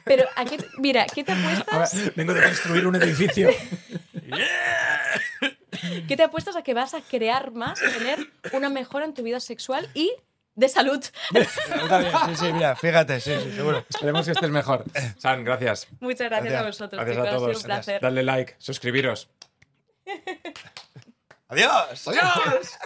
Pero 0.05 0.25
aquí, 0.37 0.59
mira, 0.79 1.07
¿qué 1.07 1.25
te 1.25 1.33
Ahora, 1.33 1.59
apuestas? 1.61 2.13
vengo 2.17 2.35
de 2.35 2.43
construir 2.43 2.87
un 2.87 2.97
edificio. 2.97 3.49
¿Qué 6.09 6.17
te 6.17 6.23
apuestas 6.23 6.57
a 6.57 6.63
que 6.63 6.75
vas 6.75 6.95
a 6.95 7.01
crear 7.01 7.53
más, 7.53 7.83
a 7.83 7.91
tener 7.91 8.31
una 8.53 8.69
mejora 8.69 9.05
en 9.05 9.15
tu 9.15 9.23
vida 9.23 9.41
sexual 9.41 9.89
y 9.95 10.13
de 10.55 10.69
salud? 10.69 11.03
Sí, 11.33 12.37
sí, 12.37 12.53
mira, 12.53 12.77
fíjate, 12.77 13.21
sí, 13.21 13.33
sí, 13.43 13.53
seguro. 13.53 13.85
Esperemos 13.89 14.27
que 14.27 14.33
estés 14.33 14.51
mejor. 14.51 14.85
San, 15.19 15.45
gracias. 15.45 15.89
Muchas 16.01 16.29
gracias, 16.29 16.55
a 16.55 16.63
vosotros, 16.63 17.05
Gracias 17.05 17.17
chicos, 17.17 17.27
a 17.27 17.29
ha 17.29 17.39
sido 17.39 17.47
todos. 17.47 17.57
un 17.57 17.63
placer. 17.63 18.01
Dadle 18.01 18.23
like, 18.23 18.55
suscribiros. 18.59 19.29
¡Adiós! 21.49 22.09
¡Adiós! 22.09 22.79